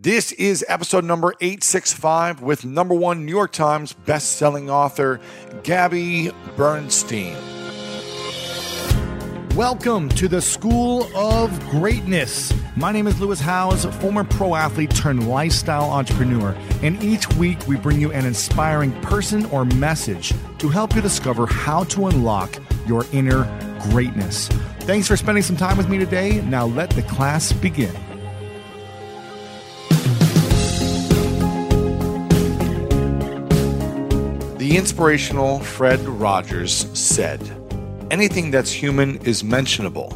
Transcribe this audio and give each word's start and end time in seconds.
This 0.00 0.30
is 0.30 0.64
episode 0.68 1.04
number 1.04 1.34
865 1.40 2.40
with 2.40 2.64
number 2.64 2.94
one 2.94 3.26
New 3.26 3.32
York 3.32 3.50
Times 3.50 3.94
best-selling 3.94 4.70
author 4.70 5.18
Gabby 5.64 6.30
Bernstein. 6.56 7.36
Welcome 9.56 10.08
to 10.10 10.28
the 10.28 10.40
School 10.40 11.10
of 11.16 11.50
Greatness. 11.68 12.54
My 12.76 12.92
name 12.92 13.08
is 13.08 13.18
Lewis 13.18 13.40
Howes, 13.40 13.86
former 13.96 14.22
pro 14.22 14.54
athlete 14.54 14.94
turned 14.94 15.28
lifestyle 15.28 15.90
entrepreneur, 15.90 16.54
and 16.84 17.02
each 17.02 17.28
week 17.34 17.66
we 17.66 17.74
bring 17.74 18.00
you 18.00 18.12
an 18.12 18.24
inspiring 18.24 18.92
person 19.02 19.46
or 19.46 19.64
message 19.64 20.32
to 20.58 20.68
help 20.68 20.94
you 20.94 21.02
discover 21.02 21.44
how 21.44 21.82
to 21.82 22.06
unlock 22.06 22.56
your 22.86 23.04
inner 23.12 23.42
greatness. 23.90 24.46
Thanks 24.82 25.08
for 25.08 25.16
spending 25.16 25.42
some 25.42 25.56
time 25.56 25.76
with 25.76 25.88
me 25.88 25.98
today. 25.98 26.40
Now 26.42 26.66
let 26.66 26.90
the 26.90 27.02
class 27.02 27.52
begin. 27.52 27.96
The 34.68 34.76
inspirational 34.76 35.60
Fred 35.60 35.98
Rogers 36.00 36.86
said, 36.92 37.40
Anything 38.10 38.50
that's 38.50 38.70
human 38.70 39.16
is 39.22 39.42
mentionable, 39.42 40.12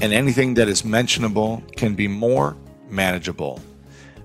and 0.00 0.12
anything 0.12 0.54
that 0.54 0.66
is 0.66 0.84
mentionable 0.84 1.62
can 1.76 1.94
be 1.94 2.08
more 2.08 2.56
manageable. 2.90 3.60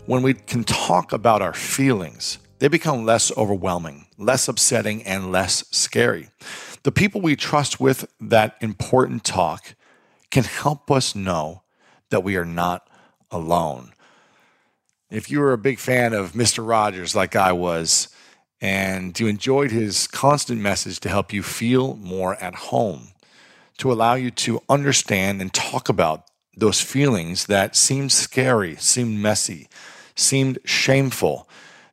When 0.08 0.24
we 0.24 0.34
can 0.34 0.64
talk 0.64 1.14
about 1.14 1.44
our 1.44 1.54
feelings, 1.54 2.40
they 2.58 2.68
become 2.68 3.06
less 3.06 3.32
overwhelming, 3.38 4.08
less 4.18 4.48
upsetting, 4.48 5.04
and 5.04 5.32
less 5.32 5.64
scary. 5.70 6.30
The 6.82 6.92
people 6.92 7.22
we 7.22 7.36
trust 7.36 7.80
with 7.80 8.12
that 8.20 8.58
important 8.62 9.24
talk 9.24 9.76
can 10.32 10.46
help 10.46 10.90
us 10.90 11.14
know 11.14 11.62
that 12.10 12.24
we 12.24 12.38
are 12.38 12.44
not 12.44 12.90
alone. 13.30 13.92
If 15.12 15.30
you 15.30 15.40
were 15.42 15.54
a 15.54 15.60
big 15.60 15.78
fan 15.78 16.14
of 16.14 16.32
Mr. 16.32 16.68
Rogers, 16.68 17.16
like 17.16 17.36
I 17.36 17.52
was, 17.52 18.08
and 18.62 19.18
you 19.20 19.28
enjoyed 19.28 19.72
his 19.72 20.08
constant 20.08 20.60
message 20.60 21.00
to 21.00 21.10
help 21.10 21.32
you 21.32 21.44
feel 21.44 21.96
more 21.98 22.36
at 22.36 22.56
home, 22.56 23.10
to 23.78 23.92
allow 23.92 24.16
you 24.16 24.32
to 24.32 24.62
understand 24.70 25.42
and 25.42 25.54
talk 25.54 25.90
about 25.90 26.26
those 26.56 26.82
feelings 26.82 27.46
that 27.46 27.76
seemed 27.76 28.12
scary, 28.12 28.76
seemed 28.76 29.18
messy, 29.18 29.70
seemed 30.16 30.60
shameful, 30.66 31.48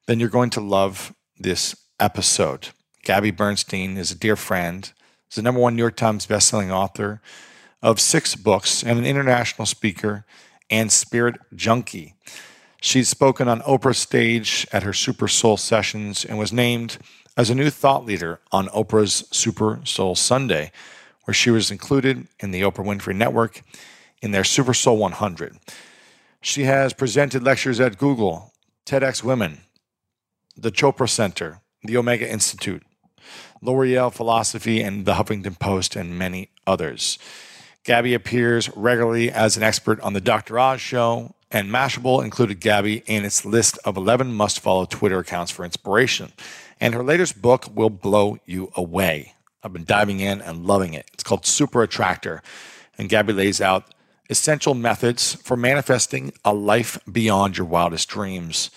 then 0.06 0.18
you're 0.18 0.28
going 0.28 0.50
to 0.50 0.60
love 0.60 1.14
this 1.38 1.76
episode. 2.00 2.68
Gabby 3.04 3.30
Bernstein 3.30 3.96
is 3.96 4.10
a 4.10 4.16
dear 4.16 4.36
friend, 4.36 4.92
is 5.30 5.36
the 5.36 5.42
number 5.42 5.60
one 5.60 5.76
New 5.76 5.82
York 5.82 5.96
Times 5.96 6.26
bestselling 6.26 6.70
author 6.70 7.20
of 7.82 8.00
six 8.00 8.34
books 8.34 8.82
and 8.82 8.98
an 8.98 9.06
international 9.06 9.66
speaker 9.66 10.24
and 10.70 10.90
spirit 10.90 11.36
junkie. 11.54 12.14
She's 12.80 13.08
spoken 13.08 13.48
on 13.48 13.62
Oprah's 13.62 13.98
stage 13.98 14.66
at 14.72 14.82
her 14.82 14.92
Super 14.92 15.28
Soul 15.28 15.56
sessions 15.56 16.24
and 16.24 16.38
was 16.38 16.52
named 16.52 16.98
as 17.36 17.50
a 17.50 17.54
new 17.54 17.70
thought 17.70 18.04
leader 18.04 18.40
on 18.52 18.68
Oprah's 18.68 19.26
Super 19.30 19.80
Soul 19.84 20.14
Sunday, 20.14 20.72
where 21.24 21.34
she 21.34 21.50
was 21.50 21.70
included 21.70 22.28
in 22.40 22.50
the 22.50 22.62
Oprah 22.62 22.84
Winfrey 22.84 23.14
Network 23.14 23.62
in 24.22 24.30
their 24.30 24.44
Super 24.44 24.74
Soul 24.74 24.96
100. 24.98 25.58
She 26.40 26.64
has 26.64 26.92
presented 26.92 27.42
lectures 27.42 27.80
at 27.80 27.98
Google, 27.98 28.52
TEDx 28.84 29.22
Women, 29.22 29.62
the 30.56 30.70
Chopra 30.70 31.08
Center, 31.08 31.60
the 31.82 31.96
Omega 31.96 32.30
Institute, 32.30 32.82
L'Oreal 33.60 34.12
Philosophy, 34.12 34.82
and 34.82 35.04
the 35.04 35.14
Huffington 35.14 35.58
Post, 35.58 35.96
and 35.96 36.18
many 36.18 36.50
others. 36.66 37.18
Gabby 37.84 38.14
appears 38.14 38.68
regularly 38.76 39.30
as 39.30 39.56
an 39.56 39.62
expert 39.62 40.00
on 40.00 40.12
the 40.12 40.20
Dr. 40.20 40.58
Oz 40.58 40.80
Show 40.80 41.35
and 41.50 41.70
Mashable 41.70 42.24
included 42.24 42.60
Gabby 42.60 43.02
in 43.06 43.24
its 43.24 43.44
list 43.44 43.78
of 43.84 43.96
11 43.96 44.32
must 44.32 44.60
follow 44.60 44.84
Twitter 44.84 45.20
accounts 45.20 45.50
for 45.50 45.64
inspiration. 45.64 46.32
And 46.80 46.92
her 46.94 47.02
latest 47.02 47.40
book 47.40 47.66
will 47.74 47.90
blow 47.90 48.38
you 48.44 48.72
away. 48.74 49.34
I've 49.62 49.72
been 49.72 49.84
diving 49.84 50.20
in 50.20 50.40
and 50.40 50.66
loving 50.66 50.94
it. 50.94 51.08
It's 51.12 51.22
called 51.22 51.46
Super 51.46 51.82
Attractor. 51.82 52.42
And 52.98 53.08
Gabby 53.08 53.32
lays 53.32 53.60
out 53.60 53.94
essential 54.28 54.74
methods 54.74 55.34
for 55.34 55.56
manifesting 55.56 56.32
a 56.44 56.52
life 56.52 56.98
beyond 57.10 57.56
your 57.56 57.66
wildest 57.66 58.08
dreams. 58.08 58.70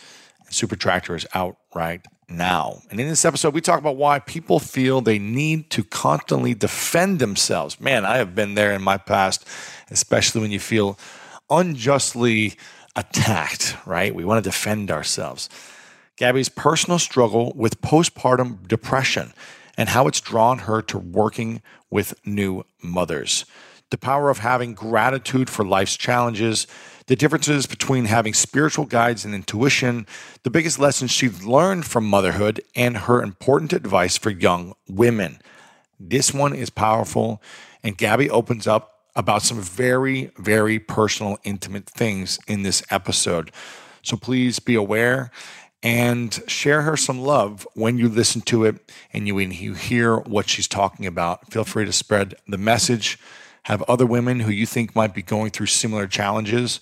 Super 0.49 0.75
Attractor 0.75 1.15
is 1.15 1.27
out 1.33 1.57
right 1.73 2.05
now. 2.27 2.81
And 2.91 2.99
in 2.99 3.07
this 3.07 3.25
episode, 3.25 3.53
we 3.53 3.61
talk 3.61 3.79
about 3.79 3.97
why 3.97 4.19
people 4.19 4.59
feel 4.59 5.01
they 5.01 5.19
need 5.19 5.69
to 5.71 5.83
constantly 5.83 6.53
defend 6.53 7.19
themselves. 7.19 7.79
Man, 7.79 8.05
I 8.05 8.17
have 8.17 8.35
been 8.35 8.55
there 8.55 8.71
in 8.73 8.81
my 8.81 8.97
past, 8.97 9.47
especially 9.89 10.41
when 10.41 10.51
you 10.51 10.59
feel 10.59 10.99
unjustly 11.49 12.55
attacked, 12.95 13.77
right? 13.85 14.13
We 14.13 14.25
want 14.25 14.43
to 14.43 14.49
defend 14.49 14.91
ourselves. 14.91 15.49
Gabby's 16.17 16.49
personal 16.49 16.99
struggle 16.99 17.53
with 17.55 17.81
postpartum 17.81 18.67
depression 18.67 19.33
and 19.77 19.89
how 19.89 20.07
it's 20.07 20.19
drawn 20.19 20.59
her 20.59 20.81
to 20.81 20.97
working 20.97 21.61
with 21.89 22.13
new 22.25 22.65
mothers. 22.81 23.45
The 23.89 23.97
power 23.97 24.29
of 24.29 24.39
having 24.39 24.73
gratitude 24.73 25.49
for 25.49 25.65
life's 25.65 25.95
challenges, 25.95 26.67
the 27.07 27.15
differences 27.15 27.65
between 27.65 28.05
having 28.05 28.33
spiritual 28.33 28.85
guides 28.85 29.25
and 29.25 29.33
intuition, 29.33 30.05
the 30.43 30.51
biggest 30.51 30.77
lessons 30.77 31.09
she's 31.09 31.43
learned 31.43 31.85
from 31.85 32.05
motherhood, 32.05 32.61
and 32.75 32.97
her 32.97 33.23
important 33.23 33.73
advice 33.73 34.17
for 34.17 34.29
young 34.29 34.73
women. 34.87 35.39
This 35.99 36.33
one 36.33 36.53
is 36.53 36.69
powerful, 36.69 37.41
and 37.81 37.97
Gabby 37.97 38.29
opens 38.29 38.67
up 38.67 38.98
about 39.19 39.41
some 39.41 39.61
very, 39.61 40.31
very 40.37 40.79
personal, 40.79 41.37
intimate 41.43 41.89
things 41.89 42.39
in 42.47 42.63
this 42.63 42.81
episode. 42.89 43.51
So 44.01 44.15
please 44.15 44.59
be 44.59 44.75
aware 44.75 45.29
and 45.83 46.41
share 46.47 46.83
her 46.83 46.95
some 46.95 47.19
love 47.19 47.67
when 47.73 47.97
you 47.97 48.07
listen 48.07 48.41
to 48.41 48.63
it 48.63 48.91
and 49.11 49.27
you, 49.27 49.37
you 49.39 49.73
hear 49.73 50.17
what 50.17 50.49
she's 50.49 50.67
talking 50.67 51.05
about. 51.05 51.51
Feel 51.51 51.65
free 51.65 51.85
to 51.85 51.91
spread 51.91 52.35
the 52.47 52.57
message. 52.57 53.19
Have 53.63 53.83
other 53.83 54.05
women 54.05 54.39
who 54.39 54.51
you 54.51 54.65
think 54.65 54.95
might 54.95 55.13
be 55.13 55.21
going 55.21 55.51
through 55.51 55.67
similar 55.67 56.07
challenges 56.07 56.79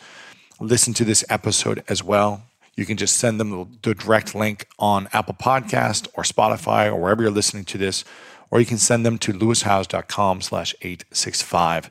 listen 0.59 0.93
to 0.93 1.05
this 1.05 1.23
episode 1.29 1.83
as 1.87 2.03
well. 2.03 2.43
You 2.75 2.85
can 2.85 2.97
just 2.97 3.17
send 3.17 3.39
them 3.39 3.77
the 3.81 3.95
direct 3.95 4.35
link 4.35 4.67
on 4.77 5.07
Apple 5.13 5.35
Podcast 5.35 6.07
or 6.13 6.23
Spotify 6.23 6.87
or 6.87 6.95
wherever 6.95 7.23
you're 7.23 7.31
listening 7.31 7.65
to 7.65 7.77
this, 7.77 8.03
or 8.51 8.59
you 8.59 8.65
can 8.65 8.77
send 8.77 9.05
them 9.05 9.17
to 9.19 9.33
lewishowes.com 9.33 10.41
slash 10.41 10.75
865 10.81 11.89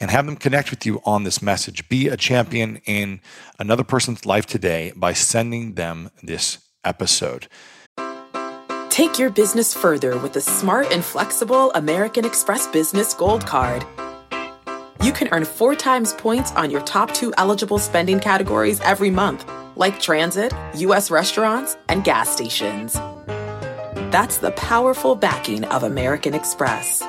and 0.00 0.10
have 0.10 0.26
them 0.26 0.36
connect 0.36 0.70
with 0.70 0.86
you 0.86 1.00
on 1.04 1.24
this 1.24 1.42
message. 1.42 1.88
Be 1.88 2.08
a 2.08 2.16
champion 2.16 2.80
in 2.86 3.20
another 3.58 3.84
person's 3.84 4.24
life 4.24 4.46
today 4.46 4.92
by 4.94 5.12
sending 5.12 5.74
them 5.74 6.10
this 6.22 6.58
episode. 6.84 7.48
Take 8.90 9.18
your 9.18 9.30
business 9.30 9.74
further 9.74 10.18
with 10.18 10.32
the 10.32 10.40
smart 10.40 10.90
and 10.92 11.04
flexible 11.04 11.70
American 11.72 12.24
Express 12.24 12.66
Business 12.66 13.14
Gold 13.14 13.46
Card. 13.46 13.84
You 15.02 15.12
can 15.12 15.28
earn 15.30 15.44
four 15.44 15.76
times 15.76 16.12
points 16.14 16.50
on 16.52 16.70
your 16.70 16.80
top 16.80 17.14
two 17.14 17.32
eligible 17.38 17.78
spending 17.78 18.18
categories 18.18 18.80
every 18.80 19.10
month, 19.10 19.48
like 19.76 20.00
transit, 20.00 20.52
U.S. 20.74 21.10
restaurants, 21.10 21.76
and 21.88 22.02
gas 22.02 22.28
stations. 22.28 22.94
That's 24.10 24.38
the 24.38 24.50
powerful 24.52 25.14
backing 25.14 25.64
of 25.64 25.84
American 25.84 26.34
Express. 26.34 27.00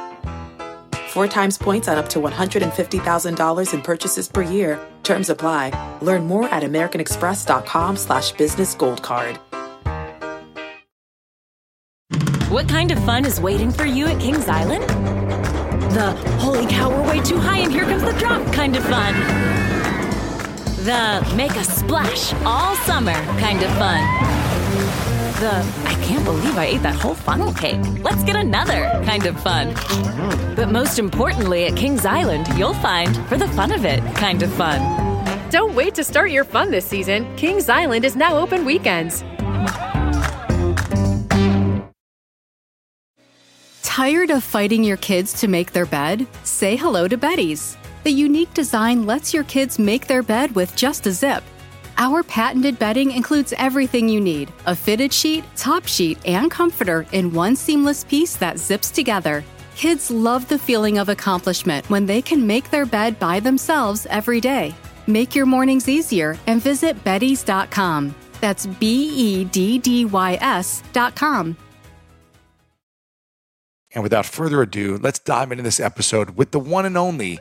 Four 1.10 1.28
times 1.28 1.58
points 1.58 1.88
on 1.88 1.98
up 1.98 2.08
to 2.10 2.20
$150,000 2.20 3.74
in 3.74 3.82
purchases 3.82 4.28
per 4.28 4.44
year. 4.44 4.80
Terms 5.02 5.32
apply. 5.32 5.72
Learn 6.04 6.28
more 6.28 6.48
at 6.50 6.62
americanexpress.com 6.62 7.98
slash 7.98 8.32
business 8.34 8.76
gold 8.76 9.02
card. 9.02 9.40
What 12.52 12.70
kind 12.70 12.92
of 12.92 13.04
fun 13.06 13.26
is 13.26 13.42
waiting 13.42 13.72
for 13.72 13.86
you 13.86 14.06
at 14.06 14.22
Kings 14.22 14.48
Island? 14.48 14.84
The 15.94 16.12
holy 16.38 16.68
cow, 16.68 16.92
we're 16.92 17.08
way 17.10 17.22
too 17.24 17.40
high 17.40 17.60
and 17.60 17.72
here 17.72 17.86
comes 17.86 18.04
the 18.04 18.14
drop 18.20 18.46
kind 18.54 18.76
of 18.76 18.84
fun. 18.84 19.16
The 20.86 21.36
make 21.36 21.56
a 21.56 21.64
splash 21.64 22.34
all 22.46 22.76
summer 22.86 23.14
kind 23.40 23.64
of 23.64 23.72
fun 23.80 25.09
the 25.40 25.56
I 25.86 25.94
can't 26.04 26.26
believe 26.26 26.58
I 26.58 26.66
ate 26.66 26.84
that 26.84 26.96
whole 26.96 27.16
funnel 27.16 27.54
cake. 27.54 27.80
Let's 28.04 28.24
get 28.24 28.36
another 28.36 28.90
kind 29.06 29.26
of 29.26 29.40
fun. 29.42 29.74
But 30.56 30.70
most 30.70 31.00
importantly, 31.00 31.66
at 31.66 31.78
Kings 31.78 32.06
Island, 32.06 32.48
you'll 32.58 32.74
find 32.76 33.16
for 33.28 33.38
the 33.38 33.48
fun 33.50 33.72
of 33.72 33.86
it 33.86 34.04
kind 34.16 34.44
of 34.44 34.52
fun. 34.54 34.80
Don't 35.50 35.76
wait 35.76 35.96
to 35.96 36.04
start 36.04 36.32
your 36.32 36.44
fun 36.44 36.72
this 36.72 36.86
season. 36.86 37.26
Kings 37.38 37.70
Island 37.70 38.04
is 38.04 38.18
now 38.18 38.38
open 38.38 38.66
weekends. 38.66 39.24
Tired 43.82 44.32
of 44.32 44.44
fighting 44.44 44.84
your 44.84 44.98
kids 44.98 45.34
to 45.40 45.48
make 45.48 45.72
their 45.72 45.86
bed? 45.86 46.28
Say 46.44 46.76
hello 46.76 47.08
to 47.08 47.18
Beddys. 47.18 47.78
The 48.04 48.12
unique 48.12 48.54
design 48.54 49.06
lets 49.06 49.34
your 49.34 49.44
kids 49.46 49.80
make 49.80 50.08
their 50.08 50.24
bed 50.24 50.54
with 50.54 50.76
just 50.76 51.08
a 51.08 51.12
zip 51.12 51.44
our 52.00 52.24
patented 52.24 52.80
bedding 52.80 53.12
includes 53.12 53.54
everything 53.58 54.10
you 54.10 54.22
need 54.22 54.52
a 54.66 54.76
fitted 54.76 55.14
sheet, 55.14 55.44
top 55.56 55.86
sheet, 55.86 56.18
and 56.26 56.50
comforter 56.50 57.06
in 57.12 57.34
one 57.34 57.56
seamless 57.56 58.04
piece 58.06 58.36
that 58.38 58.58
zips 58.58 58.90
together. 58.90 59.44
Kids 59.76 60.10
love 60.10 60.48
the 60.48 60.58
feeling 60.58 60.98
of 60.98 61.10
accomplishment 61.10 61.88
when 61.90 62.06
they 62.06 62.22
can 62.22 62.48
make 62.48 62.70
their 62.70 62.86
bed 62.86 63.20
by 63.20 63.40
themselves 63.40 64.08
every 64.10 64.42
day. 64.42 64.74
Make 65.08 65.36
your 65.36 65.46
mornings 65.46 65.88
easier 65.88 66.38
and 66.48 66.62
visit 66.62 67.02
Beddys.com. 67.04 68.16
That's 68.42 68.66
B 68.66 69.10
E 69.16 69.44
D 69.46 69.78
D 69.78 70.06
Y 70.06 70.38
S.com. 70.42 71.58
And 73.96 74.04
without 74.04 74.26
further 74.26 74.62
ado, 74.62 74.98
let's 75.02 75.20
dive 75.20 75.52
into 75.52 75.64
this 75.64 75.80
episode 75.80 76.32
with 76.32 76.52
the 76.52 76.60
one 76.60 76.86
and 76.86 76.98
only 76.98 77.40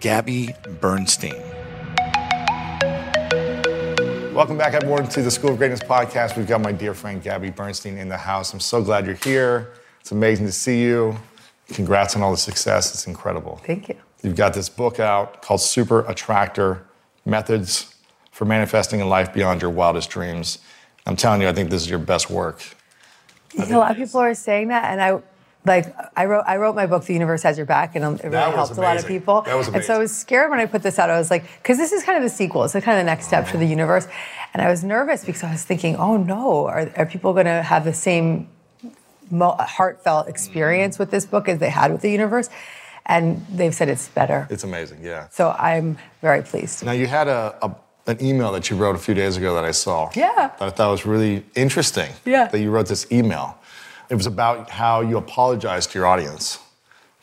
Gabby 0.00 0.54
Bernstein. 0.80 1.59
Welcome 4.32 4.56
back, 4.56 4.74
everyone, 4.74 5.08
to 5.08 5.22
the 5.22 5.30
School 5.30 5.50
of 5.50 5.58
Greatness 5.58 5.80
podcast. 5.80 6.36
We've 6.36 6.46
got 6.46 6.60
my 6.60 6.70
dear 6.70 6.94
friend 6.94 7.20
Gabby 7.20 7.50
Bernstein 7.50 7.98
in 7.98 8.08
the 8.08 8.16
house. 8.16 8.52
I'm 8.52 8.60
so 8.60 8.80
glad 8.80 9.04
you're 9.04 9.16
here. 9.16 9.72
It's 10.00 10.12
amazing 10.12 10.46
to 10.46 10.52
see 10.52 10.80
you. 10.80 11.16
Congrats 11.66 12.14
on 12.14 12.22
all 12.22 12.30
the 12.30 12.36
success. 12.36 12.94
It's 12.94 13.08
incredible. 13.08 13.60
Thank 13.66 13.88
you. 13.88 13.96
You've 14.22 14.36
got 14.36 14.54
this 14.54 14.68
book 14.68 15.00
out 15.00 15.42
called 15.42 15.60
Super 15.60 16.06
Attractor 16.06 16.86
Methods 17.26 17.92
for 18.30 18.44
Manifesting 18.44 19.00
a 19.00 19.06
Life 19.06 19.34
Beyond 19.34 19.62
Your 19.62 19.72
Wildest 19.72 20.10
Dreams. 20.10 20.58
I'm 21.06 21.16
telling 21.16 21.42
you, 21.42 21.48
I 21.48 21.52
think 21.52 21.68
this 21.68 21.82
is 21.82 21.90
your 21.90 21.98
best 21.98 22.30
work. 22.30 22.62
a 23.58 23.76
lot 23.76 23.90
of 23.90 23.96
people 23.96 24.20
are 24.20 24.34
saying 24.34 24.68
that, 24.68 24.92
and 24.92 25.02
I 25.02 25.20
like 25.64 25.94
I 26.16 26.24
wrote 26.24 26.44
I 26.46 26.56
wrote 26.56 26.74
my 26.74 26.86
book 26.86 27.04
The 27.04 27.12
Universe 27.12 27.42
Has 27.42 27.56
Your 27.58 27.66
Back 27.66 27.94
and 27.94 28.04
it 28.20 28.24
really 28.24 28.36
helped 28.36 28.76
a 28.76 28.80
lot 28.80 28.96
of 28.96 29.06
people. 29.06 29.42
That 29.42 29.56
was 29.56 29.68
And 29.68 29.84
so 29.84 29.94
I 29.94 29.98
was 29.98 30.16
scared 30.16 30.50
when 30.50 30.58
I 30.58 30.66
put 30.66 30.82
this 30.82 30.98
out. 30.98 31.10
I 31.10 31.18
was 31.18 31.30
like, 31.30 31.44
because 31.58 31.76
this 31.76 31.92
is 31.92 32.02
kind 32.02 32.16
of 32.16 32.22
the 32.22 32.34
sequel. 32.34 32.64
It's 32.64 32.72
kind 32.72 32.86
of 32.86 32.96
the 32.96 33.04
next 33.04 33.26
step 33.26 33.46
for 33.46 33.58
the 33.58 33.66
universe. 33.66 34.08
And 34.54 34.62
I 34.62 34.70
was 34.70 34.82
nervous 34.82 35.24
because 35.24 35.42
I 35.44 35.52
was 35.52 35.62
thinking, 35.62 35.96
oh 35.96 36.16
no, 36.16 36.66
are, 36.66 36.90
are 36.96 37.06
people 37.06 37.32
going 37.32 37.46
to 37.46 37.62
have 37.62 37.84
the 37.84 37.92
same 37.92 38.48
mo- 39.30 39.56
heartfelt 39.58 40.28
experience 40.28 40.98
with 40.98 41.10
this 41.10 41.26
book 41.26 41.48
as 41.48 41.58
they 41.58 41.70
had 41.70 41.92
with 41.92 42.00
the 42.00 42.10
universe? 42.10 42.48
And 43.06 43.44
they've 43.50 43.74
said 43.74 43.88
it's 43.88 44.08
better. 44.08 44.46
It's 44.50 44.64
amazing, 44.64 45.02
yeah. 45.02 45.28
So 45.30 45.50
I'm 45.58 45.98
very 46.20 46.42
pleased. 46.42 46.84
Now, 46.84 46.92
you 46.92 47.06
had 47.06 47.28
a, 47.28 47.56
a, 47.62 47.74
an 48.06 48.22
email 48.24 48.52
that 48.52 48.70
you 48.70 48.76
wrote 48.76 48.94
a 48.94 48.98
few 48.98 49.14
days 49.14 49.36
ago 49.36 49.54
that 49.54 49.64
I 49.64 49.72
saw. 49.72 50.10
Yeah. 50.14 50.52
That 50.58 50.62
I 50.62 50.70
thought 50.70 50.90
was 50.90 51.06
really 51.06 51.44
interesting. 51.54 52.12
Yeah. 52.24 52.46
That 52.48 52.60
you 52.60 52.70
wrote 52.70 52.86
this 52.86 53.10
email. 53.10 53.58
It 54.10 54.16
was 54.16 54.26
about 54.26 54.70
how 54.70 55.00
you 55.02 55.16
apologized 55.16 55.92
to 55.92 55.98
your 55.98 56.06
audience 56.06 56.58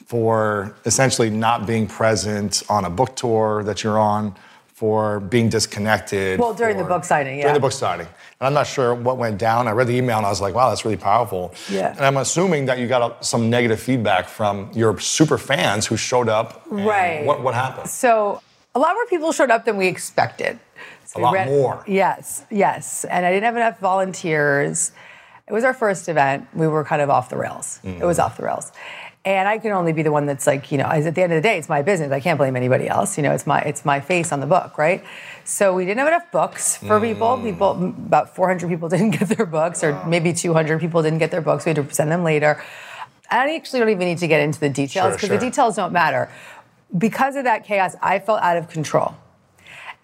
for 0.05 0.75
essentially 0.85 1.29
not 1.29 1.67
being 1.67 1.85
present 1.85 2.63
on 2.69 2.85
a 2.85 2.89
book 2.89 3.15
tour 3.15 3.61
that 3.63 3.83
you're 3.83 3.99
on, 3.99 4.33
for 4.77 5.19
being 5.19 5.49
disconnected. 5.49 6.39
Well, 6.39 6.53
during 6.53 6.77
the 6.77 6.83
book 6.83 7.03
signing, 7.03 7.39
yeah. 7.39 7.45
During 7.45 7.55
the 7.55 7.59
book 7.59 7.71
signing. 7.71 8.05
And 8.39 8.47
I'm 8.47 8.53
not 8.53 8.67
sure 8.67 8.93
what 8.93 9.17
went 9.17 9.39
down. 9.39 9.67
I 9.67 9.71
read 9.71 9.87
the 9.87 9.95
email 9.95 10.17
and 10.17 10.25
I 10.25 10.29
was 10.29 10.39
like, 10.39 10.53
wow, 10.53 10.69
that's 10.69 10.85
really 10.85 10.97
powerful. 10.97 11.51
Yeah. 11.67 11.95
And 11.95 12.05
I'm 12.05 12.17
assuming 12.17 12.67
that 12.67 12.77
you 12.77 12.87
got 12.87 13.25
some 13.25 13.49
negative 13.49 13.79
feedback 13.79 14.29
from 14.29 14.69
your 14.73 14.99
super 14.99 15.39
fans 15.39 15.87
who 15.87 15.97
showed 15.97 16.29
up. 16.29 16.63
and 16.67 16.85
Right. 16.85 17.25
What, 17.25 17.41
what 17.41 17.55
happened? 17.55 17.89
So 17.89 18.39
a 18.75 18.79
lot 18.79 18.93
more 18.93 19.07
people 19.07 19.31
showed 19.31 19.49
up 19.49 19.65
than 19.65 19.77
we 19.77 19.87
expected. 19.87 20.59
So 21.05 21.21
A 21.21 21.31
we 21.31 21.37
lot 21.39 21.47
more. 21.47 21.83
Yes, 21.87 22.45
yes. 22.51 23.03
And 23.05 23.25
I 23.25 23.31
didn't 23.31 23.45
have 23.45 23.55
enough 23.55 23.79
volunteers. 23.79 24.91
It 25.47 25.53
was 25.53 25.63
our 25.63 25.73
first 25.73 26.09
event. 26.09 26.47
We 26.53 26.67
were 26.67 26.83
kind 26.83 27.01
of 27.01 27.09
off 27.09 27.29
the 27.29 27.37
rails. 27.37 27.79
It 27.83 27.99
Mm. 27.99 28.05
was 28.05 28.19
off 28.19 28.35
the 28.37 28.43
rails. 28.43 28.71
And 29.23 29.47
I 29.47 29.57
can 29.57 29.71
only 29.71 29.91
be 29.93 30.03
the 30.03 30.11
one 30.11 30.25
that's 30.25 30.47
like, 30.47 30.71
you 30.71 30.77
know, 30.77 30.85
at 30.85 31.15
the 31.15 31.21
end 31.21 31.33
of 31.33 31.37
the 31.41 31.47
day, 31.49 31.57
it's 31.57 31.67
my 31.69 31.81
business. 31.81 32.11
I 32.11 32.19
can't 32.21 32.37
blame 32.37 32.55
anybody 32.55 32.87
else. 32.87 33.17
You 33.17 33.23
know, 33.23 33.31
it's 33.33 33.45
my 33.47 33.59
it's 33.61 33.83
my 33.85 33.99
face 33.99 34.31
on 34.31 34.39
the 34.39 34.45
book, 34.45 34.77
right? 34.77 35.03
So 35.43 35.73
we 35.73 35.85
didn't 35.85 35.99
have 35.99 36.07
enough 36.07 36.31
books 36.31 36.77
for 36.77 36.99
Mm. 36.99 37.01
people. 37.01 37.37
People, 37.37 37.71
about 38.07 38.35
400 38.35 38.69
people 38.69 38.87
didn't 38.93 39.11
get 39.11 39.27
their 39.29 39.45
books, 39.45 39.83
or 39.83 40.01
maybe 40.05 40.31
200 40.33 40.79
people 40.79 41.01
didn't 41.01 41.19
get 41.19 41.31
their 41.31 41.41
books. 41.41 41.65
We 41.65 41.71
had 41.73 41.87
to 41.87 41.93
send 41.93 42.11
them 42.11 42.23
later. 42.23 42.61
I 43.29 43.53
actually 43.55 43.79
don't 43.79 43.89
even 43.89 44.07
need 44.07 44.19
to 44.19 44.27
get 44.27 44.39
into 44.41 44.59
the 44.59 44.69
details 44.69 45.03
Sure, 45.03 45.11
because 45.11 45.27
sure. 45.27 45.37
the 45.37 45.45
details 45.45 45.75
don't 45.75 45.91
matter. 45.91 46.29
Because 46.97 47.35
of 47.35 47.43
that 47.43 47.65
chaos, 47.65 47.95
I 48.01 48.19
felt 48.19 48.41
out 48.41 48.55
of 48.55 48.69
control. 48.69 49.15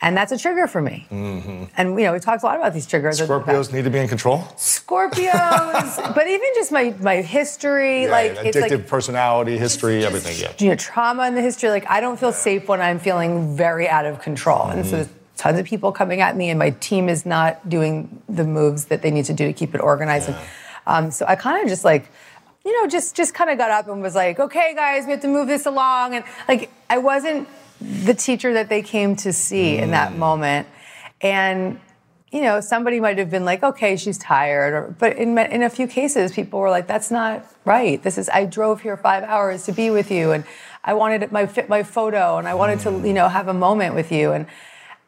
And 0.04 0.18
that's 0.18 0.34
a 0.34 0.38
trigger 0.38 0.68
for 0.68 0.82
me. 0.82 1.08
And 1.10 1.98
you 1.98 2.06
know, 2.06 2.12
we 2.14 2.20
talked 2.20 2.44
a 2.44 2.46
lot 2.46 2.58
about 2.58 2.74
these 2.74 2.86
triggers. 2.86 3.20
Mm-hmm. 3.22 3.32
Scorpios 3.50 3.72
need 3.72 3.86
to 3.86 3.90
be 3.90 4.00
in 4.00 4.10
control? 4.10 4.40
Scorpios, 4.58 6.14
but 6.16 6.28
even 6.28 6.50
just 6.56 6.72
my 6.72 6.94
my 7.00 7.22
history, 7.22 8.08
like 8.08 8.34
Yeah, 8.36 8.42
it's 8.44 8.58
addictive 8.58 8.80
like 8.80 8.88
personality, 8.88 9.58
history, 9.58 10.06
everything. 10.06 10.36
Yeah. 10.40 10.54
you 10.60 10.70
know, 10.70 10.76
trauma 10.76 11.26
in 11.28 11.36
the 11.36 11.42
history. 11.42 11.70
Like 11.70 11.90
I 11.90 12.00
don't 12.02 12.20
feel 12.20 12.34
safe 12.34 12.68
when 12.68 12.82
I'm 12.82 13.00
feeling 13.00 13.56
very 13.56 13.88
out 13.88 14.06
of 14.06 14.20
control. 14.22 14.64
And 14.68 14.82
Mm-hmm. 14.82 14.90
so 14.90 14.96
there's 14.98 15.10
tons 15.38 15.58
of 15.60 15.66
people 15.66 15.92
coming 15.92 16.22
at 16.22 16.36
me, 16.36 16.50
and 16.50 16.60
my 16.60 16.72
team 16.72 17.10
is 17.10 17.26
not 17.26 17.68
doing 17.70 18.22
the 18.30 18.44
moves 18.44 18.86
that 18.86 19.02
they 19.02 19.12
need 19.12 19.26
to 19.26 19.34
do 19.34 19.48
to 19.48 19.54
keep 19.54 19.74
it 19.74 19.82
organized. 19.82 20.30
And, 20.30 20.38
um, 20.86 21.12
so 21.12 21.26
I 21.26 21.36
kind 21.36 21.62
of 21.64 21.70
just 21.70 21.84
like, 21.86 22.10
you 22.66 22.72
know, 22.82 22.88
just 22.88 23.16
just 23.16 23.34
kind 23.34 23.50
of 23.50 23.58
got 23.58 23.72
up 23.72 23.88
and 23.88 24.02
was 24.02 24.16
like, 24.16 24.40
okay, 24.40 24.74
guys, 24.76 25.06
we 25.06 25.12
have 25.12 25.22
to 25.22 25.28
move 25.28 25.48
this 25.48 25.66
along. 25.66 26.16
And 26.16 26.26
like 26.48 26.70
I 26.90 26.98
wasn't 26.98 27.48
the 28.06 28.14
teacher 28.14 28.54
that 28.54 28.70
they 28.70 28.82
came 28.82 29.16
to 29.18 29.34
see 29.34 29.78
in 29.78 29.90
Mm. 29.90 29.92
that 29.92 30.18
moment. 30.18 30.68
And 31.22 31.80
you 32.32 32.42
know, 32.42 32.60
somebody 32.62 33.00
might 33.00 33.20
have 33.20 33.30
been 33.30 33.46
like, 33.46 33.62
okay, 33.62 33.96
she's 33.96 34.18
tired. 34.18 34.74
Or, 34.74 34.96
but 34.98 35.16
in, 35.18 35.38
in 35.38 35.62
a 35.62 35.70
few 35.70 35.86
cases, 35.86 36.32
people 36.32 36.60
were 36.60 36.72
like, 36.72 36.88
that's 36.88 37.12
not 37.12 37.46
right. 37.64 38.02
This 38.02 38.18
is, 38.18 38.28
I 38.30 38.46
drove 38.46 38.82
here 38.82 38.98
five 38.98 39.24
hours 39.24 39.66
to 39.66 39.72
be 39.72 39.92
with 39.92 40.10
you 40.10 40.32
and 40.32 40.44
I 40.84 40.96
wanted 40.96 41.32
my, 41.32 41.46
fit 41.46 41.70
my 41.70 41.84
photo 41.84 42.40
and 42.40 42.48
I 42.48 42.56
wanted 42.56 42.80
to, 42.80 43.08
you 43.08 43.14
know, 43.14 43.28
have 43.30 43.48
a 43.50 43.54
moment 43.54 43.94
with 43.94 44.12
you. 44.12 44.32
And, 44.32 44.48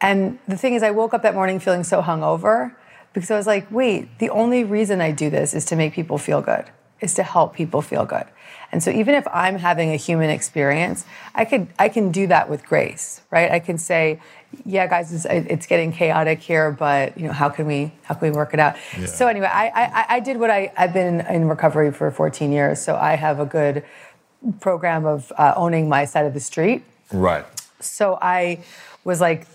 and 0.00 0.38
the 0.46 0.56
thing 0.56 0.74
is, 0.74 0.84
I 0.84 0.92
woke 0.92 1.14
up 1.14 1.22
that 1.22 1.34
morning 1.34 1.58
feeling 1.58 1.82
so 1.82 2.00
hungover 2.00 2.76
because 3.12 3.32
I 3.32 3.36
was 3.36 3.48
like, 3.48 3.68
wait, 3.72 4.20
the 4.20 4.30
only 4.30 4.62
reason 4.62 5.00
I 5.00 5.10
do 5.10 5.28
this 5.28 5.52
is 5.52 5.64
to 5.64 5.74
make 5.74 5.94
people 5.94 6.18
feel 6.18 6.40
good, 6.40 6.66
is 7.00 7.12
to 7.14 7.24
help 7.24 7.56
people 7.56 7.82
feel 7.82 8.04
good. 8.04 8.26
And 8.72 8.82
so 8.82 8.90
even 8.90 9.14
if 9.14 9.26
I'm 9.32 9.58
having 9.58 9.92
a 9.92 9.96
human 9.96 10.30
experience, 10.30 11.04
I 11.34 11.44
could 11.44 11.68
I 11.78 11.88
can 11.88 12.10
do 12.10 12.26
that 12.26 12.48
with 12.48 12.64
grace, 12.66 13.20
right? 13.30 13.50
I 13.50 13.58
can 13.58 13.78
say, 13.78 14.20
yeah, 14.64 14.86
guys, 14.86 15.12
it's, 15.12 15.24
it's 15.24 15.66
getting 15.66 15.92
chaotic 15.92 16.40
here, 16.40 16.70
but 16.70 17.16
you 17.18 17.26
know, 17.26 17.32
how 17.32 17.48
can 17.48 17.66
we 17.66 17.92
how 18.02 18.14
can 18.14 18.30
we 18.30 18.36
work 18.36 18.54
it 18.54 18.60
out? 18.60 18.76
So 19.06 19.28
anyway, 19.28 19.50
I, 19.52 19.68
I 19.68 20.06
I 20.16 20.20
did 20.20 20.38
what 20.38 20.50
I 20.50 20.72
I've 20.76 20.92
been 20.92 21.20
in 21.20 21.48
recovery 21.48 21.92
for 21.92 22.10
14 22.10 22.52
years, 22.52 22.80
so 22.80 22.96
I 22.96 23.16
have 23.16 23.40
a 23.40 23.46
good 23.46 23.84
program 24.60 25.06
of 25.06 25.32
uh, 25.38 25.54
owning 25.56 25.88
my 25.88 26.04
side 26.04 26.26
of 26.26 26.34
the 26.34 26.40
street. 26.40 26.84
Right. 27.12 27.44
So 27.80 28.18
I 28.20 28.64
was 29.04 29.20
like, 29.20 29.46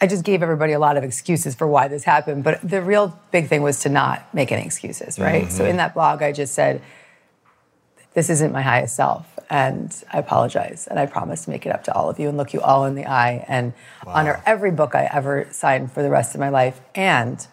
I 0.00 0.06
just 0.06 0.24
gave 0.24 0.42
everybody 0.42 0.72
a 0.72 0.78
lot 0.78 0.96
of 0.96 1.04
excuses 1.04 1.54
for 1.54 1.66
why 1.66 1.88
this 1.88 2.04
happened. 2.04 2.44
But 2.44 2.60
the 2.68 2.82
real 2.82 3.18
big 3.30 3.48
thing 3.48 3.62
was 3.62 3.80
to 3.80 3.88
not 3.88 4.32
make 4.34 4.50
any 4.50 4.64
excuses, 4.64 5.18
right? 5.18 5.50
So 5.50 5.64
in 5.64 5.76
that 5.76 5.94
blog, 5.94 6.22
I 6.22 6.32
just 6.32 6.54
said, 6.54 6.82
this 8.14 8.30
isn't 8.30 8.52
my 8.52 8.62
highest 8.62 8.96
self. 8.96 9.38
And 9.50 9.94
I 10.12 10.18
apologize. 10.18 10.86
And 10.88 10.98
I 10.98 11.06
promise 11.06 11.44
to 11.44 11.50
make 11.50 11.66
it 11.66 11.72
up 11.72 11.84
to 11.84 11.94
all 11.94 12.08
of 12.08 12.18
you 12.18 12.28
and 12.28 12.38
look 12.38 12.54
you 12.54 12.60
all 12.60 12.86
in 12.86 12.94
the 12.94 13.06
eye 13.06 13.44
and 13.46 13.74
honor 14.06 14.42
every 14.46 14.70
book 14.70 14.94
I 14.94 15.08
ever 15.12 15.46
signed 15.50 15.92
for 15.92 16.02
the 16.02 16.10
rest 16.10 16.34
of 16.34 16.40
my 16.40 16.48
life. 16.48 16.80
And 16.94 17.46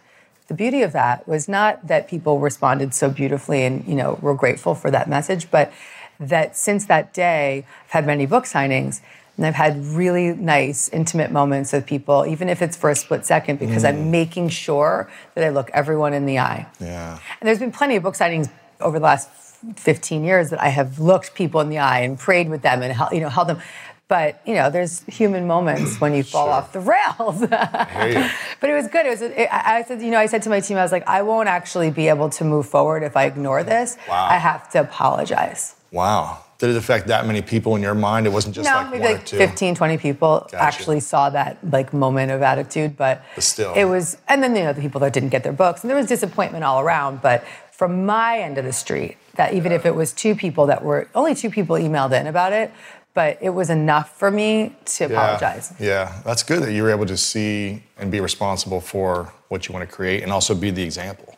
the 0.48 0.54
beauty 0.54 0.82
of 0.84 0.94
that 0.94 1.28
was 1.28 1.48
not 1.48 1.88
that 1.88 2.08
people 2.08 2.40
responded 2.40 2.94
so 2.94 3.10
beautifully 3.10 3.64
and, 3.64 3.86
you 3.86 3.96
know, 3.96 4.18
were 4.22 4.36
grateful 4.36 4.74
for 4.74 4.90
that 4.92 5.10
message, 5.10 5.52
but 5.52 5.72
that 6.20 6.56
since 6.56 6.86
that 6.86 7.14
day, 7.14 7.66
I've 7.86 7.92
had 7.92 8.06
many 8.06 8.26
book 8.26 8.46
signings 8.46 9.02
and 9.38 9.46
I've 9.46 9.56
had 9.56 9.84
really 9.86 10.34
nice, 10.34 10.90
intimate 10.90 11.32
moments 11.32 11.74
with 11.74 11.86
people, 11.86 12.26
even 12.28 12.48
if 12.48 12.62
it's 12.62 12.78
for 12.78 12.90
a 12.90 12.96
split 12.96 13.26
second, 13.26 13.60
because 13.60 13.84
I'm 13.84 13.96
mm. 13.96 14.10
making 14.10 14.50
sure 14.50 15.10
that 15.36 15.44
I 15.44 15.50
look 15.50 15.72
everyone 15.74 16.14
in 16.14 16.26
the 16.26 16.40
eye. 16.40 16.68
Yeah. 16.80 17.20
And 17.40 17.48
there's 17.48 17.60
been 17.60 17.72
plenty 17.72 17.96
of 17.96 18.04
book 18.04 18.16
signings 18.16 18.52
over 18.80 19.00
the 19.00 19.06
last 19.06 19.30
15 19.76 20.24
years 20.24 20.50
that 20.50 20.62
I 20.62 20.70
have 20.70 21.00
looked 21.00 21.34
people 21.36 21.62
in 21.62 21.70
the 21.70 21.80
eye 21.80 22.00
and 22.00 22.18
prayed 22.18 22.50
with 22.50 22.62
them 22.62 22.82
and 22.82 22.98
you 23.12 23.20
know 23.22 23.30
held 23.30 23.48
them. 23.50 23.60
But 24.08 24.42
you 24.46 24.56
know, 24.56 24.70
there's 24.70 25.04
human 25.06 25.48
moments 25.48 26.02
when 26.02 26.14
you 26.14 26.24
fall 26.24 26.48
Sure. 26.48 26.54
off 26.54 26.74
the 26.74 26.82
rails. 26.82 27.40
but 28.60 28.70
it 28.70 28.74
was 28.74 28.88
good. 28.90 29.06
It 29.06 29.10
was. 29.10 29.22
It, 29.22 29.48
I 29.52 29.84
said, 29.88 30.02
you 30.02 30.12
know, 30.12 30.18
I 30.20 30.26
said 30.26 30.42
to 30.44 30.50
my 30.50 30.60
team, 30.60 30.78
I 30.78 30.84
was 30.84 30.92
like, 30.92 31.08
I 31.08 31.22
won't 31.22 31.48
actually 31.48 31.92
be 31.92 32.10
able 32.10 32.30
to 32.32 32.44
move 32.44 32.68
forward 32.68 33.04
if 33.04 33.16
I 33.16 33.26
ignore 33.26 33.64
this. 33.64 33.98
Wow. 34.10 34.28
I 34.30 34.38
have 34.38 34.70
to 34.72 34.82
apologize. 34.82 35.76
Wow. 35.92 36.40
Did 36.58 36.70
it 36.72 36.76
affect 36.76 37.08
that 37.08 37.26
many 37.26 37.42
people 37.42 37.76
in 37.76 37.82
your 37.82 37.96
mind? 37.96 38.28
It 38.28 38.32
wasn't 38.32 38.54
just 38.54 38.70
no, 38.70 38.76
like 38.76 38.92
maybe 38.92 39.04
one 39.04 39.14
like 39.14 39.24
or 39.24 39.26
two. 39.26 39.38
15, 39.38 39.76
20 39.76 39.98
people 39.98 40.40
Gotcha. 40.52 40.62
actually 40.62 41.00
saw 41.00 41.30
that 41.32 41.58
like 41.72 41.92
moment 41.92 42.32
of 42.32 42.42
attitude, 42.44 42.96
but, 42.96 43.24
But 43.34 43.44
still. 43.44 43.74
it 43.74 43.86
was. 43.86 44.18
And 44.28 44.44
then 44.44 44.56
you 44.56 44.64
know 44.64 44.74
the 44.74 44.82
people 44.82 45.00
that 45.02 45.12
didn't 45.14 45.30
get 45.30 45.44
their 45.44 45.54
books, 45.54 45.82
and 45.84 45.90
there 45.90 45.98
was 45.98 46.06
disappointment 46.08 46.64
all 46.64 46.80
around. 46.82 47.22
But 47.22 47.44
from 47.72 48.06
my 48.06 48.40
end 48.40 48.58
of 48.60 48.66
the 48.66 48.74
street, 48.74 49.18
that 49.42 49.56
even 49.56 49.72
if 49.72 49.88
it 49.88 49.96
was 49.96 50.14
two 50.14 50.36
people 50.36 50.68
that 50.68 50.84
were 50.84 51.08
only 51.16 51.34
two 51.34 51.50
people 51.50 51.76
emailed 51.76 52.12
in 52.20 52.28
about 52.28 52.54
it, 52.54 52.72
but 53.16 53.40
it 53.42 53.50
was 53.50 53.72
enough 53.72 54.08
for 54.20 54.30
me 54.30 54.76
to 54.86 55.06
Yeah. 55.06 55.10
apologize. 55.10 55.74
Yeah, 55.80 56.14
that's 56.24 56.44
good 56.44 56.62
that 56.62 56.72
you 56.74 56.84
were 56.84 56.92
able 56.92 57.08
to 57.08 57.18
see 57.18 57.82
and 58.00 58.12
be 58.12 58.20
responsible 58.22 58.82
for 58.82 59.34
what 59.50 59.68
you 59.68 59.74
want 59.74 59.90
to 59.90 59.94
create 59.96 60.22
and 60.22 60.32
also 60.32 60.54
be 60.54 60.70
the 60.70 60.84
example. 60.84 61.34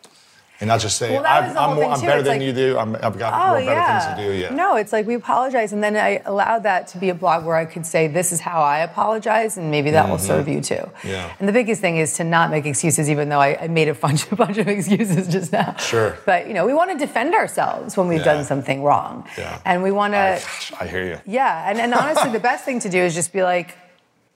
And 0.64 0.68
not 0.70 0.80
just 0.80 0.96
say, 0.96 1.12
Well, 1.12 1.26
I'm, 1.26 1.54
I'm, 1.58 1.74
more, 1.76 1.84
I'm 1.92 2.00
better 2.00 2.20
It's 2.20 2.26
than 2.26 2.38
like- 2.38 2.46
you 2.46 2.54
do, 2.54 2.78
I'm, 2.78 2.96
I've 2.96 3.18
got 3.18 3.34
Oh 3.34 3.48
more 3.48 3.58
better 3.58 3.64
yeah. 3.64 4.00
things 4.00 4.18
to 4.18 4.24
do. 4.26 4.32
Yeah. 4.32 4.54
No, 4.54 4.76
it's 4.76 4.94
like 4.94 5.06
we 5.06 5.12
apologize, 5.14 5.74
and 5.74 5.84
then 5.84 5.94
I 5.94 6.22
allowed 6.24 6.62
that 6.62 6.86
to 6.88 6.98
be 6.98 7.10
a 7.10 7.14
blog 7.14 7.44
where 7.44 7.54
I 7.56 7.66
could 7.66 7.84
say, 7.84 8.06
"This 8.08 8.32
is 8.32 8.40
how 8.40 8.62
I 8.62 8.78
apologize," 8.78 9.58
and 9.58 9.70
maybe 9.70 9.90
that 9.90 10.08
will 10.08 10.16
serve 10.18 10.48
you 10.48 10.62
too. 10.62 10.76
Mm-hmm. 10.76 11.08
Yeah. 11.08 11.34
And 11.38 11.46
the 11.46 11.52
biggest 11.52 11.82
thing 11.82 11.98
is 11.98 12.14
to 12.14 12.24
not 12.24 12.50
make 12.50 12.64
excuses, 12.64 13.10
even 13.10 13.28
though 13.28 13.40
I, 13.40 13.64
I 13.64 13.68
made 13.68 13.88
a 13.88 13.94
bunch, 13.94 14.32
a 14.32 14.36
bunch 14.36 14.56
of 14.56 14.66
excuses 14.66 15.28
just 15.28 15.52
now. 15.52 15.76
Sure. 15.76 16.16
But 16.24 16.48
you 16.48 16.54
know, 16.54 16.64
we 16.64 16.72
want 16.72 16.90
to 16.92 16.96
defend 17.06 17.34
ourselves 17.34 17.94
when 17.98 18.08
we've 18.08 18.20
Yeah. 18.20 18.32
done 18.32 18.44
something 18.46 18.82
wrong. 18.82 19.28
Yeah. 19.36 19.60
And 19.66 19.82
we 19.82 19.90
want 19.90 20.14
I, 20.14 20.38
to. 20.38 20.76
I 20.80 20.86
hear 20.86 21.04
you. 21.04 21.18
Yeah. 21.26 21.68
And, 21.68 21.78
and 21.78 21.92
honestly, 21.92 22.30
the 22.30 22.40
best 22.40 22.64
thing 22.64 22.80
to 22.80 22.88
do 22.88 23.00
is 23.00 23.14
just 23.14 23.34
be 23.34 23.42
like, 23.42 23.76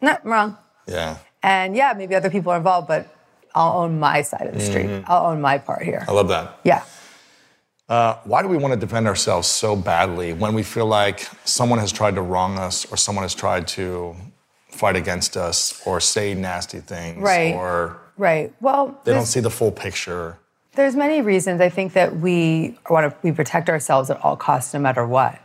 "No, 0.02 0.10
I'm 0.22 0.30
wrong." 0.30 0.58
Yeah. 0.86 1.16
And 1.42 1.74
yeah, 1.74 1.94
maybe 1.96 2.14
other 2.14 2.28
people 2.30 2.52
are 2.52 2.58
involved, 2.58 2.86
but 2.88 3.06
I'll 3.58 3.82
own 3.82 3.98
my 3.98 4.22
side 4.22 4.46
of 4.46 4.54
the 4.54 4.60
street. 4.60 4.86
Mm-hmm. 4.86 5.10
I'll 5.10 5.26
own 5.32 5.40
my 5.40 5.58
part 5.58 5.82
here. 5.82 6.04
I 6.08 6.12
love 6.12 6.28
that. 6.28 6.60
Yeah. 6.64 6.82
Why 7.88 8.42
do 8.42 8.48
we 8.48 8.56
want 8.56 8.72
to 8.74 8.78
defend 8.80 9.06
ourselves 9.08 9.48
so 9.48 9.74
badly 9.74 10.32
when 10.32 10.54
we 10.54 10.62
feel 10.62 10.86
like 10.86 11.26
someone 11.44 11.78
has 11.80 11.90
tried 11.90 12.14
to 12.14 12.22
wrong 12.22 12.58
us 12.58 12.84
or 12.92 12.96
someone 12.96 13.24
has 13.24 13.34
tried 13.34 13.66
to 13.68 14.14
fight 14.70 14.94
against 14.96 15.36
us 15.36 15.82
or 15.86 16.00
say 16.00 16.34
nasty 16.34 16.78
things 16.80 17.20
Right. 17.22 17.54
or 17.54 17.98
Right. 18.16 18.52
Well, 18.60 19.00
they 19.04 19.12
don't 19.12 19.26
see 19.26 19.40
the 19.40 19.50
full 19.50 19.70
picture? 19.72 20.38
There's 20.74 20.94
many 20.96 21.22
reasons. 21.22 21.60
I 21.60 21.68
think 21.68 21.92
that 21.94 22.16
we 22.16 22.76
want 22.90 23.10
to 23.10 23.16
we 23.22 23.32
protect 23.32 23.68
ourselves 23.68 24.10
at 24.10 24.20
all 24.24 24.36
costs, 24.36 24.74
no 24.74 24.80
matter 24.80 25.06
what, 25.06 25.38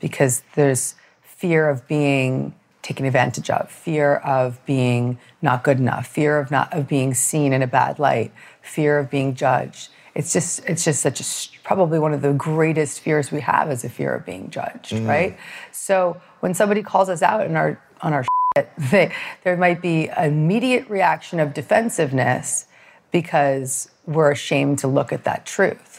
because 0.00 0.42
there's 0.54 0.94
fear 1.22 1.68
of 1.68 1.86
being 1.88 2.54
taken 2.82 3.06
advantage 3.06 3.50
of, 3.50 3.70
fear 3.70 4.16
of 4.16 4.64
being 4.66 5.18
not 5.42 5.64
good 5.64 5.78
enough, 5.78 6.06
fear 6.06 6.38
of 6.38 6.50
not 6.50 6.72
of 6.72 6.88
being 6.88 7.14
seen 7.14 7.52
in 7.52 7.62
a 7.62 7.66
bad 7.66 7.98
light, 7.98 8.32
fear 8.62 8.98
of 8.98 9.10
being 9.10 9.34
judged. 9.34 9.90
It's 10.14 10.32
just 10.32 10.64
it's 10.66 10.84
just 10.84 11.00
such 11.00 11.20
a 11.20 11.60
probably 11.62 11.98
one 11.98 12.12
of 12.12 12.22
the 12.22 12.32
greatest 12.32 13.00
fears 13.00 13.30
we 13.30 13.40
have 13.40 13.70
is 13.70 13.84
a 13.84 13.88
fear 13.88 14.14
of 14.14 14.26
being 14.26 14.50
judged, 14.50 14.92
mm. 14.92 15.06
right? 15.06 15.38
So 15.72 16.20
when 16.40 16.54
somebody 16.54 16.82
calls 16.82 17.08
us 17.08 17.22
out 17.22 17.46
in 17.46 17.56
our 17.56 17.80
on 18.00 18.12
our 18.12 18.24
shit, 18.56 18.70
they, 18.90 19.12
there 19.44 19.56
might 19.56 19.80
be 19.80 20.08
an 20.08 20.32
immediate 20.32 20.88
reaction 20.88 21.38
of 21.38 21.54
defensiveness 21.54 22.66
because 23.12 23.90
we're 24.06 24.30
ashamed 24.30 24.78
to 24.80 24.88
look 24.88 25.12
at 25.12 25.24
that 25.24 25.46
truth. 25.46 25.89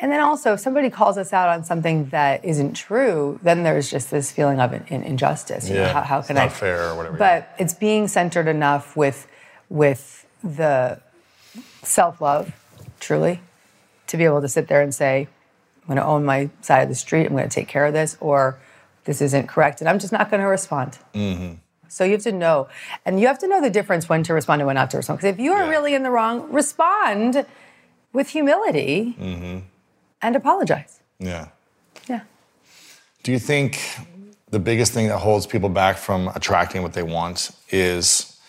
And 0.00 0.10
then 0.10 0.20
also, 0.20 0.54
if 0.54 0.60
somebody 0.60 0.90
calls 0.90 1.16
us 1.18 1.32
out 1.32 1.48
on 1.48 1.64
something 1.64 2.08
that 2.10 2.44
isn't 2.44 2.74
true, 2.74 3.38
then 3.42 3.62
there's 3.62 3.90
just 3.90 4.10
this 4.10 4.32
feeling 4.32 4.60
of 4.60 4.72
in, 4.72 4.84
in- 4.88 5.02
injustice. 5.04 5.68
You 5.68 5.76
know, 5.76 5.82
Yeah, 5.82 5.92
how, 5.92 6.02
how 6.02 6.18
it's 6.18 6.26
can 6.26 6.36
not 6.36 6.46
I? 6.46 6.48
fair 6.48 6.90
or 6.90 6.96
whatever. 6.96 7.16
But 7.16 7.54
it's 7.58 7.74
being 7.74 8.08
centered 8.08 8.48
enough 8.48 8.96
with 8.96 9.26
with 9.70 10.26
the 10.42 11.00
self 11.82 12.20
love, 12.20 12.52
truly, 13.00 13.40
to 14.08 14.16
be 14.16 14.24
able 14.24 14.40
to 14.40 14.48
sit 14.48 14.68
there 14.68 14.82
and 14.82 14.94
say, 14.94 15.28
I'm 15.82 15.86
going 15.86 15.96
to 15.96 16.04
own 16.04 16.24
my 16.24 16.50
side 16.60 16.82
of 16.82 16.88
the 16.88 16.94
street. 16.94 17.26
I'm 17.26 17.32
going 17.32 17.44
to 17.48 17.54
take 17.54 17.68
care 17.68 17.86
of 17.86 17.92
this, 17.92 18.16
or 18.20 18.58
this 19.04 19.20
isn't 19.22 19.46
correct, 19.48 19.80
and 19.80 19.88
I'm 19.88 19.98
just 19.98 20.12
not 20.12 20.30
going 20.30 20.40
to 20.42 20.48
respond. 20.48 20.98
mm-hmm. 21.14 21.54
So 21.88 22.02
you 22.02 22.12
have 22.12 22.22
to 22.22 22.32
know, 22.32 22.66
and 23.06 23.20
you 23.20 23.28
have 23.28 23.38
to 23.40 23.46
know 23.46 23.60
the 23.60 23.70
difference 23.70 24.08
when 24.08 24.24
to 24.24 24.34
respond 24.34 24.60
and 24.60 24.66
when 24.66 24.74
not 24.74 24.90
to 24.90 24.96
respond. 24.96 25.20
Because 25.20 25.34
if 25.34 25.38
you 25.40 25.52
are 25.52 25.64
Yeah. 25.64 25.70
really 25.70 25.94
in 25.94 26.02
the 26.02 26.10
wrong, 26.10 26.50
respond 26.50 27.46
with 28.12 28.30
humility 28.30 29.14
and 30.24 30.34
apologize. 30.36 31.00
Yeah. 31.18 31.48
Yeah. 32.08 32.22
Do 33.22 33.30
you 33.30 33.38
think 33.38 33.78
the 34.50 34.58
biggest 34.58 34.92
thing 34.92 35.08
that 35.08 35.18
holds 35.18 35.46
people 35.46 35.68
back 35.68 35.96
from 35.98 36.28
attracting 36.28 36.82
what 36.82 36.94
they 36.94 37.02
want 37.02 37.50
is 37.70 38.40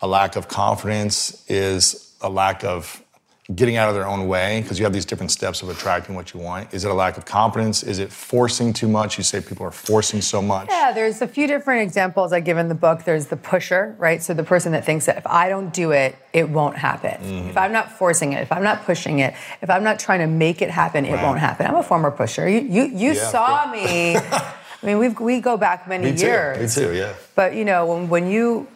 a 0.00 0.08
lack 0.08 0.36
of 0.36 0.48
confidence, 0.48 1.44
is 1.48 2.14
a 2.22 2.30
lack 2.30 2.64
of 2.64 3.02
getting 3.54 3.76
out 3.76 3.88
of 3.88 3.94
their 3.94 4.06
own 4.06 4.28
way? 4.28 4.60
Because 4.60 4.78
you 4.78 4.84
have 4.84 4.92
these 4.92 5.06
different 5.06 5.30
steps 5.32 5.62
of 5.62 5.70
attracting 5.70 6.14
what 6.14 6.34
you 6.34 6.40
want. 6.40 6.72
Is 6.74 6.84
it 6.84 6.90
a 6.90 6.94
lack 6.94 7.16
of 7.16 7.24
confidence? 7.24 7.82
Is 7.82 7.98
it 7.98 8.12
forcing 8.12 8.72
too 8.74 8.88
much? 8.88 9.16
You 9.16 9.24
say 9.24 9.40
people 9.40 9.64
are 9.64 9.70
forcing 9.70 10.20
so 10.20 10.42
much. 10.42 10.68
Yeah, 10.70 10.92
there's 10.92 11.22
a 11.22 11.28
few 11.28 11.46
different 11.46 11.82
examples 11.82 12.32
I 12.32 12.40
give 12.40 12.58
in 12.58 12.68
the 12.68 12.74
book. 12.74 13.04
There's 13.04 13.26
the 13.26 13.36
pusher, 13.36 13.96
right? 13.98 14.22
So 14.22 14.34
the 14.34 14.44
person 14.44 14.72
that 14.72 14.84
thinks 14.84 15.06
that 15.06 15.16
if 15.16 15.26
I 15.26 15.48
don't 15.48 15.72
do 15.72 15.92
it, 15.92 16.16
it 16.34 16.48
won't 16.50 16.76
happen. 16.76 17.12
Mm-hmm. 17.12 17.48
If 17.48 17.56
I'm 17.56 17.72
not 17.72 17.90
forcing 17.90 18.34
it, 18.34 18.42
if 18.42 18.52
I'm 18.52 18.62
not 18.62 18.84
pushing 18.84 19.20
it, 19.20 19.34
if 19.62 19.70
I'm 19.70 19.82
not 19.82 19.98
trying 19.98 20.20
to 20.20 20.26
make 20.26 20.60
it 20.60 20.70
happen, 20.70 21.06
it 21.06 21.22
won't 21.22 21.38
happen. 21.38 21.66
I'm 21.66 21.76
a 21.76 21.82
former 21.82 22.10
pusher. 22.10 22.46
You 22.48 22.60
you, 22.60 22.82
you 22.84 23.12
Yeah, 23.12 23.30
saw 23.30 23.70
me. 23.72 24.16
I 24.80 24.86
mean, 24.86 24.98
we 24.98 25.08
we 25.08 25.40
go 25.40 25.56
back 25.56 25.88
many 25.88 26.04
Me 26.12 26.16
too. 26.16 26.26
years. 26.26 26.76
Me 26.76 26.82
too, 26.84 26.94
yeah. 26.94 27.14
But 27.34 27.54
you 27.54 27.64
know, 27.64 27.86
when, 27.86 28.08
when 28.10 28.30
you 28.30 28.68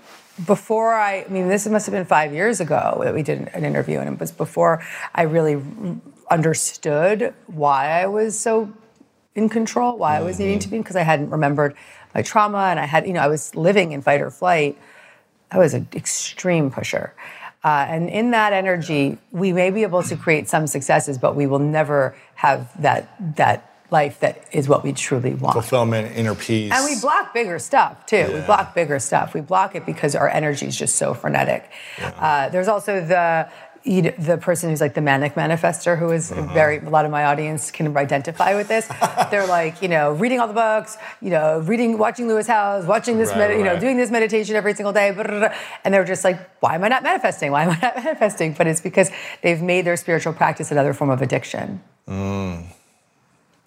before 0.47 0.95
I, 0.95 1.25
I 1.25 1.29
mean, 1.29 1.49
this 1.49 1.67
must 1.67 1.87
have 1.87 1.93
been 1.93 2.05
five 2.05 2.33
years 2.33 2.61
ago 2.61 3.01
that 3.05 3.15
we 3.15 3.23
did 3.23 3.49
an 3.55 3.65
interview, 3.65 3.99
and 3.99 4.09
it 4.09 4.21
was 4.21 4.33
before 4.33 4.83
I 5.15 5.23
really 5.23 5.62
understood 6.31 7.35
why 7.47 8.01
I 8.01 8.07
was 8.07 8.39
so 8.39 8.73
in 9.35 9.49
control, 9.49 9.97
why 9.97 10.17
I 10.17 10.23
was 10.23 10.39
needing 10.39 10.59
to 10.61 10.69
be, 10.69 10.79
because 10.79 10.97
I 10.97 11.03
hadn't 11.03 11.31
remembered 11.31 11.75
my 12.15 12.23
trauma, 12.23 12.65
and 12.71 12.79
I 12.79 12.87
had, 12.87 13.07
you 13.07 13.12
know, 13.12 13.21
I 13.21 13.29
was 13.29 13.55
living 13.55 13.93
in 13.93 14.03
fight 14.03 14.21
or 14.21 14.31
flight. 14.31 14.79
I 15.51 15.59
was 15.59 15.75
an 15.75 15.89
extreme 15.95 16.71
pusher. 16.71 17.15
Uh, 17.65 17.87
and 17.89 18.09
in 18.09 18.33
that 18.33 18.53
energy, 18.53 19.19
we 19.31 19.53
may 19.53 19.71
be 19.71 19.83
able 19.83 20.03
to 20.03 20.17
create 20.17 20.49
some 20.49 20.67
successes, 20.67 21.17
but 21.17 21.37
we 21.37 21.47
will 21.47 21.61
never 21.61 22.15
have 22.35 22.71
that 22.83 23.37
that 23.37 23.72
life 23.93 24.19
that 24.21 24.43
is 24.53 24.69
what 24.69 24.83
we 24.83 24.93
truly 24.93 25.35
want. 25.35 25.53
Fulfillment, 25.53 26.17
inner 26.17 26.35
peace. 26.35 26.73
And 26.75 26.85
we 26.85 26.99
block 27.01 27.33
bigger 27.35 27.59
stuff 27.59 28.07
too. 28.07 28.31
We 28.33 28.41
block 28.41 28.75
bigger 28.75 28.99
stuff. 28.99 29.35
We 29.35 29.41
block 29.43 29.75
it 29.77 29.85
because 29.87 30.17
our 30.17 30.29
energy 30.29 30.67
is 30.67 30.77
just 30.77 30.97
so 30.97 31.15
frenetic. 31.15 31.71
Uh, 32.01 32.49
there's 32.49 32.69
also 32.69 33.05
the 33.05 33.49
you 33.85 34.01
know, 34.03 34.13
the 34.17 34.39
person 34.39 34.71
who's 34.71 34.81
like 34.81 34.95
the 34.95 35.01
manic 35.01 35.35
manifester, 35.35 35.99
who 35.99 36.13
is 36.13 36.31
Uh-huh. 36.31 36.55
very 36.55 36.79
a 36.79 36.89
lot 36.89 37.05
of 37.05 37.11
my 37.11 37.25
audience 37.25 37.73
can 37.73 37.97
identify 37.97 38.55
with 38.55 38.69
this. 38.69 38.87
They're 39.33 39.45
like, 39.49 39.83
you 39.83 39.89
know, 39.89 40.13
reading 40.13 40.39
all 40.39 40.47
the 40.47 40.55
books, 40.55 40.97
you 41.21 41.31
know, 41.31 41.59
reading, 41.59 41.99
watching 41.99 42.29
Lewis 42.29 42.47
Howes, 42.47 42.87
watching 42.87 43.19
this, 43.19 43.31
Right, 43.31 43.39
med- 43.51 43.59
you 43.59 43.65
know, 43.65 43.77
doing 43.81 43.97
this 43.97 44.09
meditation 44.13 44.55
every 44.55 44.75
single 44.75 44.93
day, 44.93 45.11
blah, 45.11 45.25
blah, 45.25 45.39
blah. 45.41 45.55
and 45.85 45.93
they're 45.93 46.05
just 46.05 46.23
like, 46.23 46.39
why 46.61 46.77
am 46.77 46.85
I 46.85 46.89
not 46.95 47.03
manifesting? 47.03 47.51
Why 47.51 47.65
am 47.65 47.71
I 47.71 47.79
not 47.83 47.97
manifesting? 48.05 48.53
But 48.57 48.69
it's 48.69 48.81
because 48.81 49.11
they've 49.43 49.61
made 49.61 49.85
their 49.85 49.97
spiritual 49.97 50.33
practice 50.33 50.71
another 50.71 50.93
form 50.95 51.11
of 51.11 51.21
addiction. 51.21 51.83
Mm. 52.09 52.67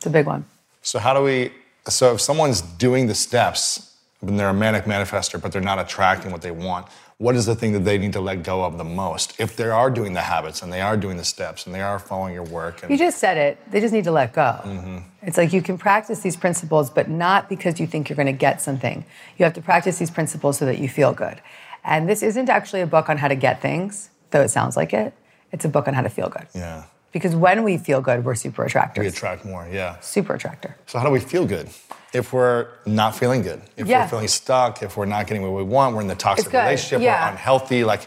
It's 0.05 0.11
a 0.11 0.13
big 0.13 0.27
one. 0.27 0.45
So 0.83 0.99
how 0.99 1.15
do 1.15 1.23
we? 1.23 1.51
So 1.87 2.13
if 2.13 2.21
someone's 2.21 2.61
doing 2.61 3.07
the 3.07 3.15
steps 3.15 3.97
and 4.21 4.39
they're 4.39 4.49
a 4.49 4.53
manic 4.53 4.83
manifester, 4.83 5.41
but 5.41 5.51
they're 5.51 5.63
not 5.63 5.79
attracting 5.79 6.31
what 6.31 6.43
they 6.43 6.51
want, 6.51 6.85
what 7.17 7.35
is 7.35 7.47
the 7.47 7.55
thing 7.55 7.73
that 7.73 7.79
they 7.79 7.97
need 7.97 8.13
to 8.13 8.21
let 8.21 8.43
go 8.43 8.63
of 8.63 8.77
the 8.77 8.83
most? 8.83 9.39
If 9.39 9.55
they 9.55 9.67
are 9.67 9.89
doing 9.89 10.13
the 10.13 10.21
habits 10.21 10.61
and 10.61 10.71
they 10.71 10.81
are 10.81 10.95
doing 10.95 11.17
the 11.17 11.23
steps 11.23 11.65
and 11.65 11.73
they 11.73 11.81
are 11.81 11.97
following 11.97 12.35
your 12.35 12.43
work, 12.43 12.83
and 12.83 12.91
You 12.91 12.99
just 12.99 13.17
said 13.17 13.35
it. 13.35 13.57
They 13.71 13.81
just 13.81 13.95
need 13.95 14.03
to 14.03 14.11
let 14.11 14.31
go. 14.33 14.59
Mm-hmm. 14.63 14.97
It's 15.23 15.37
like 15.39 15.51
you 15.53 15.63
can 15.63 15.79
practice 15.79 16.19
these 16.19 16.35
principles, 16.35 16.91
but 16.91 17.09
not 17.09 17.49
because 17.49 17.79
you 17.79 17.87
think 17.87 18.07
you're 18.07 18.15
going 18.15 18.27
to 18.27 18.31
get 18.47 18.61
something. 18.61 19.05
You 19.39 19.45
have 19.45 19.55
to 19.55 19.61
practice 19.61 19.97
these 19.97 20.11
principles 20.11 20.59
so 20.59 20.65
that 20.65 20.77
you 20.77 20.87
feel 20.87 21.13
good. 21.13 21.41
And 21.83 22.07
this 22.07 22.21
isn't 22.21 22.47
actually 22.47 22.81
a 22.81 22.87
book 22.87 23.09
on 23.09 23.17
how 23.17 23.27
to 23.27 23.35
get 23.35 23.59
things, 23.59 24.11
though 24.29 24.41
it 24.41 24.49
sounds 24.49 24.77
like 24.77 24.93
it. 24.93 25.15
It's 25.51 25.65
a 25.65 25.69
book 25.69 25.87
on 25.87 25.95
how 25.95 26.03
to 26.03 26.09
feel 26.09 26.29
good. 26.29 26.45
yeah, 26.53 26.83
Because 27.15 27.33
when 27.33 27.63
we 27.63 27.77
feel 27.77 28.01
good, 28.01 28.25
we're 28.25 28.35
super 28.35 28.65
attractive. 28.65 29.01
we 29.01 29.07
attract 29.07 29.45
more. 29.45 29.65
Yeah. 29.71 29.97
super 30.01 30.33
attractor. 30.33 30.75
So 30.85 30.99
how 30.99 31.05
do 31.05 31.11
we 31.11 31.21
feel 31.21 31.45
good? 31.45 31.69
If 32.11 32.33
we're 32.33 32.67
not 32.85 33.15
feeling 33.15 33.41
good, 33.41 33.61
if 33.77 33.87
Yeah. 33.87 34.01
we're 34.03 34.09
feeling 34.09 34.27
stuck, 34.27 34.83
if 34.83 34.97
we're 34.97 35.05
not 35.05 35.25
getting 35.25 35.41
what 35.41 35.53
we 35.53 35.63
want, 35.63 35.95
we're 35.95 36.01
in 36.01 36.07
the 36.09 36.15
toxic 36.15 36.51
relationship, 36.51 36.99
Yeah. 37.01 37.13
Mm-hmm. 37.15 37.23
we're 37.25 37.31
unhealthy. 37.31 37.83
Like 37.85 38.01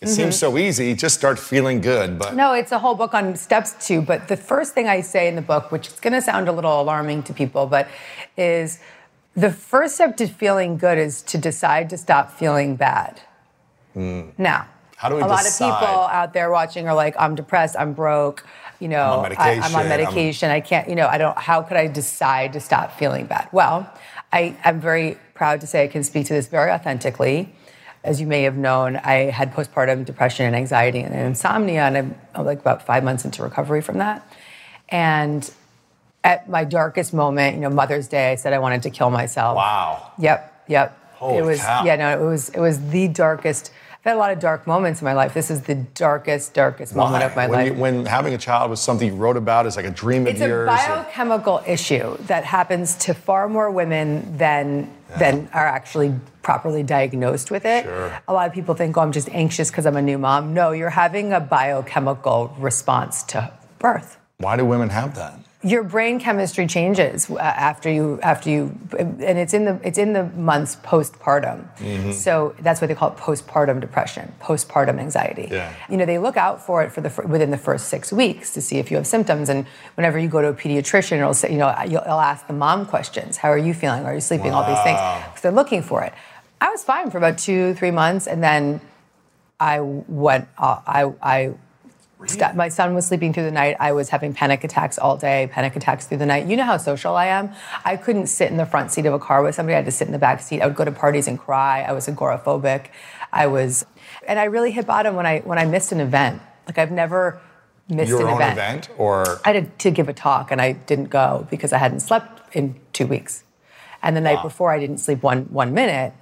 it 0.00 0.06
seems 0.08 0.38
so 0.38 0.56
easy. 0.58 0.94
Just 0.94 1.16
start 1.16 1.40
feeling 1.40 1.80
good. 1.80 2.20
But 2.20 2.36
No, 2.36 2.52
it's 2.54 2.70
a 2.70 2.78
whole 2.78 2.94
book 2.94 3.14
on 3.14 3.34
steps 3.34 3.74
too. 3.84 4.00
But 4.00 4.28
the 4.28 4.36
first 4.36 4.74
thing 4.74 4.86
I 4.86 5.00
say 5.00 5.26
in 5.26 5.34
the 5.34 5.42
book, 5.42 5.72
which 5.72 5.88
is 5.88 5.98
going 5.98 6.12
to 6.12 6.22
sound 6.22 6.46
a 6.48 6.52
little 6.52 6.80
alarming 6.80 7.24
to 7.24 7.32
people, 7.34 7.66
but 7.66 7.88
is 8.36 8.78
the 9.34 9.50
first 9.50 9.96
step 9.96 10.16
to 10.18 10.28
feeling 10.28 10.76
good 10.78 10.98
is 10.98 11.20
to 11.22 11.36
decide 11.36 11.90
to 11.90 11.98
stop 11.98 12.30
feeling 12.30 12.76
bad. 12.76 13.20
Now, 13.96 14.62
Hmm. 14.62 14.68
How 15.02 15.08
do 15.08 15.16
we 15.16 15.22
a 15.22 15.26
lot 15.26 15.44
of 15.44 15.52
people 15.52 15.68
out 15.72 16.32
there 16.32 16.48
watching 16.48 16.86
are 16.86 16.94
like, 16.94 17.16
I'm 17.18 17.34
depressed, 17.34 17.74
I'm 17.76 17.92
broke, 17.92 18.46
you 18.78 18.86
know, 18.86 19.24
I'm 19.26 19.32
on 19.32 19.36
I, 19.36 19.82
am 19.82 19.88
medication, 19.88 20.48
I'm- 20.48 20.58
I 20.58 20.60
can't, 20.60 20.88
you 20.88 20.94
know, 20.94 21.08
I 21.08 21.18
don't, 21.18 21.36
how 21.36 21.60
could 21.62 21.76
I 21.76 21.88
decide 21.88 22.52
to 22.52 22.60
stop 22.60 22.96
feeling 22.96 23.26
bad? 23.26 23.48
Well, 23.50 23.92
I, 24.32 24.56
I'm 24.64 24.80
very 24.80 25.18
proud 25.34 25.60
to 25.62 25.66
say 25.66 25.82
I 25.82 25.88
can 25.88 26.04
speak 26.04 26.26
to 26.28 26.34
this 26.34 26.46
very 26.46 26.70
authentically. 26.70 27.52
As 28.04 28.20
you 28.20 28.28
may 28.28 28.44
have 28.44 28.56
known, 28.56 28.94
I 28.94 29.30
had 29.32 29.52
postpartum 29.52 30.04
depression 30.04 30.46
and 30.46 30.54
anxiety 30.54 31.00
and 31.00 31.12
insomnia, 31.12 31.82
and 31.82 31.98
I'm 31.98 32.14
I'm 32.34 32.44
like 32.44 32.60
about 32.60 32.86
five 32.86 33.02
months 33.02 33.24
into 33.24 33.42
recovery 33.42 33.80
from 33.80 33.98
that. 33.98 34.24
And 34.88 35.48
at 36.22 36.48
my 36.48 36.62
darkest 36.64 37.12
moment, 37.12 37.56
you 37.56 37.60
know, 37.62 37.70
Mother's 37.70 38.06
Day, 38.06 38.30
I 38.30 38.34
said 38.36 38.52
I 38.52 38.60
wanted 38.60 38.82
to 38.84 38.90
kill 38.90 39.10
myself. 39.10 39.56
wow, 39.56 40.12
Yep, 40.18 40.64
yep. 40.68 40.98
Holy 41.14 41.38
it 41.38 41.44
was 41.44 41.60
cow. 41.60 41.84
yeah, 41.84 41.96
no, 41.96 42.08
it 42.20 42.24
was 42.24 42.48
it 42.50 42.60
was 42.60 42.88
the 42.90 43.08
darkest. 43.08 43.72
I've 44.04 44.10
had 44.10 44.16
a 44.16 44.18
lot 44.18 44.32
of 44.32 44.40
dark 44.40 44.66
moments 44.66 45.00
in 45.00 45.04
my 45.04 45.12
life. 45.12 45.32
This 45.32 45.48
is 45.48 45.60
the 45.62 45.76
darkest, 45.76 46.54
darkest 46.54 46.96
moment 46.96 47.22
of 47.22 47.36
my 47.36 47.46
when, 47.46 47.58
life. 47.58 47.66
you- 47.68 47.74
when 47.80 48.04
having 48.04 48.34
a 48.34 48.38
child 48.38 48.68
was 48.68 48.80
something 48.80 49.06
you 49.06 49.14
wrote 49.14 49.36
about, 49.36 49.64
is 49.64 49.76
like 49.76 49.84
a 49.84 49.92
dream 49.92 50.26
it's 50.26 50.40
of 50.40 50.46
a 50.46 50.48
yours. 50.48 50.68
or- 50.68 50.72
biochemical 50.76 51.62
issue 51.68 52.16
that 52.22 52.42
happens 52.44 52.96
to 52.96 53.14
far 53.14 53.48
more 53.48 53.70
women 53.70 54.36
than 54.38 54.90
than 55.18 55.48
are 55.52 55.66
actually 55.66 56.14
properly 56.42 56.82
diagnosed 56.82 57.50
with 57.52 57.64
it. 57.66 57.84
Sure. 57.84 58.10
A 58.26 58.32
lot 58.32 58.48
of 58.48 58.52
people 58.54 58.74
think, 58.74 58.96
"Oh, 58.96 59.02
I'm 59.02 59.12
just 59.12 59.28
anxious 59.30 59.70
because 59.70 59.84
I'm 59.86 59.96
a 59.96 60.02
new 60.02 60.18
mom." 60.18 60.52
No, 60.54 60.72
you're 60.72 60.90
having 60.90 61.32
a 61.32 61.38
biochemical 61.38 62.52
response 62.58 63.22
to 63.24 63.50
birth. 63.78 64.16
Why 64.38 64.56
do 64.56 64.64
women 64.64 64.88
have 64.88 65.14
that? 65.14 65.34
Your 65.64 65.84
brain 65.84 66.18
chemistry 66.18 66.66
changes 66.66 67.30
uh, 67.30 67.36
after 67.38 67.88
you 67.90 68.18
after 68.22 68.50
you 68.50 68.76
and 68.98 69.38
it's 69.38 69.54
in 69.54 69.64
the 69.64 69.78
it's 69.84 69.98
in 69.98 70.12
the 70.12 70.24
months 70.24 70.76
postpartum 70.76 71.64
Mm-hmm. 71.78 72.12
so 72.12 72.54
that's 72.60 72.80
what 72.80 72.88
they 72.88 72.94
call 72.94 73.10
it 73.12 73.16
postpartum 73.16 73.80
depression 73.80 74.32
postpartum 74.40 74.98
anxiety 74.98 75.48
Yeah. 75.50 75.72
you 75.88 75.96
know 75.96 76.04
they 76.04 76.18
look 76.18 76.36
out 76.36 76.60
for 76.66 76.82
it 76.82 76.90
for 76.90 77.00
the 77.00 77.10
within 77.28 77.50
the 77.50 77.58
first 77.58 77.88
six 77.88 78.12
weeks 78.12 78.52
to 78.54 78.60
see 78.60 78.78
if 78.78 78.90
you 78.90 78.96
have 78.96 79.06
symptoms 79.06 79.48
and 79.48 79.66
whenever 79.94 80.18
you 80.18 80.28
go 80.28 80.42
to 80.42 80.48
a 80.48 80.54
pediatrician 80.54 81.18
it'll 81.18 81.32
say 81.34 81.52
you 81.52 81.58
know 81.58 81.72
you'll, 81.86 82.02
it'll 82.02 82.20
ask 82.20 82.46
the 82.48 82.52
mom 82.52 82.84
questions 82.86 83.36
how 83.36 83.48
are 83.48 83.58
you 83.58 83.72
feeling 83.72 84.04
are 84.04 84.14
you 84.14 84.20
sleeping 84.20 84.52
all 84.52 84.64
these 84.66 84.82
things 84.82 84.98
Wow. 84.98 85.22
because 85.26 85.42
they're 85.42 85.52
looking 85.52 85.82
for 85.82 86.02
it 86.02 86.12
I 86.60 86.68
was 86.70 86.84
fine 86.84 87.10
for 87.10 87.18
about 87.18 87.38
two, 87.38 87.74
three 87.74 87.90
months, 87.90 88.28
and 88.28 88.40
then 88.40 88.80
I 89.58 89.80
went. 89.80 90.46
Uh, 90.56 90.78
I 90.86 91.12
I. 91.20 91.54
st- 92.26 92.54
my 92.56 92.68
son 92.68 92.94
was 92.94 93.06
sleeping 93.06 93.32
through 93.32 93.44
the 93.44 93.50
night. 93.50 93.76
I 93.80 93.92
was 93.92 94.08
having 94.10 94.34
panic 94.34 94.64
attacks 94.64 94.98
all 94.98 95.16
day, 95.16 95.48
panic 95.52 95.76
attacks 95.76 96.06
through 96.06 96.18
the 96.18 96.26
night. 96.26 96.46
You 96.46 96.56
know 96.56 96.64
how 96.64 96.76
social 96.76 97.16
I 97.16 97.26
am. 97.26 97.52
I 97.84 97.96
couldn't 97.96 98.26
sit 98.26 98.50
in 98.50 98.56
the 98.56 98.66
front 98.66 98.90
seat 98.92 99.06
of 99.06 99.14
a 99.14 99.18
car 99.18 99.42
with 99.42 99.54
somebody. 99.54 99.74
I 99.74 99.76
had 99.78 99.84
to 99.86 99.90
sit 99.92 100.06
in 100.06 100.12
the 100.12 100.18
back 100.18 100.40
seat. 100.40 100.60
I 100.60 100.66
would 100.66 100.76
go 100.76 100.84
to 100.84 100.92
parties 100.92 101.28
and 101.28 101.38
cry. 101.38 101.82
I 101.82 101.92
was 101.92 102.06
agoraphobic. 102.06 102.86
I 103.32 103.46
was, 103.46 103.84
and 104.26 104.38
I 104.38 104.44
really 104.44 104.70
hit 104.72 104.86
bottom 104.86 105.14
when 105.14 105.26
I 105.26 105.40
when 105.40 105.58
I 105.58 105.64
missed 105.64 105.92
an 105.92 106.00
event. 106.00 106.42
Like 106.66 106.78
I've 106.78 106.92
never 106.92 107.40
missed 107.88 108.10
Your 108.10 108.22
an 108.22 108.28
own 108.28 108.34
event. 108.34 108.52
event, 108.52 108.90
or 108.98 109.40
I 109.44 109.52
had 109.52 109.78
to 109.80 109.90
give 109.90 110.08
a 110.08 110.12
talk 110.12 110.50
and 110.50 110.60
I 110.60 110.72
didn't 110.72 111.10
go 111.10 111.46
because 111.50 111.72
I 111.72 111.78
hadn't 111.78 112.00
slept 112.00 112.54
in 112.54 112.78
two 112.92 113.06
weeks. 113.06 113.44
And 114.02 114.16
the 114.16 114.20
night 114.20 114.42
before, 114.42 114.70
I 114.70 114.78
didn't 114.78 114.98
sleep 114.98 115.22
one 115.22 115.44
one 115.44 115.74
minute. 115.74 116.12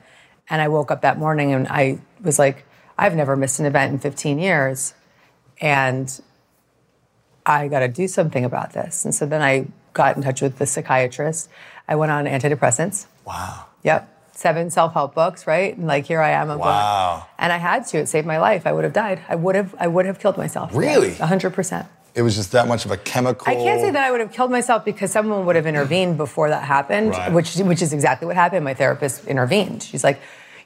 And 0.48 0.60
I 0.60 0.68
woke 0.68 0.90
up 0.90 1.02
that 1.02 1.18
morning 1.18 1.52
and 1.52 1.68
I 1.68 2.00
was 2.22 2.38
like, 2.38 2.64
I've 2.98 3.14
never 3.14 3.36
missed 3.36 3.60
an 3.60 3.66
event 3.66 3.92
in 3.92 3.98
15 3.98 4.38
years, 4.38 4.94
and 5.60 6.20
I 7.46 7.68
got 7.68 7.80
to 7.80 7.88
do 7.88 8.06
something 8.08 8.44
about 8.44 8.72
this. 8.72 9.04
And 9.04 9.14
so 9.14 9.26
then 9.26 9.42
I 9.42 9.66
got 9.92 10.16
in 10.16 10.22
touch 10.22 10.40
with 10.40 10.58
the 10.58 10.66
psychiatrist. 10.66 11.48
I 11.88 11.96
went 11.96 12.12
on 12.12 12.24
antidepressants. 12.26 13.06
wow. 13.24 13.66
Yep. 13.82 14.16
Seven 14.32 14.70
self-help 14.70 15.14
books, 15.14 15.46
right? 15.46 15.76
And 15.76 15.86
like 15.86 16.06
here 16.06 16.20
I 16.20 16.30
am. 16.30 16.50
I'm 16.50 16.58
Wow. 16.58 17.16
Going, 17.18 17.28
and 17.38 17.52
I 17.52 17.56
had 17.58 17.86
to. 17.88 17.98
It 17.98 18.06
saved 18.08 18.26
my 18.26 18.38
life. 18.38 18.66
I 18.66 18.72
would 18.72 18.84
have 18.84 18.92
died. 18.94 19.20
I 19.28 19.34
would 19.36 19.54
have. 19.54 19.74
I 19.78 19.86
would 19.86 20.06
have 20.06 20.18
killed 20.18 20.38
myself. 20.38 20.74
Really? 20.74 21.14
hundred 21.14 21.52
percent. 21.52 21.86
It 22.14 22.22
was 22.22 22.36
just 22.36 22.52
that 22.52 22.66
much 22.66 22.84
of 22.86 22.90
a 22.90 22.96
chemical. 22.96 23.46
I 23.50 23.54
can't 23.54 23.80
say 23.82 23.90
that 23.90 24.02
I 24.02 24.10
would 24.10 24.20
have 24.20 24.32
killed 24.32 24.50
myself 24.50 24.84
because 24.84 25.10
someone 25.10 25.44
would 25.46 25.56
have 25.56 25.66
intervened 25.66 26.16
before 26.16 26.48
that 26.48 26.62
happened, 26.64 27.10
Right. 27.10 27.32
which 27.32 27.56
which 27.56 27.82
is 27.82 27.92
exactly 27.92 28.26
what 28.26 28.34
happened. 28.36 28.64
My 28.64 28.72
therapist 28.74 29.26
intervened. 29.26 29.82
She's 29.82 30.04
like, 30.04 30.20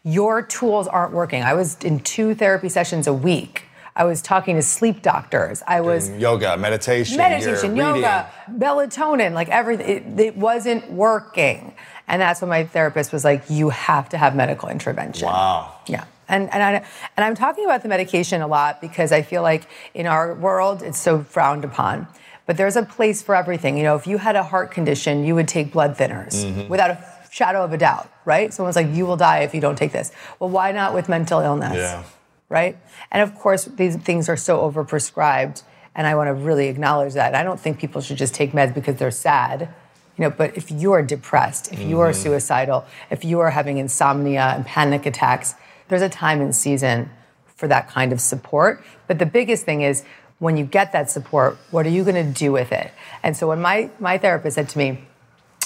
"Your 0.04 0.40
tools 0.42 0.86
aren't 0.86 1.12
working." 1.12 1.42
I 1.42 1.54
was 1.54 1.76
in 1.82 1.98
two 2.00 2.34
therapy 2.36 2.68
sessions 2.68 3.06
a 3.08 3.14
week. 3.14 3.64
I 3.96 4.04
was 4.04 4.20
talking 4.22 4.56
to 4.56 4.62
sleep 4.62 5.02
doctors. 5.02 5.62
I 5.66 5.80
was 5.80 6.10
yoga, 6.10 6.56
meditation, 6.56 7.16
meditation, 7.16 7.76
yoga, 7.76 8.28
melatonin, 8.50 9.32
like 9.32 9.48
everything. 9.48 10.18
It, 10.18 10.20
it 10.20 10.36
wasn't 10.36 10.90
working. 10.90 11.74
And 12.08 12.20
that's 12.20 12.40
when 12.42 12.48
my 12.48 12.64
therapist 12.64 13.12
was 13.12 13.24
like, 13.24 13.44
you 13.48 13.70
have 13.70 14.08
to 14.10 14.18
have 14.18 14.34
medical 14.34 14.68
intervention. 14.68 15.26
Wow. 15.26 15.74
Yeah. 15.86 16.04
And, 16.28 16.52
and, 16.52 16.62
I, 16.62 16.68
and 17.16 17.24
I'm 17.24 17.34
talking 17.34 17.64
about 17.64 17.82
the 17.82 17.88
medication 17.88 18.42
a 18.42 18.46
lot 18.46 18.80
because 18.80 19.12
I 19.12 19.22
feel 19.22 19.42
like 19.42 19.64
in 19.94 20.06
our 20.06 20.34
world, 20.34 20.82
it's 20.82 20.98
so 20.98 21.22
frowned 21.22 21.64
upon. 21.64 22.08
But 22.46 22.56
there's 22.56 22.76
a 22.76 22.82
place 22.82 23.22
for 23.22 23.34
everything. 23.34 23.76
You 23.78 23.84
know, 23.84 23.96
if 23.96 24.06
you 24.06 24.18
had 24.18 24.34
a 24.36 24.42
heart 24.42 24.70
condition, 24.70 25.24
you 25.24 25.34
would 25.34 25.48
take 25.48 25.72
blood 25.72 25.96
thinners 25.96 26.44
Mm-hmm. 26.44 26.68
without 26.68 26.90
a 26.90 27.04
shadow 27.30 27.64
of 27.64 27.72
a 27.72 27.78
doubt, 27.78 28.10
right? 28.24 28.52
Someone's 28.52 28.76
like, 28.76 28.88
you 28.92 29.06
will 29.06 29.16
die 29.16 29.40
if 29.40 29.54
you 29.54 29.60
don't 29.60 29.76
take 29.76 29.92
this. 29.92 30.12
Well, 30.40 30.50
why 30.50 30.72
not 30.72 30.94
with 30.94 31.08
mental 31.08 31.40
illness? 31.40 31.76
Yeah. 31.76 32.02
Right? 32.48 32.76
And 33.10 33.22
of 33.22 33.34
course, 33.38 33.64
these 33.64 33.96
things 33.96 34.28
are 34.28 34.36
so 34.36 34.58
overprescribed, 34.58 35.62
and 35.94 36.06
I 36.06 36.14
want 36.14 36.28
to 36.28 36.34
really 36.34 36.68
acknowledge 36.68 37.14
that. 37.14 37.34
I 37.34 37.42
don't 37.42 37.60
think 37.60 37.78
people 37.78 38.00
should 38.00 38.16
just 38.16 38.34
take 38.34 38.52
meds 38.52 38.74
because 38.74 38.96
they're 38.96 39.10
sad, 39.10 39.68
you 40.16 40.24
know. 40.24 40.30
But 40.30 40.56
if 40.56 40.70
you 40.70 40.92
are 40.92 41.02
depressed, 41.02 41.72
if 41.72 41.80
you 41.80 42.00
are 42.00 42.10
mm-hmm. 42.10 42.22
suicidal, 42.22 42.84
if 43.10 43.24
you 43.24 43.40
are 43.40 43.50
having 43.50 43.78
insomnia 43.78 44.52
and 44.56 44.66
panic 44.66 45.06
attacks, 45.06 45.54
there's 45.88 46.02
a 46.02 46.08
time 46.08 46.40
and 46.40 46.54
season 46.54 47.10
for 47.56 47.68
that 47.68 47.88
kind 47.88 48.12
of 48.12 48.20
support. 48.20 48.84
But 49.06 49.18
the 49.18 49.26
biggest 49.26 49.64
thing 49.64 49.82
is 49.82 50.04
when 50.38 50.56
you 50.56 50.64
get 50.64 50.92
that 50.92 51.10
support, 51.10 51.56
what 51.70 51.86
are 51.86 51.90
you 51.90 52.04
going 52.04 52.16
to 52.16 52.38
do 52.38 52.52
with 52.52 52.72
it? 52.72 52.92
And 53.22 53.36
so 53.36 53.48
when 53.48 53.60
my 53.60 53.90
my 54.00 54.18
therapist 54.18 54.56
said 54.56 54.68
to 54.70 54.78
me, 54.78 54.98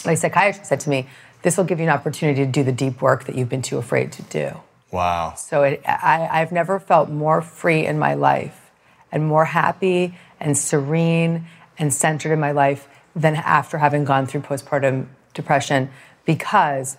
my 0.04 0.14
psychiatrist 0.14 0.68
said 0.68 0.80
to 0.80 0.90
me, 0.90 1.08
"This 1.42 1.56
will 1.56 1.64
give 1.64 1.78
you 1.78 1.87
an 1.87 1.92
opportunity 1.92 2.44
to 2.44 2.50
do 2.50 2.62
the 2.62 2.73
deep 2.73 3.00
work 3.00 3.25
that 3.25 3.35
you've 3.35 3.49
been 3.49 3.62
too 3.62 3.78
afraid 3.78 4.12
to 4.12 4.23
do." 4.23 4.61
Wow. 4.90 5.35
So 5.35 5.62
it, 5.62 5.83
I, 5.87 6.28
I've 6.30 6.52
never 6.52 6.80
felt 6.80 7.11
more 7.11 7.42
free 7.42 7.85
in 7.85 7.99
my 7.99 8.14
life 8.14 8.71
and 9.12 9.26
more 9.26 9.47
happy 9.47 10.14
and 10.40 10.57
serene 10.57 11.47
and 11.78 11.92
centered 11.92 12.32
in 12.32 12.41
my 12.41 12.52
life 12.52 12.89
than 13.15 13.36
after 13.36 13.78
having 13.78 14.04
gone 14.04 14.26
through 14.26 14.43
postpartum 14.43 15.06
depression 15.34 15.91
because 16.25 16.97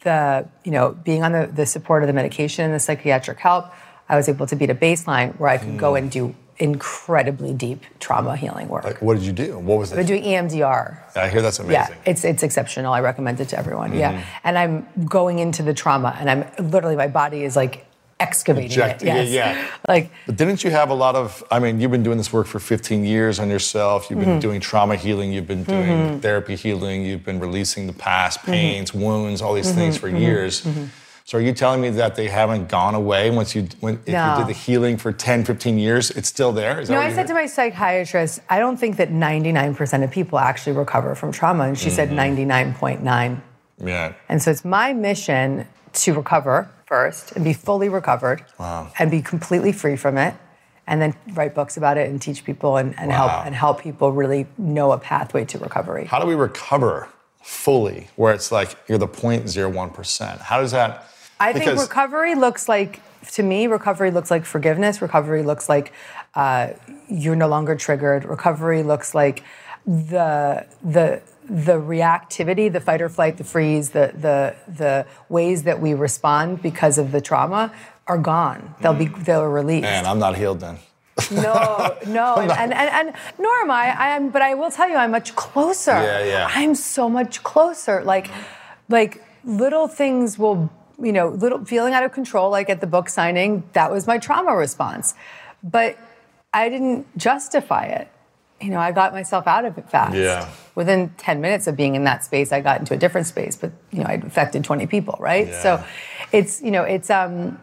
the, 0.00 0.48
you 0.64 0.70
know, 0.70 0.92
being 0.92 1.22
on 1.22 1.32
the, 1.32 1.46
the 1.46 1.66
support 1.66 2.02
of 2.02 2.06
the 2.06 2.12
medication 2.12 2.64
and 2.64 2.74
the 2.74 2.80
psychiatric 2.80 3.38
help, 3.38 3.66
I 4.08 4.16
was 4.16 4.28
able 4.28 4.46
to 4.46 4.56
beat 4.56 4.70
a 4.70 4.74
baseline 4.74 5.38
where 5.38 5.50
I 5.50 5.58
could 5.58 5.78
go 5.78 5.90
hmm. 5.90 5.96
and 5.96 6.10
do 6.10 6.34
incredibly 6.60 7.52
deep 7.52 7.84
trauma 7.98 8.36
healing 8.36 8.68
work. 8.68 8.84
Like, 8.84 9.00
what 9.02 9.14
did 9.14 9.24
you 9.24 9.32
do? 9.32 9.58
What 9.58 9.78
was 9.78 9.92
it? 9.92 10.06
doing 10.06 10.24
E 10.24 10.32
EMDR. 10.34 11.16
I 11.16 11.28
hear 11.28 11.42
that's 11.42 11.58
amazing. 11.58 11.94
Yeah, 11.94 12.10
it's 12.10 12.24
it's 12.24 12.42
exceptional. 12.42 12.92
I 12.92 13.00
recommend 13.00 13.40
it 13.40 13.48
to 13.48 13.58
everyone. 13.58 13.94
Yeah, 13.94 14.12
mm-hmm. 14.12 14.38
and 14.44 14.58
I'm 14.58 15.06
going 15.06 15.38
into 15.38 15.62
the 15.62 15.74
trauma, 15.74 16.16
and 16.20 16.30
I'm 16.30 16.70
literally 16.70 16.96
my 16.96 17.08
body 17.08 17.42
is 17.42 17.56
like 17.56 17.86
excavating 18.20 18.70
Ejecting 18.70 19.08
it. 19.08 19.28
Yes. 19.28 19.30
yeah. 19.30 19.66
Like 19.88 20.10
But 20.26 20.36
didn't 20.36 20.62
you 20.62 20.70
have 20.70 20.90
a 20.90 20.94
lot 20.94 21.16
of? 21.16 21.42
I 21.50 21.58
mean, 21.58 21.80
you've 21.80 21.90
been 21.90 22.02
doing 22.02 22.18
this 22.18 22.32
work 22.32 22.46
for 22.46 22.60
15 22.60 23.04
years 23.04 23.40
on 23.40 23.48
yourself. 23.48 24.10
You've 24.10 24.20
been 24.20 24.28
Mm-hmm. 24.28 24.38
doing 24.40 24.60
trauma 24.60 24.96
healing. 24.96 25.32
You've 25.32 25.48
been 25.48 25.64
doing 25.64 25.88
mm-hmm. 25.88 26.18
therapy 26.18 26.54
healing. 26.54 27.04
You've 27.04 27.24
been 27.24 27.40
releasing 27.40 27.86
the 27.86 27.92
past 27.94 28.40
Mm-hmm. 28.40 28.52
pains, 28.52 28.94
wounds, 28.94 29.40
all 29.42 29.54
these 29.54 29.72
things 29.72 29.96
mm-hmm. 29.96 30.14
for 30.14 30.16
years. 30.16 30.66
So 31.30 31.38
are 31.38 31.40
you 31.40 31.52
telling 31.52 31.80
me 31.80 31.90
that 31.90 32.16
they 32.16 32.26
haven't 32.26 32.68
gone 32.68 32.96
away 32.96 33.30
once 33.30 33.54
you 33.54 33.68
when 33.78 34.00
if 34.04 34.08
No. 34.08 34.32
you 34.32 34.38
did 34.38 34.48
the 34.48 34.58
healing 34.58 34.96
for 34.96 35.12
10, 35.12 35.44
15 35.44 35.78
years, 35.78 36.10
it's 36.10 36.28
still 36.28 36.50
there? 36.50 36.80
Is 36.80 36.90
no, 36.90 36.98
I 36.98 37.12
said 37.12 37.28
to 37.28 37.34
my 37.34 37.46
psychiatrist, 37.46 38.40
I 38.48 38.58
don't 38.58 38.76
think 38.76 38.96
that 38.96 39.10
99% 39.12 40.02
of 40.02 40.10
people 40.10 40.40
actually 40.40 40.72
recover 40.76 41.14
from 41.14 41.30
trauma, 41.30 41.68
and 41.68 41.78
she 41.78 41.88
said 41.88 42.08
Mm-hmm. 42.10 42.50
99.9. 42.50 43.40
Yeah. 43.78 44.14
And 44.28 44.42
so 44.42 44.50
it's 44.50 44.64
my 44.64 44.92
mission 44.92 45.68
to 45.92 46.14
recover 46.14 46.68
first 46.86 47.30
and 47.36 47.44
be 47.44 47.52
fully 47.52 47.88
recovered 47.88 48.44
wow. 48.58 48.90
and 48.98 49.08
be 49.08 49.22
completely 49.22 49.70
free 49.70 49.94
from 49.94 50.18
it 50.18 50.34
and 50.88 51.00
then 51.00 51.14
write 51.34 51.54
books 51.54 51.76
about 51.76 51.96
it 51.96 52.10
and 52.10 52.20
teach 52.20 52.44
people 52.44 52.76
and, 52.76 52.98
and 52.98 53.10
Wow. 53.10 53.28
help 53.28 53.46
and 53.46 53.54
help 53.54 53.80
people 53.80 54.10
really 54.10 54.48
know 54.58 54.90
a 54.90 54.98
pathway 54.98 55.44
to 55.44 55.58
recovery. 55.58 56.06
How 56.06 56.18
do 56.18 56.26
we 56.26 56.34
recover 56.34 57.08
fully 57.40 58.08
where 58.16 58.34
it's 58.34 58.50
like 58.50 58.74
you're 58.88 58.98
the 58.98 59.06
0.01%? 59.06 60.40
How 60.40 60.60
does 60.60 60.72
that? 60.72 61.06
I 61.40 61.52
think 61.52 61.80
recovery 61.80 62.34
looks 62.34 62.68
like, 62.68 63.00
to 63.32 63.42
me, 63.42 63.66
recovery 63.66 64.10
looks 64.10 64.30
like 64.30 64.44
forgiveness. 64.44 65.00
Recovery 65.02 65.42
looks 65.42 65.68
like 65.68 65.92
uh, 66.34 66.68
you're 67.08 67.36
no 67.36 67.48
longer 67.48 67.74
triggered. 67.74 68.24
Recovery 68.24 68.82
looks 68.82 69.14
like 69.14 69.42
the 69.86 70.66
the 70.82 71.22
the 71.48 71.72
reactivity, 71.72 72.72
the 72.72 72.80
fight 72.80 73.02
or 73.02 73.08
flight, 73.08 73.36
the 73.36 73.44
freeze, 73.44 73.90
the 73.90 74.12
the 74.16 74.54
the 74.72 75.06
ways 75.28 75.64
that 75.64 75.80
we 75.80 75.94
respond 75.94 76.62
because 76.62 76.98
of 76.98 77.10
the 77.12 77.20
trauma 77.20 77.72
are 78.06 78.18
gone. 78.18 78.74
They'll 78.80 78.94
be 78.94 79.06
they'll 79.06 79.46
release. 79.46 79.82
Man, 79.82 80.06
I'm 80.06 80.18
not 80.18 80.36
healed 80.36 80.60
then. 80.60 80.78
No, 81.30 81.96
no, 82.06 82.36
and, 82.36 82.50
and, 82.52 82.72
and, 82.72 83.08
and 83.08 83.16
nor 83.38 83.52
am 83.56 83.70
I. 83.70 83.94
I 83.98 84.08
am, 84.16 84.30
but 84.30 84.42
I 84.42 84.54
will 84.54 84.70
tell 84.70 84.88
you, 84.88 84.96
I'm 84.96 85.10
much 85.10 85.34
closer. 85.36 85.92
Yeah, 85.92 86.24
yeah. 86.24 86.48
I'm 86.50 86.74
so 86.74 87.08
much 87.08 87.42
closer. 87.42 88.02
Like, 88.04 88.30
like 88.88 89.22
little 89.44 89.88
things 89.88 90.38
will, 90.38 90.70
you 91.02 91.12
know, 91.12 91.28
little 91.28 91.64
feeling 91.64 91.94
out 91.94 92.04
of 92.04 92.12
control. 92.12 92.50
Like 92.50 92.70
at 92.70 92.80
the 92.80 92.86
book 92.86 93.08
signing, 93.08 93.64
that 93.72 93.90
was 93.90 94.06
my 94.06 94.18
trauma 94.18 94.54
response, 94.54 95.14
but 95.62 95.98
I 96.52 96.68
didn't 96.68 97.06
justify 97.16 97.86
it. 97.86 98.10
You 98.60 98.70
know, 98.70 98.78
I 98.78 98.92
got 98.92 99.12
myself 99.12 99.46
out 99.46 99.64
of 99.64 99.78
it 99.78 99.88
fast. 99.88 100.16
Yeah. 100.16 100.50
Within 100.74 101.14
10 101.16 101.40
minutes 101.40 101.66
of 101.66 101.76
being 101.76 101.94
in 101.94 102.04
that 102.04 102.24
space, 102.24 102.52
I 102.52 102.60
got 102.60 102.80
into 102.80 102.92
a 102.92 102.96
different 102.96 103.26
space, 103.26 103.56
but 103.56 103.72
you 103.90 104.00
know, 104.00 104.06
I 104.06 104.14
affected 104.14 104.64
20 104.64 104.86
people, 104.86 105.16
right? 105.18 105.48
Yeah. 105.48 105.62
So 105.62 105.84
it's, 106.32 106.60
you 106.60 106.70
know, 106.70 106.82
it's 106.82 107.10
um 107.10 107.58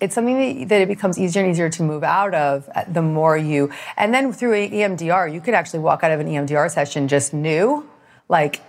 it's 0.00 0.14
something 0.14 0.66
that, 0.66 0.80
it 0.80 0.88
becomes 0.88 1.18
easier 1.18 1.42
and 1.42 1.50
easier 1.50 1.68
to 1.68 1.82
move 1.82 2.02
out 2.02 2.34
of 2.34 2.68
uh, 2.74 2.84
the 2.88 3.02
more 3.02 3.36
you 3.36 3.70
and 3.96 4.14
then 4.14 4.32
through 4.32 4.52
EMDR 4.52 5.32
you 5.32 5.40
could 5.40 5.54
actually 5.54 5.80
walk 5.80 6.02
out 6.02 6.10
of 6.10 6.20
an 6.20 6.26
EMDR 6.26 6.70
session 6.70 7.06
just 7.06 7.34
new 7.34 7.88
like 8.28 8.62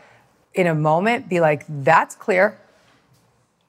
in 0.53 0.67
a 0.67 0.75
moment 0.75 1.29
be 1.29 1.39
like 1.39 1.63
that's 1.69 2.15
clear 2.15 2.59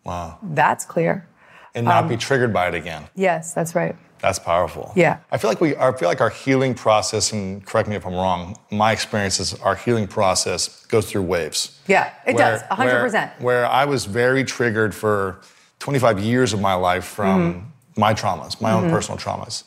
Wow. 0.04 0.38
that's 0.42 0.84
clear 0.84 1.26
And 1.74 1.86
Um, 1.86 1.94
not 1.94 2.08
be 2.08 2.16
triggered 2.16 2.52
by 2.52 2.68
it 2.68 2.74
again. 2.74 3.02
yes 3.14 3.52
that's 3.54 3.74
right 3.74 3.96
That's 4.20 4.38
powerful. 4.38 4.92
Yeah. 4.94 5.16
I 5.32 5.36
feel 5.38 5.50
like 5.50 5.60
we 5.60 5.74
I 5.76 5.90
feel 5.98 6.08
like 6.08 6.20
our 6.20 6.30
healing 6.44 6.74
process, 6.74 7.32
and 7.32 7.64
correct 7.66 7.88
me 7.88 7.96
if 7.96 8.04
I'm 8.06 8.14
wrong, 8.14 8.56
my 8.70 8.92
experience 8.92 9.40
is 9.40 9.54
our 9.68 9.74
healing 9.74 10.06
process 10.06 10.86
goes 10.86 11.04
through 11.10 11.22
waves. 11.36 11.80
yeah 11.88 12.10
it 12.26 12.34
Where- 12.36 12.58
does 12.58 12.62
100% 12.70 13.12
Where, 13.12 13.32
where 13.40 13.66
I 13.66 13.84
was 13.84 14.04
very 14.06 14.44
triggered 14.44 14.94
for 14.94 15.40
25 15.80 16.20
years 16.20 16.52
of 16.52 16.60
my 16.60 16.74
life 16.74 17.04
from 17.04 17.38
Mm-hmm. 17.40 18.00
my 18.00 18.14
traumas, 18.14 18.60
my 18.60 18.72
own 18.72 18.88
personal 18.90 19.18
traumas. 19.18 19.64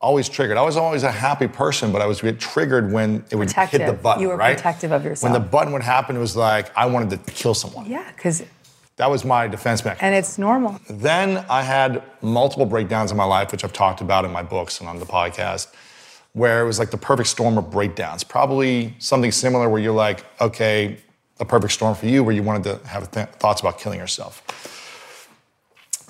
Always 0.00 0.28
triggered. 0.30 0.56
I 0.56 0.62
was 0.62 0.76
always 0.78 1.02
a 1.02 1.10
happy 1.12 1.46
person, 1.48 1.92
but 1.92 2.00
I 2.00 2.06
was 2.06 2.22
get 2.22 2.38
triggered 2.40 2.90
when 2.96 3.22
it 3.30 3.36
would 3.36 3.50
hit 3.52 3.84
the 3.86 3.92
button. 3.92 4.22
You 4.22 4.28
were 4.28 4.36
right? 4.36 4.56
protective 4.56 4.92
of 4.92 5.04
yourself. 5.04 5.24
When 5.30 5.34
the 5.42 5.46
button 5.56 5.72
would 5.74 5.82
happen, 5.82 6.16
it 6.16 6.20
was 6.20 6.36
like 6.36 6.66
I 6.74 6.86
wanted 6.86 7.10
to 7.10 7.18
kill 7.32 7.54
someone. 7.54 7.84
yeah 7.90 8.06
because 8.16 8.42
That 9.00 9.10
was 9.10 9.24
my 9.24 9.48
defense 9.48 9.82
mechanism. 9.82 10.06
and 10.06 10.14
it's 10.14 10.36
normal 10.36 10.78
Then 10.90 11.42
I 11.48 11.62
had 11.62 12.02
multiple 12.20 12.66
breakdowns 12.66 13.10
in 13.10 13.16
my 13.16 13.24
life, 13.24 13.50
which 13.50 13.64
I've 13.64 13.72
talked 13.72 14.02
about 14.02 14.26
in 14.26 14.30
my 14.30 14.42
books 14.42 14.78
and 14.80 14.88
on 14.90 14.98
the 14.98 15.06
podcast, 15.06 15.68
where 16.34 16.62
it 16.62 16.66
was 16.66 16.78
like 16.78 16.90
the 16.90 16.98
perfect 16.98 17.30
storm 17.30 17.56
of 17.56 17.70
breakdowns. 17.70 18.24
Probably 18.24 18.94
something 18.98 19.32
similar 19.32 19.70
where 19.70 19.80
you're 19.80 19.94
like, 19.94 20.26
okay, 20.38 20.98
a 21.40 21.46
perfect 21.46 21.72
storm 21.72 21.94
for 21.94 22.06
you, 22.06 22.22
where 22.22 22.34
you 22.34 22.42
wanted 22.42 22.64
to 22.64 22.86
have 22.88 23.10
th- 23.10 23.28
thoughts 23.38 23.62
about 23.62 23.78
killing 23.78 23.98
yourself. 23.98 24.42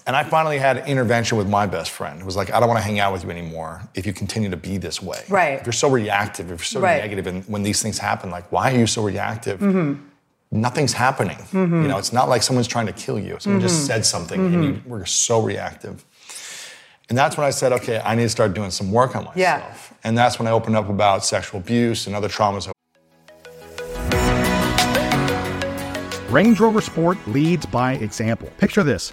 And 0.04 0.16
I 0.16 0.24
finally 0.24 0.58
had 0.58 0.78
an 0.78 0.86
intervention 0.86 1.38
with 1.38 1.48
my 1.48 1.66
best 1.66 1.92
friend. 1.92 2.20
It 2.20 2.24
was 2.26 2.34
like, 2.34 2.52
I 2.52 2.58
don't 2.58 2.68
want 2.68 2.80
to 2.80 2.84
hang 2.84 2.98
out 2.98 3.12
with 3.12 3.22
you 3.22 3.30
anymore 3.30 3.82
if 3.94 4.04
you 4.04 4.12
continue 4.12 4.50
to 4.50 4.56
be 4.56 4.78
this 4.78 5.00
way. 5.00 5.22
Right. 5.28 5.60
If 5.60 5.66
you're 5.66 5.72
so 5.72 5.88
reactive, 5.88 6.46
if 6.50 6.58
you're 6.58 6.64
so 6.64 6.80
Right. 6.80 7.00
negative, 7.00 7.28
and 7.28 7.44
when 7.44 7.62
these 7.62 7.80
things 7.80 7.98
happen, 7.98 8.30
like, 8.30 8.50
why 8.50 8.72
are 8.72 8.76
you 8.76 8.88
so 8.88 9.04
reactive? 9.04 9.60
Mm-hmm. 9.60 10.06
Nothing's 10.52 10.92
happening. 10.92 11.38
You 11.52 11.66
know, 11.66 11.98
it's 11.98 12.12
not 12.12 12.28
like 12.28 12.42
someone's 12.42 12.66
trying 12.66 12.86
to 12.86 12.92
kill 12.92 13.18
you. 13.20 13.36
Someone 13.38 13.60
Mm-hmm. 13.60 13.68
just 13.68 13.86
said 13.86 14.04
something 14.04 14.40
and 14.52 14.64
you 14.64 14.82
were 14.84 15.06
so 15.06 15.40
reactive. 15.40 16.04
And 17.08 17.16
that's 17.16 17.36
when 17.36 17.46
I 17.46 17.50
said, 17.50 17.72
okay, 17.72 18.00
I 18.04 18.14
need 18.16 18.22
to 18.24 18.28
start 18.28 18.52
doing 18.54 18.70
some 18.72 18.90
work 18.90 19.14
on 19.14 19.24
myself. 19.24 19.36
Yeah. 19.36 19.74
And 20.02 20.18
that's 20.18 20.38
when 20.40 20.48
I 20.48 20.50
opened 20.50 20.74
up 20.76 20.88
about 20.88 21.24
sexual 21.24 21.60
abuse 21.60 22.06
and 22.08 22.16
other 22.16 22.28
traumas 22.28 22.68
Range 26.30 26.58
Rover 26.60 26.80
Sport 26.80 27.18
leads 27.26 27.66
by 27.66 27.94
example. 27.94 28.48
Picture 28.58 28.82
this. 28.84 29.12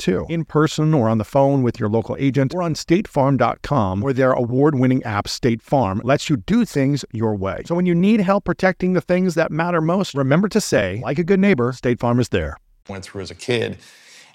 too. 0.01 0.25
In 0.29 0.43
person 0.43 0.93
or 0.93 1.07
on 1.07 1.17
the 1.17 1.23
phone 1.23 1.63
with 1.63 1.79
your 1.79 1.89
local 1.89 2.15
agent 2.19 2.53
or 2.53 2.61
on 2.61 2.73
statefarm.com 2.73 4.01
where 4.01 4.13
their 4.13 4.31
award-winning 4.33 5.03
app 5.03 5.27
State 5.27 5.61
Farm 5.61 6.01
lets 6.03 6.29
you 6.29 6.37
do 6.37 6.65
things 6.65 7.05
your 7.11 7.35
way. 7.35 7.61
So 7.65 7.75
when 7.75 7.85
you 7.85 7.95
need 7.95 8.19
help 8.19 8.43
protecting 8.43 8.93
the 8.93 9.01
things 9.01 9.35
that 9.35 9.51
matter 9.51 9.81
most, 9.81 10.13
remember 10.15 10.49
to 10.49 10.59
say, 10.59 11.01
like 11.03 11.19
a 11.19 11.23
good 11.23 11.39
neighbor, 11.39 11.71
State 11.71 11.99
Farm 11.99 12.19
is 12.19 12.29
there. 12.29 12.57
went 12.89 13.03
through 13.03 13.21
as 13.21 13.31
a 13.31 13.35
kid 13.35 13.77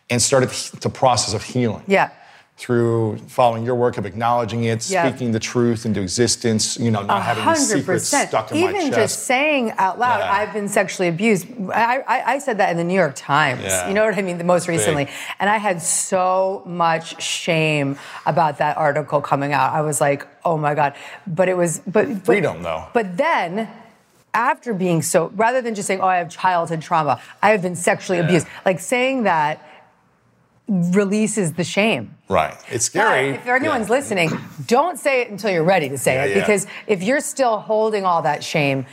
and 0.08 0.22
started 0.22 0.50
the 0.80 0.88
process 0.88 1.34
of 1.34 1.42
healing. 1.42 1.82
Yeah. 1.86 2.10
Through 2.58 3.18
following 3.28 3.64
your 3.66 3.74
work 3.74 3.98
of 3.98 4.06
acknowledging 4.06 4.64
it, 4.64 4.88
Yeah. 4.88 5.06
speaking 5.06 5.32
the 5.32 5.38
truth 5.38 5.84
into 5.84 6.00
existence, 6.00 6.78
you 6.78 6.90
know, 6.90 7.02
not 7.02 7.22
having 7.22 7.44
these 7.44 7.58
hundred 7.68 7.80
secrets 7.80 8.08
stuck 8.08 8.50
in 8.50 8.56
Even 8.56 8.72
my 8.72 8.72
chest. 8.78 8.86
Even 8.86 8.98
just 8.98 9.22
saying 9.24 9.72
out 9.76 9.98
loud, 9.98 10.20
Yeah. 10.20 10.32
"I've 10.32 10.54
been 10.54 10.66
sexually 10.66 11.08
abused." 11.10 11.46
I, 11.70 11.98
I, 12.08 12.32
I 12.32 12.38
said 12.38 12.56
that 12.56 12.70
in 12.70 12.78
the 12.78 12.84
New 12.84 12.94
York 12.94 13.12
Times. 13.14 13.60
Yeah. 13.62 13.88
You 13.88 13.92
know 13.94 14.06
what 14.06 14.16
I 14.16 14.22
mean? 14.22 14.38
The 14.38 14.44
most 14.44 14.68
recently, 14.68 15.04
Big. 15.04 15.14
and 15.38 15.50
I 15.50 15.58
had 15.58 15.82
so 15.82 16.62
much 16.64 17.20
shame 17.22 17.98
about 18.24 18.56
that 18.56 18.78
article 18.78 19.20
coming 19.20 19.52
out. 19.52 19.74
I 19.74 19.82
was 19.82 20.00
like, 20.00 20.26
"Oh 20.42 20.56
my 20.56 20.74
god!" 20.74 20.94
But 21.26 21.50
it 21.50 21.58
was, 21.58 21.80
but, 21.86 22.08
but 22.08 22.24
Freedom, 22.24 22.62
though. 22.62 22.86
But 22.94 23.18
then. 23.18 23.68
After 24.34 24.74
being 24.74 25.00
so, 25.00 25.32
rather 25.34 25.62
than 25.62 25.74
just 25.74 25.86
saying, 25.86 26.02
"Oh, 26.02 26.06
I 26.06 26.18
have 26.18 26.28
childhood 26.28 26.82
trauma," 26.82 27.22
I 27.42 27.52
have 27.52 27.62
been 27.62 27.74
sexually 27.74 28.18
Yeah. 28.18 28.26
abused. 28.26 28.46
Like 28.66 28.80
saying 28.80 29.22
that 29.22 29.65
releases 30.68 31.52
the 31.52 31.64
shame. 31.64 32.14
right. 32.28 32.56
It's 32.70 32.84
scary. 32.86 33.32
But 33.32 33.40
if 33.40 33.46
anyone's 33.46 33.88
Yeah. 33.88 33.94
listening, 33.94 34.30
don't 34.66 34.98
say 34.98 35.22
it 35.22 35.30
until 35.30 35.50
you're 35.50 35.62
ready 35.62 35.88
to 35.88 35.98
say 35.98 36.14
Yeah, 36.14 36.24
it 36.24 36.30
yeah. 36.30 36.40
because 36.40 36.66
if 36.88 37.02
you're 37.02 37.20
still 37.20 37.58
holding 37.58 38.04
all 38.04 38.22
that 38.22 38.42
shame, 38.42 38.84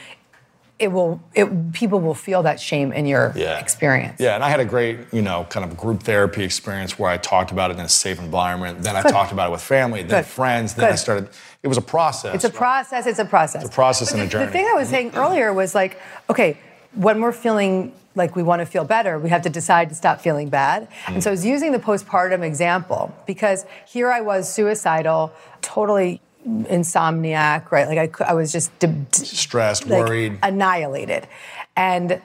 it 0.80 0.92
will 0.92 1.22
it 1.34 1.72
people 1.74 2.00
will 2.00 2.14
feel 2.16 2.44
that 2.44 2.60
shame 2.60 2.92
in 2.92 3.06
your 3.06 3.32
Yeah. 3.36 3.58
experience. 3.60 4.20
Yeah, 4.20 4.36
and 4.36 4.44
I 4.44 4.50
had 4.50 4.60
a 4.60 4.66
great, 4.66 5.00
you 5.12 5.22
know, 5.22 5.46
kind 5.50 5.64
of 5.66 5.78
group 5.78 6.04
therapy 6.04 6.44
experience 6.44 7.00
where 7.00 7.10
I 7.10 7.18
talked 7.18 7.52
about 7.52 7.72
it 7.72 7.78
in 7.80 7.86
a 7.86 7.90
safe 7.90 8.20
environment. 8.20 8.84
Then 8.84 8.96
I 8.96 9.02
talked 9.02 9.32
about 9.32 9.50
it 9.50 9.52
with 9.52 9.62
family, 9.62 10.02
then 10.04 10.20
Good. 10.22 10.26
friends. 10.28 10.74
Then 10.76 10.92
I 10.92 10.96
started. 10.96 11.30
It 11.64 11.68
was 11.70 11.78
a 11.78 11.82
process. 11.82 12.36
It's 12.36 12.44
a 12.44 12.50
process, 12.50 13.06
it's 13.08 13.20
a 13.20 13.26
process. 13.26 13.64
It's 13.64 13.72
a 13.72 13.74
process 13.76 14.12
But 14.12 14.20
and 14.20 14.28
a 14.28 14.32
journey. 14.32 14.46
The 14.48 14.52
thing 14.52 14.66
I 14.68 14.74
was 14.74 14.90
saying 14.90 15.12
earlier 15.16 15.54
was 15.54 15.74
like, 15.74 16.00
okay, 16.30 16.58
when 16.96 17.22
we're 17.22 17.32
feeling 17.32 17.94
like 18.16 18.36
we 18.36 18.44
want 18.44 18.60
to 18.60 18.66
feel 18.66 18.84
better, 18.84 19.18
we 19.18 19.30
have 19.30 19.42
to 19.42 19.50
decide 19.50 19.90
to 19.90 19.96
stop 19.96 20.22
feeling 20.22 20.50
bad. 20.50 20.88
And 21.08 21.24
so 21.24 21.30
I 21.30 21.34
mm. 21.34 21.38
was 21.38 21.46
using 21.46 21.72
the 21.72 21.80
postpartum 21.80 22.44
example 22.44 23.16
because 23.26 23.66
here 23.88 24.12
I 24.12 24.22
was 24.22 24.52
suicidal, 24.52 25.34
totally 25.62 26.22
insomniac, 26.46 27.72
right? 27.72 27.88
Like 27.88 28.22
I, 28.22 28.32
I 28.32 28.34
was 28.34 28.52
just 28.52 28.78
de- 28.80 28.88
de- 28.88 29.26
Stressed, 29.26 29.88
like, 29.88 30.06
worried. 30.06 30.40
annihilated. 30.44 31.28
And 31.76 32.22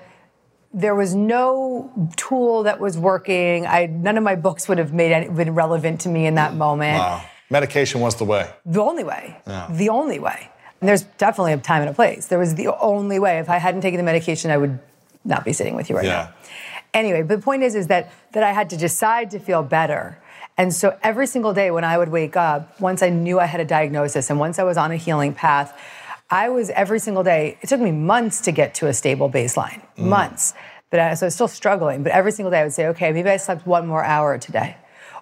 there 0.74 0.94
was 0.94 1.14
no 1.14 2.10
tool 2.16 2.64
that 2.64 2.80
was 2.80 2.98
working. 2.98 3.66
I 3.66 3.86
none 3.86 4.18
of 4.18 4.24
my 4.24 4.34
books 4.34 4.68
would 4.68 4.78
have 4.78 4.92
made 4.92 5.12
any, 5.12 5.28
been 5.28 5.54
relevant 5.54 6.02
to 6.02 6.08
me 6.08 6.26
in 6.26 6.34
that 6.34 6.54
moment. 6.54 6.98
Wow. 6.98 7.24
Medication 7.50 8.02
was 8.02 8.16
the 8.16 8.24
way. 8.24 8.50
The 8.66 8.82
only 8.82 9.04
way. 9.04 9.38
The 9.70 9.88
only 9.88 10.18
way. 10.18 10.50
And 10.80 10.88
there's 10.88 11.02
definitely 11.02 11.52
a 11.52 11.58
time 11.58 11.82
and 11.82 11.90
a 11.90 11.94
place. 11.94 12.26
There 12.26 12.38
was 12.38 12.54
the 12.54 12.68
only 12.68 13.18
way. 13.18 13.38
If 13.38 13.48
I 13.50 13.58
hadn't 13.58 13.80
taken 13.80 13.98
the 13.98 14.04
medication, 14.04 14.50
I 14.50 14.56
would 14.56 14.78
not 15.24 15.44
be 15.44 15.52
sitting 15.52 15.74
with 15.74 15.90
you 15.90 15.96
right 15.96 16.04
Yeah. 16.04 16.12
now. 16.12 16.34
Anyway, 16.94 17.22
but 17.22 17.36
the 17.36 17.42
point 17.42 17.62
is, 17.62 17.74
is 17.74 17.88
that 17.88 18.10
that 18.32 18.42
I 18.42 18.52
had 18.52 18.70
to 18.70 18.76
decide 18.76 19.30
to 19.32 19.38
feel 19.38 19.62
better. 19.62 20.18
And 20.56 20.74
so 20.74 20.96
every 21.02 21.26
single 21.26 21.52
day 21.52 21.70
when 21.70 21.84
I 21.84 21.98
would 21.98 22.08
wake 22.08 22.36
up, 22.36 22.80
once 22.80 23.02
I 23.02 23.10
knew 23.10 23.38
I 23.38 23.44
had 23.46 23.60
a 23.60 23.64
diagnosis 23.64 24.30
and 24.30 24.38
once 24.40 24.58
I 24.58 24.64
was 24.64 24.76
on 24.76 24.90
a 24.90 24.96
healing 24.96 25.34
path, 25.34 25.78
I 26.30 26.48
was 26.48 26.70
every 26.70 26.98
single 26.98 27.22
day, 27.22 27.58
it 27.62 27.68
took 27.68 27.80
me 27.80 27.92
months 27.92 28.40
to 28.42 28.52
get 28.52 28.74
to 28.76 28.86
a 28.86 28.94
stable 28.94 29.30
baseline. 29.30 29.80
Mm. 29.96 30.04
Months. 30.08 30.54
But 30.90 31.00
I, 31.00 31.14
so 31.14 31.26
I 31.26 31.28
was 31.28 31.34
still 31.34 31.48
struggling. 31.48 32.02
But 32.02 32.12
every 32.12 32.32
single 32.32 32.50
day 32.50 32.60
I 32.60 32.62
would 32.64 32.72
say, 32.72 32.86
okay, 32.88 33.12
maybe 33.12 33.30
I 33.30 33.36
slept 33.36 33.66
one 33.66 33.86
more 33.86 34.04
hour 34.04 34.36
today. 34.38 34.76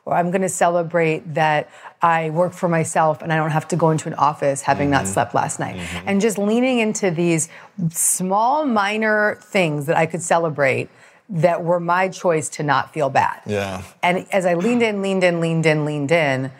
Or 0.06 0.14
I'm 0.14 0.30
going 0.30 0.42
to 0.42 0.48
celebrate 0.48 1.34
that 1.34 1.68
I 2.00 2.30
work 2.30 2.52
for 2.52 2.68
myself 2.68 3.22
and 3.22 3.32
I 3.32 3.36
don't 3.36 3.50
have 3.50 3.66
to 3.68 3.76
go 3.76 3.90
into 3.90 4.08
an 4.08 4.14
office 4.14 4.62
having 4.62 4.88
not 4.88 5.02
mm-hmm. 5.02 5.12
slept 5.12 5.34
last 5.34 5.58
night. 5.58 5.76
Mm-hmm. 5.76 6.08
And 6.08 6.20
just 6.20 6.38
leaning 6.38 6.78
into 6.78 7.10
these 7.10 7.48
small, 7.90 8.64
minor 8.64 9.38
things 9.42 9.86
that 9.86 9.96
I 9.96 10.06
could 10.06 10.22
celebrate 10.22 10.88
that 11.28 11.64
were 11.64 11.80
my 11.80 12.08
choice 12.08 12.48
to 12.50 12.62
not 12.62 12.94
feel 12.94 13.10
bad. 13.10 13.40
Yeah. 13.46 13.82
And 14.00 14.26
as 14.32 14.46
I 14.46 14.54
leaned 14.54 14.82
in, 14.82 15.02
leaned 15.02 15.24
in, 15.24 15.40
leaned 15.40 15.66
in, 15.66 15.84
leaned 15.84 16.12
in, 16.12 16.52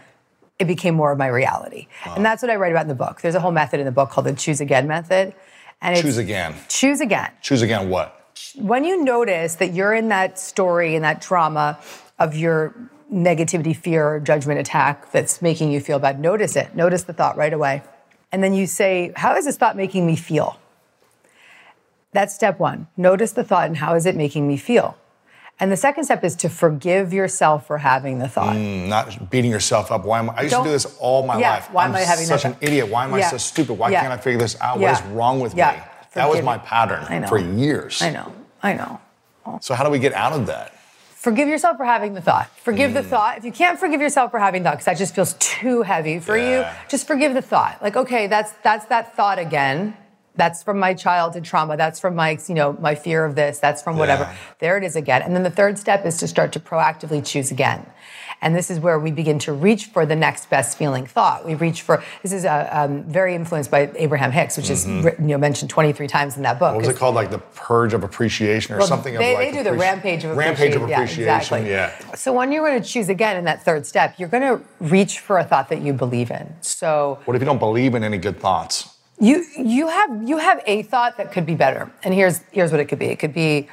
it 0.59 0.65
became 0.65 0.97
more 0.97 1.13
of 1.13 1.19
my 1.19 1.29
reality. 1.29 1.87
And 2.05 2.25
that's 2.25 2.43
what 2.43 2.51
I 2.51 2.57
write 2.57 2.73
about 2.73 2.83
in 2.83 2.89
the 2.89 2.95
book. 2.95 3.21
There's 3.21 3.37
a 3.37 3.41
whole 3.41 3.53
method 3.53 3.79
in 3.79 3.87
the 3.87 3.93
book 3.93 4.11
called 4.11 4.27
the 4.27 4.33
choose 4.33 4.61
again 4.61 4.89
method. 4.89 5.35
And 5.81 5.93
it's 5.93 6.03
Choose 6.03 6.19
again. 6.19 6.55
choose 6.69 7.01
again. 7.01 7.31
Choose 7.43 7.63
again 7.63 7.91
what? 7.91 8.13
When 8.57 8.85
you 8.85 9.05
notice 9.05 9.57
that 9.57 9.73
you're 9.73 9.95
in 9.95 10.09
that 10.09 10.39
story 10.39 10.95
and 10.95 11.05
that 11.05 11.21
drama 11.21 11.79
of 12.19 12.35
your 12.35 12.75
negativity, 13.12 13.75
fear, 13.77 14.21
judgment 14.21 14.59
attack 14.61 15.11
that's 15.12 15.40
making 15.40 15.71
you 15.71 15.81
feel 15.81 15.99
bad, 15.99 16.19
notice 16.21 16.57
it. 16.57 16.75
Notice 16.75 17.05
the 17.05 17.12
thought 17.12 17.37
right 17.37 17.53
away. 17.53 17.83
And 18.33 18.42
then 18.42 18.53
you 18.53 18.66
say, 18.66 19.12
How 19.16 19.37
is 19.37 19.45
this 19.45 19.57
thought 19.57 19.77
making 19.77 20.07
me 20.07 20.16
feel? 20.16 20.59
That's 22.12 22.35
step 22.35 22.59
one. 22.59 22.88
Notice 22.97 23.33
the 23.33 23.45
thought 23.45 23.66
and 23.66 23.77
how 23.77 23.95
is 23.95 24.07
it 24.07 24.16
making 24.16 24.49
me 24.49 24.57
feel? 24.57 24.97
And 25.59 25.73
the 25.73 25.77
second 25.77 26.05
step 26.05 26.23
is 26.23 26.35
to 26.37 26.49
forgive 26.51 27.12
yourself 27.14 27.66
for 27.66 27.79
having 27.79 28.19
the 28.19 28.29
thought. 28.29 28.57
Mm, 28.57 28.88
Not 28.88 29.31
beating 29.31 29.51
yourself 29.51 29.90
up. 29.90 30.05
Why 30.05 30.19
am 30.19 30.29
I? 30.31 30.35
I 30.35 30.40
used 30.42 30.53
Don't- 30.53 30.64
to 30.64 30.69
do 30.69 30.73
this 30.73 30.97
all 30.99 31.27
my 31.27 31.38
Yeah, 31.38 31.51
life. 31.53 31.73
why 31.73 31.85
I'm 31.85 31.90
am 31.90 31.97
I 31.97 32.01
having 32.01 32.27
such 32.27 32.45
an 32.45 32.53
thought? 32.55 32.62
idiot? 32.62 32.90
Why 32.90 33.05
am 33.05 33.14
I 33.14 33.23
so 33.23 33.38
stupid? 33.38 33.79
Why 33.79 33.90
Yeah. 33.90 34.01
can't 34.03 34.12
I 34.12 34.19
figure 34.19 34.38
this 34.38 34.57
out? 34.61 34.79
Yeah. 34.81 34.92
What 34.92 35.01
is 35.01 35.07
wrong 35.12 35.40
with 35.40 35.55
Yeah. 35.55 35.73
me? 35.73 35.79
That 36.14 36.29
was 36.29 36.42
my 36.42 36.59
pattern 36.59 37.27
for 37.27 37.38
years. 37.38 38.03
I 38.03 38.11
know, 38.11 38.33
I 38.62 38.73
know. 38.75 39.01
So 39.61 39.75
how 39.75 39.85
do 39.85 39.90
we 39.90 39.99
get 39.99 40.12
out 40.12 40.33
of 40.33 40.47
that? 40.47 40.73
Forgive 41.27 41.49
yourself 41.49 41.77
for 41.77 41.85
having 41.85 42.15
the 42.15 42.21
thought. 42.21 42.49
Forgive 42.62 42.95
the 42.95 43.01
mm. 43.01 43.07
thought. 43.07 43.39
If 43.39 43.45
you 43.45 43.51
can't 43.51 43.81
forgive 43.81 44.01
yourself 44.01 44.31
for 44.31 44.39
having 44.39 44.62
thought, 44.62 44.75
because 44.75 44.85
that 44.85 44.97
just 44.97 45.12
feels 45.12 45.35
too 45.41 45.83
heavy 45.83 46.21
for 46.21 46.39
you, 46.39 46.65
just 46.89 47.09
forgive 47.09 47.35
the 47.35 47.43
thought. 47.43 47.83
Like, 47.83 47.97
okay, 47.97 48.29
that's 48.29 48.53
that's 48.62 48.87
that 48.87 49.17
thought 49.17 49.41
again. 49.41 49.97
That's 50.37 50.62
from 50.62 50.79
my 50.79 50.95
childhood 50.95 51.45
trauma. 51.45 51.77
That's 51.77 51.99
from 51.99 52.15
my, 52.15 52.39
you 52.47 52.55
know, 52.55 52.75
my 52.75 52.95
fear 52.95 53.25
of 53.25 53.35
this. 53.35 53.59
That's 53.59 53.83
from 53.83 53.97
whatever. 53.99 54.23
Yeah. 54.23 54.37
There 54.61 54.79
it 54.79 54.85
is 54.85 54.95
again. 54.95 55.23
And 55.23 55.35
then 55.35 55.43
the 55.43 55.51
third 55.51 55.79
step 55.79 56.07
is 56.07 56.17
to 56.19 56.29
start 56.29 56.53
to 56.53 56.61
proactively 56.61 57.27
choose 57.27 57.51
again. 57.51 57.85
And 58.42 58.55
this 58.55 58.70
is 58.70 58.79
where 58.79 58.99
we 58.99 59.11
begin 59.11 59.38
to 59.40 59.53
reach 59.53 59.87
for 59.87 60.05
the 60.07 60.14
next 60.14 60.51
best 60.51 60.77
feeling 60.77 61.07
thought. 61.07 61.44
We 61.44 61.55
reach 61.55 61.83
for 61.83 62.03
this 62.22 62.33
is 62.33 62.44
uh, 62.44 62.68
um, 62.70 63.03
very 63.05 63.35
influenced 63.35 63.70
by 63.70 63.90
Abraham 63.96 64.31
Hicks, 64.31 64.57
which 64.57 64.70
is 64.70 64.87
written, 64.87 65.29
you 65.29 65.35
know 65.35 65.38
mentioned 65.40 65.70
23 65.70 66.07
times 66.07 66.37
in 66.37 66.42
that 66.42 66.59
book. 66.59 66.68
Mm-hmm. 66.68 66.77
What 66.77 66.87
was 66.87 66.94
it 66.94 66.99
called? 66.99 67.14
Like 67.14 67.31
the 67.31 67.38
purge 67.38 67.94
of 67.94 68.05
appreciation 68.05 68.75
or 68.75 68.79
Well, 68.79 68.87
something 68.87 69.14
They, 69.14 69.33
of 69.33 69.38
like 69.38 69.51
they 69.53 69.59
do 69.59 69.64
the 69.64 69.70
appreci- 69.70 69.81
rampage 69.81 70.25
of 70.25 70.37
rampage 70.37 70.75
appreciation. 70.75 70.83
of 70.83 70.88
Yeah, 70.90 70.96
appreciation. 70.96 71.35
exactly. 71.64 71.70
Yeah. 71.70 72.14
So 72.14 72.33
when 72.33 72.53
you're 72.53 72.66
going 72.66 72.81
to 72.83 72.88
choose 72.88 73.09
again 73.09 73.37
in 73.37 73.44
that 73.44 73.64
third 73.64 73.87
step, 73.87 74.14
you're 74.18 74.29
going 74.29 74.42
to 74.42 74.62
reach 74.81 75.18
for 75.20 75.38
a 75.38 75.44
thought 75.44 75.68
that 75.70 75.81
you 75.81 75.92
believe 75.92 76.31
in. 76.31 76.55
So 76.61 77.18
What 77.25 77.35
if 77.37 77.42
you 77.42 77.46
don't 77.46 77.59
believe 77.59 77.94
in 77.94 78.05
any 78.05 78.18
good 78.18 78.38
thoughts? 78.38 78.90
you 79.18 79.46
you 79.59 79.88
have 79.88 80.22
you 80.29 80.37
have 80.37 80.61
a 80.66 80.83
thought 80.83 81.16
that 81.16 81.33
could 81.33 81.46
be 81.46 81.55
better, 81.55 81.90
and 82.05 82.12
here's 82.12 82.40
here's 82.53 82.70
what 82.70 82.81
it 82.81 82.85
could 82.85 82.99
be. 82.99 83.07
It 83.07 83.18
could 83.18 83.33
be, 83.33 83.66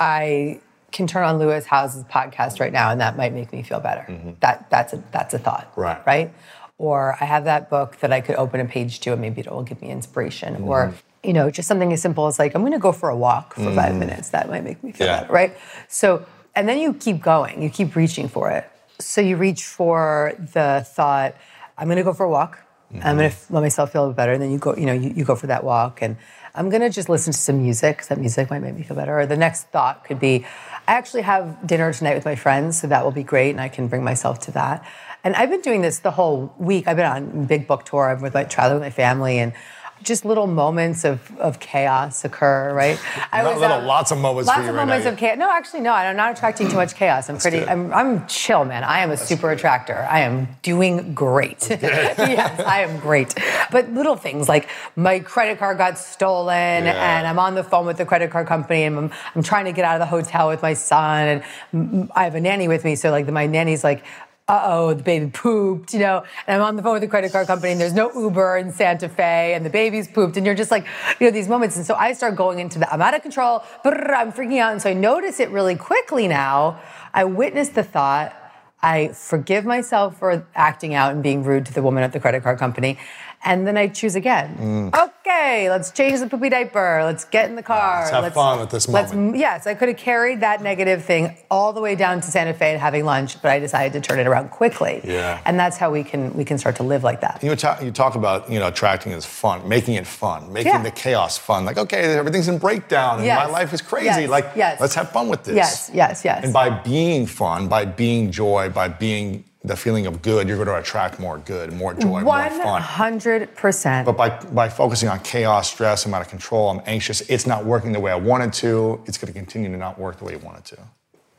I 0.00 0.60
can 0.92 1.06
turn 1.06 1.24
on 1.24 1.38
Lewis 1.38 1.66
Howes's 1.66 2.04
podcast 2.04 2.60
right 2.60 2.72
now, 2.72 2.90
and 2.90 3.00
that 3.00 3.16
might 3.16 3.32
make 3.32 3.52
me 3.52 3.62
feel 3.62 3.80
better. 3.80 4.34
That 4.40 4.68
that's 4.70 4.92
a 4.92 5.02
that's 5.10 5.34
a 5.34 5.38
thought. 5.38 5.70
Mm-hmm. 5.72 5.80
Right. 5.80 6.06
Right. 6.06 6.34
Or 6.78 7.16
I 7.20 7.24
have 7.24 7.44
that 7.44 7.70
book 7.70 7.98
that 8.00 8.12
I 8.12 8.20
could 8.20 8.36
open 8.36 8.60
a 8.60 8.64
page 8.64 9.00
to, 9.00 9.12
and 9.12 9.20
maybe 9.20 9.40
it 9.40 9.50
will 9.50 9.62
give 9.62 9.80
me 9.80 9.90
inspiration. 9.90 10.54
Mm-hmm. 10.54 10.68
Or 10.68 10.94
you 11.22 11.32
know, 11.32 11.50
just 11.50 11.68
something 11.68 11.92
as 11.92 12.02
simple 12.02 12.26
as 12.26 12.38
like 12.38 12.54
I'm 12.54 12.62
going 12.62 12.72
to 12.72 12.78
go 12.78 12.92
for 12.92 13.08
a 13.08 13.16
walk 13.16 13.54
for 13.54 13.72
five 13.74 13.94
minutes. 13.94 14.30
That 14.30 14.48
might 14.48 14.64
make 14.64 14.82
me 14.82 14.92
feel. 14.92 15.06
Yeah. 15.06 15.20
better. 15.22 15.32
Right. 15.32 15.56
So 15.88 16.26
and 16.54 16.68
then 16.68 16.78
you 16.78 16.94
keep 16.94 17.22
going. 17.22 17.62
You 17.62 17.70
keep 17.70 17.96
reaching 17.96 18.28
for 18.28 18.50
it. 18.50 18.68
So 18.98 19.20
you 19.20 19.36
reach 19.36 19.64
for 19.64 20.34
the 20.38 20.84
thought. 20.86 21.34
I'm 21.78 21.86
going 21.86 21.96
to 21.96 22.04
go 22.04 22.12
for 22.12 22.24
a 22.24 22.30
walk. 22.30 22.58
I'm 23.00 23.16
going 23.16 23.30
to 23.30 23.36
let 23.48 23.62
myself 23.62 23.92
feel 23.92 24.12
better. 24.12 24.32
And 24.32 24.42
then 24.42 24.50
you 24.50 24.58
go, 24.58 24.76
you 24.76 24.84
know, 24.84 24.92
you, 24.92 25.14
you 25.16 25.24
go 25.24 25.34
for 25.34 25.46
that 25.46 25.64
walk. 25.64 26.02
And 26.02 26.16
I'm 26.54 26.68
going 26.68 26.82
to 26.82 26.90
just 26.90 27.08
listen 27.08 27.32
to 27.32 27.38
some 27.38 27.62
music. 27.62 28.04
that 28.06 28.18
music 28.18 28.50
might 28.50 28.60
make 28.60 28.74
me 28.74 28.82
feel 28.82 28.96
better. 28.96 29.18
Or 29.18 29.26
the 29.26 29.36
next 29.36 29.64
thought 29.68 30.04
could 30.04 30.20
be, 30.20 30.44
I 30.86 30.92
actually 30.92 31.22
have 31.22 31.66
dinner 31.66 31.92
tonight 31.92 32.14
with 32.14 32.24
my 32.26 32.34
friends, 32.34 32.80
so 32.80 32.86
that 32.88 33.04
will 33.04 33.12
be 33.12 33.22
great. 33.22 33.50
And 33.50 33.60
I 33.60 33.68
can 33.68 33.88
bring 33.88 34.04
myself 34.04 34.38
to 34.40 34.50
that. 34.52 34.86
And 35.24 35.34
I've 35.36 35.50
been 35.50 35.62
doing 35.62 35.80
this 35.80 36.00
the 36.00 36.10
whole 36.10 36.52
week. 36.58 36.86
I've 36.86 36.96
been 36.96 37.06
on 37.06 37.46
big 37.46 37.66
book 37.66 37.84
tour. 37.84 38.10
I'm 38.10 38.20
with 38.20 38.34
my 38.34 38.44
traveling 38.44 38.80
with 38.80 38.86
my 38.86 38.90
family 38.90 39.38
and 39.38 39.54
just 40.02 40.24
little 40.24 40.46
moments 40.46 41.04
of, 41.04 41.30
of 41.38 41.60
chaos 41.60 42.24
occur, 42.24 42.72
right? 42.74 42.98
I 43.32 43.42
Not 43.42 43.58
little, 43.58 43.76
um, 43.78 43.86
lots 43.86 44.10
of 44.10 44.18
moments 44.18 44.50
for 44.50 44.56
Lots 44.56 44.68
of 44.68 44.74
right 44.74 44.84
moments 44.86 45.04
now. 45.06 45.12
of 45.12 45.18
chaos. 45.18 45.38
No, 45.38 45.50
actually, 45.50 45.80
no. 45.80 45.92
I'm 45.92 46.16
not 46.16 46.32
attracting 46.36 46.68
too 46.68 46.76
much 46.76 46.94
chaos. 46.94 47.28
I'm 47.28 47.38
pretty. 47.38 47.64
I'm, 47.64 47.92
I'm 47.92 48.26
chill, 48.26 48.64
man. 48.64 48.84
I 48.84 49.00
am 49.00 49.10
a 49.10 49.16
super 49.16 49.50
attractor. 49.50 50.06
I 50.10 50.20
am 50.20 50.48
doing 50.62 51.14
great. 51.14 51.66
yes, 51.70 52.60
I 52.60 52.80
am 52.82 52.98
great. 53.00 53.34
But 53.70 53.90
little 53.92 54.16
things 54.16 54.48
like 54.48 54.68
my 54.96 55.20
credit 55.20 55.58
card 55.58 55.78
got 55.78 55.98
stolen, 55.98 56.84
Yeah. 56.84 57.18
and 57.18 57.26
I'm 57.26 57.38
on 57.38 57.54
the 57.54 57.64
phone 57.64 57.86
with 57.86 57.96
the 57.96 58.04
credit 58.06 58.30
card 58.30 58.46
company, 58.46 58.84
and 58.84 58.96
I'm, 58.98 59.10
I'm 59.34 59.42
trying 59.42 59.64
to 59.66 59.72
get 59.72 59.84
out 59.84 59.94
of 59.94 60.00
the 60.00 60.06
hotel 60.06 60.48
with 60.48 60.62
my 60.62 60.74
son, 60.74 61.42
and 61.72 62.10
I 62.14 62.24
have 62.24 62.34
a 62.34 62.40
nanny 62.40 62.68
with 62.68 62.84
me, 62.84 62.96
so 62.96 63.10
like 63.10 63.28
my 63.28 63.46
nanny's 63.46 63.84
like. 63.84 64.04
Uh 64.48 64.62
oh, 64.64 64.92
the 64.92 65.04
baby 65.04 65.30
pooped, 65.30 65.94
you 65.94 66.00
know, 66.00 66.24
and 66.48 66.56
I'm 66.60 66.66
on 66.66 66.74
the 66.74 66.82
phone 66.82 66.94
with 66.94 67.02
the 67.02 67.08
credit 67.08 67.30
card 67.30 67.46
company, 67.46 67.70
and 67.72 67.80
there's 67.80 67.92
no 67.92 68.12
Uber 68.12 68.56
in 68.56 68.72
Santa 68.72 69.08
Fe, 69.08 69.54
and 69.54 69.64
the 69.64 69.70
baby's 69.70 70.08
pooped, 70.08 70.36
and 70.36 70.44
you're 70.44 70.56
just 70.56 70.72
like, 70.72 70.84
you 71.20 71.26
know, 71.26 71.30
these 71.30 71.48
moments. 71.48 71.76
And 71.76 71.86
so 71.86 71.94
I 71.94 72.12
start 72.12 72.34
going 72.34 72.58
into 72.58 72.80
the, 72.80 72.92
I'm 72.92 73.00
out 73.00 73.14
of 73.14 73.22
control, 73.22 73.60
brrr, 73.84 74.12
I'm 74.12 74.32
freaking 74.32 74.58
out. 74.58 74.72
And 74.72 74.82
so 74.82 74.90
I 74.90 74.94
notice 74.94 75.38
it 75.38 75.48
really 75.50 75.76
quickly 75.76 76.26
now. 76.26 76.80
I 77.14 77.22
witness 77.22 77.68
the 77.68 77.84
thought, 77.84 78.36
I 78.82 79.08
forgive 79.08 79.64
myself 79.64 80.18
for 80.18 80.44
acting 80.56 80.92
out 80.92 81.12
and 81.12 81.22
being 81.22 81.44
rude 81.44 81.64
to 81.66 81.72
the 81.72 81.82
woman 81.82 82.02
at 82.02 82.12
the 82.12 82.18
credit 82.18 82.42
card 82.42 82.58
company. 82.58 82.98
And 83.44 83.66
then 83.66 83.76
I 83.76 83.88
choose 83.88 84.14
again. 84.14 84.56
Mm. 84.92 85.08
Okay, 85.08 85.68
let's 85.68 85.90
change 85.90 86.20
the 86.20 86.28
poopy 86.28 86.48
diaper. 86.48 87.02
Let's 87.04 87.24
get 87.24 87.48
in 87.48 87.56
the 87.56 87.62
ah, 87.62 87.66
car. 87.66 87.98
Let's 88.00 88.10
have 88.10 88.34
fun 88.34 88.60
with 88.60 88.70
this 88.70 88.88
let's- 88.88 89.12
moment. 89.12 89.36
Yes, 89.36 89.66
I 89.66 89.74
could 89.74 89.88
have 89.88 89.96
carried 89.96 90.40
that 90.40 90.62
negative 90.62 91.04
thing 91.04 91.36
all 91.50 91.72
the 91.72 91.80
way 91.80 91.96
down 91.96 92.20
to 92.20 92.30
Santa 92.30 92.54
Fe 92.54 92.72
and 92.72 92.80
having 92.80 93.04
lunch, 93.04 93.40
but 93.42 93.50
I 93.50 93.58
decided 93.58 93.92
to 93.94 94.00
turn 94.00 94.20
it 94.20 94.26
around 94.26 94.50
quickly. 94.50 95.00
Yeah. 95.04 95.40
And 95.44 95.58
that's 95.58 95.76
how 95.76 95.90
we 95.90 96.04
can 96.04 96.32
we 96.34 96.44
can 96.44 96.56
start 96.58 96.76
to 96.76 96.82
live 96.82 97.02
like 97.02 97.20
that. 97.22 97.42
You 97.42 97.56
talk, 97.56 97.82
you 97.82 97.90
talk 97.90 98.14
about 98.14 98.50
you 98.50 98.60
know 98.60 98.68
attracting 98.68 99.12
as 99.12 99.26
fun, 99.26 99.68
making 99.68 99.94
it 99.94 100.06
fun, 100.06 100.52
making 100.52 100.72
Yeah. 100.72 100.82
the 100.82 100.90
chaos 100.92 101.36
fun. 101.36 101.64
Like 101.64 101.78
okay, 101.78 102.16
everything's 102.16 102.48
in 102.48 102.58
breakdown, 102.58 103.16
and 103.16 103.26
Yes. 103.26 103.38
my 103.44 103.50
life 103.52 103.72
is 103.72 103.82
crazy. 103.82 104.22
Yes. 104.22 104.30
Like 104.30 104.46
Yes. 104.54 104.80
let's 104.80 104.94
have 104.94 105.10
fun 105.10 105.28
with 105.28 105.42
this. 105.44 105.56
Yes, 105.56 105.90
yes, 105.92 106.24
yes. 106.24 106.44
And 106.44 106.52
by 106.52 106.70
being 106.70 107.26
fun, 107.26 107.68
by 107.68 107.84
being 107.84 108.30
joy, 108.30 108.68
by 108.70 108.88
being 108.88 109.44
the 109.64 109.76
feeling 109.76 110.06
of 110.06 110.22
good, 110.22 110.48
you're 110.48 110.56
going 110.56 110.66
to 110.68 110.76
attract 110.78 111.20
more 111.20 111.38
good, 111.38 111.72
more 111.72 111.94
joy, 111.94 112.20
more 112.22 112.50
fun. 112.50 112.82
hundred 112.82 113.54
percent. 113.54 114.06
But 114.06 114.16
by, 114.16 114.30
by 114.30 114.68
focusing 114.68 115.08
on 115.08 115.20
chaos, 115.20 115.70
stress, 115.70 116.04
I'm 116.04 116.12
out 116.14 116.22
of 116.22 116.28
control, 116.28 116.68
I'm 116.70 116.82
anxious, 116.86 117.20
it's 117.22 117.46
not 117.46 117.64
working 117.64 117.92
the 117.92 118.00
way 118.00 118.10
I 118.10 118.16
wanted 118.16 118.52
to, 118.54 119.00
it's 119.06 119.18
going 119.18 119.32
to 119.32 119.38
continue 119.38 119.70
to 119.70 119.76
not 119.76 119.98
work 119.98 120.18
the 120.18 120.24
way 120.24 120.32
you 120.32 120.38
want 120.40 120.58
it 120.58 120.64
to. 120.76 120.78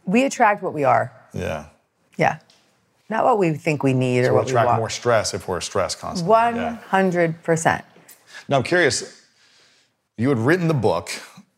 We 0.06 0.24
attract 0.24 0.64
what 0.64 0.74
we 0.74 0.84
are. 0.86 1.12
Yeah. 1.34 1.66
Yeah. 2.18 2.40
Not 3.10 3.26
what 3.26 3.38
we 3.38 3.54
think 3.54 3.84
we 3.84 3.94
need 3.94 4.22
or 4.22 4.26
So 4.26 4.30
we'll 4.30 4.36
what 4.38 4.46
we 4.46 4.52
attract 4.52 4.68
want. 4.68 4.80
more 4.80 4.90
stress 4.90 5.34
if 5.34 5.48
we're 5.48 5.62
stressed 5.62 6.00
constantly. 6.00 6.30
One 6.30 6.76
hundred 6.76 7.44
percent. 7.44 7.84
Now 8.48 8.58
I'm 8.58 8.64
curious. 8.64 9.22
You 10.18 10.30
had 10.30 10.38
written 10.38 10.68
the 10.68 10.74
book 10.74 11.10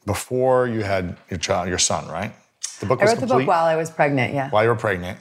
before 0.05 0.67
you 0.67 0.81
had 0.83 1.17
your 1.29 1.37
child, 1.39 1.69
your 1.69 1.77
son, 1.77 2.07
right? 2.07 2.33
The 2.79 2.85
book 2.87 3.01
I 3.01 3.05
was 3.05 3.13
wrote 3.13 3.19
the 3.21 3.27
book 3.27 3.47
while 3.47 3.65
I 3.65 3.75
was 3.75 3.89
pregnant. 3.89 4.33
Yeah. 4.33 4.49
while 4.49 4.63
you 4.63 4.69
were 4.69 4.75
pregnant, 4.75 5.19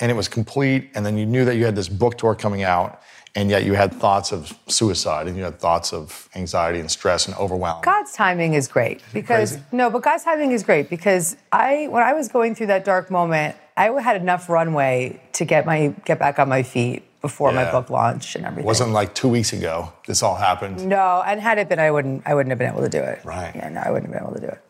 and 0.00 0.10
it 0.10 0.14
was 0.14 0.28
complete. 0.28 0.90
And 0.94 1.04
then 1.04 1.16
you 1.16 1.26
knew 1.26 1.44
that 1.44 1.56
you 1.56 1.64
had 1.64 1.76
this 1.76 1.88
book 1.88 2.18
tour 2.18 2.34
coming 2.34 2.62
out, 2.62 3.00
and 3.34 3.50
yet 3.50 3.64
you 3.64 3.74
had 3.74 3.92
thoughts 3.92 4.32
of 4.32 4.58
suicide, 4.66 5.26
and 5.28 5.36
you 5.36 5.44
had 5.44 5.58
thoughts 5.58 5.92
of 5.92 6.28
anxiety 6.34 6.80
and 6.80 6.90
stress 6.90 7.26
and 7.26 7.36
overwhelm. 7.36 7.82
God's 7.82 8.12
timing 8.12 8.54
is 8.54 8.68
great 8.68 9.02
because 9.12 9.52
Crazy. 9.52 9.64
no, 9.72 9.90
but 9.90 10.02
God's 10.02 10.24
timing 10.24 10.52
is 10.52 10.62
great 10.62 10.88
because 10.88 11.36
I 11.52 11.88
when 11.90 12.02
I 12.02 12.12
was 12.14 12.28
going 12.28 12.54
through 12.54 12.68
that 12.68 12.84
dark 12.84 13.10
moment, 13.10 13.56
I 13.76 13.90
had 14.00 14.20
enough 14.20 14.48
runway 14.48 15.20
to 15.34 15.44
get 15.44 15.66
my 15.66 15.94
get 16.04 16.18
back 16.18 16.38
on 16.38 16.48
my 16.48 16.62
feet 16.62 17.02
before 17.20 17.50
my 17.50 17.68
book 17.70 17.90
launched 17.90 18.36
and 18.36 18.44
everything. 18.44 18.64
It 18.64 18.66
wasn't 18.66 18.92
like 18.92 19.12
two 19.14 19.28
weeks 19.28 19.52
ago 19.52 19.92
this 20.06 20.22
all 20.22 20.36
happened. 20.36 20.86
no, 20.86 21.22
and 21.26 21.40
had 21.40 21.58
it 21.58 21.68
been, 21.68 21.80
I 21.80 21.90
wouldn't 21.90 22.22
I 22.24 22.34
wouldn't 22.34 22.50
have 22.50 22.58
been 22.58 22.70
able 22.70 22.82
to 22.82 22.88
do 22.88 23.02
it. 23.02 23.24
Right. 23.24 23.52
Yeah, 23.54 23.68
no, 23.70 23.80
I 23.84 23.90
wouldn't 23.90 24.12
have 24.12 24.20
been 24.20 24.28
able 24.28 24.40
to 24.40 24.46
do 24.46 24.52
it. 24.52 24.62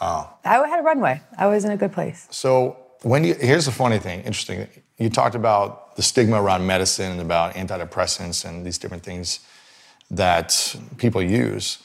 Wow. 0.00 0.34
I 0.44 0.66
had 0.68 0.80
a 0.80 0.82
runway. 0.82 1.20
I 1.36 1.46
was 1.46 1.64
in 1.64 1.72
a 1.72 1.76
good 1.76 1.92
place. 1.92 2.26
So 2.30 2.76
when 3.02 3.24
you 3.24 3.34
here's 3.34 3.66
the 3.66 3.72
funny 3.72 3.98
thing, 3.98 4.20
interesting. 4.20 4.68
You 4.98 5.10
talked 5.10 5.34
about 5.34 5.96
the 5.96 6.02
stigma 6.02 6.42
around 6.42 6.66
medicine 6.66 7.12
and 7.12 7.20
about 7.20 7.54
antidepressants 7.54 8.44
and 8.44 8.66
these 8.66 8.78
different 8.78 9.02
things 9.02 9.40
that 10.10 10.74
people 10.96 11.22
use. 11.22 11.78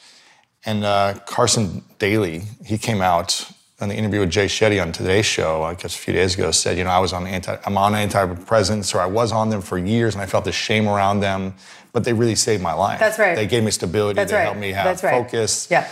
And 0.66 0.84
uh, 0.84 1.14
Carson 1.26 1.84
Daly, 1.98 2.42
he 2.64 2.78
came 2.78 3.02
out 3.02 3.50
on 3.80 3.88
the 3.88 3.94
interview 3.94 4.20
with 4.20 4.30
Jay 4.30 4.46
Shetty 4.46 4.80
on 4.80 4.92
today's 4.92 5.26
show, 5.26 5.62
I 5.62 5.74
guess 5.74 5.94
a 5.94 5.98
few 5.98 6.14
days 6.14 6.34
ago, 6.34 6.50
said, 6.52 6.78
you 6.78 6.84
know, 6.84 6.90
I 6.90 7.00
was 7.00 7.12
on 7.12 7.26
anti, 7.26 7.56
I'm 7.66 7.76
on 7.76 7.92
antidepressants, 7.92 8.94
or 8.94 9.00
I 9.00 9.06
was 9.06 9.30
on 9.32 9.50
them 9.50 9.60
for 9.60 9.78
years, 9.78 10.14
and 10.14 10.22
I 10.22 10.26
felt 10.26 10.44
the 10.44 10.52
shame 10.52 10.88
around 10.88 11.20
them, 11.20 11.54
but 11.92 12.04
they 12.04 12.12
really 12.12 12.36
saved 12.36 12.62
my 12.62 12.72
life. 12.72 12.98
That's 12.98 13.18
right. 13.18 13.34
They 13.34 13.46
gave 13.46 13.62
me 13.62 13.70
stability. 13.70 14.16
That's 14.16 14.30
they 14.30 14.38
right. 14.38 14.44
helped 14.44 14.60
me 14.60 14.70
have 14.70 14.84
That's 14.84 15.02
right. 15.02 15.22
focus. 15.22 15.68
Yeah. 15.70 15.90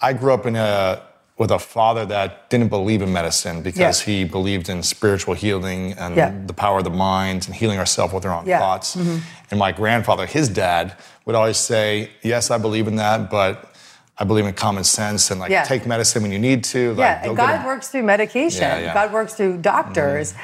I 0.00 0.12
grew 0.12 0.32
up 0.32 0.46
in 0.46 0.56
a 0.56 1.02
with 1.42 1.50
a 1.50 1.58
father 1.58 2.04
that 2.06 2.48
didn't 2.50 2.68
believe 2.68 3.02
in 3.02 3.12
medicine 3.12 3.62
because 3.62 3.98
Yeah. 3.98 4.06
he 4.12 4.24
believed 4.24 4.68
in 4.68 4.80
spiritual 4.94 5.34
healing 5.34 5.82
and 5.98 6.14
Yeah. 6.16 6.30
the 6.46 6.52
power 6.64 6.78
of 6.78 6.84
the 6.84 6.96
mind 7.10 7.38
and 7.46 7.52
healing 7.62 7.78
ourselves 7.80 8.12
with 8.14 8.24
our 8.24 8.32
own 8.38 8.46
Yeah. 8.46 8.60
thoughts. 8.60 8.94
Mm-hmm. 8.94 9.16
And 9.50 9.58
my 9.58 9.72
grandfather, 9.72 10.24
his 10.26 10.48
dad, 10.48 10.92
would 11.26 11.34
always 11.34 11.56
say, 11.72 12.10
"Yes, 12.22 12.52
I 12.52 12.58
believe 12.58 12.86
in 12.86 12.94
that, 13.04 13.28
but 13.28 13.54
I 14.18 14.24
believe 14.24 14.46
in 14.46 14.52
common 14.52 14.84
sense 14.84 15.22
and 15.32 15.40
like 15.40 15.50
Yeah. 15.50 15.64
take 15.64 15.84
medicine 15.84 16.22
when 16.22 16.30
you 16.30 16.38
need 16.38 16.62
to. 16.74 16.90
Like, 16.90 16.98
yeah, 16.98 17.24
and 17.26 17.36
God 17.36 17.64
works 17.64 17.88
through 17.88 18.04
medication. 18.04 18.62
Yeah, 18.62 18.78
yeah. 18.78 18.94
God 18.94 19.12
works 19.12 19.32
through 19.34 19.54
doctors. 19.74 20.34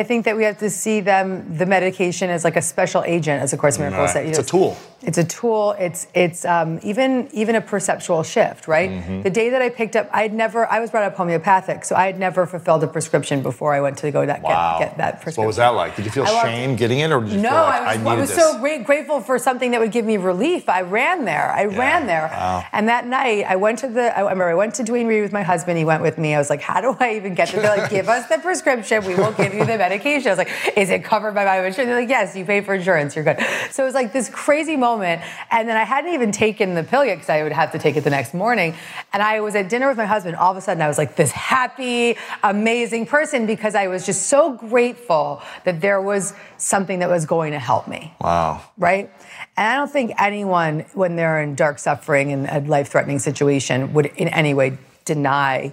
I 0.00 0.04
think 0.04 0.24
that 0.26 0.36
we 0.38 0.44
have 0.44 0.58
to 0.66 0.70
see 0.70 1.00
them, 1.00 1.26
the 1.60 1.66
medication, 1.66 2.30
as 2.30 2.44
like 2.44 2.56
a 2.56 2.62
special 2.62 3.02
agent, 3.04 3.42
as 3.42 3.52
A 3.52 3.58
Course 3.58 3.76
in 3.76 3.82
Miracles 3.82 4.14
Right. 4.14 4.24
You 4.24 4.30
It's 4.30 4.38
know, 4.38 4.44
a 4.44 4.54
tool. 4.54 4.76
It's 5.02 5.18
a 5.18 5.24
tool. 5.24 5.72
It's 5.78 6.06
it's 6.14 6.46
um, 6.46 6.80
even 6.82 7.28
even 7.32 7.54
a 7.54 7.60
perceptual 7.60 8.22
shift, 8.22 8.66
right? 8.66 8.88
Mm-hmm. 8.90 9.22
The 9.22 9.30
day 9.30 9.50
that 9.50 9.60
I 9.60 9.68
picked 9.68 9.94
up, 9.94 10.08
I'd 10.10 10.32
never. 10.32 10.66
I 10.66 10.80
was 10.80 10.90
brought 10.90 11.04
up 11.04 11.14
homeopathic, 11.16 11.84
so 11.84 11.94
I 11.94 12.06
had 12.06 12.18
never 12.18 12.46
fulfilled 12.46 12.82
a 12.82 12.86
prescription 12.86 13.42
before 13.42 13.74
I 13.74 13.82
went 13.82 13.98
to 13.98 14.10
go 14.10 14.24
that 14.24 14.40
Wow. 14.40 14.78
get, 14.78 14.88
get 14.88 14.96
that 14.98 15.12
prescription. 15.20 15.42
What 15.42 15.48
was 15.48 15.56
that 15.56 15.68
like? 15.74 15.96
Did 15.96 16.06
you 16.06 16.10
feel 16.10 16.24
I 16.24 16.42
shame 16.44 16.76
getting 16.76 17.00
it, 17.00 17.12
or 17.12 17.20
did 17.20 17.32
you 17.32 17.40
No, 17.42 17.50
feel 17.50 17.58
like 17.58 17.82
I 17.82 17.96
was, 17.98 18.06
I 18.06 18.10
needed 18.10 18.20
was 18.20 18.34
so 18.34 18.58
great, 18.58 18.84
grateful 18.84 19.20
for 19.20 19.38
something 19.38 19.72
that 19.72 19.80
would 19.80 19.92
give 19.92 20.06
me 20.06 20.16
relief. 20.16 20.66
I 20.66 20.80
ran 20.80 21.26
there. 21.26 21.52
I 21.52 21.66
ran 21.66 22.06
there. 22.06 22.28
wow. 22.32 22.64
And 22.72 22.88
that 22.88 23.06
night, 23.06 23.44
I 23.46 23.56
went 23.56 23.80
to 23.80 23.88
the. 23.88 24.16
I 24.16 24.22
remember 24.22 24.44
I 24.48 24.54
went 24.54 24.74
to 24.76 24.82
Duane 24.82 25.06
Reade 25.06 25.22
with 25.22 25.32
my 25.32 25.42
husband. 25.42 25.76
He 25.76 25.84
went 25.84 26.00
with 26.02 26.16
me. 26.16 26.34
I 26.34 26.38
was 26.38 26.48
like, 26.48 26.62
"How 26.62 26.80
do 26.80 26.96
I 26.98 27.16
even 27.16 27.34
get 27.34 27.50
there?" 27.50 27.60
They're 27.60 27.76
like, 27.76 27.90
"Give 27.90 28.08
us 28.08 28.26
the 28.30 28.38
prescription. 28.38 29.04
We 29.04 29.14
will 29.14 29.32
give 29.32 29.52
you 29.52 29.66
the 29.66 29.76
medication." 29.76 30.26
I 30.28 30.30
was 30.30 30.38
like, 30.38 30.50
"Is 30.74 30.88
it 30.88 31.04
covered 31.04 31.34
by 31.34 31.44
my 31.44 31.56
insurance?" 31.58 31.76
They're 31.90 32.00
like, 32.00 32.08
"Yes, 32.08 32.34
you 32.34 32.46
pay 32.46 32.62
for 32.62 32.74
insurance. 32.74 33.14
You're 33.14 33.24
good." 33.26 33.38
So 33.70 33.82
it 33.82 33.86
was 33.86 33.94
like 33.94 34.14
this 34.14 34.30
crazy 34.30 34.74
moment. 34.74 34.85
And 34.94 35.68
then 35.68 35.76
I 35.76 35.84
hadn't 35.84 36.12
even 36.14 36.32
taken 36.32 36.74
the 36.74 36.82
pill 36.82 37.04
yet 37.04 37.16
because 37.16 37.30
I 37.30 37.42
would 37.42 37.52
have 37.52 37.72
to 37.72 37.78
take 37.78 37.96
it 37.96 38.04
the 38.04 38.10
next 38.10 38.34
morning. 38.34 38.74
And 39.12 39.22
I 39.22 39.40
was 39.40 39.54
at 39.54 39.68
dinner 39.68 39.88
with 39.88 39.96
my 39.96 40.06
husband. 40.06 40.36
All 40.36 40.50
of 40.50 40.56
a 40.56 40.60
sudden, 40.60 40.82
I 40.82 40.88
was 40.88 40.98
like 40.98 41.16
this 41.16 41.32
happy, 41.32 42.16
amazing 42.42 43.06
person 43.06 43.46
because 43.46 43.74
I 43.74 43.88
was 43.88 44.06
just 44.06 44.26
so 44.28 44.52
grateful 44.54 45.42
that 45.64 45.80
there 45.80 46.00
was 46.00 46.34
something 46.56 47.00
that 47.00 47.08
was 47.08 47.26
going 47.26 47.52
to 47.52 47.58
help 47.58 47.88
me 47.88 48.14
Wow. 48.20 48.62
right? 48.78 49.10
And 49.56 49.66
I 49.68 49.76
don't 49.76 49.90
think 49.90 50.12
anyone, 50.18 50.80
when 50.94 51.16
they're 51.16 51.40
in 51.42 51.54
dark 51.54 51.78
suffering 51.78 52.32
and 52.32 52.46
a 52.48 52.60
life 52.68 52.88
threatening 52.88 53.18
situation, 53.18 53.92
would 53.94 54.06
in 54.16 54.28
any 54.28 54.54
way 54.54 54.78
deny 55.04 55.72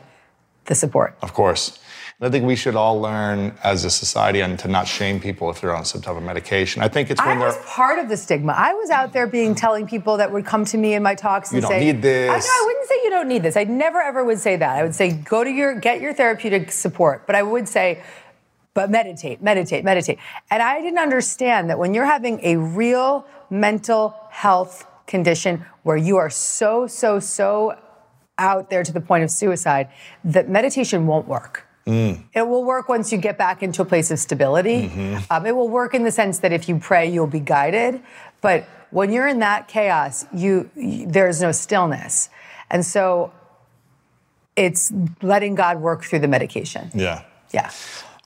the 0.66 0.76
support. 0.76 1.18
Of 1.22 1.34
course. 1.34 1.80
I 2.24 2.30
think 2.30 2.46
we 2.46 2.56
should 2.56 2.76
all 2.76 3.02
learn 3.02 3.54
as 3.64 3.84
a 3.84 3.90
society 3.90 4.40
and 4.40 4.58
to 4.60 4.68
not 4.68 4.88
shame 4.88 5.20
people 5.20 5.50
if 5.50 5.60
they're 5.60 5.76
on 5.76 5.84
some 5.84 6.02
type 6.02 6.16
of 6.16 6.24
medication. 6.24 6.82
I 6.82 6.88
think 6.88 7.12
it's 7.12 7.24
when 7.24 7.40
was 7.40 7.56
they're 7.56 7.64
part 7.66 8.00
of 8.00 8.08
the 8.08 8.16
stigma. 8.16 8.54
I 8.56 8.74
was 8.74 8.90
out 8.90 9.12
there 9.12 9.28
being 9.28 9.56
telling 9.56 9.88
people 9.88 10.18
that 10.18 10.32
would 10.32 10.46
come 10.46 10.64
to 10.66 10.78
me 10.78 10.94
in 10.94 11.04
my 11.04 11.16
talks 11.16 11.52
and 11.52 11.58
You 11.58 11.62
don't 11.62 11.72
say, 11.72 11.80
need 11.80 12.02
this. 12.02 12.30
I, 12.30 12.38
no, 12.38 12.64
I 12.64 12.66
wouldn't 12.66 12.88
say 12.88 12.96
you 13.04 13.10
don't 13.10 13.28
need 13.28 13.44
this. 13.44 13.58
I 13.58 13.66
never 13.66 14.02
ever 14.02 14.24
would 14.24 14.40
say 14.40 14.56
that. 14.56 14.78
I 14.78 14.84
would 14.84 14.96
say 14.96 15.12
go 15.12 15.44
to 15.44 15.50
your 15.50 15.76
get 15.80 16.02
your 16.02 16.14
therapeutic 16.14 16.72
support. 16.72 17.28
But 17.28 17.36
I 17.36 17.44
would 17.44 17.68
say, 17.68 18.02
but 18.74 18.90
meditate, 18.90 19.42
meditate, 19.42 19.84
meditate. 19.84 20.18
And 20.50 20.64
I 20.64 20.82
didn't 20.82 21.00
understand 21.00 21.70
that 21.70 21.78
when 21.78 21.94
you're 21.94 22.06
having 22.06 22.40
a 22.44 22.58
real 22.58 23.26
mental 23.50 24.16
health 24.30 24.88
condition 25.08 25.66
where 25.84 25.98
you 25.98 26.18
are 26.18 26.30
so, 26.30 26.88
so, 26.88 27.20
so 27.20 27.78
out 28.38 28.70
there 28.70 28.84
to 28.84 28.92
the 28.92 29.02
point 29.02 29.24
of 29.24 29.30
suicide, 29.30 29.90
that 30.24 30.50
meditation 30.50 31.06
won't 31.06 31.28
work. 31.28 31.68
It 31.86 32.48
will 32.48 32.64
work 32.64 32.88
once 32.90 33.12
you 33.12 33.18
get 33.18 33.38
back 33.38 33.62
into 33.62 33.82
a 33.82 33.86
place 33.86 34.10
of 34.12 34.20
stability. 34.20 34.88
Um, 35.30 35.46
it 35.46 35.56
will 35.56 35.70
work 35.70 35.94
in 35.94 36.04
the 36.04 36.12
sense 36.12 36.40
that 36.40 36.52
if 36.54 36.70
you 36.70 36.80
pray, 36.80 37.10
you'll 37.12 37.28
be 37.28 37.40
guided. 37.40 38.02
But 38.42 38.66
when 38.92 39.12
you're 39.12 39.28
in 39.28 39.40
that 39.40 39.68
chaos, 39.68 40.26
you, 40.34 40.70
you 40.76 41.08
there's 41.08 41.42
no 41.42 41.52
stillness, 41.52 42.30
and 42.70 42.86
so 42.86 43.32
it's 44.56 44.92
letting 45.22 45.56
God 45.56 45.82
work 45.82 46.04
through 46.04 46.20
the 46.20 46.28
medication. 46.28 46.92
yeah. 46.94 47.24
Yeah. 47.52 47.70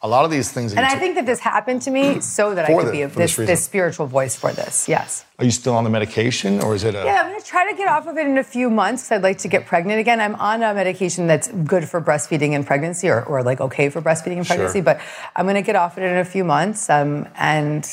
A 0.04 0.08
lot 0.08 0.26
of 0.26 0.32
these 0.32 0.52
things. 0.52 0.74
And 0.74 0.86
I 0.86 0.96
think 1.00 1.16
that 1.16 1.26
this 1.26 1.40
happened 1.40 1.82
to 1.84 1.92
me 1.92 2.22
so 2.22 2.54
that 2.54 2.66
I 2.70 2.74
could 2.76 2.88
the- 2.88 2.92
be 2.92 3.02
a, 3.02 3.08
this 3.08 3.36
this, 3.36 3.48
this 3.48 3.66
spiritual 3.66 4.06
voice 4.06 4.36
for 4.36 4.52
this. 4.52 4.88
Yes. 4.88 5.26
Are 5.40 5.46
you 5.46 5.50
still 5.52 5.74
on 5.76 5.84
the 5.84 5.90
medication, 5.90 6.62
or 6.62 6.76
is 6.76 6.84
it 6.84 6.94
a? 6.94 7.04
Yeah, 7.04 7.22
I'm 7.24 7.30
going 7.30 7.40
to 7.42 7.46
try 7.46 7.70
to 7.72 7.76
get 7.76 7.88
off 7.88 8.06
of 8.08 8.16
it 8.18 8.28
in 8.28 8.38
a 8.38 8.44
few 8.44 8.70
months 8.70 9.04
because 9.04 9.18
I'd 9.18 9.24
like 9.24 9.40
to 9.40 9.48
get 9.48 9.66
pregnant 9.66 10.00
again. 10.00 10.22
I'm 10.22 10.36
on 10.36 10.62
a 10.62 10.74
medication 10.74 11.26
that's 11.26 11.48
good 11.48 11.88
for 11.90 12.00
breastfeeding 12.00 12.52
and 12.54 12.66
pregnancy, 12.66 13.10
or, 13.10 13.24
or 13.24 13.42
like 13.42 13.60
okay 13.60 13.90
for 13.90 14.02
breastfeeding 14.02 14.38
and 14.38 14.46
pregnancy, 14.48 14.80
Sure. 14.80 14.84
but 14.84 15.02
I'm 15.36 15.46
going 15.46 15.56
to 15.56 15.62
get 15.64 15.76
off 15.76 15.98
of 15.98 16.04
it 16.04 16.12
in 16.12 16.18
a 16.18 16.26
few 16.26 16.44
months. 16.44 16.90
Um, 16.92 17.28
and 17.36 17.84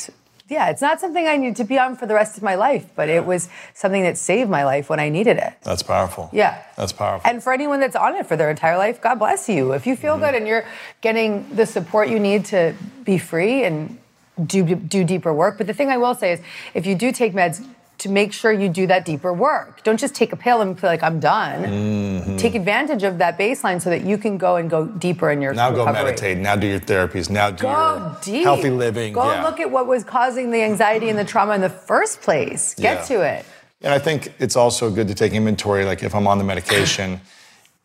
yeah, 0.55 0.71
it's 0.71 0.81
not 0.89 1.01
something 1.01 1.27
I 1.27 1.37
need 1.37 1.57
to 1.57 1.65
be 1.65 1.79
on 1.79 1.97
for 1.97 2.07
the 2.07 2.15
rest 2.15 2.37
of 2.39 2.43
my 2.43 2.55
life, 2.55 2.87
but 2.97 3.09
it 3.09 3.27
was 3.27 3.49
something 3.75 4.03
that 4.05 4.17
saved 4.17 4.49
my 4.49 4.65
life 4.65 4.89
when 4.89 5.01
I 5.01 5.09
needed 5.09 5.37
it. 5.37 5.53
That's 5.63 5.83
powerful. 5.83 6.31
Yeah. 6.33 6.63
That's 6.77 6.93
powerful. 6.93 7.29
And 7.29 7.43
for 7.43 7.53
anyone 7.53 7.81
that's 7.81 7.97
on 7.97 8.15
it 8.15 8.27
for 8.27 8.37
their 8.37 8.51
entire 8.51 8.79
life, 8.79 9.01
God 9.03 9.17
bless 9.19 9.49
you. 9.49 9.73
If 9.73 9.87
you 9.87 9.95
Mm-hmm. 9.95 10.03
feel 10.03 10.19
good 10.19 10.35
and 10.35 10.47
you're 10.49 10.65
getting 11.01 11.31
the 11.55 11.67
support 11.67 12.09
you 12.09 12.19
need 12.19 12.45
to 12.47 12.75
be 13.05 13.19
free 13.19 13.65
and 13.65 13.99
do 14.47 14.65
do 14.97 15.05
deeper 15.05 15.33
work. 15.33 15.59
But 15.59 15.67
the 15.69 15.75
thing 15.75 15.91
I 15.91 15.97
will 15.97 16.15
say 16.15 16.33
is, 16.33 16.41
if 16.75 16.87
you 16.87 16.95
do 16.97 17.13
take 17.13 17.33
meds, 17.35 17.65
to 18.05 18.11
make 18.11 18.35
sure 18.35 18.53
you 18.53 18.69
do 18.69 18.87
that 18.87 19.07
deeper 19.07 19.33
work. 19.33 19.83
Don't 19.83 19.99
just 19.99 20.15
take 20.15 20.31
a 20.35 20.37
pill 20.37 20.61
and 20.61 20.79
feel 20.79 20.91
like 20.91 21.03
I'm 21.03 21.21
done. 21.21 21.63
Mm-hmm. 21.65 22.37
Take 22.37 22.55
advantage 22.55 23.03
of 23.03 23.17
that 23.17 23.39
baseline 23.39 23.81
so 23.81 23.89
that 23.89 24.03
you 24.05 24.19
can 24.19 24.37
go 24.37 24.57
and 24.57 24.69
go 24.69 24.85
deeper 24.85 25.31
in 25.31 25.41
your 25.41 25.55
now 25.55 25.71
go 25.71 25.87
meditate. 25.91 26.37
Now 26.37 26.55
do 26.55 26.67
your 26.67 26.81
therapies. 26.81 27.31
Now 27.31 27.51
do 27.51 27.63
Go 27.63 27.71
your 27.71 28.19
deep. 28.23 28.45
healthy 28.45 28.69
living. 28.69 29.15
Go 29.15 29.25
yeah. 29.25 29.43
look 29.43 29.59
at 29.59 29.71
what 29.71 29.87
was 29.87 30.05
causing 30.05 30.51
the 30.51 30.63
anxiety 30.63 31.09
and 31.09 31.19
the 31.19 31.25
trauma 31.25 31.55
in 31.55 31.63
the 31.63 31.71
first 31.71 32.21
place. 32.21 32.75
Get 32.75 32.99
Yeah. 32.99 33.05
to 33.17 33.23
it. 33.23 33.47
And 33.81 33.95
I 33.95 33.99
think 33.99 34.35
it's 34.39 34.55
also 34.57 34.91
good 34.91 35.09
to 35.09 35.15
take 35.15 35.33
inventory. 35.33 35.87
Like 35.87 36.03
if 36.03 36.15
I'm 36.15 36.27
on 36.27 36.37
the 36.37 36.45
medication, 36.45 37.23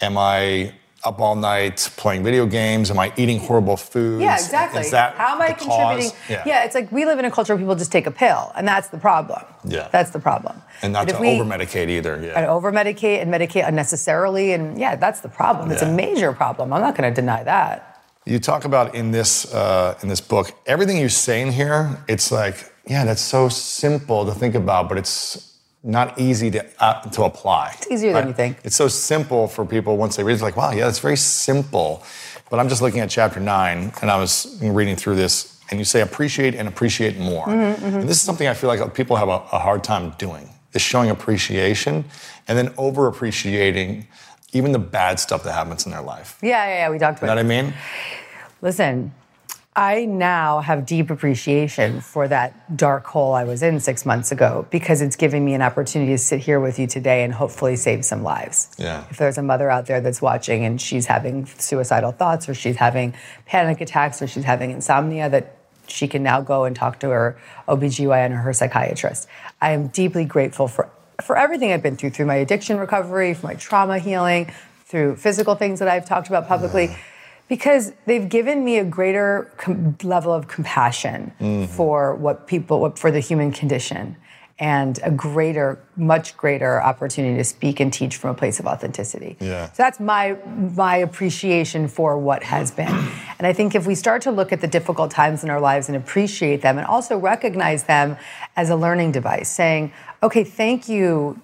am 0.02 0.18
I 0.18 0.74
up 1.04 1.20
all 1.20 1.36
night 1.36 1.90
playing 1.98 2.24
video 2.24 2.46
games? 2.46 2.92
Am 2.92 3.00
I 3.00 3.14
eating 3.18 3.40
horrible 3.40 3.78
foods? 3.78 4.22
Yeah, 4.22 4.36
exactly. 4.36 4.82
Is 4.82 4.92
that 4.92 5.16
How 5.16 5.36
am 5.36 5.42
I 5.42 5.54
contributing? 5.54 6.12
Yeah. 6.30 6.64
it's 6.64 6.76
like 6.76 6.92
we 6.92 7.06
live 7.06 7.20
in 7.20 7.26
a 7.26 7.32
culture 7.32 7.54
where 7.54 7.60
people 7.62 7.76
just 7.76 7.92
take 7.92 8.08
a 8.08 8.12
pill, 8.12 8.52
and 8.56 8.68
that's 8.68 8.90
the 8.90 8.98
problem. 8.98 9.42
Yeah. 9.64 9.88
That's 9.92 10.12
the 10.12 10.20
problem. 10.20 10.62
And 10.82 10.94
not 10.94 11.08
But 11.08 11.20
to 11.20 11.26
over 11.26 11.44
medicate 11.44 11.90
either. 11.90 12.20
Yeah. 12.22 12.34
And 12.38 12.46
over 12.46 12.72
medicate 12.72 13.22
and 13.22 13.34
medicate 13.34 13.68
unnecessarily, 13.68 14.54
and 14.54 14.78
yeah, 14.78 14.96
that's 14.96 15.22
the 15.22 15.30
problem. 15.30 15.72
It's 15.72 15.82
a 15.82 15.92
major 15.92 16.34
problem. 16.34 16.74
I'm 16.74 16.82
not 16.82 16.96
going 16.96 17.14
to 17.14 17.22
deny 17.22 17.44
that. 17.44 17.86
You 18.26 18.40
talk 18.40 18.66
about 18.66 18.94
in 18.94 19.12
this 19.12 19.52
uh, 19.54 19.98
in 20.04 20.10
this 20.10 20.22
book 20.22 20.52
everything 20.68 20.98
you 20.98 21.10
say 21.10 21.42
in 21.42 21.52
here. 21.52 21.98
It's 22.08 22.32
like, 22.32 22.72
yeah, 22.86 23.06
that's 23.06 23.22
so 23.22 23.50
simple 23.50 24.26
to 24.26 24.34
think 24.34 24.56
about, 24.56 24.88
but 24.90 24.98
it's 24.98 25.49
not 25.84 26.20
easy 26.20 26.52
to 26.52 26.66
uh, 26.80 27.02
to 27.10 27.24
apply. 27.24 27.74
It's 27.78 27.92
easier 27.92 28.14
than 28.14 28.28
you 28.28 28.34
think. 28.34 28.58
It's 28.64 28.76
so 28.76 28.88
simple 28.88 29.48
for 29.48 29.66
people 29.66 29.98
once 29.98 30.16
they 30.18 30.24
read. 30.24 30.34
It's 30.34 30.42
like, 30.42 30.58
wow, 30.58 30.72
yeah, 30.72 30.88
it's 30.90 31.00
very 31.00 31.18
simple. 31.18 32.04
But 32.50 32.60
I'm 32.60 32.68
just 32.68 32.82
looking 32.82 33.00
at 33.00 33.10
chapter 33.10 33.40
nine, 33.40 33.94
and 34.02 34.10
I 34.12 34.18
was 34.18 34.58
reading 34.62 34.96
through 34.96 35.16
this, 35.16 35.60
and 35.70 35.80
you 35.80 35.86
say 35.86 36.02
appreciate 36.02 36.56
and 36.56 36.68
appreciate 36.68 37.18
more. 37.18 37.46
Mm-hmm, 37.46 37.86
And 37.86 38.10
this 38.10 38.18
is 38.18 38.22
something 38.24 38.48
I 38.48 38.54
feel 38.56 38.68
like 38.70 38.94
people 38.94 39.16
have 39.16 39.30
a, 39.30 39.42
a 39.52 39.60
hard 39.60 39.84
time 39.84 40.14
doing. 40.18 40.50
Is 40.74 40.84
showing 40.84 41.10
appreciation 41.10 42.06
and 42.48 42.56
then 42.56 42.72
over 42.78 43.08
appreciating 43.08 44.08
even 44.54 44.72
the 44.72 44.78
bad 44.78 45.20
stuff 45.20 45.44
that 45.44 45.54
happens 45.54 45.86
in 45.88 45.92
their 45.92 46.02
life. 46.04 46.38
Yeah, 46.44 46.50
yeah, 46.68 46.74
yeah. 46.76 46.90
We 46.92 47.00
talked 47.00 47.18
about. 47.24 47.38
It. 47.38 47.42
You 47.42 47.48
know 47.48 47.60
about 47.60 47.64
what. 47.66 47.72
I 47.72 47.72
mean? 47.72 47.74
Listen, 48.62 49.14
I 49.80 50.04
now 50.04 50.60
have 50.60 50.86
deep 50.86 51.10
appreciation 51.10 52.02
for 52.02 52.28
that 52.28 52.76
dark 52.76 53.06
hole 53.06 53.34
I 53.34 53.46
was 53.46 53.64
in 53.64 53.80
six 53.80 54.06
months 54.06 54.30
ago 54.30 54.68
because 54.72 55.02
it's 55.02 55.16
giving 55.16 55.46
me 55.46 55.54
an 55.54 55.62
opportunity 55.62 56.12
to 56.12 56.18
sit 56.18 56.42
here 56.42 56.60
with 56.60 56.78
you 56.80 56.86
today 56.86 57.24
and 57.24 57.34
hopefully 57.34 57.78
save 57.78 58.04
some 58.04 58.22
lives. 58.22 58.76
Yeah. 58.78 59.06
If 59.10 59.16
there's 59.16 59.38
a 59.38 59.42
mother 59.42 59.70
out 59.70 59.86
there 59.86 60.02
that's 60.02 60.22
watching 60.22 60.66
and 60.66 60.82
she's 60.82 61.06
having 61.06 61.46
suicidal 61.46 62.12
thoughts 62.12 62.50
or 62.50 62.54
she's 62.54 62.76
having 62.76 63.14
panic 63.46 63.80
attacks 63.80 64.22
or 64.22 64.28
she's 64.28 64.44
having 64.44 64.72
insomnia, 64.72 65.30
that 65.30 65.56
she 65.88 66.10
can 66.10 66.24
now 66.24 66.42
go 66.42 66.66
and 66.66 66.76
talk 66.76 67.00
to 67.00 67.08
her 67.12 67.40
OBGYN 67.70 68.32
or 68.32 68.38
her 68.40 68.52
psychiatrist. 68.52 69.30
I 69.62 69.72
am 69.72 69.88
deeply 69.88 70.26
grateful 70.26 70.68
for, 70.68 70.90
for 71.24 71.38
everything 71.38 71.72
I've 71.72 71.82
been 71.82 71.96
through, 71.96 72.10
through 72.10 72.26
my 72.26 72.36
addiction 72.36 72.80
recovery, 72.80 73.34
for 73.34 73.48
my 73.48 73.56
trauma 73.56 73.98
healing, 73.98 74.52
through 74.88 75.16
physical 75.16 75.56
things 75.56 75.80
that 75.80 75.88
I've 75.88 76.06
talked 76.06 76.28
about 76.28 76.50
publicly 76.50 76.98
because 77.50 77.92
they've 78.06 78.30
given 78.30 78.64
me 78.64 78.78
a 78.78 78.86
greater 78.86 79.52
com- 79.58 79.98
level 80.04 80.32
of 80.32 80.48
compassion 80.48 81.34
mm-hmm. 81.42 81.66
for 81.66 82.16
what 82.16 82.48
people 82.48 82.80
what, 82.80 82.98
for 82.98 83.12
the 83.12 83.20
human 83.20 83.52
condition 83.52 84.16
and 84.60 85.00
a 85.04 85.12
greater 85.12 85.82
much 85.96 86.36
greater 86.36 86.82
opportunity 86.82 87.38
to 87.38 87.44
speak 87.44 87.80
and 87.80 87.94
teach 87.94 88.18
from 88.18 88.32
a 88.32 88.34
place 88.34 88.60
of 88.60 88.68
authenticity. 88.68 89.38
Yeah. 89.40 89.68
so 89.68 89.84
that's 89.84 90.00
my 90.00 90.38
my 90.76 90.98
appreciation 90.98 91.88
for 91.88 92.18
what 92.18 92.44
has 92.44 92.72
been. 92.80 92.88
And 92.88 93.48
i 93.48 93.52
think 93.52 93.76
if 93.76 93.88
we 93.88 93.96
start 93.96 94.22
to 94.24 94.32
look 94.32 94.54
at 94.54 94.62
the 94.62 94.68
difficult 94.68 95.12
times 95.12 95.44
in 95.44 95.50
our 95.50 95.60
lives 95.60 95.90
and 95.90 95.98
appreciate 95.98 96.62
them 96.62 96.78
and 96.78 96.86
also 96.86 97.18
recognize 97.18 97.84
them 97.84 98.16
as 98.56 98.70
a 98.70 98.76
learning 98.76 99.12
device 99.12 99.50
saying 99.50 99.92
okay 100.22 100.44
thank 100.44 100.88
you 100.88 101.40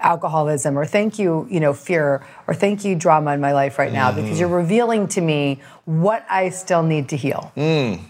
alcoholism 0.00 0.78
or 0.78 0.84
thank 0.84 1.18
you 1.18 1.46
you 1.50 1.60
know 1.60 1.72
fear 1.72 2.24
or 2.46 2.54
thank 2.54 2.84
you 2.84 2.94
drama 2.94 3.32
in 3.32 3.40
my 3.40 3.52
life 3.52 3.78
right 3.78 3.92
now 3.92 4.10
because 4.10 4.30
mm-hmm. 4.30 4.40
you're 4.40 4.48
revealing 4.48 5.06
to 5.06 5.20
me 5.20 5.60
what 5.84 6.24
i 6.28 6.48
still 6.48 6.82
need 6.82 7.08
to 7.08 7.16
heal. 7.16 7.52
Mm. 7.56 8.00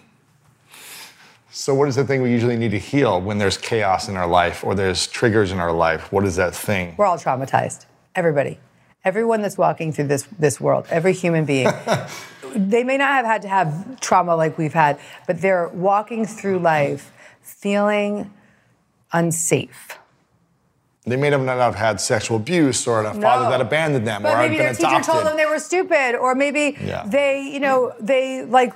So, 1.53 1.74
what 1.74 1.88
is 1.88 1.97
the 1.97 2.05
thing 2.05 2.22
we 2.22 2.30
usually 2.30 2.57
need 2.57 2.70
to 2.70 2.78
heal 2.78 3.20
when 3.20 3.38
there's 3.38 3.59
chaos 3.59 4.09
in 4.09 4.16
our 4.16 4.26
life 4.26 4.62
or 4.62 4.74
there's 4.74 5.09
triggers 5.09 5.51
in 5.51 5.59
our 5.59 5.72
life? 5.72 6.12
What 6.12 6.24
is 6.24 6.36
that 6.36 6.55
thing? 6.55 6.95
we're 6.97 7.07
all 7.07 7.18
traumatized. 7.18 7.86
Everybody. 8.14 8.59
Everyone 9.05 9.43
that's 9.43 9.59
walking 9.59 9.93
through 9.93 10.07
this 10.07 10.22
this 10.38 10.61
world 10.61 10.86
every 10.91 11.12
human 11.12 11.45
being. 11.45 11.68
They 12.53 12.82
may 12.82 12.97
not 12.97 13.12
have 13.12 13.26
had 13.26 13.43
to 13.43 13.49
have 13.49 14.01
trauma 14.01 14.34
like 14.34 14.59
we've 14.59 14.72
had 14.72 14.99
but 15.28 15.41
they're 15.41 15.68
walking 15.68 16.26
through 16.26 16.59
life 16.59 17.12
feeling 17.43 18.34
unsafe 19.12 19.99
They 21.11 21.16
may 21.16 21.30
have 21.30 21.42
not 21.42 21.58
have 21.58 21.74
had 21.74 22.00
sexual 22.00 22.36
abuse 22.38 22.86
or 22.86 23.04
a 23.04 23.12
father 23.14 23.50
that 23.50 23.61
abandoned 23.61 24.06
them 24.06 24.22
But 24.22 24.34
or 24.34 24.38
maybe 24.38 24.56
their 24.58 24.72
teacher 24.72 24.86
adopted. 24.88 25.12
told 25.12 25.26
them 25.26 25.36
they 25.36 25.44
were 25.46 25.58
stupid, 25.58 26.14
or 26.16 26.34
maybe 26.34 26.76
Yeah. 26.80 27.02
they, 27.06 27.42
you 27.42 27.61
know, 27.61 27.92
they 28.00 28.44
like 28.44 28.72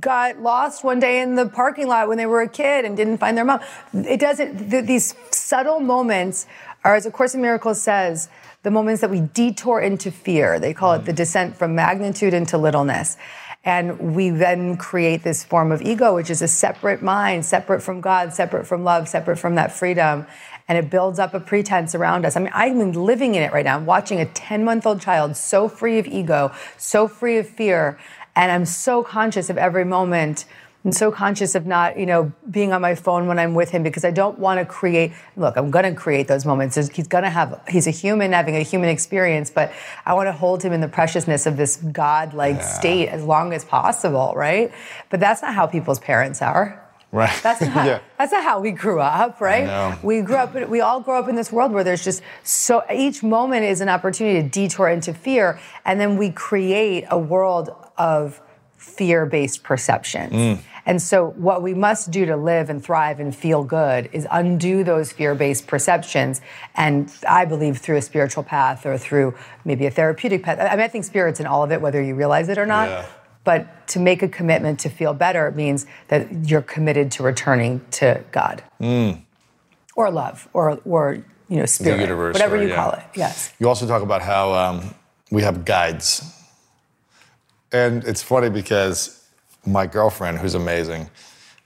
got 0.00 0.40
lost 0.40 0.84
one 0.84 1.00
day 1.00 1.20
in 1.20 1.34
the 1.34 1.46
parking 1.46 1.88
lot 1.88 2.08
when 2.08 2.16
they 2.16 2.26
were 2.26 2.40
a 2.42 2.48
kid 2.48 2.84
and 2.84 2.96
didn't 2.96 3.18
find 3.18 3.36
their 3.36 3.44
mom. 3.44 3.60
It 3.92 4.20
doesn't. 4.20 4.70
Th- 4.70 4.84
these 4.84 5.14
subtle 5.30 5.80
moments 5.80 6.46
are, 6.84 6.94
as 6.94 7.06
A 7.06 7.10
Course 7.10 7.34
in 7.34 7.42
Miracles 7.42 7.80
says, 7.82 8.28
the 8.62 8.70
moments 8.70 9.00
that 9.00 9.10
we 9.10 9.20
detour 9.20 9.80
into 9.80 10.10
fear. 10.10 10.58
They 10.58 10.74
call 10.74 10.92
it 10.94 11.04
the 11.04 11.12
descent 11.12 11.56
from 11.56 11.74
magnitude 11.74 12.34
into 12.34 12.56
littleness. 12.58 13.16
And 13.64 14.14
we 14.14 14.30
then 14.30 14.76
create 14.76 15.24
this 15.24 15.44
form 15.44 15.72
of 15.72 15.82
ego, 15.82 16.14
which 16.14 16.30
is 16.30 16.40
a 16.42 16.48
separate 16.48 17.02
mind, 17.02 17.44
separate 17.44 17.82
from 17.82 18.00
God, 18.00 18.32
separate 18.32 18.66
from 18.66 18.84
love, 18.84 19.08
separate 19.08 19.36
from 19.36 19.56
that 19.56 19.72
freedom. 19.72 20.26
And 20.68 20.76
it 20.78 20.90
builds 20.90 21.18
up 21.18 21.32
a 21.34 21.40
pretense 21.40 21.94
around 21.94 22.26
us. 22.26 22.36
I 22.36 22.40
mean, 22.40 22.52
I'm 22.54 22.92
living 22.92 23.34
in 23.34 23.42
it 23.42 23.52
right 23.52 23.64
now. 23.64 23.76
I'm 23.76 23.86
watching 23.86 24.20
a 24.20 24.26
10 24.26 24.64
month 24.64 24.86
old 24.86 25.00
child 25.00 25.36
so 25.36 25.66
free 25.68 25.98
of 25.98 26.06
ego, 26.06 26.52
so 26.76 27.08
free 27.08 27.38
of 27.38 27.48
fear. 27.48 27.98
And 28.36 28.52
I'm 28.52 28.66
so 28.66 29.02
conscious 29.02 29.48
of 29.50 29.56
every 29.56 29.84
moment. 29.84 30.44
I'm 30.84 30.92
so 30.92 31.10
conscious 31.10 31.54
of 31.54 31.66
not, 31.66 31.98
you 31.98 32.06
know, 32.06 32.32
being 32.50 32.72
on 32.72 32.80
my 32.80 32.94
phone 32.94 33.26
when 33.26 33.38
I'm 33.38 33.54
with 33.54 33.70
him 33.70 33.82
because 33.82 34.04
I 34.04 34.12
don't 34.12 34.38
want 34.38 34.60
to 34.60 34.64
create. 34.64 35.12
Look, 35.36 35.56
I'm 35.56 35.70
going 35.72 35.84
to 35.84 35.92
create 35.92 36.28
those 36.28 36.46
moments. 36.46 36.76
He's 36.76 37.08
going 37.08 37.24
to 37.24 37.30
have. 37.30 37.60
He's 37.68 37.88
a 37.88 37.90
human 37.90 38.32
having 38.32 38.54
a 38.54 38.62
human 38.62 38.88
experience, 38.88 39.50
but 39.50 39.72
I 40.06 40.14
want 40.14 40.28
to 40.28 40.32
hold 40.32 40.62
him 40.62 40.72
in 40.72 40.80
the 40.80 40.88
preciousness 40.88 41.46
of 41.46 41.56
this 41.56 41.76
God-like 41.76 42.62
state 42.62 43.08
as 43.08 43.24
long 43.24 43.52
as 43.52 43.64
possible, 43.64 44.32
right? 44.36 44.72
But 45.10 45.18
that's 45.18 45.42
not 45.42 45.52
how 45.52 45.66
people's 45.66 45.98
parents 45.98 46.40
are. 46.42 46.87
Right. 47.10 47.34
That's 47.42 47.60
not, 47.62 47.86
Yeah. 47.86 48.00
that's 48.18 48.32
not 48.32 48.44
how 48.44 48.60
we 48.60 48.70
grew 48.70 49.00
up, 49.00 49.40
right? 49.40 49.98
We 50.02 50.20
grew 50.20 50.36
up, 50.36 50.54
we 50.68 50.80
all 50.82 51.00
grow 51.00 51.18
up 51.18 51.28
in 51.28 51.36
this 51.36 51.50
world 51.50 51.72
where 51.72 51.82
there's 51.82 52.04
just 52.04 52.22
so, 52.42 52.82
each 52.92 53.22
moment 53.22 53.64
is 53.64 53.80
an 53.80 53.88
opportunity 53.88 54.42
to 54.42 54.48
detour 54.48 54.88
into 54.88 55.14
fear. 55.14 55.58
And 55.86 55.98
then 55.98 56.18
we 56.18 56.30
create 56.30 57.06
a 57.08 57.18
world 57.18 57.70
of 57.96 58.42
fear 58.76 59.24
based 59.24 59.62
perceptions. 59.62 60.32
Mm. 60.32 60.58
And 60.84 61.02
so, 61.02 61.30
what 61.36 61.62
we 61.62 61.74
must 61.74 62.10
do 62.10 62.24
to 62.24 62.36
live 62.36 62.70
and 62.70 62.82
thrive 62.82 63.20
and 63.20 63.34
feel 63.36 63.62
good 63.62 64.08
is 64.12 64.26
undo 64.30 64.82
those 64.82 65.12
fear 65.12 65.34
based 65.34 65.66
perceptions. 65.66 66.40
And 66.76 67.12
I 67.28 67.44
believe 67.44 67.76
through 67.78 67.96
a 67.96 68.02
spiritual 68.02 68.42
path 68.42 68.86
or 68.86 68.96
through 68.96 69.34
maybe 69.66 69.84
a 69.84 69.90
therapeutic 69.90 70.42
path. 70.42 70.58
I 70.58 70.70
mean, 70.76 70.80
I 70.80 70.88
think 70.88 71.04
spirit's 71.04 71.40
in 71.40 71.46
all 71.46 71.62
of 71.62 71.72
it, 71.72 71.82
whether 71.82 72.02
you 72.02 72.14
realize 72.14 72.48
it 72.48 72.56
or 72.56 72.64
not. 72.66 72.88
Yeah. 72.88 73.06
But 73.48 73.86
to 73.94 73.98
make 73.98 74.22
a 74.22 74.28
commitment 74.28 74.78
to 74.80 74.90
feel 74.90 75.14
better 75.14 75.50
means 75.52 75.86
that 76.08 76.22
you're 76.50 76.60
committed 76.60 77.10
to 77.12 77.22
returning 77.22 77.80
to 77.92 78.22
God 78.30 78.62
or 79.96 80.10
love 80.10 80.46
or, 80.52 80.78
or 80.84 81.24
you 81.48 81.56
know, 81.56 81.64
spirit, 81.64 81.98
universe, 82.00 82.34
whatever 82.34 82.56
or- 82.56 82.62
you 82.62 82.68
yeah. 82.68 82.74
call 82.76 82.92
it. 82.92 83.02
Yes. 83.16 83.54
You 83.58 83.66
also 83.66 83.86
talk 83.86 84.02
about 84.02 84.20
how 84.20 84.52
um, 84.52 84.94
we 85.30 85.40
have 85.44 85.64
guides. 85.64 86.20
And 87.72 88.04
it's 88.04 88.22
funny 88.22 88.50
because 88.50 89.24
my 89.64 89.86
girlfriend, 89.86 90.40
who's 90.40 90.54
amazing, 90.54 91.08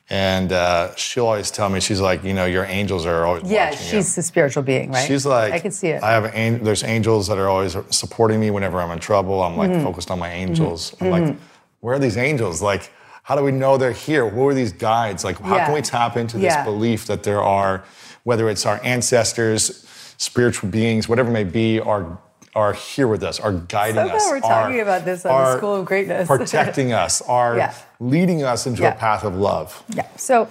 and 0.08 0.52
uh, 0.52 0.94
she'll 0.94 1.26
always 1.26 1.50
tell 1.50 1.68
me, 1.68 1.80
she's 1.80 2.00
like, 2.00 2.22
you 2.22 2.32
know, 2.32 2.44
your 2.44 2.64
angels 2.66 3.06
are 3.06 3.24
always 3.26 3.42
Yeah, 3.50 3.70
watching 3.70 3.84
you. 3.86 3.90
she's 3.90 4.16
a 4.18 4.22
spiritual 4.22 4.62
being, 4.62 4.92
right? 4.92 5.04
She's 5.08 5.26
like, 5.26 5.52
I 5.52 5.58
can 5.58 5.72
see 5.72 5.88
it. 5.88 6.00
I 6.00 6.12
have 6.12 6.26
an, 6.26 6.62
there's 6.62 6.84
angels 6.84 7.26
that 7.26 7.38
are 7.38 7.48
always 7.48 7.76
supporting 7.90 8.38
me 8.38 8.50
whenever 8.52 8.80
I'm 8.80 8.92
in 8.92 9.00
trouble. 9.00 9.42
I'm 9.42 9.56
like 9.56 9.70
Mm-hmm. 9.72 9.82
focused 9.82 10.12
on 10.12 10.20
my 10.20 10.30
angels. 10.30 10.94
I'm 11.00 11.10
like, 11.10 11.36
where 11.82 11.96
are 11.96 11.98
these 11.98 12.16
angels? 12.16 12.62
Like, 12.62 12.90
how 13.24 13.34
do 13.36 13.42
we 13.42 13.50
know 13.52 13.76
they're 13.76 13.90
here? 13.92 14.28
Who 14.28 14.46
are 14.48 14.54
these 14.54 14.72
guides? 14.72 15.24
Like, 15.24 15.38
how 15.40 15.56
Yeah. 15.56 15.64
can 15.66 15.74
we 15.74 15.82
tap 15.82 16.16
into 16.16 16.36
this 16.38 16.54
Yeah. 16.54 16.64
belief 16.64 17.06
that 17.08 17.24
there 17.24 17.42
are, 17.42 17.82
whether 18.22 18.48
it's 18.48 18.64
our 18.64 18.80
ancestors, 18.84 19.84
spiritual 20.16 20.70
beings, 20.70 21.08
whatever 21.08 21.28
it 21.28 21.32
may 21.32 21.44
be, 21.44 21.78
are 21.80 22.18
are 22.54 22.74
here 22.74 23.08
with 23.08 23.22
us, 23.22 23.40
are 23.40 23.52
guiding 23.52 23.94
So 24.08 24.14
us. 24.14 24.26
we're 24.28 24.40
talking 24.40 24.78
are- 24.78 24.82
about 24.82 25.06
this 25.06 25.24
uh, 25.24 25.32
on 25.32 25.44
the 25.52 25.56
School 25.56 25.74
of 25.76 25.86
Greatness. 25.86 26.28
protecting 26.36 26.92
us, 26.92 27.22
are 27.22 27.56
Yeah. 27.56 27.72
leading 27.98 28.42
us 28.44 28.66
into 28.66 28.86
a 28.86 28.92
path 28.92 29.24
of 29.24 29.34
love. 29.36 29.82
Yeah. 29.88 30.02
So, 30.16 30.48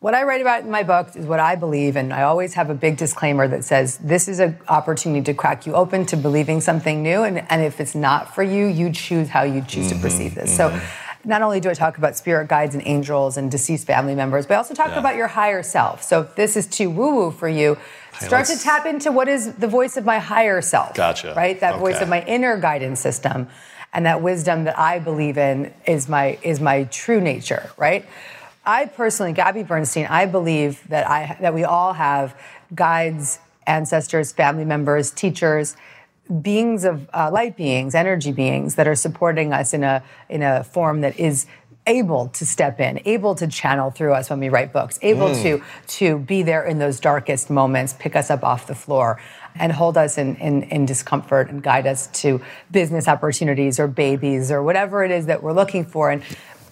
what 0.00 0.14
I 0.14 0.22
write 0.22 0.40
about 0.40 0.62
in 0.62 0.70
my 0.70 0.82
book 0.82 1.14
is 1.14 1.26
what 1.26 1.40
I 1.40 1.56
believe, 1.56 1.94
and 1.94 2.12
I 2.12 2.22
always 2.22 2.54
have 2.54 2.70
a 2.70 2.74
big 2.74 2.96
disclaimer 2.96 3.46
that 3.48 3.64
says 3.64 3.98
this 3.98 4.28
is 4.28 4.40
an 4.40 4.58
opportunity 4.66 5.22
to 5.24 5.34
crack 5.34 5.66
you 5.66 5.74
open 5.74 6.06
to 6.06 6.16
believing 6.16 6.62
something 6.62 7.02
new, 7.02 7.22
and, 7.22 7.46
and 7.50 7.62
if 7.62 7.80
it's 7.80 7.94
not 7.94 8.34
for 8.34 8.42
you, 8.42 8.66
you 8.66 8.90
choose 8.90 9.28
how 9.28 9.42
you 9.42 9.62
choose 9.62 9.90
to 9.90 9.96
perceive 9.96 10.34
this. 10.34 10.56
So, 10.56 10.70
mm-hmm. 10.70 11.28
not 11.28 11.42
only 11.42 11.60
do 11.60 11.68
I 11.68 11.74
talk 11.74 11.98
about 11.98 12.16
spirit 12.16 12.48
guides 12.48 12.74
and 12.74 12.82
angels 12.86 13.36
and 13.36 13.50
deceased 13.50 13.86
family 13.86 14.14
members, 14.14 14.46
but 14.46 14.54
I 14.54 14.56
also 14.56 14.72
talk 14.72 14.88
Yeah. 14.88 15.00
about 15.00 15.16
your 15.16 15.26
higher 15.26 15.62
self. 15.62 16.02
So, 16.02 16.22
if 16.22 16.34
this 16.34 16.56
is 16.56 16.66
too 16.66 16.88
woo 16.88 17.16
woo 17.16 17.30
for 17.30 17.48
you, 17.48 17.76
start 18.18 18.46
to 18.46 18.58
tap 18.58 18.86
into 18.86 19.12
what 19.12 19.28
is 19.28 19.52
the 19.52 19.68
voice 19.68 19.98
of 19.98 20.06
my 20.06 20.18
higher 20.18 20.62
self. 20.62 20.94
Gotcha. 20.94 21.34
Right? 21.36 21.60
That 21.60 21.78
voice 21.78 22.00
of 22.00 22.08
my 22.08 22.24
inner 22.24 22.56
guidance 22.56 23.00
system 23.00 23.48
and 23.92 24.06
that 24.06 24.22
wisdom 24.22 24.64
that 24.64 24.78
I 24.78 24.98
believe 24.98 25.36
in 25.36 25.74
is 25.84 26.08
my 26.08 26.38
is 26.42 26.58
my 26.58 26.84
true 26.84 27.20
nature, 27.20 27.70
right? 27.76 28.06
I 28.64 28.86
personally, 28.86 29.32
Gabby 29.32 29.62
Bernstein, 29.62 30.06
I 30.06 30.26
believe 30.26 30.86
that 30.88 31.08
I 31.08 31.36
that 31.40 31.54
we 31.54 31.64
all 31.64 31.94
have 31.94 32.38
guides, 32.74 33.38
ancestors, 33.66 34.32
family 34.32 34.64
members, 34.64 35.10
teachers, 35.10 35.76
beings 36.42 36.84
of 36.84 37.08
uh, 37.14 37.30
light 37.32 37.56
beings, 37.56 37.94
energy 37.94 38.32
beings 38.32 38.74
that 38.74 38.86
are 38.86 38.94
supporting 38.94 39.52
us 39.52 39.72
in 39.72 39.82
a 39.82 40.02
in 40.28 40.42
a 40.42 40.62
form 40.64 41.00
that 41.00 41.18
is 41.18 41.46
able 41.86 42.28
to 42.28 42.44
step 42.44 42.78
in, 42.78 43.00
able 43.06 43.34
to 43.34 43.46
channel 43.46 43.90
through 43.90 44.12
us 44.12 44.28
when 44.28 44.38
we 44.38 44.50
write 44.50 44.72
books, 44.72 44.98
able 45.00 45.34
to 45.34 45.62
to 45.86 46.18
be 46.18 46.42
there 46.42 46.64
in 46.64 46.78
those 46.78 47.00
darkest 47.00 47.48
moments, 47.48 47.94
pick 47.98 48.14
us 48.14 48.30
up 48.30 48.44
off 48.44 48.66
the 48.66 48.74
floor, 48.74 49.18
and 49.56 49.72
hold 49.72 49.96
us 49.96 50.18
in, 50.18 50.36
in, 50.36 50.62
in 50.64 50.86
discomfort 50.86 51.50
and 51.50 51.62
guide 51.62 51.86
us 51.86 52.06
to 52.08 52.40
business 52.70 53.08
opportunities 53.08 53.80
or 53.80 53.88
babies 53.88 54.50
or 54.50 54.62
whatever 54.62 55.02
it 55.04 55.10
is 55.10 55.26
that 55.26 55.42
we're 55.42 55.52
looking 55.52 55.84
for. 55.84 56.10
And 56.10 56.22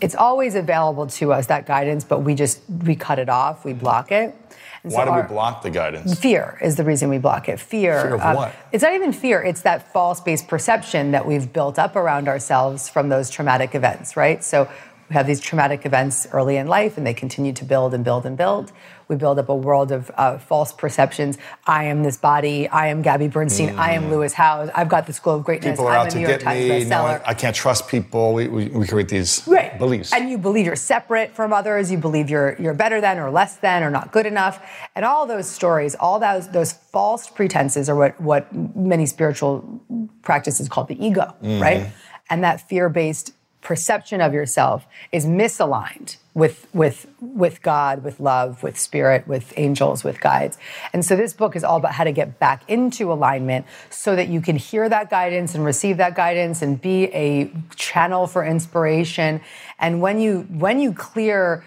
it's 0.01 0.15
always 0.15 0.55
available 0.55 1.07
to 1.07 1.33
us 1.33 1.47
that 1.47 1.67
guidance, 1.67 2.05
but 2.05 2.21
we 2.21 2.35
just 2.35 2.61
we 2.85 2.95
cut 2.95 3.19
it 3.19 3.29
off, 3.29 3.65
we 3.65 3.73
block 3.73 4.13
it. 4.13 4.35
And 4.85 4.93
Why 4.93 5.05
so 5.05 5.11
do 5.11 5.21
we 5.21 5.27
block 5.27 5.63
the 5.63 5.71
guidance? 5.71 6.19
Fear 6.19 6.59
is 6.63 6.77
the 6.77 6.85
reason 6.85 7.09
we 7.09 7.19
block 7.19 7.49
it. 7.49 7.59
Fear. 7.59 8.01
Fear 8.01 8.15
of 8.15 8.21
uh, 8.21 8.35
what? 8.35 8.55
It's 8.71 8.83
not 8.83 8.93
even 8.93 9.13
fear. 9.13 9.43
It's 9.43 9.63
that 9.63 9.93
false-based 9.93 10.47
perception 10.47 11.11
that 11.11 11.27
we've 11.27 11.53
built 11.53 11.79
up 11.79 11.97
around 11.97 12.29
ourselves 12.29 12.89
from 12.89 13.09
those 13.09 13.29
traumatic 13.29 13.75
events, 13.75 14.17
right? 14.17 14.43
So 14.45 14.71
we 15.09 15.15
have 15.15 15.27
these 15.27 15.41
traumatic 15.41 15.87
events 15.87 16.27
early 16.33 16.57
in 16.57 16.67
life, 16.67 16.99
and 16.99 17.07
they 17.07 17.15
continue 17.15 17.53
to 17.55 17.65
build 17.65 17.95
and 17.95 18.05
build 18.05 18.27
and 18.27 18.37
build. 18.37 18.73
We 19.09 19.17
build 19.17 19.39
up 19.39 19.49
a 19.49 19.55
world 19.55 19.91
of 19.91 20.11
uh, 20.19 20.37
false 20.37 20.71
perceptions. 20.71 21.39
I 21.67 21.85
am 21.85 22.03
this 22.03 22.19
body. 22.19 22.69
I 22.69 22.89
am 22.89 23.01
Gabby 23.01 23.29
Bernstein. 23.29 23.79
I 23.79 23.93
am 23.93 24.11
Lewis 24.11 24.35
Howes. 24.35 24.69
I've 24.75 24.91
got 24.91 25.07
the 25.07 25.15
School 25.15 25.37
of 25.37 25.45
Greatness. 25.45 25.69
Mm. 25.71 25.73
People 25.77 25.87
are 25.87 25.93
I'm 25.93 26.01
out 26.01 26.07
a 26.09 26.11
to 26.11 26.17
New 26.19 26.29
York 26.29 26.41
get 26.41 26.45
Times 26.45 26.61
me. 26.61 26.69
No, 26.85 26.97
bestseller. 26.97 27.23
I, 27.25 27.31
I 27.31 27.35
can't 27.35 27.57
trust 27.57 27.89
people. 27.89 28.35
We, 28.35 28.49
we, 28.49 28.69
we 28.69 28.87
create 28.87 29.09
these 29.09 29.43
Right. 29.49 29.79
beliefs. 29.79 30.13
And 30.13 30.29
you 30.29 30.37
believe 30.37 30.67
you're 30.67 30.77
separate 30.77 31.35
from 31.35 31.55
others, 31.55 31.91
you 31.91 31.97
believe 31.97 32.29
you're 32.29 32.55
you're 32.59 32.75
better 32.75 33.01
than 33.01 33.19
or 33.19 33.31
less 33.31 33.57
than 33.57 33.83
or 33.83 33.91
not 33.91 34.13
good 34.13 34.27
enough. 34.27 34.63
And 34.95 35.07
all 35.07 35.27
those 35.27 35.49
stories, 35.49 35.95
all 35.95 36.19
those 36.19 36.49
those 36.51 36.73
false 36.75 37.31
pretenses 37.31 37.89
are 37.89 37.97
what 37.97 38.21
what 38.21 38.55
many 38.77 39.07
spiritual 39.07 39.81
practices 40.21 40.69
call 40.69 40.85
the 40.85 41.03
ego, 41.03 41.35
Mm-hmm. 41.43 41.63
right? 41.63 41.87
And 42.31 42.45
that 42.45 42.69
fear-based 42.69 43.33
perception 43.69 44.23
of 44.23 44.33
yourself 44.33 44.87
is 45.13 45.27
misaligned 45.27 46.17
with 46.33 46.67
with 46.73 47.07
with 47.21 47.61
God, 47.61 48.03
with 48.03 48.19
love, 48.19 48.63
with 48.63 48.79
spirit, 48.79 49.29
with 49.29 49.53
angels, 49.59 50.03
with 50.05 50.19
guides. 50.23 50.57
And 50.95 51.05
so 51.05 51.17
this 51.17 51.35
book 51.35 51.55
is 51.55 51.63
all 51.65 51.77
about 51.77 51.93
how 51.93 52.05
to 52.05 52.13
get 52.13 52.39
back 52.39 52.63
into 52.69 53.13
alignment 53.13 53.67
so 53.91 54.17
that 54.17 54.29
you 54.29 54.41
can 54.41 54.57
hear 54.57 54.89
that 54.89 55.11
guidance 55.11 55.55
and 55.55 55.65
receive 55.67 55.99
that 55.99 56.15
guidance 56.15 56.63
and 56.63 56.81
be 56.81 56.99
a 57.27 57.53
channel 57.77 58.27
for 58.27 58.43
inspiration. 58.43 59.41
And 59.79 60.01
when 60.01 60.19
you 60.19 60.47
when 60.65 60.81
you 60.81 60.95
clear 60.95 61.63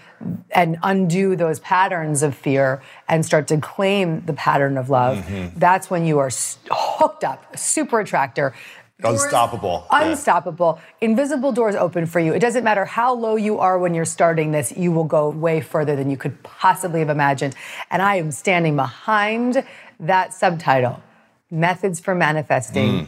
and 0.52 0.78
undo 0.84 1.36
those 1.36 1.60
patterns 1.60 2.24
of 2.24 2.34
fear 2.36 2.82
and 3.08 3.24
start 3.26 3.48
to 3.50 3.58
claim 3.60 4.24
the 4.26 4.34
pattern 4.34 4.76
of 4.78 4.90
love, 4.90 5.18
Mm-hmm. 5.18 5.60
that's 5.60 5.90
when 5.92 6.04
you 6.06 6.18
are 6.20 6.32
hooked 6.72 7.24
up, 7.24 7.40
super 7.58 8.00
attractor. 8.00 8.54
Doors- 9.02 9.24
Unstoppable. 9.24 9.88
Yeah. 9.92 10.10
Unstoppable. 10.10 10.80
Invisible 11.02 11.52
doors 11.52 11.76
open 11.76 12.06
for 12.06 12.20
you. 12.20 12.34
It 12.34 12.40
doesn't 12.40 12.64
matter 12.64 12.86
how 12.86 13.14
low 13.14 13.36
you 13.36 13.60
are 13.60 13.80
when 13.80 13.94
you're 13.94 14.06
starting 14.06 14.52
this, 14.52 14.72
you 14.76 14.92
will 14.92 15.06
go 15.06 15.30
way 15.30 15.62
further 15.62 15.96
than 15.96 16.10
you 16.10 16.18
could 16.18 16.42
possibly 16.44 17.00
have 17.00 17.10
imagined. 17.10 17.56
And 17.90 18.02
I 18.02 18.16
am 18.16 18.32
standing 18.32 18.76
behind 18.76 19.64
that 20.00 20.34
subtitle 20.34 21.02
Methods 21.50 22.00
for 22.00 22.14
Manifesting 22.16 22.92
mm. 22.92 23.08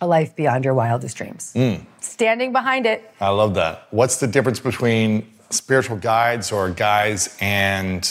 a 0.00 0.06
Life 0.06 0.34
Beyond 0.34 0.64
Your 0.64 0.74
Wildest 0.74 1.16
Dreams. 1.16 1.52
Mm. 1.54 1.84
Standing 2.00 2.52
behind 2.52 2.86
it. 2.86 3.10
I 3.20 3.28
love 3.28 3.54
that. 3.54 3.86
What's 3.90 4.16
the 4.16 4.26
difference 4.26 4.58
between 4.58 5.30
spiritual 5.50 5.98
guides 5.98 6.50
or 6.50 6.70
guides 6.70 7.36
and 7.40 8.08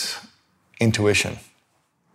intuition? 0.80 1.38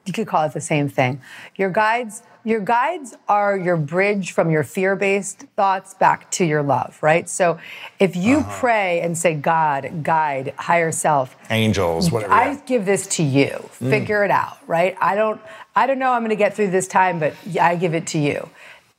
you 0.06 0.12
could 0.12 0.26
call 0.26 0.44
it 0.44 0.52
the 0.52 0.60
same 0.60 0.88
thing. 0.88 1.20
Your 1.56 1.70
guides, 1.70 2.22
your 2.44 2.60
guides 2.60 3.14
are 3.28 3.56
your 3.56 3.76
bridge 3.76 4.32
from 4.32 4.50
your 4.50 4.64
fear-based 4.64 5.40
thoughts 5.56 5.94
back 5.94 6.30
to 6.32 6.44
your 6.44 6.62
love, 6.62 6.98
right? 7.02 7.28
So 7.28 7.58
if 7.98 8.16
you 8.16 8.38
Uh-huh. 8.38 8.56
pray 8.60 9.00
and 9.00 9.16
say 9.16 9.34
God, 9.34 10.02
guide, 10.02 10.54
higher 10.58 10.90
self, 10.92 11.36
Angels, 11.50 12.10
whatever. 12.10 12.32
I 12.32 12.46
yeah. 12.50 12.54
Mm. 12.56 12.66
give 12.66 12.84
this 12.86 13.06
to 13.08 13.22
you. 13.22 13.68
Figure 13.72 14.24
it 14.24 14.30
out, 14.30 14.58
right? 14.66 14.96
I 15.00 15.14
don't 15.14 15.40
I 15.76 15.86
don't 15.86 15.98
know 15.98 16.12
I'm 16.12 16.22
going 16.22 16.30
to 16.30 16.36
get 16.36 16.54
through 16.54 16.70
this 16.70 16.88
time, 16.88 17.18
but 17.20 17.34
I 17.60 17.76
give 17.76 17.94
it 17.94 18.06
to 18.08 18.18
you. 18.18 18.48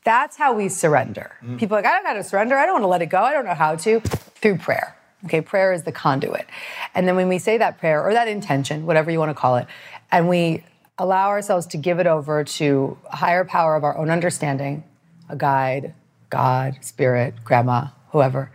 That's 0.03 0.37
how 0.37 0.53
we 0.53 0.69
surrender. 0.69 1.35
Mm. 1.43 1.59
People 1.59 1.77
are 1.77 1.81
like, 1.81 1.91
I 1.91 1.95
don't 1.95 2.03
know 2.05 2.09
how 2.11 2.15
to 2.15 2.23
surrender. 2.23 2.57
I 2.57 2.65
don't 2.65 2.73
want 2.75 2.83
to 2.83 2.87
let 2.87 3.01
it 3.01 3.07
go. 3.07 3.21
I 3.21 3.33
don't 3.33 3.45
know 3.45 3.53
how 3.53 3.75
to. 3.75 3.99
Through 3.99 4.57
prayer. 4.57 4.95
Okay, 5.25 5.41
prayer 5.41 5.71
is 5.73 5.83
the 5.83 5.91
conduit. 5.91 6.47
And 6.95 7.07
then 7.07 7.15
when 7.15 7.27
we 7.27 7.37
say 7.37 7.57
that 7.59 7.77
prayer 7.77 8.01
or 8.03 8.11
that 8.13 8.27
intention, 8.27 8.87
whatever 8.87 9.11
you 9.11 9.19
want 9.19 9.29
to 9.29 9.35
call 9.35 9.57
it, 9.57 9.67
and 10.11 10.27
we 10.27 10.63
allow 11.01 11.29
ourselves 11.29 11.65
to 11.65 11.77
give 11.77 11.99
it 11.99 12.05
over 12.05 12.43
to 12.43 12.97
a 13.11 13.15
higher 13.15 13.43
power 13.43 13.75
of 13.75 13.83
our 13.83 13.97
own 13.97 14.09
understanding, 14.11 14.83
a 15.29 15.35
guide, 15.35 15.93
God, 16.29 16.77
spirit, 16.81 17.33
grandma, 17.43 17.87
whoever, 18.11 18.51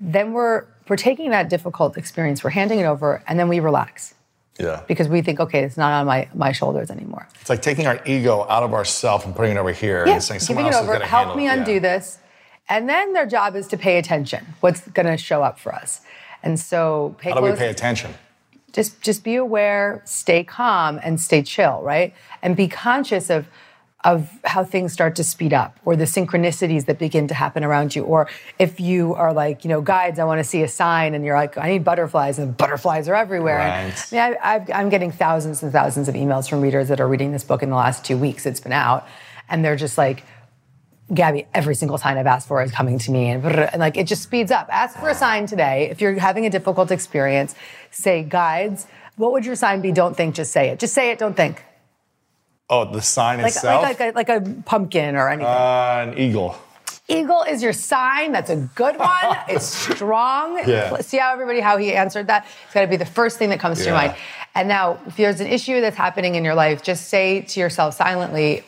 then 0.00 0.32
we're 0.32 0.64
we're 0.88 0.96
taking 0.96 1.30
that 1.30 1.48
difficult 1.50 1.96
experience, 1.96 2.42
we're 2.44 2.50
handing 2.50 2.78
it 2.78 2.84
over, 2.84 3.22
and 3.26 3.38
then 3.38 3.48
we 3.48 3.58
relax 3.60 4.14
yeah. 4.58 4.82
because 4.86 5.08
we 5.08 5.20
think, 5.20 5.40
okay, 5.40 5.64
it's 5.64 5.76
not 5.76 5.92
on 5.92 6.06
my, 6.06 6.28
my 6.32 6.52
shoulders 6.52 6.92
anymore. 6.92 7.28
It's 7.40 7.50
like 7.50 7.60
taking 7.60 7.88
our 7.88 8.00
ego 8.06 8.46
out 8.48 8.62
of 8.62 8.72
ourself 8.72 9.26
and 9.26 9.34
putting 9.34 9.56
it 9.56 9.58
over 9.58 9.72
here 9.72 10.04
Yeah, 10.06 10.14
and 10.14 10.22
saying 10.22 10.40
someone 10.40 10.66
giving 10.66 10.72
it 10.72 10.76
else 10.76 10.84
is 10.84 10.88
over, 10.88 10.98
going 10.98 11.00
to 11.00 11.06
help 11.08 11.36
me 11.36 11.48
it. 11.48 11.58
undo 11.58 11.72
Yeah. 11.72 11.78
this. 11.80 12.18
And 12.68 12.88
then 12.88 13.14
their 13.14 13.26
job 13.26 13.56
is 13.56 13.66
to 13.68 13.76
pay 13.76 13.98
attention. 13.98 14.46
What's 14.60 14.86
going 14.88 15.06
to 15.06 15.16
show 15.16 15.42
up 15.42 15.58
for 15.58 15.74
us? 15.74 16.02
And 16.42 16.58
so 16.58 17.16
pay 17.18 17.30
How 17.30 17.40
do 17.40 17.42
we 17.42 17.52
pay 17.52 17.68
attention? 17.68 18.14
Just 18.72 19.00
just 19.00 19.24
be 19.24 19.36
aware, 19.36 20.02
stay 20.04 20.44
calm, 20.44 21.00
and 21.02 21.20
stay 21.20 21.42
chill, 21.42 21.80
right? 21.82 22.14
And 22.42 22.56
be 22.56 22.68
conscious 22.68 23.30
of 23.30 23.48
of 24.04 24.30
how 24.44 24.62
things 24.62 24.92
start 24.92 25.16
to 25.16 25.24
speed 25.24 25.52
up 25.52 25.80
or 25.84 25.96
the 25.96 26.04
synchronicities 26.04 26.84
that 26.86 26.96
begin 26.96 27.26
to 27.26 27.34
happen 27.34 27.64
around 27.64 27.96
you 27.96 28.04
or 28.04 28.28
if 28.58 28.78
you 28.78 29.14
are 29.14 29.32
like 29.32 29.64
you 29.64 29.68
know 29.68 29.80
guides 29.80 30.18
i 30.20 30.24
want 30.24 30.38
to 30.38 30.44
see 30.44 30.62
a 30.62 30.68
sign 30.68 31.12
and 31.14 31.24
you're 31.24 31.36
like 31.36 31.58
i 31.58 31.68
need 31.68 31.82
butterflies 31.82 32.38
and 32.38 32.56
butterflies 32.56 33.08
are 33.08 33.16
everywhere 33.16 33.58
and, 33.58 33.92
I 33.92 34.14
mean, 34.14 34.38
I, 34.42 34.54
I've, 34.54 34.70
i'm 34.72 34.88
getting 34.90 35.10
thousands 35.10 35.62
and 35.62 35.72
thousands 35.72 36.08
of 36.08 36.14
emails 36.14 36.48
from 36.48 36.60
readers 36.60 36.86
that 36.88 37.00
are 37.00 37.08
reading 37.08 37.32
this 37.32 37.42
book 37.42 37.64
in 37.64 37.70
the 37.70 37.76
last 37.76 38.04
two 38.04 38.16
weeks 38.16 38.46
it's 38.46 38.60
been 38.60 38.72
out 38.72 39.08
and 39.48 39.64
they're 39.64 39.76
just 39.76 39.98
like 39.98 40.22
Gabby, 41.14 41.46
every 41.54 41.76
single 41.76 41.98
sign 41.98 42.18
I've 42.18 42.26
asked 42.26 42.48
for 42.48 42.60
is 42.64 42.72
coming 42.72 42.98
to 42.98 43.12
me, 43.12 43.28
and, 43.28 43.44
and 43.44 43.78
like 43.78 43.96
it 43.96 44.08
just 44.08 44.24
speeds 44.24 44.50
up. 44.50 44.66
Ask 44.72 44.98
for 44.98 45.08
a 45.08 45.14
sign 45.14 45.46
today. 45.46 45.88
If 45.88 46.00
you're 46.00 46.18
having 46.18 46.46
a 46.46 46.50
difficult 46.50 46.90
experience, 46.90 47.54
say, 47.96 48.22
guides, 48.22 48.86
what 49.16 49.32
would 49.32 49.44
your 49.46 49.54
sign 49.56 49.80
be? 49.80 49.92
Don't 49.92 50.16
think, 50.16 50.34
just 50.34 50.52
say 50.52 50.68
it. 50.68 50.78
Just 50.78 50.94
say 50.94 51.10
it, 51.10 51.18
don't 51.18 51.36
think. 51.36 51.62
Oh, 52.68 52.84
the 52.90 53.00
sign 53.00 53.38
Like, 53.38 53.48
itself? 53.48 53.82
like, 53.82 54.00
like, 54.00 54.14
a, 54.14 54.16
like 54.16 54.28
a 54.28 54.62
pumpkin 54.64 55.14
or 55.16 55.28
anything. 55.28 55.46
uh, 55.46 56.06
an 56.12 56.18
eagle. 56.18 56.56
Eagle 57.08 57.42
is 57.44 57.62
your 57.62 57.72
sign. 57.72 58.32
That's 58.32 58.50
a 58.50 58.56
good 58.74 58.98
one. 58.98 59.36
It's 59.48 59.64
strong. 59.66 60.58
Yeah. 60.66 60.96
See 61.02 61.18
how 61.18 61.32
everybody 61.32 61.60
how 61.60 61.76
he 61.76 61.94
answered 61.94 62.26
that. 62.26 62.44
It's 62.64 62.74
got 62.74 62.80
to 62.80 62.88
be 62.88 62.96
the 62.96 63.06
first 63.06 63.38
thing 63.38 63.50
that 63.50 63.60
comes 63.60 63.78
to 63.78 63.84
your 63.84 63.94
mind. 63.94 64.16
And 64.56 64.66
now, 64.68 64.98
if 65.06 65.16
there's 65.16 65.38
an 65.40 65.46
issue 65.46 65.80
that's 65.80 65.96
happening 65.96 66.34
in 66.34 66.42
your 66.44 66.56
life, 66.56 66.82
just 66.82 67.06
say 67.08 67.42
to 67.42 67.60
yourself 67.60 67.94
silently 67.94 68.64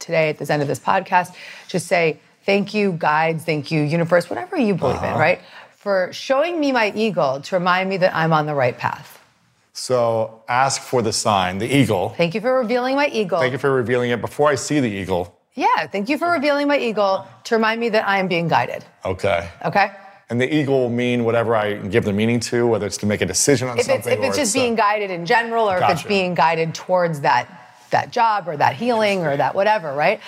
today 0.00 0.30
at 0.30 0.38
this 0.38 0.50
end 0.50 0.62
of 0.62 0.68
this 0.68 0.80
podcast. 0.80 1.32
Just 1.68 1.86
say 1.86 2.18
thank 2.44 2.74
you, 2.74 2.90
guides. 2.92 3.44
Thank 3.44 3.70
you, 3.70 3.82
universe. 3.82 4.28
Whatever 4.28 4.56
you 4.56 4.74
believe 4.74 4.96
Uh-huh. 4.96 5.14
in, 5.14 5.18
right? 5.20 5.40
For 5.80 6.12
showing 6.12 6.60
me 6.60 6.72
my 6.72 6.92
eagle 6.94 7.40
to 7.40 7.56
remind 7.56 7.88
me 7.88 7.96
that 7.96 8.14
I'm 8.14 8.34
on 8.34 8.44
the 8.44 8.54
right 8.54 8.76
path. 8.76 9.18
So 9.72 10.42
ask 10.46 10.82
for 10.82 11.00
the 11.00 11.10
sign, 11.10 11.56
the 11.56 11.74
eagle. 11.74 12.10
Thank 12.10 12.34
you 12.34 12.42
for 12.42 12.58
revealing 12.58 12.96
my 12.96 13.06
eagle. 13.06 13.40
Thank 13.40 13.52
you 13.52 13.58
for 13.58 13.72
revealing 13.72 14.10
it 14.10 14.20
before 14.20 14.50
I 14.50 14.56
see 14.56 14.80
the 14.80 14.90
eagle. 14.90 15.40
Yeah, 15.54 15.86
thank 15.86 16.10
you 16.10 16.18
for 16.18 16.30
revealing 16.30 16.68
my 16.68 16.76
eagle 16.76 17.26
to 17.44 17.54
remind 17.54 17.80
me 17.80 17.88
that 17.88 18.06
I 18.06 18.18
am 18.18 18.28
being 18.28 18.46
guided. 18.46 18.84
Okay. 19.06 19.48
Okay. 19.64 19.90
And 20.28 20.38
the 20.38 20.54
eagle 20.54 20.80
will 20.80 20.90
mean 20.90 21.24
whatever 21.24 21.56
I 21.56 21.76
give 21.76 22.04
the 22.04 22.12
meaning 22.12 22.40
to, 22.40 22.66
whether 22.66 22.84
it's 22.84 22.98
to 22.98 23.06
make 23.06 23.22
a 23.22 23.26
decision 23.26 23.68
on 23.68 23.78
if 23.78 23.86
something 23.86 24.12
it's 24.12 24.22
if 24.22 24.28
it's 24.28 24.36
just 24.36 24.54
being 24.54 24.74
guided 24.74 25.10
in 25.10 25.24
general 25.24 25.70
or 25.70 25.78
if 25.78 25.88
it's 25.88 26.02
being 26.02 26.34
guided 26.34 26.74
towards 26.74 27.22
that 27.22 27.59
that 27.90 28.10
job 28.12 28.48
or 28.48 28.56
that 28.56 28.74
healing 28.74 29.26
or 29.26 29.36
that 29.36 29.54
whatever 29.54 29.92
right? 29.94 30.20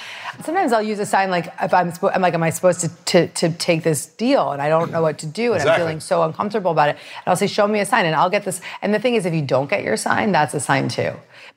Sometimes 0.44 0.72
i'll 0.72 0.82
use 0.82 0.98
a 0.98 1.06
sign 1.06 1.30
like 1.30 1.46
if 1.60 1.72
i'm, 1.74 1.92
spo- 1.92 2.10
I'm 2.14 2.22
like 2.22 2.34
am 2.34 2.42
i 2.42 2.50
supposed 2.50 2.80
to, 2.80 2.88
to 2.88 3.28
to 3.28 3.50
take 3.50 3.82
this 3.82 4.06
deal? 4.06 4.52
And 4.52 4.60
i 4.62 4.68
don't 4.68 4.90
know 4.90 5.02
what 5.02 5.18
to 5.18 5.26
do 5.26 5.52
and 5.52 5.62
i'm 5.62 5.76
feeling 5.78 6.00
so 6.00 6.22
uncomfortable 6.22 6.70
about 6.70 6.88
it. 6.90 6.96
And 6.96 7.24
i'll 7.26 7.36
say 7.36 7.46
show 7.46 7.66
me 7.66 7.80
a 7.80 7.86
sign 7.86 8.06
and 8.06 8.14
i'll 8.14 8.30
get 8.30 8.44
this. 8.44 8.60
And 8.80 8.92
the 8.94 8.98
thing 8.98 9.14
is 9.14 9.26
if 9.26 9.34
you 9.34 9.42
don't 9.42 9.68
get 9.70 9.82
your 9.82 9.96
sign 9.96 10.32
that's 10.32 10.54
a 10.54 10.60
sign 10.60 10.88
too 10.88 11.12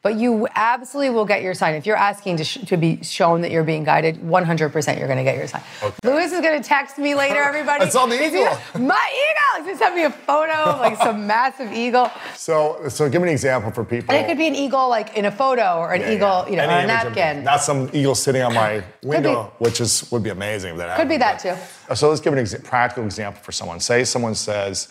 but 0.06 0.20
you 0.20 0.48
absolutely 0.54 1.10
will 1.10 1.26
get 1.26 1.42
your 1.42 1.56
sign 1.56 1.74
if 1.74 1.84
you're 1.88 1.98
asking 1.98 2.38
to, 2.38 2.44
sh- 2.44 2.60
to 2.68 2.78
be 2.78 3.02
shown 3.02 3.42
that 3.42 3.50
you're 3.50 3.64
being 3.64 3.84
guided 3.84 4.16
100% 4.22 5.00
you're 5.00 5.08
going 5.08 5.18
to 5.18 5.24
get 5.24 5.36
your 5.36 5.48
sign 5.48 5.64
lewis 6.04 6.32
is 6.32 6.42
going 6.42 6.62
to 6.62 6.68
text 6.68 7.00
me 7.00 7.16
later 7.16 7.42
everybody 7.52 7.86
I 7.86 7.90
saw 7.90 8.06
the 8.06 8.14
eagle. 8.24 8.56
my 8.88 9.08
eagle 9.26 9.66
to 9.72 9.76
send 9.80 9.96
me 9.96 10.04
a 10.04 10.12
photo 10.12 10.54
of 10.54 10.80
like 10.80 10.96
some 10.98 11.26
massive 11.36 11.74
eagle 11.74 12.12
So, 12.36 12.88
so 12.88 13.10
give 13.10 13.20
me 13.24 13.30
an 13.30 13.34
example 13.34 13.72
for 13.72 13.84
people. 13.84 14.14
and 14.14 14.24
it 14.24 14.30
could 14.30 14.38
be 14.38 14.46
an 14.48 14.54
eagle 14.54 14.90
like 14.90 15.18
in 15.18 15.26
a 15.26 15.32
photo 15.32 15.78
or 15.80 15.94
an 15.94 16.02
Yeah, 16.02 16.12
eagle, 16.14 16.44
yeah. 16.46 16.50
you 16.52 16.56
know, 16.58 16.64
Any 16.64 16.82
or 16.82 16.84
a 16.84 16.88
napkin. 16.88 17.44
Not 17.44 17.62
some 17.62 17.90
eagle 17.92 18.14
sitting 18.14 18.44
on 18.44 18.54
my 18.54 18.84
window, 19.02 19.46
be. 19.58 19.66
which 19.66 19.82
is 19.82 20.10
would 20.12 20.22
be 20.22 20.30
amazing 20.30 20.74
if 20.74 20.78
that 20.78 20.98
Could 21.00 21.10
be 21.10 21.18
that 21.18 21.42
but- 21.44 21.58
uh, 21.92 21.96
So 21.96 22.10
let's 22.10 22.22
give 22.22 22.32
an 22.34 22.40
exa- 22.46 22.64
practical 22.64 23.06
example 23.06 23.42
for 23.42 23.52
someone. 23.52 23.80
Say 23.80 24.04
someone 24.04 24.36
says, 24.36 24.88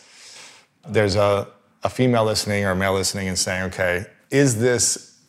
there's 0.89 1.15
a, 1.15 1.47
a 1.85 1.89
female 1.89 2.25
listening 2.25 2.65
or 2.65 2.73
a 2.73 2.77
male 2.77 2.95
listening 2.95 3.29
and 3.29 3.39
saying, 3.39 3.63
okay, 3.71 4.07
is 4.35 4.59
this, 4.67 4.83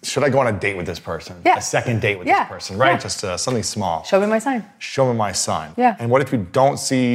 should 0.04 0.24
I 0.24 0.30
go 0.30 0.40
on 0.40 0.48
a 0.48 0.52
date 0.66 0.76
with 0.80 0.88
this 0.92 1.00
person? 1.00 1.34
Yeah. 1.46 1.58
A 1.58 1.62
second 1.62 2.02
date 2.02 2.18
with 2.20 2.28
Yeah. 2.28 2.40
this 2.44 2.50
person, 2.56 2.78
right? 2.78 2.94
Yeah. 2.98 2.98
Just 3.08 3.24
uh, 3.24 3.38
something 3.38 3.64
small. 3.64 4.04
Show 4.04 4.20
me 4.20 4.28
my 4.28 4.40
sign. 4.40 4.62
Show 4.80 5.04
me 5.12 5.16
my 5.18 5.32
sign. 5.32 5.70
Yeah. 5.78 5.96
And 6.00 6.10
what 6.12 6.22
if 6.26 6.32
you 6.34 6.40
don't 6.62 6.78
see, 6.78 7.08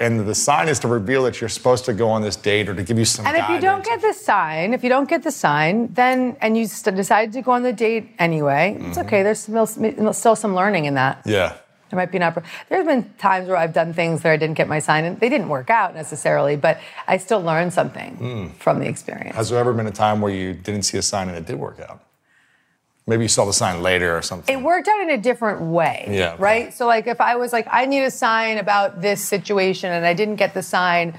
and 0.00 0.12
the 0.26 0.34
sign 0.34 0.68
is 0.68 0.78
to 0.80 0.88
reveal 0.88 1.22
that 1.26 1.34
you're 1.40 1.48
supposed 1.58 1.84
to 1.84 1.92
go 1.92 2.08
on 2.10 2.22
this 2.22 2.36
date 2.50 2.68
or 2.68 2.74
to 2.74 2.82
give 2.82 2.98
you 2.98 3.04
some 3.04 3.24
And 3.26 3.36
if 3.36 3.48
you 3.48 3.60
don't 3.60 3.84
get 3.84 4.00
the 4.00 4.12
sign, 4.12 4.72
if 4.74 4.82
you 4.84 4.88
don't 4.88 5.08
get 5.08 5.22
the 5.22 5.30
sign, 5.30 5.74
then 6.00 6.36
and 6.40 6.56
you 6.58 6.64
st- 6.66 6.96
decide 6.96 7.32
to 7.34 7.40
go 7.42 7.52
on 7.52 7.62
the 7.62 7.72
date 7.86 8.04
anyway, 8.18 8.64
it's 8.80 8.96
Mm-hmm. 8.98 9.06
okay. 9.06 9.22
There's 9.22 9.40
still, 9.40 10.12
still 10.12 10.36
some 10.36 10.54
learning 10.60 10.84
in 10.86 10.94
that. 10.94 11.14
Yeah. 11.24 11.54
There 11.92 11.98
might 11.98 12.10
be 12.10 12.16
an 12.16 12.22
oppor- 12.32 12.42
There's 12.70 12.86
been 12.86 13.12
times 13.18 13.48
where 13.48 13.58
I've 13.58 13.74
done 13.74 13.92
things 13.92 14.24
where 14.24 14.32
I 14.32 14.38
didn't 14.38 14.54
get 14.56 14.66
my 14.66 14.78
sign, 14.78 15.04
and 15.04 15.20
they 15.20 15.28
didn't 15.28 15.50
work 15.50 15.68
out 15.68 15.94
necessarily, 15.94 16.56
but 16.56 16.78
I 17.06 17.18
still 17.18 17.42
learned 17.42 17.74
something 17.74 18.14
Hmm. 18.16 18.46
from 18.58 18.80
the 18.80 18.86
experience. 18.88 19.36
Has 19.36 19.50
there 19.50 19.58
ever 19.58 19.74
been 19.74 19.86
a 19.86 19.90
time 19.90 20.22
where 20.22 20.32
you 20.32 20.54
didn't 20.54 20.84
see 20.84 20.96
a 20.96 21.02
sign 21.02 21.28
and 21.28 21.36
it 21.36 21.44
did 21.44 21.56
work 21.58 21.78
out? 21.86 22.00
Maybe 23.06 23.24
you 23.24 23.28
saw 23.28 23.44
the 23.44 23.52
sign 23.52 23.82
later 23.82 24.16
or 24.16 24.22
something. 24.22 24.58
it 24.58 24.62
worked 24.62 24.88
out 24.88 25.00
in 25.02 25.10
a 25.10 25.18
different 25.18 25.60
way. 25.60 26.06
Yeah, 26.08 26.32
okay. 26.32 26.42
Right? 26.42 26.72
So, 26.72 26.86
like, 26.86 27.06
if 27.06 27.20
I 27.20 27.36
was 27.36 27.52
like, 27.52 27.66
I 27.70 27.84
need 27.84 28.04
a 28.04 28.10
sign 28.10 28.56
about 28.56 29.02
this 29.02 29.20
situation 29.20 29.92
and 29.92 30.06
I 30.06 30.14
didn't 30.14 30.36
get 30.36 30.54
the 30.54 30.62
sign, 30.62 31.12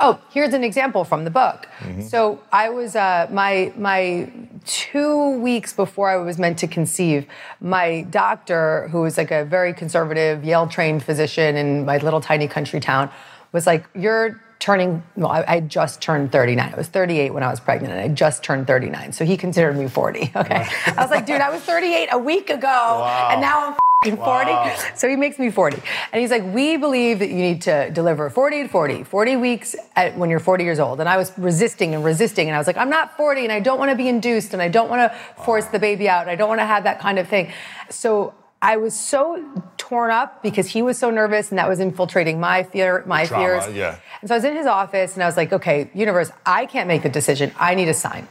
oh, 0.00 0.20
here's 0.30 0.54
an 0.54 0.64
example 0.64 1.04
from 1.04 1.24
the 1.24 1.30
book. 1.30 1.66
Mm-hmm. 1.80 2.02
So, 2.02 2.40
I 2.52 2.70
was, 2.70 2.94
uh, 2.96 3.28
my, 3.30 3.72
my 3.76 4.30
two 4.64 5.38
weeks 5.38 5.72
before 5.72 6.10
I 6.10 6.16
was 6.16 6.38
meant 6.38 6.58
to 6.58 6.66
conceive, 6.66 7.26
my 7.60 8.02
doctor, 8.10 8.88
who 8.88 9.02
was 9.02 9.16
like 9.16 9.30
a 9.30 9.44
very 9.44 9.72
conservative, 9.72 10.44
Yale 10.44 10.68
trained 10.68 11.02
physician 11.02 11.56
in 11.56 11.84
my 11.84 11.98
little 11.98 12.20
tiny 12.20 12.48
country 12.48 12.80
town, 12.80 13.10
was 13.52 13.66
like, 13.66 13.84
You're 13.94 14.40
turning, 14.58 15.02
well, 15.16 15.30
I, 15.30 15.44
I 15.46 15.60
just 15.60 16.00
turned 16.02 16.32
39. 16.32 16.72
I 16.72 16.76
was 16.76 16.88
38 16.88 17.32
when 17.32 17.42
I 17.42 17.50
was 17.50 17.60
pregnant 17.60 17.92
and 17.92 18.00
I 18.00 18.08
just 18.08 18.42
turned 18.42 18.66
39. 18.66 19.12
So 19.12 19.24
he 19.24 19.36
considered 19.36 19.76
me 19.76 19.88
40. 19.88 20.32
Okay. 20.38 20.66
I 20.86 21.02
was 21.02 21.10
like, 21.10 21.26
dude, 21.26 21.40
I 21.40 21.50
was 21.50 21.62
38 21.62 22.08
a 22.12 22.18
week 22.18 22.50
ago 22.50 23.04
and 23.30 23.40
now 23.40 23.66
I'm 23.66 23.72
f***ing 24.04 24.16
40. 24.16 24.52
So 24.96 25.08
he 25.08 25.16
makes 25.16 25.38
me 25.38 25.50
40. 25.50 25.82
And 26.12 26.20
he's 26.20 26.30
like, 26.30 26.44
we 26.44 26.76
believe 26.76 27.18
that 27.18 27.28
you 27.28 27.34
need 27.36 27.62
to 27.62 27.90
deliver 27.90 28.30
40 28.30 28.62
to 28.64 28.68
40, 28.68 29.04
40 29.04 29.36
weeks 29.36 29.74
at, 29.96 30.16
when 30.16 30.30
you're 30.30 30.38
40 30.38 30.62
years 30.62 30.78
old. 30.78 31.00
And 31.00 31.08
I 31.08 31.16
was 31.16 31.32
resisting 31.36 31.94
and 31.94 32.04
resisting. 32.04 32.48
And 32.48 32.54
I 32.54 32.58
was 32.58 32.66
like, 32.68 32.76
I'm 32.76 32.90
not 32.90 33.16
40 33.16 33.42
and 33.42 33.52
I 33.52 33.58
don't 33.60 33.78
want 33.78 33.90
to 33.90 33.96
be 33.96 34.08
induced 34.08 34.52
and 34.52 34.62
I 34.62 34.68
don't 34.68 34.88
want 34.88 35.10
to 35.10 35.18
force 35.42 35.66
the 35.66 35.78
baby 35.80 36.08
out. 36.08 36.22
And 36.22 36.30
I 36.30 36.36
don't 36.36 36.48
want 36.48 36.60
to 36.60 36.66
have 36.66 36.84
that 36.84 37.00
kind 37.00 37.18
of 37.18 37.26
thing. 37.28 37.50
So 37.90 38.34
I 38.60 38.76
was 38.76 38.98
so 38.98 39.44
torn 39.76 40.10
up 40.10 40.42
because 40.42 40.68
he 40.68 40.82
was 40.82 40.98
so 40.98 41.10
nervous 41.10 41.50
and 41.50 41.58
that 41.58 41.68
was 41.68 41.78
infiltrating 41.78 42.40
my 42.40 42.64
fear, 42.64 43.04
my 43.06 43.24
Trauma, 43.24 43.62
fears. 43.62 43.74
yeah. 43.74 43.98
And 44.20 44.28
so 44.28 44.34
I 44.34 44.38
was 44.38 44.44
in 44.44 44.56
his 44.56 44.66
office 44.66 45.14
and 45.14 45.22
I 45.22 45.26
was 45.26 45.36
like, 45.36 45.52
okay, 45.52 45.90
universe, 45.94 46.30
I 46.44 46.66
can't 46.66 46.88
make 46.88 47.02
the 47.02 47.08
decision. 47.08 47.52
I 47.58 47.74
need 47.74 47.88
a 47.88 47.94
sign. 47.94 48.26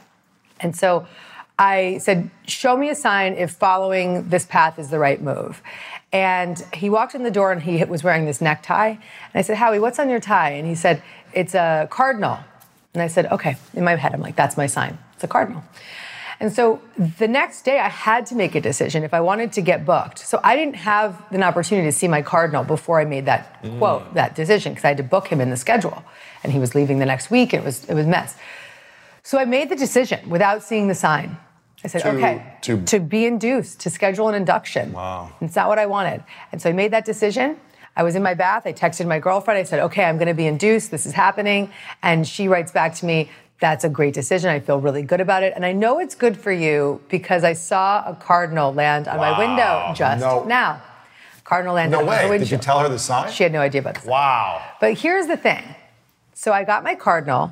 And 0.60 0.76
so 0.76 1.08
I 1.58 2.00
said, 2.00 2.30
show 2.46 2.76
me 2.76 2.90
a 2.90 2.96
sign 2.96 3.34
if 3.34 3.52
following 3.52 4.28
this 4.30 4.46
path 4.46 4.78
is 4.78 4.90
the 4.90 5.00
right 5.00 5.22
move. 5.22 5.62
And 6.12 6.60
he 6.74 6.90
walked 6.90 7.16
in 7.16 7.24
the 7.24 7.32
door 7.32 7.52
and 7.52 7.62
he 7.62 7.84
was 7.86 8.04
wearing 8.04 8.26
this 8.26 8.42
necktie. 8.42 8.90
And 8.90 9.00
I 9.34 9.42
said, 9.42 9.58
Howie, 9.58 9.80
what's 9.80 10.00
on 10.00 10.10
your 10.10 10.20
tie? 10.20 10.52
And 10.52 10.68
he 10.68 10.76
said, 10.76 11.02
it's 11.34 11.56
a 11.56 11.88
cardinal. 11.90 12.40
And 12.94 13.02
I 13.02 13.08
said, 13.08 13.28
okay. 13.28 13.58
In 13.74 13.84
my 13.84 13.96
head, 13.96 14.14
I'm 14.14 14.22
like, 14.22 14.36
that's 14.36 14.58
my 14.58 14.68
sign. 14.68 14.98
It's 15.16 15.24
a 15.24 15.28
cardinal. 15.28 15.64
And 16.40 16.54
so 16.54 16.82
the 17.18 17.28
next 17.28 17.64
day, 17.64 17.80
I 17.80 17.90
had 17.90 18.26
to 18.28 18.36
make 18.36 18.54
a 18.54 18.62
decision 18.62 19.04
if 19.04 19.14
I 19.14 19.22
wanted 19.22 19.52
to 19.54 19.62
get 19.62 19.86
booked. 19.86 20.20
So 20.20 20.40
I 20.44 20.56
didn't 20.56 20.76
have 20.76 21.20
an 21.32 21.42
opportunity 21.42 21.88
to 21.88 21.92
see 21.92 22.08
my 22.08 22.22
cardinal 22.22 22.64
before 22.64 23.00
I 23.00 23.06
made 23.06 23.26
that 23.26 23.60
quote, 23.80 24.04
mm. 24.04 24.14
that 24.14 24.36
decision, 24.36 24.74
because 24.74 24.86
I 24.86 24.90
had 24.90 24.98
to 24.98 25.04
book 25.04 25.28
him 25.28 25.42
in 25.42 25.50
the 25.50 25.58
schedule. 25.58 26.04
And 26.44 26.54
he 26.54 26.60
was 26.60 26.76
leaving 26.76 27.00
the 27.00 27.06
next 27.06 27.32
week. 27.32 27.54
It 27.54 27.64
was, 27.64 27.86
it 27.86 27.94
was 27.96 28.06
a 28.06 28.10
mess. 28.10 28.36
So 29.24 29.40
I 29.40 29.46
made 29.46 29.70
the 29.70 29.76
decision 29.76 30.30
without 30.30 30.64
seeing 30.64 30.88
the 30.88 30.96
sign. 30.96 31.38
I 31.84 31.88
said, 31.88 32.02
To- 32.02 32.10
okay, 32.10 32.58
to- 32.62 33.00
be 33.00 33.26
induced, 33.26 33.80
to 33.82 33.90
schedule 33.90 34.30
an 34.30 34.36
induction. 34.36 34.94
Wow. 34.94 35.32
It's 35.42 35.56
not 35.56 35.68
what 35.68 35.80
I 35.80 35.86
wanted. 35.86 36.24
And 36.52 36.62
so 36.62 36.70
I 36.70 36.74
made 36.74 36.92
that 36.92 37.06
decision. 37.06 37.58
I 37.96 38.04
was 38.04 38.16
in 38.16 38.22
my 38.22 38.36
bath. 38.36 38.68
I 38.68 38.74
texted 38.74 39.08
my 39.08 39.20
girlfriend. 39.20 39.58
I 39.58 39.64
said, 39.64 39.80
okay, 39.80 40.04
I'm 40.04 40.18
going 40.18 40.28
to 40.28 40.36
be 40.36 40.46
induced. 40.46 40.92
This 40.92 41.06
is 41.08 41.14
happening. 41.14 41.72
And 42.04 42.28
she 42.28 42.48
writes 42.48 42.72
back 42.72 42.94
to 42.96 43.06
me, 43.06 43.30
that's 43.60 43.84
a 43.84 43.90
great 43.90 44.14
decision. 44.14 44.50
I 44.50 44.60
feel 44.60 44.80
really 44.80 45.02
good 45.02 45.20
about 45.22 45.44
it. 45.44 45.54
And 45.56 45.66
I 45.66 45.72
know 45.72 46.00
it's 46.00 46.16
good 46.16 46.38
for 46.38 46.52
you 46.52 47.02
because 47.10 47.44
I 47.44 47.54
saw 47.54 48.04
a 48.06 48.16
cardinal 48.16 48.74
land 48.74 49.08
on 49.08 49.18
my 49.18 49.38
window 49.38 49.94
just 49.96 50.22
No. 50.22 50.44
now. 50.44 50.82
Cardinal 51.44 51.76
landed 51.76 51.94
No 51.96 52.00
on 52.02 52.06
my 52.06 52.24
way. 52.24 52.30
window. 52.30 52.46
Did 52.46 52.52
you 52.52 52.58
tell 52.58 52.80
her 52.80 52.90
the 52.90 53.00
sign? 53.00 53.32
She 53.32 53.44
had 53.44 53.52
no 53.54 53.62
idea 53.62 53.82
about 53.82 53.96
this. 53.96 54.06
Wow. 54.06 54.62
But 54.80 54.98
here's 55.00 55.28
the 55.28 55.38
thing. 55.38 55.64
So 56.34 56.52
I 56.52 56.64
got 56.66 56.84
my 56.84 56.94
cardinal. 56.94 57.52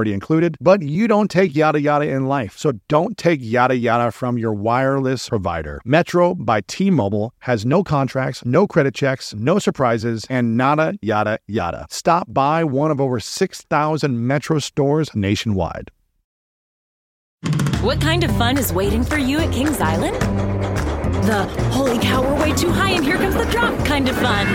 included, 0.09 0.57
but 0.59 0.81
you 0.81 1.07
don't 1.07 1.29
take 1.29 1.55
yada 1.55 1.79
yada 1.79 2.09
in 2.09 2.25
life. 2.25 2.57
So 2.57 2.73
don't 2.87 3.17
take 3.17 3.39
yada 3.41 3.75
yada 3.75 4.11
from 4.11 4.37
your 4.37 4.53
wireless 4.53 5.29
provider. 5.29 5.81
Metro 5.85 6.33
by 6.33 6.61
T-Mobile 6.61 7.33
has 7.39 7.65
no 7.65 7.83
contracts, 7.83 8.43
no 8.45 8.65
credit 8.65 8.95
checks, 8.95 9.33
no 9.35 9.59
surprises, 9.59 10.25
and 10.29 10.57
nada 10.57 10.95
yada 11.01 11.39
yada. 11.47 11.85
Stop 11.89 12.33
by 12.33 12.63
one 12.63 12.89
of 12.89 12.99
over 12.99 13.19
6,000 13.19 14.27
Metro 14.27 14.59
stores 14.59 15.13
nationwide. 15.13 15.91
What 17.81 17.99
kind 17.99 18.23
of 18.23 18.31
fun 18.37 18.57
is 18.57 18.71
waiting 18.71 19.03
for 19.03 19.17
you 19.17 19.39
at 19.39 19.51
Kings 19.51 19.81
Island? 19.81 20.15
The 21.25 21.43
holy 21.71 21.99
cow, 21.99 22.21
we're 22.21 22.39
way 22.39 22.53
too 22.53 22.71
high 22.71 22.91
and 22.91 23.03
here 23.03 23.17
comes 23.17 23.35
the 23.35 23.45
drop 23.45 23.85
kind 23.85 24.07
of 24.07 24.15
fun. 24.17 24.47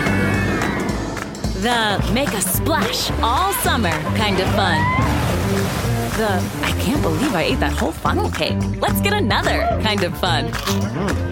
The 1.62 2.12
make 2.12 2.28
a 2.28 2.40
splash 2.40 3.10
all 3.22 3.52
summer 3.54 3.90
kind 4.16 4.38
of 4.38 4.46
fun. 4.54 5.25
The 6.16 6.28
I 6.62 6.70
can't 6.80 7.02
believe 7.02 7.34
I 7.34 7.42
ate 7.42 7.60
that 7.60 7.72
whole 7.72 7.92
funnel 7.92 8.30
cake. 8.30 8.58
Let's 8.80 9.00
get 9.00 9.12
another 9.12 9.66
kind 9.82 10.02
of 10.02 10.16
fun. 10.18 10.50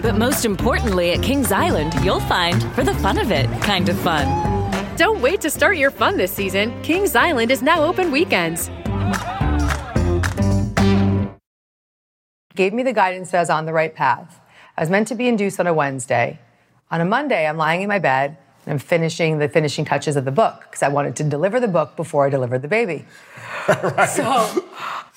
But 0.01 0.15
most 0.15 0.45
importantly, 0.45 1.11
at 1.11 1.23
Kings 1.23 1.51
Island, 1.51 1.93
you'll 2.03 2.19
find 2.21 2.61
for 2.73 2.83
the 2.83 2.93
fun 2.95 3.17
of 3.17 3.31
it 3.31 3.49
kind 3.61 3.89
of 3.89 3.97
fun. 3.99 4.25
Don't 4.95 5.21
wait 5.21 5.41
to 5.41 5.49
start 5.49 5.77
your 5.77 5.91
fun 5.91 6.17
this 6.17 6.31
season. 6.31 6.81
Kings 6.83 7.15
Island 7.15 7.51
is 7.51 7.61
now 7.61 7.83
open 7.83 8.11
weekends. 8.11 8.69
gave 12.55 12.73
me 12.73 12.83
the 12.83 12.93
guidance 12.93 13.31
that 13.31 13.37
I 13.37 13.41
was 13.41 13.49
on 13.49 13.65
the 13.65 13.73
right 13.73 13.93
path. 13.93 14.39
I 14.77 14.81
was 14.81 14.89
meant 14.89 15.07
to 15.09 15.15
be 15.15 15.27
induced 15.27 15.59
on 15.59 15.67
a 15.67 15.73
Wednesday. 15.73 16.39
On 16.89 17.01
a 17.01 17.05
Monday, 17.05 17.45
I'm 17.45 17.57
lying 17.57 17.81
in 17.81 17.89
my 17.89 17.99
bed 17.99 18.37
and 18.65 18.73
I'm 18.73 18.79
finishing 18.79 19.39
the 19.39 19.47
finishing 19.47 19.85
touches 19.85 20.15
of 20.15 20.25
the 20.25 20.31
book 20.31 20.61
because 20.61 20.83
I 20.83 20.87
wanted 20.87 21.15
to 21.17 21.23
deliver 21.23 21.59
the 21.59 21.67
book 21.67 21.95
before 21.95 22.25
I 22.25 22.29
delivered 22.29 22.61
the 22.61 22.67
baby. 22.67 23.05
So 23.67 24.63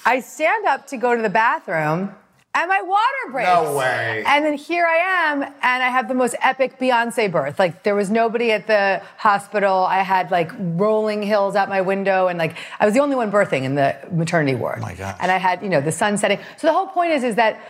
I 0.06 0.20
stand 0.20 0.66
up 0.66 0.86
to 0.88 0.96
go 0.96 1.14
to 1.14 1.20
the 1.20 1.28
bathroom 1.28 2.14
and 2.54 2.68
my 2.68 2.82
water 2.82 3.32
breaks. 3.32 3.48
No 3.48 3.76
way. 3.76 4.24
And 4.26 4.44
then 4.44 4.54
here 4.54 4.84
I 4.84 4.96
am, 5.30 5.42
and 5.42 5.82
I 5.82 5.90
have 5.90 6.08
the 6.08 6.14
most 6.14 6.34
epic 6.42 6.78
Beyonce 6.78 7.30
birth. 7.30 7.58
Like 7.58 7.82
there 7.82 7.94
was 7.94 8.10
nobody 8.10 8.50
at 8.52 8.66
the 8.66 9.02
hospital. 9.16 9.84
I 9.84 10.02
had 10.02 10.30
like 10.30 10.50
rolling 10.58 11.22
hills 11.22 11.54
out 11.54 11.68
my 11.68 11.80
window, 11.80 12.28
and 12.28 12.38
like 12.38 12.56
I 12.80 12.84
was 12.84 12.94
the 12.94 13.00
only 13.00 13.16
one 13.16 13.30
birthing 13.30 13.62
in 13.62 13.74
the 13.74 13.96
maternity 14.10 14.56
ward. 14.56 14.78
Oh 14.78 14.82
my 14.82 14.94
gosh. 14.94 15.16
And 15.20 15.30
I 15.30 15.36
had, 15.36 15.62
you 15.62 15.68
know, 15.68 15.80
the 15.80 15.92
sun 15.92 16.16
setting. 16.16 16.38
So 16.56 16.66
the 16.66 16.72
whole 16.72 16.88
point 16.88 17.12
is, 17.12 17.22
is 17.22 17.36
that 17.36 17.60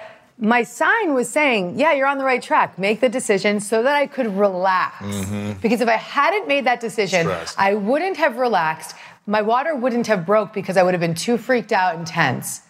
my 0.40 0.62
sign 0.62 1.14
was 1.14 1.28
saying, 1.28 1.78
yeah, 1.78 1.92
you're 1.92 2.06
on 2.06 2.18
the 2.18 2.24
right 2.24 2.42
track. 2.42 2.78
Make 2.78 3.00
the 3.00 3.08
decision 3.08 3.60
so 3.60 3.82
that 3.82 3.96
I 3.96 4.06
could 4.06 4.36
relax. 4.36 5.04
Because 5.60 5.80
if 5.80 5.88
I 5.88 5.96
hadn't 5.96 6.46
made 6.46 6.64
that 6.66 6.80
decision, 6.80 7.22
Stressed. 7.26 7.58
I 7.58 7.74
wouldn't 7.74 8.16
have 8.18 8.36
relaxed. 8.36 8.94
My 9.26 9.42
water 9.42 9.74
wouldn't 9.74 10.06
have 10.06 10.24
broke 10.24 10.52
because 10.52 10.76
I 10.76 10.82
would 10.82 10.94
have 10.94 11.00
been 11.00 11.14
too 11.14 11.38
freaked 11.38 11.72
out 11.72 11.96
and 11.96 12.06
tense. 12.06 12.62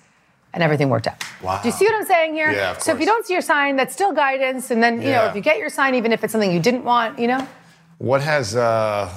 And 0.55 0.63
everything 0.63 0.89
worked 0.89 1.07
out. 1.07 1.23
Wow. 1.43 1.61
Do 1.61 1.69
you 1.69 1.73
see 1.73 1.85
what 1.85 1.95
I'm 1.95 2.07
saying 2.07 2.33
here? 2.33 2.51
Yeah, 2.51 2.71
of 2.71 2.83
so 2.83 2.93
if 2.93 3.01
you 3.01 3.07
don't 3.07 3.25
see 3.27 3.35
your 3.35 3.43
sign, 3.43 3.77
that's 3.77 3.93
still 3.93 4.15
guidance. 4.15 4.71
And 4.71 4.83
then, 4.83 5.03
you 5.03 5.11
know, 5.11 5.27
if 5.27 5.37
you 5.37 5.43
get 5.43 5.59
your 5.59 5.69
sign, 5.69 5.95
even 5.95 6.11
if 6.11 6.25
it's 6.25 6.33
something 6.33 6.51
you 6.51 6.59
didn't 6.59 6.85
want, 6.85 7.19
you 7.19 7.27
know? 7.27 7.47
What 7.99 8.23
has 8.23 8.57
uh, 8.57 9.13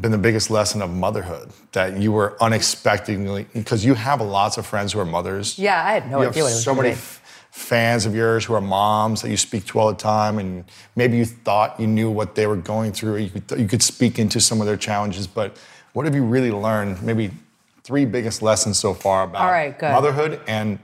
been 0.00 0.10
the 0.10 0.18
biggest 0.18 0.50
lesson 0.50 0.82
of 0.82 0.90
motherhood 0.90 1.50
that 1.72 1.96
you 1.98 2.10
were 2.10 2.36
unexpectedly, 2.42 3.46
because 3.54 3.84
you 3.84 3.94
have 3.94 4.20
lots 4.20 4.58
of 4.58 4.66
friends 4.66 4.92
who 4.92 4.98
are 4.98 5.04
mothers. 5.04 5.58
Yeah, 5.58 5.82
I 5.84 5.92
had 5.92 6.10
no 6.10 6.22
you 6.22 6.28
idea 6.28 6.42
what 6.42 6.48
it 6.48 6.50
have 6.50 6.56
was 6.56 6.64
so 6.64 6.74
many 6.74 6.90
f- 6.90 7.22
fans 7.58 8.06
of 8.06 8.14
yours 8.14 8.44
who 8.44 8.54
are 8.54 8.60
moms 8.60 9.22
that 9.22 9.30
you 9.30 9.36
speak 9.36 9.66
to 9.66 9.78
all 9.78 9.88
the 9.88 9.98
time, 9.98 10.38
and 10.38 10.64
maybe 10.96 11.16
you 11.16 11.24
thought 11.24 11.78
you 11.78 11.86
knew 11.86 12.10
what 12.10 12.34
they 12.34 12.46
were 12.46 12.56
going 12.56 12.92
through, 12.92 13.16
you 13.16 13.30
could, 13.30 13.58
you 13.58 13.66
could 13.66 13.82
speak 13.82 14.18
into 14.18 14.40
some 14.40 14.60
of 14.60 14.66
their 14.66 14.76
challenges. 14.76 15.26
But 15.26 15.56
what 15.92 16.04
have 16.06 16.14
you 16.14 16.22
really 16.24 16.52
learned? 16.52 17.02
Maybe 17.02 17.30
three 17.82 18.04
biggest 18.04 18.42
lessons 18.42 18.78
so 18.78 18.94
far 18.94 19.24
about 19.24 19.42
All 19.42 19.50
right, 19.50 19.76
good. 19.78 19.90
motherhood 19.92 20.40
and 20.46 20.78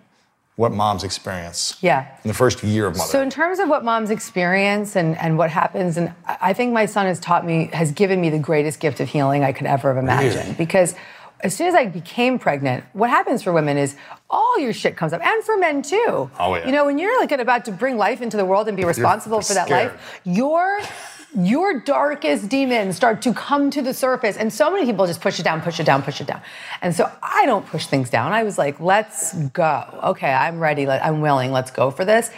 what 0.56 0.72
moms 0.72 1.02
experience 1.04 1.76
Yeah. 1.80 2.06
in 2.22 2.28
the 2.28 2.34
first 2.34 2.62
year 2.62 2.86
of 2.86 2.92
motherhood. 2.94 3.10
So 3.10 3.22
in 3.22 3.30
terms 3.30 3.58
of 3.58 3.68
what 3.68 3.84
moms 3.84 4.10
experience 4.10 4.94
and, 4.96 5.16
and 5.18 5.36
what 5.36 5.50
happens, 5.50 5.96
and 5.96 6.12
I 6.26 6.36
I 6.50 6.52
think 6.52 6.72
my 6.72 6.86
son 6.86 7.06
has 7.06 7.18
taught 7.20 7.44
me, 7.46 7.70
has 7.72 7.90
given 7.92 8.20
me 8.20 8.30
the 8.30 8.38
greatest 8.38 8.78
gift 8.80 9.00
of 9.00 9.08
healing 9.08 9.42
I 9.44 9.52
could 9.52 9.66
ever 9.66 9.94
have 9.94 10.02
imagined. 10.02 10.34
Really? 10.44 10.54
Because 10.54 10.94
as 11.44 11.54
soon 11.54 11.68
as 11.68 11.74
I 11.74 11.86
became 11.86 12.38
pregnant, 12.38 12.84
what 12.94 13.10
happens 13.10 13.42
for 13.42 13.52
women 13.52 13.76
is 13.76 13.96
all 14.30 14.58
your 14.58 14.72
shit 14.72 14.96
comes 14.96 15.12
up, 15.12 15.24
and 15.24 15.44
for 15.44 15.56
men 15.58 15.82
too. 15.82 16.30
Oh, 16.40 16.56
yeah. 16.56 16.66
You 16.66 16.72
know, 16.72 16.86
when 16.86 16.98
you're 16.98 17.20
like 17.20 17.30
about 17.32 17.66
to 17.66 17.72
bring 17.72 17.98
life 17.98 18.22
into 18.22 18.38
the 18.38 18.46
world 18.46 18.66
and 18.66 18.76
be 18.76 18.84
responsible 18.84 19.42
for 19.42 19.52
that 19.54 19.66
scared. 19.66 19.92
life, 19.92 20.20
your 20.24 20.80
your 21.36 21.80
darkest 21.80 22.48
demons 22.48 22.96
start 22.96 23.20
to 23.22 23.34
come 23.34 23.68
to 23.70 23.82
the 23.82 23.92
surface. 23.92 24.36
And 24.36 24.52
so 24.52 24.70
many 24.70 24.86
people 24.86 25.06
just 25.06 25.20
push 25.20 25.40
it 25.40 25.42
down, 25.42 25.60
push 25.60 25.80
it 25.80 25.84
down, 25.84 26.02
push 26.02 26.20
it 26.20 26.28
down. 26.28 26.40
And 26.80 26.94
so 26.94 27.10
I 27.22 27.44
don't 27.44 27.66
push 27.66 27.86
things 27.86 28.08
down. 28.08 28.32
I 28.32 28.44
was 28.44 28.56
like, 28.56 28.78
let's 28.78 29.34
go. 29.48 29.84
Okay, 30.04 30.32
I'm 30.32 30.60
ready. 30.60 30.88
I'm 30.88 31.20
willing. 31.20 31.50
Let's 31.50 31.72
go 31.72 31.90
for 31.90 32.04
this. 32.04 32.30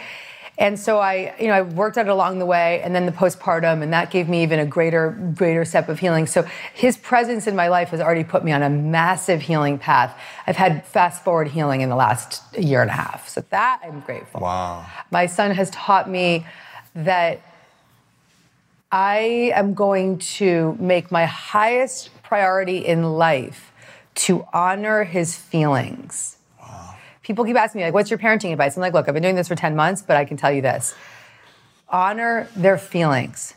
And 0.59 0.79
so 0.79 0.97
I, 0.97 1.35
you 1.39 1.47
know, 1.47 1.53
I 1.53 1.61
worked 1.61 1.97
at 1.97 2.07
it 2.07 2.09
along 2.09 2.39
the 2.39 2.45
way, 2.45 2.81
and 2.81 2.95
then 2.95 3.05
the 3.05 3.11
postpartum, 3.11 3.83
and 3.83 3.93
that 3.93 4.09
gave 4.09 4.27
me 4.27 4.41
even 4.41 4.59
a 4.59 4.65
greater, 4.65 5.11
greater 5.35 5.63
step 5.63 5.87
of 5.87 5.99
healing. 5.99 6.25
So 6.25 6.47
his 6.73 6.97
presence 6.97 7.45
in 7.45 7.55
my 7.55 7.67
life 7.67 7.89
has 7.89 8.01
already 8.01 8.23
put 8.23 8.43
me 8.43 8.51
on 8.51 8.63
a 8.63 8.69
massive 8.69 9.41
healing 9.43 9.77
path. 9.77 10.19
I've 10.47 10.55
had 10.55 10.83
fast 10.85 11.23
forward 11.23 11.49
healing 11.49 11.81
in 11.81 11.89
the 11.89 11.95
last 11.95 12.41
year 12.57 12.81
and 12.81 12.89
a 12.89 12.93
half. 12.93 13.29
So 13.29 13.41
that 13.51 13.81
I'm 13.83 13.99
grateful. 13.99 14.41
Wow. 14.41 14.85
My 15.11 15.27
son 15.27 15.51
has 15.51 15.69
taught 15.69 16.09
me 16.09 16.47
that 16.95 17.41
I 18.91 19.51
am 19.53 19.75
going 19.75 20.17
to 20.17 20.75
make 20.79 21.11
my 21.11 21.25
highest 21.25 22.09
priority 22.23 22.79
in 22.79 23.03
life 23.03 23.71
to 24.15 24.47
honor 24.53 25.03
his 25.03 25.37
feelings. 25.37 26.36
People 27.27 27.43
keep 27.43 27.57
asking 27.57 27.79
me, 27.79 27.85
like, 27.85 27.93
what's 27.93 28.09
your 28.09 28.17
parenting 28.17 28.53
advice? 28.53 28.77
I'm 28.77 28.81
like, 28.81 28.93
look, 28.93 29.09
I've 29.09 29.13
been 29.13 29.21
doing 29.21 29.35
this 29.35 29.49
for 29.49 29.55
10 29.55 29.75
months, 29.75 30.01
but 30.01 30.15
I 30.15 30.23
can 30.23 30.37
tell 30.37 30.49
you 30.49 30.61
this 30.61 30.95
honor 31.89 32.47
their 32.55 32.77
feelings. 32.77 33.53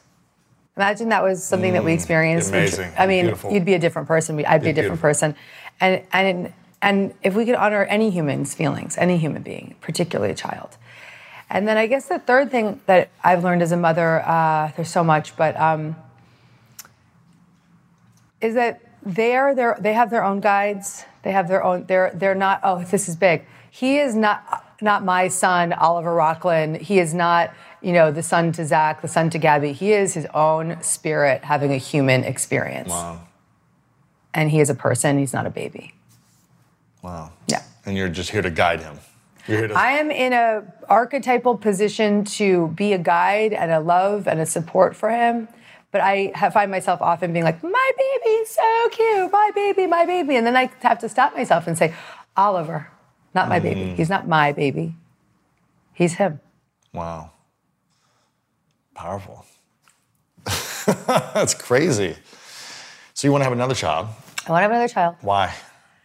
Imagine 0.77 1.11
that 1.11 1.23
was 1.23 1.45
something 1.45 1.75
that 1.75 1.85
we 1.85 1.93
experienced. 1.93 2.49
amazing. 2.49 2.93
I 2.99 3.07
mean, 3.07 3.27
Beautiful. 3.27 3.53
you'd 3.53 3.65
be 3.65 3.75
a 3.75 3.79
different 3.79 4.09
person. 4.09 4.45
I'd 4.45 4.63
be 4.63 4.71
a 4.71 4.73
different 4.73 5.01
beautiful. 5.01 5.09
person. 5.09 5.37
And, 5.81 6.03
and, 6.13 6.53
and 6.83 7.15
if 7.23 7.37
we 7.37 7.47
could 7.47 7.55
honor 7.55 7.85
any 7.85 8.11
human's 8.11 8.55
feelings, 8.55 8.99
any 8.99 9.19
human 9.19 9.43
being, 9.43 9.77
particularly 9.81 10.33
a 10.33 10.37
child. 10.37 10.77
And 11.49 11.69
then 11.69 11.77
I 11.77 11.87
guess 11.87 12.09
the 12.09 12.19
third 12.19 12.51
thing 12.51 12.81
that 12.87 13.11
I've 13.23 13.45
learned 13.45 13.63
as 13.63 13.71
a 13.71 13.77
mother, 13.77 14.21
uh, 14.27 14.73
there's 14.75 14.91
so 14.91 15.05
much, 15.05 15.37
but 15.37 15.57
um, 15.61 15.95
is 18.41 18.55
that 18.55 18.81
they 19.05 19.37
are 19.37 19.55
their, 19.55 19.77
they 19.79 19.93
have 19.93 20.11
their 20.11 20.25
own 20.25 20.41
guides. 20.41 21.05
They 21.23 21.33
have 21.33 21.49
their 21.49 21.63
own. 21.63 21.85
They're 21.85 22.11
they're 22.15 22.35
not. 22.35 22.61
Oh, 22.63 22.83
this 22.83 23.09
is 23.09 23.17
big. 23.17 23.45
He 23.71 23.99
is 23.99 24.15
not 24.15 24.67
not 24.83 25.05
my 25.05 25.29
son, 25.29 25.73
Oliver 25.73 26.15
Rockland. 26.15 26.77
He 26.79 26.99
is 26.99 27.15
not 27.15 27.55
you 27.81 27.93
know 27.93 28.11
the 28.11 28.23
son 28.23 28.53
to 28.53 28.67
Zach, 28.67 29.03
the 29.03 29.09
son 29.09 29.31
to 29.31 29.39
Gabby. 29.39 29.73
He 29.73 29.93
is 29.93 30.15
his 30.15 30.27
own 30.35 30.83
spirit 30.83 31.45
having 31.45 31.73
a 31.73 31.77
human 31.79 32.25
experience. 32.25 32.91
Wow. 32.91 33.27
And 34.33 34.51
he 34.51 34.61
is 34.61 34.71
a 34.71 34.75
person. 34.75 35.19
He's 35.19 35.33
not 35.33 35.47
a 35.47 35.51
baby. 35.51 35.95
Wow. 37.03 37.33
Yeah. 37.47 37.63
And 37.85 37.97
you're 37.97 38.09
just 38.09 38.31
here 38.31 38.43
to 38.43 38.51
guide 38.51 38.83
him. 38.83 38.99
You're 39.49 39.59
here 39.59 39.69
to. 39.69 39.75
I 39.75 39.93
am 39.93 40.11
in 40.11 40.33
a 40.33 40.63
archetypal 40.89 41.57
position 41.57 42.25
to 42.25 42.69
be 42.69 42.93
a 42.93 42.99
guide 42.99 43.53
and 43.53 43.71
a 43.71 43.81
love 43.81 44.29
and 44.29 44.41
a 44.41 44.47
support 44.47 44.95
for 44.95 45.11
him. 45.11 45.49
But 45.93 46.03
I 46.03 46.31
have, 46.37 46.53
find 46.53 46.71
myself 46.71 47.03
often 47.03 47.33
being 47.33 47.45
like, 47.45 47.63
my 47.65 47.91
baby's 47.99 48.51
so 48.51 48.89
cute, 48.91 49.33
my 49.33 49.51
baby, 49.55 49.89
my 49.89 50.07
baby. 50.07 50.37
And 50.37 50.47
then 50.47 50.57
I 50.57 50.71
have 50.83 51.01
to 51.01 51.09
stop 51.09 51.35
myself 51.35 51.67
and 51.67 51.77
say, 51.77 51.95
Oliver, 52.37 52.89
not 53.35 53.49
my 53.49 53.61
Mm. 53.61 53.63
baby. 53.63 53.95
He's 53.95 54.09
not 54.11 54.27
my 54.29 54.53
baby. 54.53 54.95
He's 55.93 56.15
him. 56.15 56.41
Wow. 56.93 57.31
Powerful. 58.95 59.45
That's 61.07 61.55
crazy. 61.55 62.17
So 63.15 63.27
you 63.29 63.33
want 63.33 63.41
to 63.43 63.45
have 63.45 63.53
another 63.53 63.75
child? 63.75 64.09
I 64.47 64.51
want 64.53 64.61
to 64.61 64.63
have 64.63 64.71
another 64.71 64.89
child. 64.89 65.17
Why? 65.21 65.55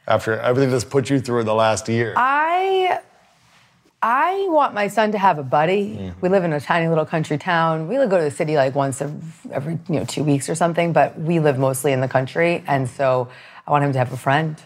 After 0.08 0.38
everything 0.40 0.70
that's 0.70 0.84
put 0.84 1.10
you 1.10 1.20
through 1.20 1.40
in 1.40 1.46
the 1.46 1.56
last 1.56 1.90
year. 1.90 2.14
I 2.16 3.00
I 4.04 4.46
want 4.50 4.76
my 4.76 4.88
son 4.88 5.14
to 5.14 5.18
have 5.18 5.40
a 5.40 5.44
buddy. 5.44 5.96
Mm-hmm. 5.96 6.20
We 6.22 6.30
live 6.30 6.44
in 6.44 6.54
a 6.54 6.60
tiny 6.60 6.88
little 6.88 7.06
country 7.06 7.40
town. 7.40 7.88
We 7.88 7.96
go 7.96 8.18
to 8.18 8.24
the 8.24 8.30
city 8.30 8.56
like 8.56 8.76
once 8.76 9.02
every 9.02 9.80
you 9.90 9.96
know 10.00 10.06
two 10.06 10.24
weeks 10.24 10.48
or 10.48 10.54
something, 10.54 10.94
but 10.94 11.18
we 11.20 11.40
live 11.40 11.58
mostly 11.58 11.92
in 11.92 12.02
the 12.02 12.08
country, 12.08 12.64
and 12.68 12.88
so 12.88 13.30
I 13.66 13.72
want 13.72 13.84
him 13.84 13.94
to 13.94 13.98
have 13.98 14.14
a 14.14 14.18
friend. 14.18 14.62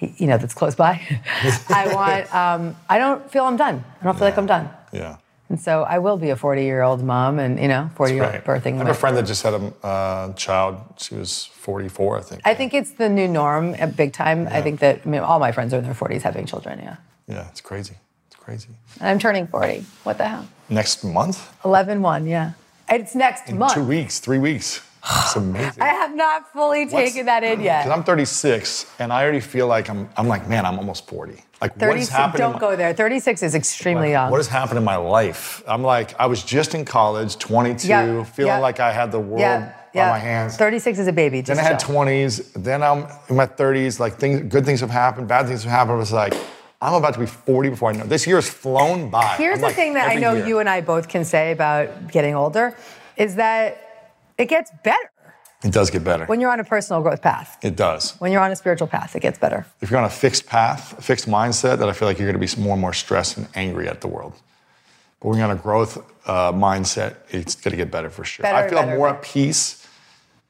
You 0.00 0.26
know, 0.26 0.38
that's 0.38 0.54
close 0.54 0.74
by. 0.74 1.00
I 1.68 1.92
want. 1.94 2.34
Um, 2.34 2.76
I 2.88 2.98
don't 2.98 3.30
feel 3.30 3.44
I'm 3.44 3.56
done. 3.56 3.84
I 4.00 4.04
don't 4.04 4.16
feel 4.18 4.26
like 4.26 4.38
I'm 4.38 4.46
done. 4.46 4.68
yeah. 4.92 5.16
And 5.50 5.60
so 5.60 5.82
I 5.82 5.98
will 5.98 6.16
be 6.16 6.30
a 6.30 6.36
40 6.36 6.62
year 6.62 6.80
old 6.82 7.02
mom, 7.02 7.40
and 7.40 7.58
you 7.58 7.66
know, 7.66 7.90
40 7.96 8.14
year 8.14 8.22
old 8.24 8.32
Right. 8.34 8.44
birthing. 8.44 8.74
I 8.76 8.78
have 8.78 8.88
a 8.88 8.94
friend 8.94 9.16
that 9.16 9.26
just 9.26 9.42
had 9.42 9.54
a 9.54 9.72
uh, 9.86 10.32
child. 10.34 10.76
She 10.96 11.16
was 11.16 11.46
44, 11.46 12.18
I 12.18 12.20
think. 12.22 12.40
I 12.44 12.54
think 12.54 12.72
it's 12.72 12.92
the 12.92 13.08
new 13.08 13.26
norm 13.26 13.74
at 13.74 13.96
big 13.96 14.12
time. 14.12 14.46
I 14.48 14.62
think 14.62 14.78
that 14.80 15.00
I 15.04 15.08
mean, 15.08 15.22
all 15.22 15.40
my 15.40 15.50
friends 15.50 15.74
are 15.74 15.78
in 15.78 15.84
their 15.84 15.92
40s 15.94 16.22
having 16.22 16.46
children. 16.46 16.78
Yeah, 16.78 16.96
yeah, 17.26 17.48
it's 17.48 17.60
crazy. 17.60 17.94
It's 18.28 18.36
crazy. 18.36 18.68
and 19.00 19.08
I'm 19.08 19.18
turning 19.18 19.48
40. 19.48 19.84
What 20.04 20.18
the 20.18 20.28
hell? 20.28 20.46
Next 20.68 21.02
month? 21.02 21.52
11 21.64 22.00
1, 22.00 22.26
yeah. 22.28 22.52
It's 22.88 23.14
next 23.16 23.48
In 23.50 23.58
month. 23.58 23.74
two 23.74 23.84
weeks, 23.84 24.20
three 24.20 24.38
weeks. 24.38 24.80
It's 25.02 25.36
amazing. 25.36 25.82
I 25.82 25.88
have 25.88 26.14
not 26.14 26.52
fully 26.52 26.86
taken 26.86 27.26
that 27.26 27.42
in 27.42 27.60
yet. 27.60 27.84
Because 27.84 27.98
I'm 27.98 28.04
36, 28.04 28.86
and 28.98 29.12
I 29.12 29.22
already 29.22 29.40
feel 29.40 29.66
like 29.66 29.88
I'm. 29.88 30.08
I'm 30.16 30.28
like, 30.28 30.48
man, 30.48 30.66
I'm 30.66 30.78
almost 30.78 31.06
40. 31.08 31.42
Like, 31.60 31.72
what 31.76 31.96
has 31.96 32.08
36, 32.08 32.08
happened? 32.10 32.34
in 32.34 32.40
don't 32.40 32.52
my- 32.54 32.58
go 32.58 32.76
there. 32.76 32.92
36 32.94 33.42
is 33.42 33.54
extremely 33.54 34.10
young. 34.10 34.30
What 34.30 34.38
has 34.38 34.48
happened 34.48 34.78
in 34.78 34.84
my 34.84 34.96
life? 34.96 35.62
I'm 35.66 35.82
like, 35.82 36.18
I 36.20 36.26
was 36.26 36.42
just 36.42 36.74
in 36.74 36.84
college, 36.84 37.38
22, 37.38 37.86
Yeah, 37.88 38.24
feeling 38.24 38.48
yeah. 38.52 38.58
like 38.58 38.80
I 38.80 38.92
had 38.92 39.10
the 39.12 39.20
world 39.20 39.40
yeah, 39.40 39.72
by 39.94 40.10
my 40.10 40.18
hands. 40.18 40.56
36 40.56 40.98
is 40.98 41.06
a 41.06 41.12
baby. 41.12 41.40
Then 41.42 41.58
I 41.58 41.62
had 41.62 41.80
chill. 41.80 41.94
20s. 41.96 42.52
Then 42.62 42.82
I'm 42.82 43.06
in 43.28 43.36
my 43.36 43.46
30s. 43.46 43.98
Like 44.00 44.14
things, 44.16 44.50
good 44.52 44.64
things 44.64 44.80
have 44.80 44.90
happened, 44.90 45.28
bad 45.28 45.46
things 45.46 45.62
have 45.64 45.72
happened. 45.72 45.96
I 45.96 45.98
was 45.98 46.12
like, 46.12 46.34
I'm 46.82 46.94
about 46.94 47.12
to 47.14 47.20
be 47.20 47.26
40 47.26 47.68
before 47.70 47.90
I 47.90 47.92
know. 47.92 48.04
This 48.04 48.26
year 48.26 48.36
has 48.36 48.48
flown 48.48 49.10
by. 49.10 49.34
Here's 49.36 49.56
I'm 49.56 49.60
the 49.60 49.66
like, 49.66 49.76
thing 49.76 49.94
that 49.94 50.08
I 50.10 50.14
know 50.14 50.32
year. 50.34 50.46
you 50.46 50.58
and 50.60 50.68
I 50.68 50.80
both 50.80 51.08
can 51.08 51.24
say 51.26 51.52
about 51.52 52.08
getting 52.10 52.34
older 52.34 52.74
is 53.18 53.34
that 53.34 53.89
it 54.40 54.48
gets 54.48 54.70
better 54.82 55.10
It 55.62 55.72
does 55.72 55.90
get 55.90 56.02
better. 56.04 56.24
when 56.26 56.40
you're 56.40 56.50
on 56.50 56.60
a 56.60 56.64
personal 56.64 57.02
growth 57.02 57.22
path. 57.22 57.58
it 57.62 57.76
does. 57.76 58.12
When 58.20 58.32
you're 58.32 58.40
on 58.42 58.50
a 58.50 58.56
spiritual 58.56 58.88
path, 58.88 59.14
it 59.14 59.20
gets 59.20 59.38
better. 59.38 59.66
If 59.82 59.90
you're 59.90 60.00
on 60.00 60.06
a 60.06 60.16
fixed 60.24 60.46
path, 60.46 60.98
a 60.98 61.02
fixed 61.02 61.28
mindset, 61.28 61.78
that 61.78 61.88
I 61.88 61.92
feel 61.92 62.08
like 62.08 62.18
you're 62.18 62.30
going 62.32 62.40
to 62.40 62.46
be 62.56 62.62
more 62.62 62.72
and 62.72 62.80
more 62.80 62.94
stressed 62.94 63.36
and 63.36 63.46
angry 63.54 63.86
at 63.88 64.00
the 64.00 64.08
world. 64.08 64.32
But 65.20 65.28
when 65.28 65.38
you're 65.38 65.48
on 65.50 65.56
a 65.56 65.60
growth 65.60 65.98
uh, 66.26 66.52
mindset, 66.52 67.16
it's 67.28 67.54
going 67.54 67.72
to 67.72 67.76
get 67.76 67.90
better 67.90 68.10
for 68.10 68.24
sure. 68.24 68.42
Better, 68.42 68.56
I 68.56 68.68
feel 68.70 68.78
better, 68.78 68.96
more 68.96 69.08
better. 69.08 69.18
at 69.18 69.24
peace. 69.24 69.86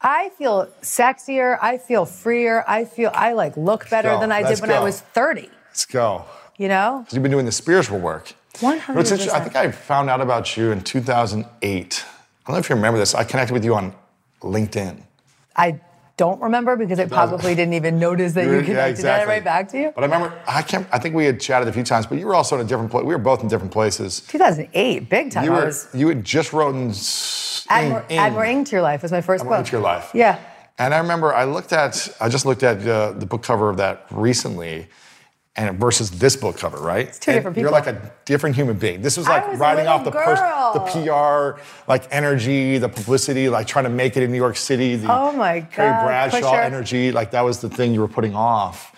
I 0.01 0.31
feel 0.39 0.69
sexier. 0.83 1.59
I 1.61 1.77
feel 1.79 2.07
freer. 2.07 2.65
I 2.67 2.85
feel 2.85 3.11
I 3.13 3.33
like 3.33 3.57
look 3.57 3.91
better 3.91 4.19
than 4.19 4.33
I 4.33 4.43
Let's 4.43 4.61
did 4.61 4.69
when 4.69 4.77
I 4.77 4.81
was 4.81 5.01
30. 5.01 5.51
Let's 5.69 5.85
go. 5.85 6.25
You 6.57 6.69
know? 6.69 7.01
Because 7.01 7.15
you've 7.15 7.23
been 7.23 7.33
doing 7.33 7.47
the 7.47 7.53
spiritual 7.53 7.99
work. 7.99 8.33
100%. 8.55 8.95
What's 8.95 9.13
I 9.13 9.41
think 9.41 9.57
I 9.57 9.71
found 9.71 10.09
out 10.11 10.21
about 10.21 10.57
you 10.57 10.71
in 10.73 10.83
2008. 10.83 12.05
I 12.47 12.51
don't 12.51 12.55
know 12.57 12.59
if 12.61 12.69
you 12.69 12.77
remember 12.77 12.99
this. 12.99 13.15
I 13.15 13.25
connected 13.25 13.53
with 13.53 13.65
you 13.65 13.75
on 13.75 13.95
LinkedIn. 14.41 15.03
I 15.57 15.81
don't 16.17 16.41
remember 16.43 16.77
because 16.77 16.99
I 16.99 17.07
probably 17.07 17.55
didn't 17.55 17.75
even 17.75 17.99
notice 17.99 18.33
that 18.35 18.45
you 18.45 18.61
connected. 18.63 19.05
yeah, 19.05 19.19
Did 19.19 19.23
I 19.23 19.25
write 19.25 19.45
back 19.45 19.69
to 19.69 19.79
you? 19.81 19.93
But 19.95 20.05
I 20.05 20.07
remember, 20.07 20.39
I 20.47 20.63
can't. 20.63 20.87
I 20.93 20.99
think 20.99 21.15
we 21.15 21.25
had 21.25 21.41
chatted 21.41 21.69
a 21.69 21.73
few 21.73 21.83
times, 21.83 22.07
but 22.07 22.19
you 22.19 22.27
were 22.27 22.35
also 22.35 22.57
in 22.57 22.65
a 22.65 22.69
different 22.69 22.91
place. 22.91 23.05
We 23.05 23.15
were 23.15 23.19
both 23.19 23.43
in 23.43 23.49
different 23.49 23.73
places. 23.73 24.21
2008, 24.21 25.09
big 25.09 25.31
time. 25.31 25.45
You 25.45 25.53
were. 25.53 25.67
was 25.67 25.89
You 25.95 26.09
had 26.09 26.25
just 26.25 26.53
written. 26.53 26.93
Add 27.69 27.89
more, 27.91 28.05
in- 28.09 28.19
Add 28.19 28.33
more 28.33 28.45
Ing 28.45 28.65
to 28.65 28.73
your 28.73 28.83
life 28.83 29.03
was 29.03 29.13
my 29.13 29.21
first 29.21 29.43
Add 29.43 29.47
More 29.47 29.55
book. 29.57 29.67
Into 29.67 29.73
Your 29.73 29.83
Life. 29.83 30.11
Yeah. 30.15 30.39
And 30.79 30.93
I 30.95 30.99
remember 30.99 31.35
I 31.35 31.45
looked 31.45 31.73
at. 31.73 32.09
I 32.21 32.29
just 32.29 32.45
looked 32.47 32.63
at 32.63 32.87
uh, 32.87 33.13
the 33.13 33.27
book 33.27 33.43
cover 33.43 33.69
of 33.71 33.77
that 33.79 34.07
recently. 34.11 34.89
And 35.57 35.79
versus 35.81 36.13
this 36.13 36.37
book 36.37 36.57
cover, 36.59 36.79
right? 36.79 37.09
It's 37.09 37.19
two 37.19 37.33
different 37.33 37.57
people. 37.57 37.71
You're 37.71 37.73
like 37.73 37.89
a 37.89 38.13
different 38.25 38.55
human 38.55 38.79
being. 38.79 39.03
This 39.03 39.17
was 39.17 39.27
like 39.27 39.49
was 39.49 39.59
riding 39.59 39.89
off 39.89 40.05
the 40.05 40.13
pers- 40.13 40.39
the. 40.75 40.81
PR, 41.57 41.61
like 41.91 42.07
energy, 42.13 42.79
the 42.79 42.89
publicity, 42.89 43.49
like 43.49 43.67
trying 43.67 43.85
to 43.85 43.91
make 43.91 44.17
it 44.17 44.23
in 44.23 44.31
New 44.31 44.37
York 44.39 44.57
City. 44.57 44.95
The 44.95 45.11
Oh 45.13 45.33
my 45.33 45.61
Carrie 45.63 45.91
God, 45.91 46.05
Bradshaw 46.05 46.41
pusher. 46.53 46.63
energy, 46.63 47.11
like 47.11 47.33
that 47.33 47.41
was 47.43 47.61
the 47.61 47.69
thing 47.69 47.93
you 47.93 48.01
were 48.01 48.09
putting 48.09 48.35
off. 48.35 48.95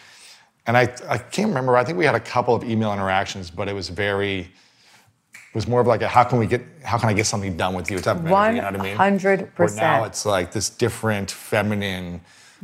And 0.67 0.77
I, 0.77 0.83
I 1.09 1.17
can't 1.19 1.49
remember. 1.49 1.75
I 1.77 1.85
think 1.85 1.97
we 1.97 2.05
had 2.05 2.15
a 2.15 2.21
couple 2.21 2.55
of 2.55 2.63
email 2.65 2.93
interactions, 2.93 3.51
but 3.51 3.67
it 3.69 3.73
was 3.75 3.89
very. 3.89 4.41
It 4.41 5.55
was 5.55 5.67
more 5.67 5.81
of 5.81 5.87
like 5.87 6.03
a 6.03 6.09
how 6.09 6.23
can 6.25 6.39
we 6.39 6.47
get 6.47 6.63
how 6.83 6.99
can 6.99 7.09
I 7.09 7.15
get 7.15 7.27
something 7.27 7.57
done 7.57 7.75
with 7.75 7.91
you 7.91 7.99
type 7.99 8.17
of 8.19 8.27
energy. 8.27 8.57
You 8.57 8.63
know 8.63 8.71
what 8.71 8.81
I 8.81 9.09
mean? 9.09 9.19
100%. 9.21 9.49
Where 9.57 9.71
now 9.75 10.05
it's 10.05 10.25
like 10.27 10.53
this 10.53 10.69
different 10.71 11.31
feminine. 11.31 12.21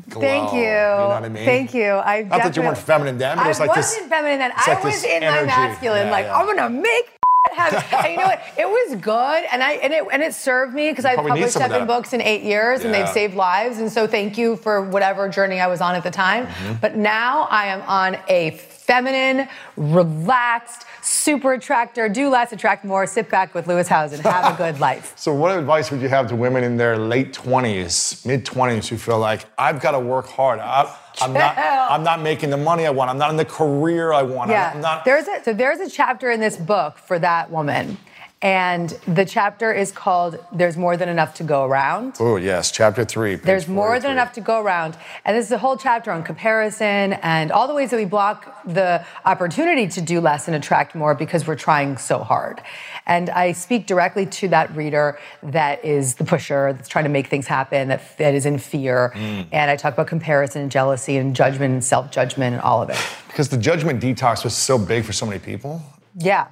Glow, 0.09 0.21
Thank 0.21 0.53
you. 0.53 0.61
You 0.61 0.65
know 0.65 1.09
what 1.09 1.25
I 1.25 1.29
mean? 1.29 1.45
Thank 1.45 1.75
you. 1.75 1.91
I 1.93 2.23
Not 2.23 2.43
that 2.43 2.57
you 2.57 2.63
weren't 2.63 2.79
feminine 2.79 3.19
then, 3.19 3.37
but 3.37 3.47
it 3.47 3.49
was 3.49 3.61
I 3.61 3.67
like 3.67 3.77
this. 3.77 3.93
wasn't 3.95 4.09
feminine 4.11 4.39
then. 4.39 4.53
I 4.55 4.75
like 4.75 4.85
was 4.85 5.05
in 5.05 5.23
energy. 5.23 5.47
my 5.47 5.57
masculine. 5.57 6.07
Yeah, 6.07 6.13
like 6.13 6.25
yeah. 6.27 6.37
I'm 6.37 6.47
gonna 6.47 6.71
make 6.71 7.11
happen. 7.53 7.83
and 7.99 8.13
you 8.13 8.19
know 8.19 8.27
what? 8.27 8.43
It 8.57 8.67
was 8.69 8.97
good, 9.01 9.45
and 9.53 9.63
I 9.63 9.73
and 9.75 9.93
it 9.93 10.05
and 10.13 10.23
it 10.23 10.35
served 10.35 10.75
me 10.75 10.91
because 10.91 11.05
I 11.05 11.17
published 11.17 11.53
seven 11.55 11.87
books 11.87 12.13
in 12.13 12.21
eight 12.23 12.43
years, 12.43 12.85
and 12.85 12.93
they've 12.95 13.09
saved 13.09 13.35
lives. 13.35 13.79
And 13.79 13.91
so 13.91 14.07
thank 14.07 14.39
you 14.39 14.57
for 14.57 14.83
whatever 14.83 15.29
journey 15.29 15.59
I 15.61 15.67
was 15.67 15.81
on 15.81 15.95
at 15.95 16.03
the 16.05 16.11
time. 16.11 16.47
Mm-hmm. 16.47 16.75
But 16.81 16.97
now 16.97 17.49
I 17.51 17.67
am 17.67 17.83
on 17.83 18.19
a 18.29 18.51
feminine, 18.53 19.49
relaxed, 19.77 20.85
super 21.09 21.53
attractor. 21.55 22.09
Do 22.09 22.29
less, 22.29 22.53
attract 22.53 22.85
more. 22.85 23.07
Sit 23.07 23.29
back 23.31 23.55
with 23.55 23.67
Lewis 23.67 23.89
Housen. 23.89 24.21
Have 24.21 24.55
a 24.55 24.57
good 24.57 24.79
life. 24.89 25.15
So, 25.17 25.33
what 25.33 25.57
advice 25.57 25.91
would 25.91 26.01
you 26.01 26.09
have 26.09 26.29
to 26.29 26.37
women 26.37 26.65
in 26.65 26.77
their 26.77 26.97
late 26.97 27.33
20s, 27.33 28.25
mid 28.27 28.45
20s, 28.45 28.89
who 28.89 28.97
feel 28.97 29.19
like 29.19 29.47
I've 29.59 29.81
got 29.81 29.93
to 29.93 30.01
work 30.01 30.27
hard? 30.27 30.61
I, 30.61 30.95
I'm 31.21 31.33
not. 31.33 31.59
I'm 31.59 32.03
not 32.03 32.21
making 32.21 32.51
the 32.51 32.57
money 32.57 32.87
I 32.87 32.91
want. 32.91 33.11
I'm 33.11 33.19
not 33.19 33.31
in 33.31 33.37
the 33.37 33.45
career 33.45 34.13
I 34.13 34.23
want. 34.23 34.51
Yeah. 34.51 34.73
I'm 34.75 34.81
not. 34.81 35.05
There's 35.05 35.27
a 35.27 35.43
so 35.43 35.53
there's 35.53 35.81
a 35.81 35.91
chapter 35.91 36.31
in 36.31 36.41
this 36.41 36.57
book 36.57 36.99
for 36.99 37.19
that 37.19 37.51
woman. 37.51 37.97
And 38.41 38.91
the 39.09 39.24
chapter 39.24 39.72
is 39.72 39.91
called 39.91 40.39
There's 40.53 40.76
More 40.76 40.97
Than 40.97 41.09
Enough 41.09 41.34
to 41.34 41.43
Go 41.43 41.64
Around. 41.64 42.18
Oh 42.20 42.36
yes, 42.36 42.70
chapter 42.70 43.05
three. 43.05 43.34
There's 43.34 43.66
more 43.66 43.99
than 43.99 44.12
enough 44.12 44.32
to 44.34 44.41
go 44.41 44.62
around. 44.62 44.97
And 45.24 45.36
this 45.36 45.47
is 45.47 45.51
a 45.51 45.59
whole 45.59 45.76
chapter 45.76 46.12
on 46.12 46.22
comparison 46.22 47.14
and 47.14 47.51
all 47.51 47.66
the 47.66 47.74
ways 47.74 47.91
that 47.91 47.97
we 47.97 48.05
block 48.05 48.64
the 48.64 49.05
opportunity 49.24 49.89
to 49.89 50.01
do 50.01 50.20
less 50.20 50.47
and 50.47 50.55
attract 50.55 50.95
more 50.95 51.16
because 51.16 51.49
we're 51.49 51.57
trying 51.57 51.97
so 51.97 52.20
hard. 52.20 52.62
And 53.07 53.28
I 53.28 53.53
speak 53.53 53.86
directly 53.86 54.24
to 54.26 54.49
that 54.49 54.74
reader 54.76 55.18
that 55.43 55.84
is 55.84 56.14
the 56.14 56.24
pusher, 56.24 56.72
that's 56.74 56.89
trying 56.89 57.07
to 57.07 57.11
make 57.11 57.26
things 57.26 57.49
happen, 57.49 57.89
that, 57.89 58.18
that 58.18 58.34
is 58.34 58.47
in 58.47 58.59
fear. 58.59 59.12
Mm. 59.16 59.49
And 59.51 59.68
I 59.68 59.74
talk 59.74 59.95
about 59.95 60.07
comparison 60.07 60.62
and 60.62 60.70
jealousy 60.70 61.16
and 61.16 61.34
judgment 61.34 61.72
and 61.72 61.82
self 61.82 62.12
judgment 62.12 62.55
and 62.55 62.62
all 62.62 62.82
of 62.82 62.91
it. 62.91 62.99
Because 63.26 63.49
the 63.49 63.59
judgment 63.59 64.01
detox 64.01 64.45
was 64.45 64.55
so 64.55 64.78
big 64.78 65.05
for 65.05 65.12
so 65.12 65.26
many 65.26 65.41
people. 65.41 65.82
Yeah. 66.16 66.49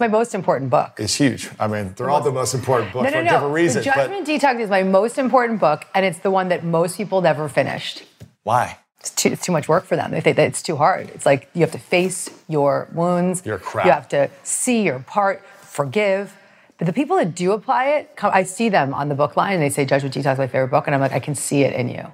It's 0.00 0.10
my 0.10 0.18
most 0.18 0.34
important 0.34 0.70
book. 0.70 0.92
It's 0.96 1.14
huge. 1.16 1.50
I 1.60 1.66
mean, 1.66 1.92
they're 1.94 2.08
all 2.08 2.22
the 2.22 2.32
most 2.32 2.54
important 2.54 2.90
books 2.90 3.04
No, 3.04 3.10
for 3.10 3.16
no, 3.18 3.22
no. 3.22 3.30
different 3.32 3.52
reasons. 3.52 3.84
the 3.84 3.90
but 3.94 4.08
Judgment 4.08 4.26
Detox 4.26 4.58
is 4.60 4.70
my 4.70 4.82
most 4.82 5.18
important 5.18 5.60
book, 5.60 5.84
and 5.94 6.06
it's 6.06 6.20
the 6.20 6.30
one 6.30 6.48
that 6.48 6.64
most 6.64 6.96
people 6.96 7.20
never 7.20 7.50
finished. 7.50 8.04
why? 8.44 8.78
It's 9.00 9.10
too, 9.10 9.28
it's 9.28 9.44
too 9.44 9.52
much 9.52 9.68
work 9.68 9.84
for 9.84 9.96
them. 9.96 10.10
They 10.10 10.22
think 10.22 10.36
that 10.36 10.46
it's 10.46 10.62
too 10.62 10.76
hard. 10.76 11.10
It's 11.10 11.26
like 11.26 11.50
you 11.52 11.60
have 11.60 11.72
to 11.72 11.78
face 11.78 12.30
your 12.48 12.88
wounds. 12.94 13.44
Your 13.44 13.58
crap. 13.58 13.84
You 13.84 13.92
have 13.92 14.08
to 14.08 14.30
see 14.42 14.82
your 14.84 15.00
part, 15.00 15.44
forgive. 15.60 16.34
But 16.78 16.86
the 16.86 16.94
people 16.94 17.16
that 17.18 17.34
do 17.34 17.52
apply 17.52 17.88
it, 17.96 18.10
I 18.22 18.44
see 18.44 18.70
them 18.70 18.94
on 18.94 19.10
the 19.10 19.14
book 19.14 19.36
line, 19.36 19.52
and 19.52 19.62
they 19.62 19.68
say 19.68 19.84
Judgment 19.84 20.14
Detox 20.14 20.32
is 20.32 20.38
my 20.38 20.46
favorite 20.46 20.68
book, 20.70 20.86
and 20.86 20.94
I'm 20.94 21.02
like, 21.02 21.12
I 21.12 21.20
can 21.20 21.34
see 21.34 21.60
it 21.64 21.74
in 21.74 21.90
you, 21.90 22.10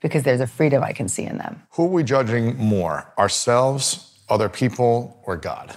because 0.00 0.22
there's 0.22 0.40
a 0.40 0.46
freedom 0.46 0.82
I 0.82 0.94
can 0.94 1.06
see 1.06 1.24
in 1.24 1.36
them. 1.36 1.60
Who 1.72 1.84
are 1.84 1.88
we 1.88 2.02
judging 2.02 2.56
more? 2.56 3.12
Ourselves, 3.18 4.14
other 4.30 4.48
people, 4.48 5.20
or 5.26 5.36
God? 5.36 5.76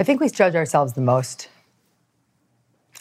I 0.00 0.02
think 0.02 0.20
we 0.20 0.28
judge 0.28 0.54
ourselves 0.54 0.92
the 0.94 1.00
most. 1.00 1.48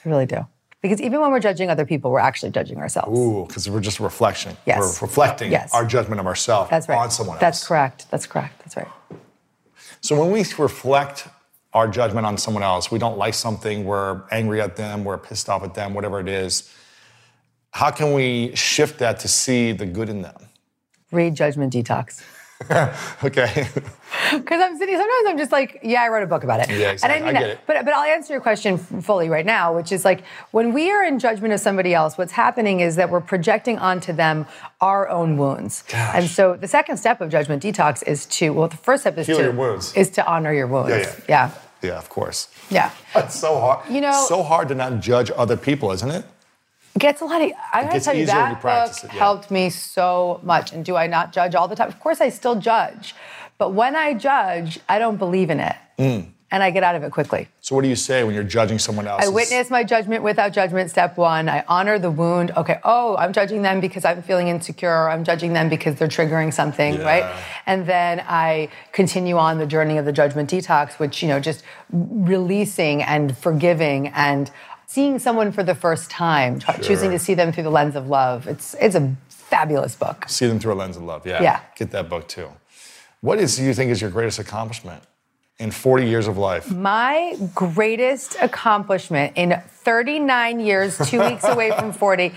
I 0.06 0.10
really 0.10 0.26
do. 0.26 0.46
Because 0.82 1.00
even 1.02 1.22
when 1.22 1.32
we're 1.32 1.40
judging 1.40 1.70
other 1.70 1.86
people, 1.86 2.12
we're 2.12 2.20
actually 2.20 2.52
judging 2.52 2.78
ourselves. 2.80 3.18
Ooh, 3.18 3.46
because 3.48 3.70
we're 3.70 3.80
just 3.80 4.00
a 4.00 4.04
reflection. 4.04 4.58
Yes. 4.66 4.80
We're 5.02 5.08
reflecting 5.08 5.50
Yes. 5.52 5.74
our 5.74 5.86
judgment 5.86 6.20
of 6.20 6.28
ourselves 6.28 6.70
That's 6.70 6.90
right. 6.90 6.98
on 6.98 7.10
someone 7.10 7.36
else. 7.38 7.42
That's 7.42 7.66
correct. 7.68 8.12
That's 8.12 8.28
correct. 8.28 8.60
That's 8.60 8.76
right. 8.76 8.88
So 10.02 10.20
when 10.20 10.32
we 10.32 10.44
reflect 10.58 11.28
our 11.74 11.88
judgment 11.88 12.26
on 12.26 12.38
someone 12.38 12.64
else, 12.64 12.92
we 12.92 13.00
don't 13.00 13.18
like 13.18 13.34
something, 13.34 13.86
we're 13.86 14.24
angry 14.32 14.60
at 14.62 14.76
them, 14.76 15.06
we're 15.06 15.18
pissed 15.18 15.48
off 15.48 15.64
at 15.64 15.74
them, 15.74 15.94
whatever 15.94 16.20
it 16.20 16.28
is. 16.28 16.70
How 17.72 17.90
can 17.90 18.14
we 18.14 18.54
shift 18.56 19.00
that 19.00 19.20
to 19.22 19.28
see 19.30 19.72
the 19.72 19.86
good 19.86 20.10
in 20.10 20.22
them? 20.22 20.36
Read 21.12 21.36
Judgment 21.36 21.74
Detox. 21.74 22.22
Okay. 23.24 23.68
Because 24.32 24.62
I'm 24.62 24.78
sitting, 24.78 24.96
sometimes 24.96 25.28
I'm 25.28 25.38
just 25.38 25.52
like, 25.52 25.80
yeah, 25.84 26.02
I 26.04 26.10
wrote 26.10 26.24
a 26.24 26.28
book 26.28 26.44
about 26.44 26.60
it. 26.62 26.70
Yeah, 26.70 26.92
exactly. 26.92 27.18
And 27.18 27.26
I, 27.26 27.28
mean 27.28 27.36
I 27.36 27.40
that. 27.40 27.48
get 27.48 27.50
it. 27.58 27.60
But, 27.68 27.86
but 27.86 27.94
I'll 27.94 28.04
answer 28.04 28.34
your 28.34 28.42
question 28.42 28.78
fully 28.78 29.30
right 29.30 29.46
now, 29.46 29.76
which 29.76 29.92
is 29.92 30.06
like 30.06 30.24
when 30.52 30.72
we 30.74 30.92
are 30.92 31.04
in 31.04 31.20
judgment 31.20 31.54
of 31.54 31.60
somebody 31.60 31.94
else, 31.94 32.18
what's 32.18 32.32
happening 32.34 32.80
is 32.80 32.96
that 32.98 33.10
we're 33.10 33.22
projecting 33.22 33.78
onto 33.80 34.14
them 34.14 34.46
our 34.82 35.10
own 35.10 35.38
wounds. 35.38 35.84
Gosh. 35.90 36.16
And 36.16 36.30
so 36.30 36.56
the 36.56 36.68
second 36.68 36.98
step 36.98 37.22
of 37.22 37.30
judgment 37.30 37.64
detox 37.64 38.04
is 38.08 38.26
to, 38.28 38.52
well, 38.52 38.68
the 38.68 38.78
first 38.78 39.04
step 39.04 39.18
is 39.18 39.28
Heal 39.28 39.38
to, 39.38 39.44
your 39.44 39.52
wounds. 39.54 39.94
is 39.96 40.10
to 40.12 40.26
honor 40.26 40.54
your 40.54 40.68
wounds. 40.68 40.90
Yeah, 40.90 41.16
yeah. 41.28 41.52
Yeah, 41.82 41.90
Yeah, 41.90 41.98
of 41.98 42.10
course. 42.10 42.48
Yeah. 42.70 42.92
It's 43.16 43.36
so 43.36 43.60
hard. 43.60 43.90
You 43.90 44.02
know- 44.02 44.26
so 44.28 44.44
hard 44.44 44.68
to 44.70 44.76
not 44.76 45.00
judge 45.00 45.32
other 45.36 45.58
people, 45.58 45.92
isn't 45.92 46.10
it? 46.12 46.26
It 46.96 47.00
gets 47.00 47.22
a 47.22 47.26
lot 47.26 47.42
of. 47.42 47.52
I 47.74 47.84
gotta 47.86 48.00
tell 48.00 48.16
you 48.16 48.28
that 48.28 48.50
you 48.50 48.56
book 48.58 48.92
it, 48.92 49.04
yeah. 49.06 49.10
helped 49.20 49.50
me 49.50 49.72
so 49.72 50.40
much. 50.44 50.72
And 50.72 50.86
do 50.86 50.96
I 50.96 51.08
not 51.08 51.34
judge 51.34 51.56
all 51.56 51.68
the 51.68 51.76
time? 51.76 51.88
Of 51.88 52.00
course, 52.00 52.22
I 52.22 52.30
still 52.30 52.56
judge, 52.56 53.16
but 53.64 53.70
when 53.72 53.96
I 53.96 54.14
judge, 54.14 54.78
I 54.90 55.00
don't 55.00 55.16
believe 55.16 55.50
in 55.50 55.62
it, 55.62 55.76
Mm. 55.98 56.26
and 56.52 56.62
I 56.62 56.70
get 56.70 56.84
out 56.84 56.96
of 56.96 57.04
it 57.04 57.12
quickly. 57.14 57.48
So 57.62 57.76
what 57.76 57.84
do 57.84 57.88
you 57.88 57.96
say 57.96 58.26
when 58.26 58.34
you're 58.36 58.44
judging 58.58 58.78
someone 58.78 59.08
else? 59.08 59.24
I 59.26 59.30
witness 59.30 59.70
my 59.70 59.86
judgment 59.86 60.22
without 60.22 60.52
judgment. 60.52 60.90
Step 60.92 61.16
one. 61.16 61.48
I 61.48 61.64
honor 61.70 61.98
the 61.98 62.12
wound. 62.12 62.52
Okay. 62.58 62.78
Oh, 62.84 63.16
I'm 63.16 63.32
judging 63.32 63.62
them 63.62 63.80
because 63.80 64.04
I'm 64.04 64.22
feeling 64.22 64.50
insecure. 64.50 64.92
Or 64.92 65.10
I'm 65.10 65.24
judging 65.24 65.54
them 65.54 65.70
because 65.70 65.96
they're 65.96 66.10
triggering 66.10 66.52
something, 66.54 66.96
Yeah. 66.96 67.06
right? 67.06 67.26
And 67.66 67.86
then 67.86 68.22
I 68.28 68.68
continue 68.92 69.38
on 69.38 69.60
the 69.60 69.66
journey 69.66 69.98
of 69.98 70.04
the 70.04 70.12
judgment 70.12 70.50
detox, 70.50 71.00
which 71.00 71.22
you 71.24 71.30
know, 71.30 71.40
just 71.40 71.64
releasing 71.94 73.02
and 73.02 73.38
forgiving 73.38 74.10
and 74.10 74.52
seeing 74.88 75.20
someone 75.20 75.54
for 75.54 75.64
the 75.64 75.76
first 75.76 76.12
time, 76.12 76.60
try- 76.60 76.76
choosing 76.78 77.12
to 77.12 77.20
see 77.20 77.34
them 77.34 77.54
through 77.54 77.64
the 77.64 77.72
lens 77.80 77.96
of 77.96 78.08
love. 78.10 78.46
It's 78.48 78.76
it's 78.82 78.96
a 78.96 79.16
fabulous 79.30 79.96
book. 79.96 80.26
See 80.28 80.48
them 80.48 80.60
through 80.60 80.74
a 80.74 80.80
lens 80.84 80.98
of 80.98 81.04
love. 81.04 81.26
Yeah. 81.26 81.42
Yeah. 81.42 81.60
Get 81.78 81.92
that 81.92 82.10
book 82.10 82.28
too. 82.28 82.50
What 83.24 83.40
is 83.40 83.58
you 83.58 83.74
think 83.74 83.90
is 83.90 84.02
your 84.02 84.10
greatest 84.10 84.38
accomplishment 84.38 85.02
in 85.58 85.72
40 85.72 86.08
years 86.08 86.28
of 86.28 86.38
life? 86.38 86.70
My 86.70 87.38
greatest 87.56 88.36
accomplishment 88.42 89.38
in 89.38 89.62
39 89.86 90.60
years, 90.60 90.98
two 91.08 91.22
weeks 91.22 91.46
away 91.46 91.72
from 91.72 91.94
40. 91.94 92.34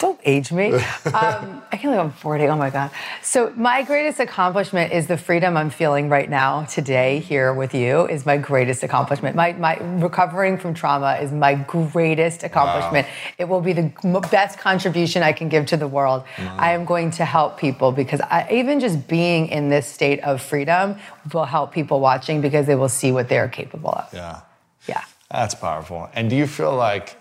Don't 0.00 0.18
age 0.24 0.50
me. 0.50 0.72
Um, 1.10 1.62
I 1.72 1.76
can't 1.76 1.84
believe 1.84 1.98
I'm 1.98 2.12
40. 2.12 2.44
Oh 2.46 2.56
my 2.56 2.70
God. 2.70 2.90
So, 3.22 3.52
my 3.56 3.82
greatest 3.82 4.20
accomplishment 4.20 4.92
is 4.92 5.06
the 5.06 5.16
freedom 5.16 5.56
I'm 5.56 5.70
feeling 5.70 6.08
right 6.08 6.28
now, 6.28 6.64
today, 6.64 7.18
here 7.18 7.52
with 7.52 7.74
you, 7.74 8.06
is 8.06 8.24
my 8.24 8.36
greatest 8.36 8.82
accomplishment. 8.82 9.34
My, 9.34 9.52
my 9.54 9.76
recovering 9.76 10.56
from 10.56 10.72
trauma 10.74 11.18
is 11.20 11.32
my 11.32 11.54
greatest 11.54 12.42
accomplishment. 12.44 13.06
It 13.38 13.48
will 13.48 13.60
be 13.60 13.72
the 13.72 13.92
best 14.30 14.58
contribution 14.58 15.22
I 15.22 15.32
can 15.32 15.48
give 15.48 15.66
to 15.66 15.76
the 15.76 15.88
world. 15.88 16.24
I 16.38 16.72
am 16.72 16.84
going 16.84 17.10
to 17.12 17.24
help 17.24 17.58
people 17.58 17.92
because 17.92 18.20
I, 18.20 18.48
even 18.52 18.78
just 18.80 19.08
being 19.08 19.48
in 19.48 19.68
this 19.68 19.86
state 19.86 20.20
of 20.20 20.40
freedom 20.40 20.96
will 21.32 21.44
help 21.44 21.72
people 21.72 22.00
watching 22.00 22.40
because 22.40 22.66
they 22.66 22.76
will 22.76 22.88
see 22.88 23.10
what 23.10 23.28
they 23.28 23.38
are 23.38 23.48
capable 23.48 23.90
of. 23.90 24.08
Yeah. 24.12 24.40
Yeah. 24.86 25.04
That's 25.30 25.54
powerful. 25.54 26.08
And 26.14 26.30
do 26.30 26.36
you 26.36 26.46
feel 26.46 26.74
like 26.74 27.19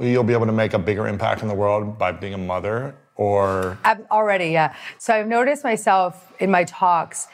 you'll 0.00 0.24
be 0.24 0.32
able 0.32 0.46
to 0.46 0.52
make 0.52 0.74
a 0.74 0.78
bigger 0.78 1.06
impact 1.06 1.42
in 1.42 1.48
the 1.48 1.54
world 1.54 1.98
by 1.98 2.12
being 2.12 2.34
a 2.34 2.38
mother 2.38 2.94
or 3.16 3.78
Ab- 3.84 4.06
Already, 4.10 4.46
yeah. 4.46 4.74
So 4.98 5.14
I've 5.14 5.26
noticed 5.26 5.64
myself 5.64 6.32
in 6.40 6.50
my 6.50 6.64
talks. 6.64 7.28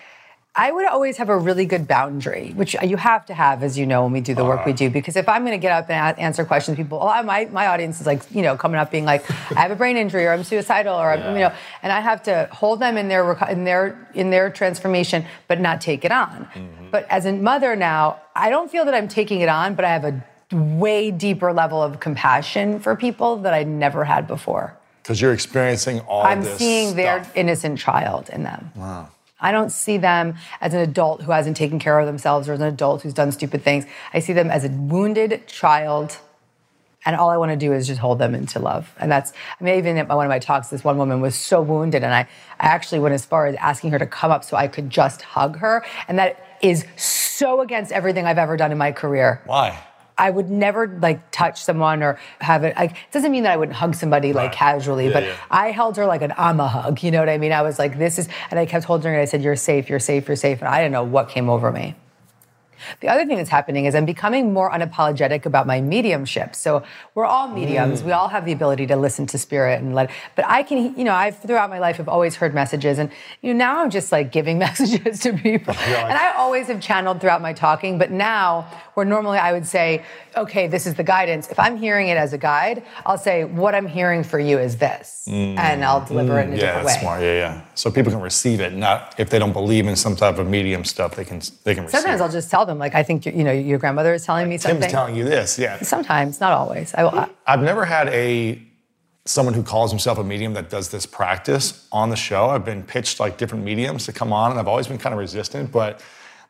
I 0.54 0.72
would 0.72 0.86
always 0.86 1.16
have 1.18 1.28
a 1.28 1.38
really 1.38 1.64
good 1.64 1.86
boundary, 1.86 2.50
which 2.56 2.74
you 2.82 2.96
have 2.96 3.24
to 3.26 3.34
have, 3.34 3.62
as 3.62 3.78
you 3.78 3.86
know, 3.86 4.02
when 4.02 4.12
we 4.12 4.20
do 4.20 4.34
the 4.34 4.44
work 4.44 4.66
we 4.66 4.72
uh. 4.72 4.76
do. 4.76 4.90
Because 4.90 5.16
if 5.16 5.28
I'm 5.28 5.42
going 5.42 5.58
to 5.58 5.62
get 5.62 5.70
up 5.70 5.88
and 5.88 6.18
a- 6.18 6.20
answer 6.20 6.44
questions, 6.44 6.76
people, 6.76 6.98
oh, 7.00 7.22
my 7.22 7.44
my 7.46 7.68
audience 7.68 8.00
is 8.00 8.06
like, 8.06 8.22
you 8.34 8.42
know, 8.42 8.56
coming 8.56 8.78
up 8.78 8.90
being 8.90 9.04
like, 9.04 9.30
I 9.56 9.60
have 9.60 9.70
a 9.70 9.76
brain 9.76 9.96
injury, 9.96 10.26
or 10.26 10.32
I'm 10.32 10.42
suicidal, 10.42 10.94
or 10.94 11.12
I'm, 11.12 11.34
you 11.34 11.42
know, 11.42 11.52
and 11.82 11.92
I 11.92 12.00
have 12.00 12.22
to 12.24 12.48
hold 12.50 12.80
them 12.80 12.96
in 12.96 13.06
their 13.08 13.32
in 13.48 13.64
their 13.64 14.08
in 14.12 14.30
their 14.30 14.50
transformation, 14.50 15.24
but 15.46 15.60
not 15.60 15.80
take 15.80 16.04
it 16.04 16.10
on. 16.10 16.48
Mm-hmm. 16.52 16.90
But 16.90 17.06
as 17.08 17.26
a 17.26 17.32
mother 17.32 17.76
now, 17.76 18.20
I 18.34 18.50
don't 18.50 18.70
feel 18.70 18.84
that 18.86 18.94
I'm 18.94 19.08
taking 19.08 19.40
it 19.40 19.48
on, 19.48 19.76
but 19.76 19.84
I 19.84 19.90
have 19.90 20.04
a 20.04 20.24
way 20.52 21.10
deeper 21.10 21.52
level 21.52 21.82
of 21.82 22.00
compassion 22.00 22.80
for 22.80 22.96
people 22.96 23.36
that 23.38 23.54
I 23.54 23.62
never 23.64 24.04
had 24.04 24.26
before. 24.26 24.76
because 25.02 25.20
you're 25.20 25.32
experiencing 25.32 26.00
all 26.00 26.22
I'm 26.24 26.42
this 26.42 26.58
seeing 26.58 26.96
their 26.96 27.24
innocent 27.34 27.78
child 27.78 28.28
in 28.30 28.42
them. 28.42 28.70
Wow. 28.74 29.08
I 29.40 29.52
don't 29.52 29.70
see 29.70 29.96
them 29.96 30.34
as 30.60 30.74
an 30.74 30.80
adult 30.80 31.22
who 31.22 31.32
hasn't 31.32 31.56
taken 31.56 31.78
care 31.78 31.98
of 31.98 32.06
themselves 32.06 32.48
or 32.48 32.52
as 32.52 32.60
an 32.60 32.66
adult 32.66 33.02
who's 33.02 33.14
done 33.14 33.32
stupid 33.32 33.62
things. 33.62 33.86
I 34.12 34.18
see 34.20 34.34
them 34.34 34.50
as 34.50 34.64
a 34.64 34.68
wounded 34.68 35.46
child. 35.46 36.18
And 37.06 37.16
all 37.16 37.30
I 37.30 37.38
want 37.38 37.50
to 37.50 37.56
do 37.56 37.72
is 37.72 37.86
just 37.86 37.98
hold 37.98 38.18
them 38.18 38.34
into 38.34 38.58
love. 38.58 38.94
And 39.00 39.10
that's, 39.10 39.32
I 39.58 39.64
mean, 39.64 39.78
even 39.78 39.96
at 39.96 40.06
one 40.08 40.26
of 40.26 40.28
my 40.28 40.38
talks, 40.38 40.68
this 40.68 40.84
one 40.84 40.98
woman 40.98 41.22
was 41.22 41.34
so 41.34 41.62
wounded. 41.62 42.04
And 42.04 42.12
I, 42.12 42.28
I 42.58 42.66
actually 42.66 42.98
went 42.98 43.14
as 43.14 43.24
far 43.24 43.46
as 43.46 43.54
asking 43.56 43.92
her 43.92 43.98
to 43.98 44.06
come 44.06 44.30
up 44.30 44.44
so 44.44 44.58
I 44.58 44.68
could 44.68 44.90
just 44.90 45.22
hug 45.22 45.56
her. 45.60 45.82
And 46.08 46.18
that 46.18 46.58
is 46.60 46.84
so 46.96 47.62
against 47.62 47.90
everything 47.92 48.26
I've 48.26 48.36
ever 48.36 48.58
done 48.58 48.70
in 48.72 48.76
my 48.76 48.92
career. 48.92 49.40
Why? 49.46 49.78
I 50.20 50.30
would 50.30 50.50
never 50.50 50.86
like 51.00 51.30
touch 51.30 51.62
someone 51.62 52.02
or 52.02 52.18
have 52.40 52.62
it. 52.62 52.76
Like, 52.76 52.92
it 52.92 53.12
doesn't 53.12 53.32
mean 53.32 53.44
that 53.44 53.52
I 53.52 53.56
wouldn't 53.56 53.76
hug 53.76 53.94
somebody 53.94 54.32
like 54.32 54.52
casually, 54.52 55.06
Yeah, 55.06 55.12
but 55.12 55.22
yeah. 55.24 55.36
I 55.50 55.70
held 55.70 55.96
her 55.96 56.04
like 56.04 56.20
an 56.20 56.34
I'm 56.36 56.58
hug. 56.58 57.02
You 57.02 57.10
know 57.10 57.20
what 57.20 57.30
I 57.30 57.38
mean? 57.38 57.52
I 57.52 57.62
was 57.62 57.78
like, 57.78 57.98
this 57.98 58.18
is, 58.18 58.28
and 58.50 58.60
I 58.60 58.66
kept 58.66 58.84
holding 58.84 59.06
her 59.06 59.14
and 59.14 59.22
I 59.22 59.24
said, 59.24 59.42
you're 59.42 59.56
safe, 59.56 59.88
you're 59.88 59.98
safe, 59.98 60.28
you're 60.28 60.36
safe. 60.36 60.60
And 60.60 60.68
I 60.68 60.80
didn't 60.80 60.92
know 60.92 61.04
what 61.04 61.30
came 61.30 61.48
over 61.48 61.72
me. 61.72 61.96
The 63.00 63.08
other 63.08 63.26
thing 63.26 63.36
that's 63.36 63.50
happening 63.50 63.84
is 63.84 63.94
I'm 63.94 64.04
becoming 64.04 64.52
more 64.52 64.70
unapologetic 64.70 65.46
about 65.46 65.66
my 65.66 65.80
mediumship. 65.80 66.54
So 66.54 66.82
we're 67.14 67.24
all 67.24 67.48
mediums. 67.48 68.02
Mm. 68.02 68.06
We 68.06 68.12
all 68.12 68.28
have 68.28 68.44
the 68.44 68.52
ability 68.52 68.86
to 68.88 68.96
listen 68.96 69.26
to 69.28 69.38
spirit 69.38 69.80
and 69.80 69.94
let. 69.94 70.10
But 70.36 70.46
I 70.46 70.62
can, 70.62 70.96
you 70.96 71.04
know, 71.04 71.14
I've 71.14 71.38
throughout 71.38 71.70
my 71.70 71.78
life 71.78 71.96
have 71.96 72.08
always 72.08 72.36
heard 72.36 72.54
messages, 72.54 72.98
and 72.98 73.10
you 73.42 73.52
know 73.54 73.58
now 73.58 73.82
I'm 73.82 73.90
just 73.90 74.12
like 74.12 74.32
giving 74.32 74.58
messages 74.66 75.20
to 75.20 75.32
people. 75.32 75.74
And 75.74 76.18
I 76.18 76.32
always 76.36 76.68
have 76.68 76.80
channeled 76.80 77.20
throughout 77.20 77.42
my 77.42 77.52
talking, 77.52 77.98
but 77.98 78.10
now 78.10 78.66
where 78.94 79.06
normally 79.06 79.38
I 79.38 79.52
would 79.52 79.66
say, 79.66 80.04
okay, 80.36 80.66
this 80.66 80.86
is 80.86 80.94
the 80.94 81.02
guidance. 81.02 81.48
If 81.48 81.58
I'm 81.58 81.76
hearing 81.76 82.08
it 82.08 82.16
as 82.16 82.32
a 82.32 82.38
guide, 82.38 82.84
I'll 83.06 83.18
say 83.18 83.44
what 83.44 83.74
I'm 83.74 83.86
hearing 83.86 84.22
for 84.24 84.38
you 84.38 84.58
is 84.58 84.76
this, 84.76 85.24
mm. 85.28 85.58
and 85.58 85.84
I'll 85.84 86.04
deliver 86.04 86.38
it 86.38 86.48
in 86.48 86.54
a 86.54 86.56
mm. 86.56 86.60
Yeah, 86.60 86.66
different 86.66 86.86
that's 86.86 86.96
way. 86.96 87.02
smart. 87.02 87.22
Yeah, 87.22 87.32
yeah. 87.34 87.62
So 87.74 87.90
people 87.90 88.12
can 88.12 88.20
receive 88.20 88.60
it. 88.60 88.74
Not 88.74 89.14
if 89.18 89.30
they 89.30 89.38
don't 89.38 89.52
believe 89.52 89.86
in 89.86 89.96
some 89.96 90.16
type 90.16 90.38
of 90.38 90.46
medium 90.48 90.84
stuff, 90.84 91.16
they 91.16 91.24
can 91.24 91.40
they 91.64 91.74
can 91.74 91.84
receive. 91.84 92.00
Sometimes 92.00 92.20
it. 92.20 92.24
I'll 92.24 92.32
just 92.32 92.50
tell 92.50 92.66
them, 92.66 92.78
like 92.78 92.94
I 92.94 93.02
think 93.02 93.26
you 93.26 93.44
know 93.44 93.52
your 93.52 93.78
grandmother 93.78 94.14
is 94.14 94.24
telling 94.24 94.48
me 94.48 94.58
something. 94.58 94.80
Tim's 94.80 94.92
telling 94.92 95.16
you 95.16 95.24
this. 95.24 95.58
Yeah. 95.58 95.80
Sometimes, 95.80 96.40
not 96.40 96.52
always. 96.52 96.94
I, 96.94 97.02
I, 97.02 97.04
uh, 97.04 97.28
I've 97.46 97.62
never 97.62 97.84
had 97.84 98.08
a 98.08 98.62
someone 99.24 99.54
who 99.54 99.62
calls 99.62 99.90
himself 99.90 100.18
a 100.18 100.24
medium 100.24 100.54
that 100.54 100.70
does 100.70 100.88
this 100.88 101.06
practice 101.06 101.86
on 101.92 102.10
the 102.10 102.16
show. 102.16 102.48
I've 102.50 102.64
been 102.64 102.82
pitched 102.82 103.20
like 103.20 103.38
different 103.38 103.64
mediums 103.64 104.06
to 104.06 104.12
come 104.12 104.32
on, 104.32 104.50
and 104.50 104.58
I've 104.58 104.68
always 104.68 104.88
been 104.88 104.98
kind 104.98 105.12
of 105.12 105.18
resistant. 105.18 105.70
But 105.70 106.02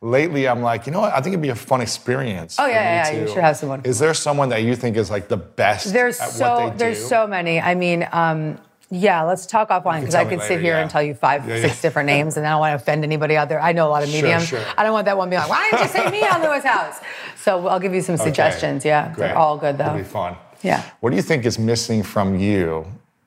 lately, 0.02 0.48
I'm 0.48 0.62
like, 0.62 0.86
you 0.86 0.92
know 0.92 1.00
what? 1.00 1.12
I 1.12 1.16
think 1.20 1.28
it'd 1.34 1.42
be 1.42 1.50
a 1.50 1.54
fun 1.54 1.80
experience. 1.80 2.56
Oh, 2.58 2.66
yeah, 2.66 3.08
yeah, 3.10 3.18
you 3.18 3.26
to- 3.26 3.32
should 3.32 3.38
have 3.42 3.56
someone. 3.56 3.82
Is 3.84 3.98
there 3.98 4.14
someone 4.14 4.48
that 4.50 4.62
you 4.62 4.74
think 4.76 4.96
is 4.96 5.10
like 5.10 5.28
the 5.28 5.36
best 5.36 5.92
There's 5.92 6.18
at 6.20 6.30
so 6.30 6.64
what 6.66 6.78
they 6.78 6.86
there's 6.86 7.04
so 7.06 7.26
many. 7.26 7.60
I 7.60 7.74
mean, 7.74 8.08
um, 8.12 8.58
yeah, 8.92 9.22
let's 9.22 9.46
talk 9.46 9.68
offline 9.68 10.00
because 10.00 10.14
I 10.16 10.24
could 10.24 10.38
later, 10.40 10.48
sit 10.48 10.60
here 10.60 10.74
yeah. 10.74 10.80
and 10.80 10.90
tell 10.90 11.02
you 11.02 11.14
five, 11.14 11.48
Yeah, 11.48 11.60
six 11.60 11.80
different 11.80 12.06
names, 12.08 12.36
and 12.36 12.46
I 12.46 12.50
don't 12.50 12.60
want 12.60 12.72
to 12.72 12.76
offend 12.82 13.04
anybody 13.04 13.36
out 13.36 13.48
there. 13.48 13.60
I 13.60 13.72
know 13.72 13.86
a 13.86 13.90
lot 13.90 14.02
of 14.02 14.08
mediums. 14.08 14.46
sure. 14.46 14.58
sure. 14.60 14.68
I 14.76 14.82
don't 14.82 14.92
want 14.92 15.04
that 15.04 15.16
one 15.16 15.30
being 15.30 15.40
like, 15.40 15.48
"Why 15.50 15.68
didn't 15.70 15.82
you 15.82 15.88
say 15.88 16.10
me 16.10 16.22
on 16.26 16.42
Lewis 16.42 16.64
Howes?" 16.64 16.94
So 17.36 17.68
I'll 17.68 17.78
give 17.78 17.94
you 17.94 18.00
some 18.00 18.16
Okay. 18.16 18.24
suggestions. 18.24 18.84
Yeah, 18.84 19.12
Great. 19.14 19.28
they're 19.28 19.38
all 19.38 19.56
good 19.58 19.78
though. 19.78 19.84
It'll 19.86 19.98
be 19.98 20.02
fun. 20.04 20.36
Yeah. 20.62 20.82
What 21.00 21.10
do 21.10 21.16
you 21.16 21.22
think 21.22 21.44
is 21.46 21.56
missing 21.58 22.02
from 22.02 22.36
you 22.38 22.84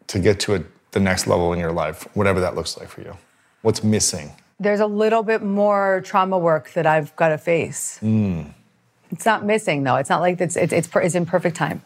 to 0.08 0.20
get 0.20 0.40
to 0.42 0.56
a, 0.56 0.64
the 0.92 1.00
next 1.00 1.28
level 1.28 1.54
in 1.54 1.60
your 1.60 1.72
life, 1.72 2.08
whatever 2.14 2.42
that 2.42 2.56
looks 2.56 2.78
like 2.78 2.90
for 2.90 3.02
you? 3.02 3.16
What's 3.62 3.84
missing? 3.86 4.34
There's 4.60 4.80
a 4.80 4.86
little 4.88 5.24
bit 5.24 5.42
more 5.44 6.02
trauma 6.06 6.38
work 6.38 6.72
that 6.74 6.86
I've 6.86 7.16
got 7.16 7.30
to 7.30 7.38
face. 7.38 8.00
Mm. 8.02 8.54
It's 9.12 9.26
not 9.26 9.44
missing 9.46 9.84
though. 9.84 9.96
It's 9.98 10.10
not 10.10 10.22
like 10.22 10.40
it's 10.42 10.56
it's 10.56 10.74
it's, 10.74 10.90
it's 10.96 11.16
in 11.16 11.26
perfect 11.26 11.56
time. 11.56 11.82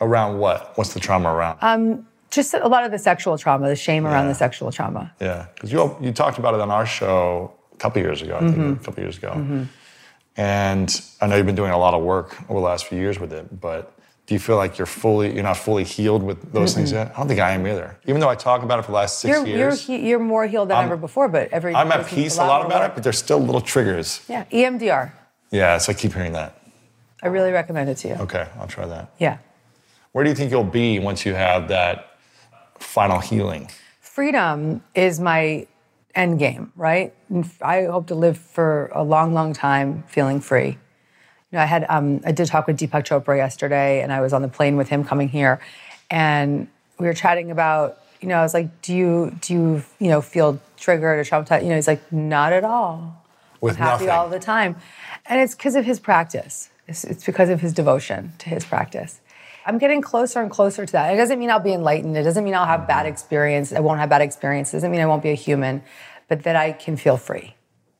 Around 0.00 0.38
what? 0.38 0.76
What's 0.76 0.94
the 0.94 1.00
trauma 1.00 1.32
around? 1.32 1.58
Um, 1.60 2.06
Just 2.30 2.54
a 2.54 2.68
lot 2.68 2.84
of 2.84 2.90
the 2.92 2.98
sexual 2.98 3.36
trauma, 3.38 3.68
the 3.68 3.74
shame 3.76 4.06
around 4.06 4.28
the 4.28 4.34
sexual 4.34 4.70
trauma. 4.70 5.12
Yeah, 5.20 5.46
because 5.54 5.72
you 5.72 5.96
you 6.00 6.12
talked 6.12 6.38
about 6.38 6.54
it 6.54 6.60
on 6.60 6.70
our 6.70 6.86
show 6.86 7.52
a 7.72 7.76
couple 7.78 8.00
years 8.02 8.22
ago. 8.22 8.36
I 8.36 8.40
Mm-hmm. 8.42 8.62
think 8.68 8.80
a 8.80 8.84
couple 8.84 9.02
years 9.02 9.18
ago, 9.18 9.66
and 10.36 11.02
I 11.20 11.26
know 11.26 11.36
you've 11.36 11.46
been 11.46 11.56
doing 11.56 11.72
a 11.72 11.78
lot 11.78 11.94
of 11.94 12.02
work 12.04 12.36
over 12.48 12.60
the 12.60 12.66
last 12.66 12.86
few 12.86 12.98
years 12.98 13.18
with 13.18 13.32
it. 13.32 13.60
But 13.60 13.97
do 14.28 14.34
you 14.34 14.38
feel 14.38 14.56
like 14.56 14.76
you're 14.78 14.86
fully 14.86 15.32
you're 15.34 15.42
not 15.42 15.56
fully 15.56 15.84
healed 15.84 16.22
with 16.22 16.52
those 16.52 16.74
things 16.74 16.92
yet? 16.92 17.12
I 17.14 17.18
don't 17.18 17.28
think 17.28 17.40
I 17.40 17.52
am 17.52 17.66
either. 17.66 17.96
Even 18.06 18.20
though 18.20 18.28
I 18.28 18.34
talk 18.34 18.62
about 18.62 18.78
it 18.78 18.82
for 18.82 18.92
the 18.92 18.96
last 18.96 19.18
6 19.20 19.30
You're, 19.30 19.46
you're, 19.46 19.56
years, 19.58 19.86
he- 19.86 20.06
you're 20.08 20.18
more 20.20 20.46
healed 20.46 20.68
than 20.68 20.76
I'm- 20.76 20.84
ever 20.86 20.98
before, 20.98 21.28
but 21.28 21.48
every 21.50 21.74
I'm 21.74 21.90
at 21.90 22.06
peace 22.06 22.36
a 22.36 22.44
lot 22.44 22.58
more 22.62 22.66
about 22.66 22.80
work. 22.82 22.90
it. 22.90 22.94
But 22.94 23.02
there's 23.04 23.18
still 23.18 23.38
little 23.40 23.62
triggers. 23.62 24.20
Yeah, 24.28 24.44
EMDR. 24.52 25.12
Yeah, 25.50 25.78
so 25.78 25.92
I 25.92 25.94
keep 25.94 26.12
hearing 26.12 26.32
that. 26.34 26.54
I 27.22 27.28
really 27.28 27.50
recommend 27.52 27.88
it 27.88 27.96
to 27.98 28.08
you. 28.08 28.14
Okay, 28.14 28.46
I'll 28.60 28.66
try 28.68 28.86
that. 28.86 29.10
Yeah. 29.18 29.38
Where 30.12 30.24
do 30.24 30.30
you 30.30 30.36
think 30.36 30.50
you'll 30.50 30.62
be 30.62 30.98
once 30.98 31.24
you 31.24 31.32
have 31.34 31.68
that 31.68 32.06
final 32.78 33.20
healing? 33.20 33.70
Freedom 34.02 34.82
is 34.94 35.18
my 35.20 35.66
end 36.14 36.38
game, 36.38 36.70
right? 36.76 37.14
I 37.62 37.84
hope 37.84 38.08
to 38.08 38.14
live 38.14 38.36
for 38.36 38.90
a 38.94 39.02
long, 39.02 39.32
long 39.32 39.52
time 39.54 40.04
feeling 40.06 40.40
free. 40.40 40.76
You 41.50 41.56
know, 41.56 41.62
I 41.62 41.66
had 41.66 41.86
um, 41.88 42.20
I 42.24 42.32
did 42.32 42.46
talk 42.46 42.66
with 42.66 42.78
Deepak 42.78 43.04
Chopra 43.04 43.36
yesterday, 43.36 44.02
and 44.02 44.12
I 44.12 44.20
was 44.20 44.32
on 44.32 44.42
the 44.42 44.48
plane 44.48 44.76
with 44.76 44.88
him 44.88 45.04
coming 45.04 45.28
here, 45.28 45.60
and 46.10 46.68
we 46.98 47.06
were 47.06 47.14
chatting 47.14 47.50
about 47.50 48.02
you 48.20 48.28
know, 48.28 48.36
I 48.36 48.42
was 48.42 48.54
like, 48.54 48.82
do 48.82 48.94
you 48.94 49.36
do 49.40 49.54
you 49.54 49.82
you 49.98 50.08
know 50.08 50.20
feel 50.20 50.60
triggered 50.76 51.18
or 51.18 51.24
traumatized? 51.24 51.62
You 51.62 51.70
know, 51.70 51.76
he's 51.76 51.86
like, 51.86 52.12
not 52.12 52.52
at 52.52 52.64
all. 52.64 53.24
With 53.60 53.76
I'm 53.76 53.78
happy 53.78 54.06
nothing. 54.06 54.10
all 54.10 54.28
the 54.28 54.38
time, 54.38 54.76
and 55.26 55.40
it's 55.40 55.54
because 55.54 55.74
of 55.74 55.84
his 55.84 55.98
practice. 55.98 56.70
It's, 56.86 57.04
it's 57.04 57.24
because 57.24 57.48
of 57.50 57.60
his 57.60 57.72
devotion 57.72 58.32
to 58.38 58.48
his 58.48 58.64
practice. 58.64 59.20
I'm 59.66 59.78
getting 59.78 60.00
closer 60.00 60.40
and 60.40 60.50
closer 60.50 60.86
to 60.86 60.92
that. 60.92 61.12
It 61.12 61.16
doesn't 61.16 61.38
mean 61.38 61.50
I'll 61.50 61.60
be 61.60 61.72
enlightened. 61.72 62.16
It 62.16 62.22
doesn't 62.22 62.42
mean 62.42 62.54
I'll 62.54 62.64
have 62.64 62.88
bad 62.88 63.04
experience. 63.04 63.72
I 63.72 63.80
won't 63.80 64.00
have 64.00 64.08
bad 64.08 64.22
experiences. 64.22 64.74
It 64.74 64.76
doesn't 64.78 64.90
mean 64.90 65.00
I 65.00 65.06
won't 65.06 65.22
be 65.22 65.30
a 65.30 65.34
human, 65.34 65.82
but 66.28 66.44
that 66.44 66.56
I 66.56 66.72
can 66.72 66.96
feel 66.96 67.16
free, 67.16 67.54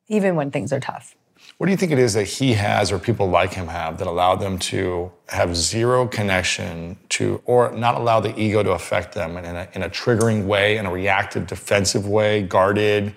even 0.07 0.37
when 0.37 0.51
things 0.51 0.73
are 0.73 0.81
tough. 0.81 1.15
What 1.59 1.67
do 1.67 1.73
you 1.73 1.77
think 1.77 1.91
it 1.91 1.99
is 1.99 2.15
that 2.15 2.23
he 2.25 2.53
has 2.53 2.93
or 2.93 3.01
people 3.01 3.29
like 3.29 3.53
him 3.53 3.67
have 3.67 3.99
that 3.99 4.07
allow 4.07 4.37
them 4.37 4.61
to 4.61 5.11
have 5.29 5.57
zero 5.57 6.07
connection 6.07 6.97
to, 7.09 7.43
or 7.47 7.73
not 7.73 7.97
allow 7.97 8.21
the 8.21 8.39
ego 8.41 8.63
to 8.63 8.71
affect 8.71 9.13
them 9.13 9.37
in 9.37 9.45
a, 9.45 9.69
in 9.73 9.83
a 9.83 9.91
triggering 9.91 10.47
way, 10.47 10.77
in 10.77 10.87
a 10.87 10.93
reactive, 10.93 11.49
defensive 11.49 12.07
way, 12.07 12.43
guarded, 12.45 13.13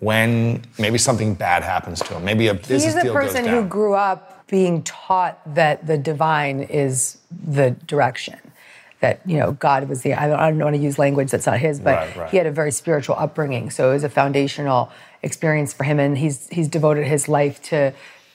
when 0.00 0.62
maybe 0.78 0.96
something 0.96 1.34
bad 1.34 1.62
happens 1.62 2.00
to 2.00 2.14
him? 2.14 2.24
Maybe 2.24 2.48
a 2.48 2.54
business 2.54 2.94
Mm-hmm. 2.94 3.00
He's 3.00 3.12
goes 3.12 3.32
person 3.32 3.46
who 3.46 3.64
grew 3.64 3.92
up 3.92 4.46
being 4.46 4.82
taught 4.84 5.38
that 5.54 5.86
the 5.86 5.98
divine 5.98 6.62
is 6.62 7.18
the 7.30 7.72
direction. 7.86 8.38
That 9.00 9.20
you 9.26 9.36
know, 9.36 9.52
God 9.52 9.86
was 9.90 10.00
the. 10.00 10.14
I 10.14 10.26
don't, 10.26 10.38
I 10.38 10.48
don't 10.48 10.58
want 10.58 10.76
to 10.76 10.80
use 10.80 10.98
language 10.98 11.30
that's 11.30 11.44
not 11.44 11.58
his, 11.58 11.78
but 11.78 11.96
Right, 11.96 12.16
right. 12.16 12.30
he 12.30 12.38
had 12.38 12.46
a 12.46 12.50
very 12.50 12.72
spiritual 12.72 13.16
upbringing, 13.18 13.68
so 13.68 13.90
it 13.90 13.92
was 13.92 14.04
a 14.04 14.08
foundational 14.08 14.90
experience 15.24 15.72
for 15.72 15.84
him, 15.84 15.98
and 15.98 16.16
he's 16.18 16.48
he's 16.50 16.68
devoted 16.68 17.06
his 17.06 17.28
life 17.28 17.60
to 17.70 17.92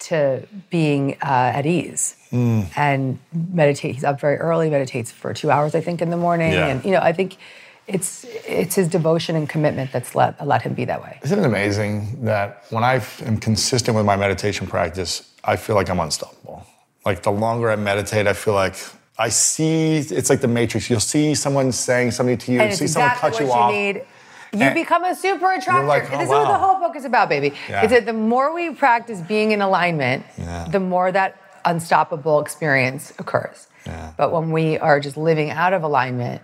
to 0.08 0.48
being 0.70 1.14
uh, 1.22 1.58
at 1.60 1.66
ease 1.66 2.16
Hmm. 2.30 2.62
and 2.76 3.20
meditate. 3.34 3.96
He's 3.96 4.04
up 4.04 4.20
very 4.20 4.38
early, 4.38 4.70
meditates 4.70 5.12
for 5.12 5.34
two 5.34 5.50
hours, 5.52 5.74
I 5.76 5.82
think, 5.82 6.02
in 6.02 6.10
the 6.10 6.18
morning, 6.18 6.54
Yeah. 6.54 6.68
and 6.68 6.86
you 6.86 6.92
know, 6.92 7.00
I 7.02 7.12
think 7.14 7.36
it's 7.88 8.26
it's 8.48 8.76
his 8.76 8.88
devotion 8.88 9.36
and 9.36 9.50
commitment 9.50 9.92
that's 9.92 10.14
let 10.16 10.32
let 10.46 10.62
him 10.62 10.74
be 10.74 10.86
that 10.86 11.02
way. 11.02 11.20
Isn't 11.24 11.40
it 11.40 11.46
amazing 11.46 12.24
that 12.26 12.64
when 12.70 12.84
I 12.84 13.02
am 13.26 13.38
consistent 13.40 13.98
with 13.98 14.06
my 14.06 14.16
meditation 14.16 14.68
practice, 14.68 15.24
I 15.44 15.56
feel 15.58 15.76
like 15.76 15.90
I'm 15.90 16.00
unstoppable? 16.00 16.66
Like 17.06 17.24
the 17.24 17.32
longer 17.32 17.72
I 17.72 17.76
meditate, 17.76 18.26
I 18.28 18.34
feel 18.34 18.54
like 18.54 18.76
I 19.18 19.30
see, 19.30 19.98
it's 19.98 20.30
like 20.30 20.42
the 20.42 20.48
Matrix. 20.60 20.90
You'll 20.90 21.00
see 21.16 21.36
someone 21.36 21.72
saying 21.74 22.12
something 22.12 22.38
to 22.38 22.52
you, 22.54 22.62
and 22.62 22.74
see 22.74 22.88
someone 22.88 23.12
cut 23.16 23.32
what 23.34 23.40
you 23.42 23.48
you 23.48 23.52
off. 23.52 23.72
need. 23.74 23.96
You 24.52 24.62
And 24.62 24.74
become 24.76 25.04
a 25.04 25.16
super 25.16 25.52
attractor. 25.52 25.86
like, 25.86 26.12
oh, 26.12 26.18
this 26.18 26.24
is 26.24 26.30
what 26.30 26.47
the 26.47 26.58
whole 26.58 26.80
book 26.80 26.95
is 26.95 27.06
about, 27.06 27.30
baby. 27.30 27.54
Yeah. 27.70 27.84
It's 27.84 27.91
that 27.93 28.06
the 28.06 28.14
more 28.14 28.54
we 28.54 28.72
practice 28.72 29.22
being 29.22 29.52
in 29.52 29.62
alignment, 29.62 30.26
Yeah. 30.38 30.68
the 30.70 30.80
more 30.80 31.12
that 31.12 31.36
unstoppable 31.66 32.39
experience 32.39 33.14
occurs. 33.20 33.68
Yeah. 33.86 34.12
But 34.18 34.32
when 34.32 34.52
we 34.52 34.78
are 34.80 35.00
just 35.00 35.18
living 35.18 35.52
out 35.52 35.74
of 35.74 35.84
alignment, 35.84 36.41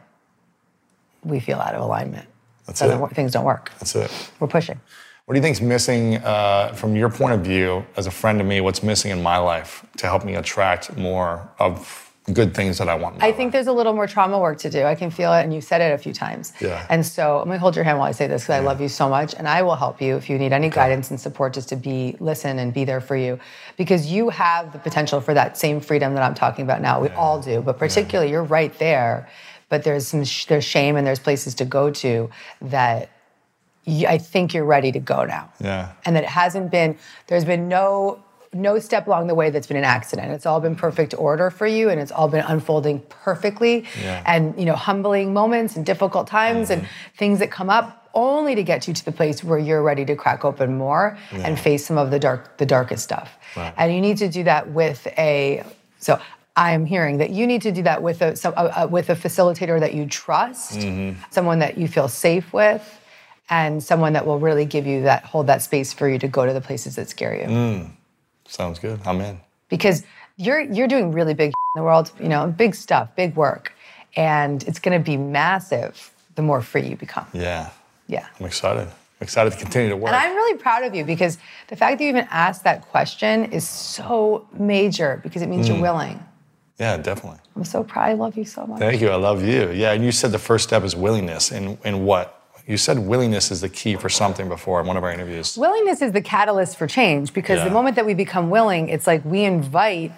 we 1.24 1.40
feel 1.40 1.60
out 1.60 1.74
of 1.74 1.82
alignment. 1.82 2.28
That's 2.68 2.82
it. 2.82 2.98
Things 3.14 3.32
don't 3.32 3.46
work. 3.46 3.72
That's 3.80 3.96
it. 3.96 4.12
We're 4.40 4.48
pushing. 4.48 4.80
What 5.26 5.34
do 5.34 5.40
you 5.40 5.44
think's 5.44 5.62
missing 5.62 6.18
uh, 6.18 6.74
from 6.74 6.96
your 6.96 7.10
point 7.10 7.34
of 7.34 7.42
view 7.42 7.86
as 7.98 8.06
a 8.06 8.12
friend 8.12 8.38
to 8.38 8.46
me? 8.46 8.62
What's 8.62 8.84
missing 8.84 9.10
in 9.12 9.24
my 9.24 9.38
life 9.38 9.84
to 9.98 10.06
help 10.06 10.24
me 10.24 10.36
attract 10.36 10.96
more 10.96 11.50
of 11.60 12.05
good 12.34 12.54
things 12.56 12.78
that 12.80 12.90
I 12.90 12.96
want? 12.96 13.22
I 13.22 13.32
think 13.32 13.48
life? 13.48 13.52
there's 13.54 13.68
a 13.68 13.72
little 13.72 13.94
more 13.94 14.08
trauma 14.08 14.40
work 14.40 14.58
to 14.60 14.70
do. 14.70 14.84
I 14.84 14.96
can 14.96 15.12
feel 15.12 15.32
it, 15.34 15.44
and 15.44 15.54
you 15.54 15.62
said 15.62 15.82
it 15.82 15.94
a 15.94 15.98
few 15.98 16.14
times. 16.14 16.54
Yeah. 16.60 16.86
And 16.90 17.06
so 17.06 17.40
I'm 17.40 17.46
gonna 17.46 17.60
hold 17.60 17.76
your 17.76 17.86
hand 17.86 18.00
while 18.00 18.08
I 18.08 18.12
say 18.12 18.28
this 18.28 18.44
because 18.44 18.56
I 18.56 18.60
love 18.60 18.82
you 18.82 18.90
so 18.90 19.08
much, 19.10 19.36
and 19.36 19.48
I 19.48 19.62
will 19.62 19.76
help 19.76 20.02
you 20.02 20.16
if 20.18 20.30
you 20.30 20.38
need 20.38 20.52
any 20.54 20.70
guidance 20.70 21.12
and 21.12 21.20
support, 21.20 21.54
just 21.54 21.70
to 21.70 21.76
be 21.76 22.16
listen 22.20 22.58
and 22.60 22.74
be 22.74 22.84
there 22.86 23.02
for 23.02 23.16
you, 23.16 23.40
because 23.78 24.08
you 24.08 24.30
have 24.30 24.74
the 24.74 24.80
potential 24.80 25.22
for 25.22 25.34
that 25.34 25.58
same 25.58 25.80
freedom 25.80 26.14
that 26.16 26.24
I'm 26.24 26.34
talking 26.36 26.64
about 26.66 26.82
now. 26.82 27.00
We 27.00 27.10
all 27.10 27.40
do, 27.42 27.62
but 27.62 27.78
particularly 27.78 28.32
you're 28.32 28.44
right 28.44 28.78
there. 28.80 29.30
But 29.70 29.84
there's 29.84 30.08
some 30.08 30.24
sh- 30.24 30.46
there's 30.46 30.64
shame 30.64 30.96
and 30.96 31.06
there's 31.08 31.20
places 31.20 31.56
to 31.56 31.66
go 31.66 31.90
to 31.90 32.30
that 32.62 33.10
I 33.88 34.18
think 34.20 34.54
you're 34.54 34.66
ready 34.66 34.92
to 34.92 35.00
go 35.00 35.26
now 35.26 35.52
Yeah. 35.60 35.92
and 36.06 36.16
that 36.16 36.24
it 36.24 36.30
hasn't 36.30 36.72
been 36.72 36.98
there's 37.28 37.46
been 37.46 37.68
no 37.68 38.24
no 38.56 38.80
step 38.80 39.06
along 39.08 39.28
the 39.28 39.36
way 39.36 39.50
that's 39.50 39.68
been 39.68 39.78
an 39.78 39.84
accident 39.84 40.32
it's 40.32 40.46
all 40.46 40.60
been 40.60 40.76
perfect 40.76 41.14
order 41.18 41.50
for 41.52 41.68
you 41.68 41.90
and 41.90 42.00
it's 42.00 42.12
all 42.12 42.28
been 42.28 42.46
unfolding 42.48 43.00
perfectly 43.10 43.86
Yeah. 44.02 44.24
and 44.26 44.58
you 44.58 44.66
know 44.66 44.76
humbling 44.76 45.34
moments 45.34 45.76
and 45.76 45.86
difficult 45.86 46.28
times 46.28 46.70
and 46.70 46.82
mm-hmm. 46.84 47.18
things 47.18 47.40
that 47.40 47.52
come 47.52 47.70
up 47.70 48.10
only 48.14 48.56
to 48.56 48.64
get 48.64 48.88
you 48.88 48.94
to 48.94 49.06
the 49.06 49.12
place 49.12 49.44
where 49.44 49.60
you're 49.60 49.84
ready 49.84 50.06
to 50.06 50.16
crack 50.16 50.46
open 50.46 50.78
more 50.78 51.18
and 51.32 51.60
face 51.60 51.86
some 51.86 51.98
of 51.98 52.12
the 52.12 52.20
dark 52.20 52.58
the 52.58 52.66
darkest 52.66 53.04
stuff 53.04 53.38
Right. 53.56 53.74
and 53.78 53.94
you 53.94 54.02
need 54.02 54.18
to 54.18 54.30
do 54.30 54.44
that 54.46 54.70
with 54.72 55.06
a 55.18 55.64
so 56.00 56.20
I'm 56.56 56.86
hearing 56.86 57.18
that 57.18 57.32
you 57.32 57.46
need 57.48 57.62
to 57.64 57.72
do 57.72 57.84
that 57.84 58.02
with 58.02 58.22
a, 58.22 58.36
some, 58.36 58.54
a, 58.56 58.72
a 58.78 58.88
with 58.88 59.10
a 59.10 59.16
facilitator 59.16 59.78
that 59.80 59.94
you 59.94 60.06
trust, 60.06 60.80
mm-hmm. 60.80 61.20
someone 61.30 61.60
that 61.60 61.78
you 61.78 61.88
feel 61.90 62.08
safe 62.08 62.54
with, 62.54 63.02
and 63.50 63.84
someone 63.84 64.14
that 64.14 64.26
will 64.26 64.40
really 64.40 64.66
give 64.66 64.88
you 64.88 65.02
that 65.04 65.26
hold 65.26 65.48
that 65.48 65.62
space 65.62 65.92
for 65.92 66.08
you 66.08 66.18
to 66.20 66.28
go 66.28 66.46
to 66.46 66.54
the 66.54 66.62
places 66.62 66.96
that 66.96 67.10
scare 67.10 67.36
you. 67.36 67.48
Mm. 67.48 67.90
Sounds 68.48 68.80
good. 68.80 69.00
I'm 69.06 69.22
in. 69.22 69.40
Because 69.70 70.04
you're 70.38 70.62
you're 70.62 70.88
doing 70.88 71.12
really 71.12 71.34
big 71.34 71.48
in 71.76 71.82
the 71.82 71.84
world, 71.84 72.12
you 72.20 72.28
know, 72.28 72.48
big 72.48 72.76
stuff, 72.76 73.16
big 73.16 73.36
work, 73.36 73.74
and 74.16 74.64
it's 74.64 74.80
going 74.80 74.98
to 74.98 75.04
be 75.04 75.18
massive 75.18 76.12
the 76.36 76.42
more 76.42 76.62
free 76.62 76.88
you 76.88 76.96
become. 76.96 77.28
Yeah. 77.34 77.70
Yeah. 78.08 78.28
I'm 78.40 78.46
excited. 78.46 78.88
I'm 78.88 79.22
excited 79.22 79.54
to 79.54 79.58
continue 79.60 79.90
to 79.90 79.98
work. 79.98 80.14
And 80.14 80.18
I'm 80.18 80.36
really 80.36 80.58
proud 80.58 80.84
of 80.84 80.94
you 80.94 81.06
because 81.06 81.38
the 81.68 81.76
fact 81.76 81.98
that 81.98 82.04
you 82.04 82.10
even 82.10 82.28
asked 82.30 82.64
that 82.66 82.82
question 82.82 83.46
is 83.52 83.68
so 83.68 84.48
major 84.54 85.22
because 85.24 85.42
it 85.42 85.48
means 85.48 85.68
you're 85.68 85.78
mm. 85.78 85.82
willing. 85.82 86.24
yeah, 86.78 86.98
definitely. 86.98 87.40
I'm 87.56 87.64
so 87.64 87.84
proud. 87.84 88.10
I 88.10 88.14
love 88.14 88.38
you 88.38 88.44
so 88.44 88.68
much. 88.68 88.80
Thank 88.80 89.02
you. 89.02 89.10
I 89.10 89.16
love 89.16 89.44
you. 89.44 89.72
Yeah, 89.72 89.94
and 89.94 90.04
you 90.04 90.12
said 90.12 90.32
the 90.32 90.40
first 90.40 90.66
step 90.68 90.84
is 90.84 90.96
willingness. 90.96 91.52
And 91.52 91.78
and 91.86 92.06
what? 92.06 92.45
You 92.68 92.78
said 92.78 92.98
willingness 93.00 93.52
is 93.52 93.62
the 93.62 93.70
key 93.70 93.96
for 93.96 94.10
something 94.10 94.50
before 94.50 94.82
in 94.82 94.88
one 94.88 94.98
of 94.98 95.04
our 95.04 95.12
interviews. 95.12 95.56
Willingness 95.58 96.02
is 96.02 96.14
the 96.14 96.22
catalyst 96.22 96.78
for 96.78 96.88
change 96.88 97.32
because 97.34 97.60
Yeah. 97.60 97.66
the 97.66 97.72
moment 97.72 97.96
that 97.96 98.06
we 98.06 98.14
become 98.16 98.50
willing, 98.50 98.90
it's 98.90 99.06
like 99.06 99.24
we 99.24 99.44
invite 99.44 100.12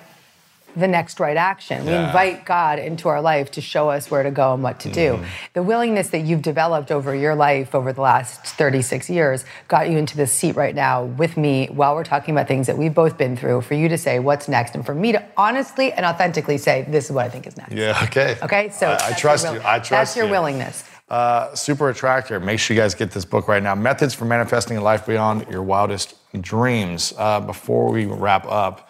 the 0.76 0.88
next 0.88 1.20
right 1.20 1.36
action. 1.38 1.86
We 1.88 1.92
invite 1.94 2.46
God 2.46 2.78
into 2.78 3.10
our 3.10 3.20
life 3.20 3.50
to 3.52 3.62
show 3.62 3.90
us 3.90 4.12
where 4.12 4.22
to 4.22 4.30
go 4.30 4.54
and 4.54 4.62
what 4.62 4.80
to 4.82 4.90
do. 4.90 5.14
Mm-hmm. 5.14 5.24
The 5.56 5.64
willingness 5.64 6.10
that 6.10 6.20
you've 6.20 6.44
developed 6.44 6.92
over 6.92 7.16
your 7.16 7.34
life 7.34 7.74
over 7.74 7.92
the 7.92 8.02
last 8.02 8.46
36 8.46 9.10
years 9.10 9.44
got 9.68 9.90
you 9.90 9.98
into 9.98 10.16
this 10.16 10.32
seat 10.32 10.56
right 10.56 10.76
now 10.76 11.06
with 11.06 11.36
me 11.36 11.68
while 11.72 11.96
we're 11.96 12.04
talking 12.04 12.36
about 12.36 12.48
things 12.48 12.68
that 12.68 12.78
we've 12.78 12.94
both 12.94 13.18
been 13.18 13.36
through 13.36 13.62
for 13.62 13.74
you 13.74 13.90
to 13.90 13.98
say 13.98 14.20
what's 14.20 14.48
next 14.48 14.76
and 14.76 14.86
for 14.86 14.94
me 14.94 15.12
to 15.14 15.24
honestly 15.36 15.92
and 15.94 16.06
authentically 16.06 16.60
say 16.60 16.86
this 16.88 17.06
is 17.06 17.12
what 17.12 17.26
I 17.26 17.30
think 17.30 17.48
is 17.48 17.58
next. 17.58 17.74
Yeah, 17.74 18.00
okay. 18.04 18.38
Okay? 18.44 18.70
So 18.70 18.88
I, 18.92 19.08
I 19.08 19.12
trust 19.14 19.48
will- 19.48 19.56
you. 19.56 19.62
I 19.66 19.80
trust 19.80 19.90
That's 19.90 20.16
your 20.16 20.26
you. 20.28 20.32
willingness. 20.32 20.84
Uh, 21.10 21.56
Super 21.56 21.90
Attractor. 21.90 22.40
Make 22.40 22.60
sure 22.60 22.76
you 22.76 22.82
guys 22.82 22.94
get 22.94 23.12
this 23.12 23.24
book 23.24 23.48
right 23.48 23.64
now. 23.64 23.76
Methods 23.76 24.14
for 24.14 24.26
Manifesting 24.26 24.76
a 24.76 24.82
Life 24.82 25.06
Beyond 25.06 25.48
Your 25.50 25.64
Wildest 25.64 26.16
Dreams. 26.42 27.14
Uh, 27.18 27.40
before 27.40 27.90
we 27.92 28.06
wrap 28.06 28.46
up, 28.46 28.90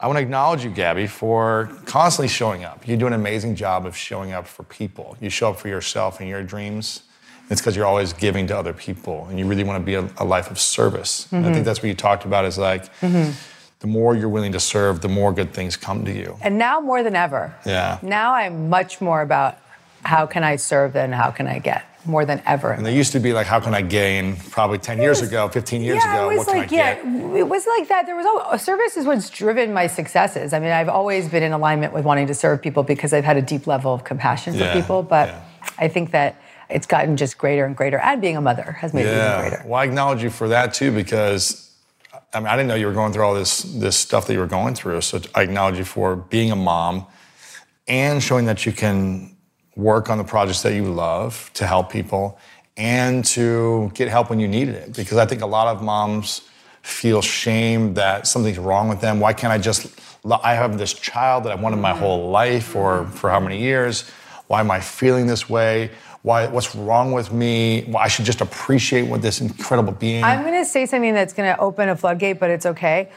I 0.00 0.06
want 0.06 0.16
to 0.16 0.22
acknowledge 0.22 0.64
you, 0.64 0.70
Gabby, 0.70 1.06
for 1.06 1.70
constantly 1.84 2.28
showing 2.28 2.64
up. 2.64 2.88
You 2.88 2.96
do 2.96 3.06
an 3.06 3.12
amazing 3.12 3.56
job 3.56 3.84
of 3.84 3.96
showing 3.96 4.32
up 4.32 4.46
for 4.46 4.62
people. 4.62 5.16
You 5.20 5.28
show 5.28 5.50
up 5.50 5.58
for 5.58 5.68
yourself 5.68 6.20
and 6.20 6.28
your 6.28 6.42
dreams. 6.42 7.02
It's 7.50 7.60
because 7.60 7.76
you're 7.76 7.86
always 7.86 8.12
giving 8.12 8.46
to 8.46 8.56
other 8.56 8.72
people 8.72 9.26
and 9.28 9.38
you 9.38 9.46
really 9.46 9.64
want 9.64 9.80
to 9.82 9.84
be 9.84 9.94
a, 9.94 10.08
a 10.18 10.24
life 10.24 10.50
of 10.50 10.58
service. 10.58 11.26
And 11.32 11.46
I 11.46 11.52
think 11.52 11.64
that's 11.64 11.80
what 11.80 11.88
you 11.88 11.94
talked 11.94 12.24
about 12.26 12.44
is 12.44 12.58
like 12.58 12.88
the 13.00 13.86
more 13.86 14.14
you're 14.14 14.28
willing 14.28 14.52
to 14.52 14.60
serve, 14.60 15.00
the 15.00 15.08
more 15.08 15.32
good 15.32 15.52
things 15.52 15.76
come 15.76 16.04
to 16.04 16.12
you. 16.12 16.36
And 16.42 16.58
now 16.58 16.80
more 16.80 17.02
than 17.02 17.16
ever. 17.16 17.54
Yeah. 17.66 17.98
Now 18.02 18.34
I'm 18.34 18.68
much 18.68 19.00
more 19.00 19.22
about 19.22 19.58
how 20.04 20.26
can 20.26 20.44
I 20.44 20.56
serve 20.56 20.92
than 20.92 21.12
how 21.12 21.30
can 21.30 21.46
I 21.46 21.58
get 21.58 21.84
more 22.08 22.24
than 22.24 22.40
ever. 22.46 22.72
And 22.72 22.84
they 22.84 22.96
used 22.96 23.12
to 23.12 23.20
be 23.20 23.32
like, 23.32 23.46
how 23.46 23.60
can 23.60 23.74
I 23.74 23.82
gain? 23.82 24.36
Probably 24.50 24.78
10 24.78 24.98
years 24.98 25.20
ago, 25.20 25.48
15 25.48 25.82
years 25.82 26.02
yeah, 26.02 26.14
ago, 26.14 26.30
it 26.30 26.36
was 26.38 26.46
what 26.46 26.52
can 26.52 26.58
like 26.62 26.72
I 26.72 26.76
yeah, 26.76 26.94
get? 26.94 27.36
it 27.36 27.48
was 27.48 27.66
like 27.66 27.88
that. 27.88 28.06
There 28.06 28.16
was 28.16 28.24
al- 28.24 28.58
service 28.58 28.96
is 28.96 29.04
what's 29.04 29.28
driven 29.30 29.72
my 29.72 29.86
successes. 29.86 30.52
I 30.52 30.58
mean, 30.58 30.70
I've 30.70 30.88
always 30.88 31.28
been 31.28 31.42
in 31.42 31.52
alignment 31.52 31.92
with 31.92 32.04
wanting 32.04 32.26
to 32.28 32.34
serve 32.34 32.62
people 32.62 32.82
because 32.82 33.12
I've 33.12 33.24
had 33.24 33.36
a 33.36 33.42
deep 33.42 33.66
level 33.66 33.92
of 33.92 34.04
compassion 34.04 34.54
Yeah, 34.54 34.72
for 34.72 34.80
people. 34.80 35.02
But 35.02 35.28
yeah. 35.28 35.42
I 35.78 35.88
think 35.88 36.12
that 36.12 36.40
it's 36.70 36.86
gotten 36.86 37.16
just 37.16 37.38
greater 37.38 37.64
and 37.64 37.76
greater. 37.76 37.98
And 37.98 38.20
being 38.20 38.36
a 38.36 38.40
mother 38.40 38.72
has 38.80 38.94
made 38.94 39.02
it 39.06 39.08
even 39.08 39.18
Yeah. 39.18 39.40
greater. 39.40 39.62
Well, 39.66 39.80
I 39.80 39.84
acknowledge 39.84 40.22
you 40.22 40.30
for 40.30 40.48
that 40.48 40.74
too, 40.74 40.92
because 40.92 41.64
I 42.32 42.40
mean, 42.40 42.48
I 42.48 42.56
didn't 42.56 42.68
know 42.68 42.74
you 42.74 42.86
were 42.86 42.92
going 42.92 43.12
through 43.12 43.24
all 43.24 43.34
this 43.34 43.62
this 43.62 43.96
stuff 43.96 44.26
that 44.26 44.34
you 44.34 44.40
were 44.40 44.46
going 44.46 44.74
through. 44.74 45.00
So 45.02 45.20
I 45.34 45.42
acknowledge 45.42 45.78
you 45.78 45.84
for 45.84 46.16
being 46.16 46.50
a 46.52 46.56
mom 46.56 47.06
and 47.86 48.22
showing 48.22 48.44
that 48.46 48.66
you 48.66 48.72
can 48.72 49.34
work 49.78 50.10
on 50.10 50.18
the 50.18 50.24
projects 50.24 50.60
that 50.62 50.74
you 50.74 50.84
love 50.84 51.50
to 51.54 51.66
help 51.66 51.90
people 51.90 52.38
and 52.76 53.24
to 53.24 53.90
get 53.94 54.08
help 54.08 54.28
when 54.28 54.40
you 54.40 54.48
needed 54.48 54.74
it. 54.74 54.94
Because 54.94 55.16
I 55.16 55.24
think 55.24 55.40
a 55.40 55.46
lot 55.46 55.68
of 55.74 55.82
moms 55.82 56.42
feel 56.82 57.22
shame 57.22 57.94
that 57.94 58.26
something's 58.26 58.58
wrong 58.58 58.88
with 58.88 59.00
them. 59.00 59.20
Why 59.20 59.32
can't 59.32 59.52
I 59.52 59.58
just? 59.58 59.88
I 60.42 60.54
have 60.54 60.76
this 60.78 60.92
child 60.92 61.44
that 61.44 61.52
I 61.52 61.54
wanted 61.54 61.76
my 61.76 61.92
mm-hmm. 61.92 62.00
whole 62.00 62.30
life 62.30 62.74
or 62.74 63.06
for 63.06 63.30
how 63.30 63.40
many 63.40 63.60
years? 63.60 64.04
Why 64.48 64.60
am 64.60 64.70
I 64.70 64.80
feeling 64.80 65.26
this 65.26 65.48
way? 65.48 65.90
Why? 66.22 66.48
What's 66.48 66.74
wrong 66.74 67.12
with 67.12 67.32
me? 67.32 67.84
Why 67.84 68.04
I 68.04 68.08
should 68.08 68.24
just 68.24 68.40
appreciate 68.40 69.02
what 69.02 69.22
this 69.22 69.40
incredible 69.40 69.92
being. 69.92 70.24
I'm 70.24 70.42
going 70.42 70.54
to 70.54 70.64
say 70.64 70.86
something 70.86 71.14
that's 71.14 71.32
going 71.32 71.54
to 71.54 71.60
open 71.60 71.88
a 71.88 71.96
floodgate, 71.96 72.40
but 72.40 72.50
it's 72.50 72.66
okay. 72.66 73.10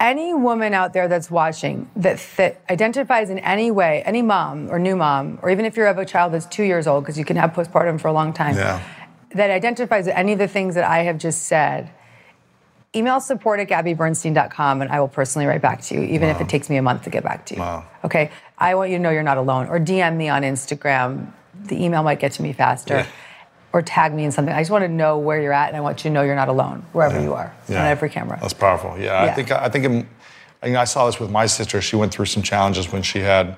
Any 0.00 0.32
woman 0.34 0.72
out 0.74 0.92
there 0.94 1.06
that's 1.08 1.30
watching 1.30 1.88
that, 1.96 2.24
that 2.38 2.60
identifies 2.70 3.28
in 3.30 3.38
any 3.40 3.70
way, 3.70 4.02
any 4.04 4.22
mom 4.22 4.68
or 4.70 4.78
new 4.78 4.96
mom, 4.96 5.38
or 5.42 5.50
even 5.50 5.64
if 5.66 5.76
you 5.76 5.82
have 5.84 5.98
a 5.98 6.06
child 6.06 6.32
that's 6.32 6.46
two 6.46 6.64
years 6.64 6.86
old, 6.86 7.04
because 7.04 7.18
you 7.18 7.24
can 7.24 7.36
have 7.36 7.52
postpartum 7.52 8.00
for 8.00 8.08
a 8.08 8.12
long 8.12 8.32
time, 8.32 8.56
Yeah. 8.56 8.80
that 9.34 9.50
identifies 9.50 10.08
any 10.08 10.32
of 10.32 10.38
the 10.38 10.48
things 10.48 10.74
that 10.74 10.84
I 10.84 11.00
have 11.04 11.18
just 11.18 11.42
said, 11.44 11.90
email 12.96 13.20
support 13.20 13.60
at 13.60 13.68
gabbybernstein.com 13.68 14.82
and 14.82 14.90
I 14.90 14.98
will 15.00 15.08
personally 15.08 15.46
write 15.46 15.62
back 15.62 15.82
to 15.82 15.94
you, 15.94 16.02
even 16.02 16.28
if 16.30 16.40
it 16.40 16.48
takes 16.48 16.68
me 16.70 16.76
a 16.76 16.82
month 16.82 17.02
to 17.02 17.10
get 17.10 17.22
back 17.22 17.46
to 17.46 17.54
you. 17.54 17.60
Wow. 17.60 17.84
Okay. 18.04 18.30
I 18.58 18.74
want 18.74 18.90
you 18.90 18.96
to 18.96 19.02
know 19.02 19.10
you're 19.10 19.22
not 19.22 19.38
alone. 19.38 19.68
Or 19.68 19.78
DM 19.78 20.16
me 20.16 20.28
on 20.28 20.42
Instagram. 20.42 21.32
The 21.66 21.82
email 21.84 22.02
might 22.02 22.18
get 22.20 22.32
to 22.32 22.42
me 22.42 22.52
faster. 22.52 22.94
Yeah. 22.94 23.06
Or 23.72 23.82
tag 23.82 24.12
me 24.12 24.24
in 24.24 24.32
something. 24.32 24.52
I 24.52 24.60
just 24.60 24.70
want 24.72 24.82
to 24.82 24.88
know 24.88 25.18
where 25.18 25.40
you're 25.40 25.52
at 25.52 25.68
and 25.68 25.76
I 25.76 25.80
want 25.80 25.98
you 26.04 26.10
to 26.10 26.14
know 26.14 26.22
you're 26.22 26.34
not 26.34 26.48
alone, 26.48 26.84
wherever 26.92 27.20
you 27.20 27.34
are, 27.34 27.52
Yeah. 27.68 27.80
on 27.82 27.86
every 27.86 28.10
camera. 28.10 28.36
That's 28.40 28.52
powerful. 28.52 28.96
Yeah, 28.98 29.24
Yeah. 29.24 29.30
I 29.30 29.34
think 29.34 29.52
I 29.52 29.68
think 29.68 29.84
I, 29.84 30.66
mean, 30.66 30.76
I 30.76 30.84
saw 30.84 31.06
this 31.06 31.20
with 31.20 31.30
my 31.30 31.46
sister. 31.46 31.80
She 31.80 31.94
went 31.96 32.12
through 32.12 32.26
some 32.26 32.42
challenges 32.42 32.90
when 32.92 33.02
she 33.02 33.20
had 33.20 33.56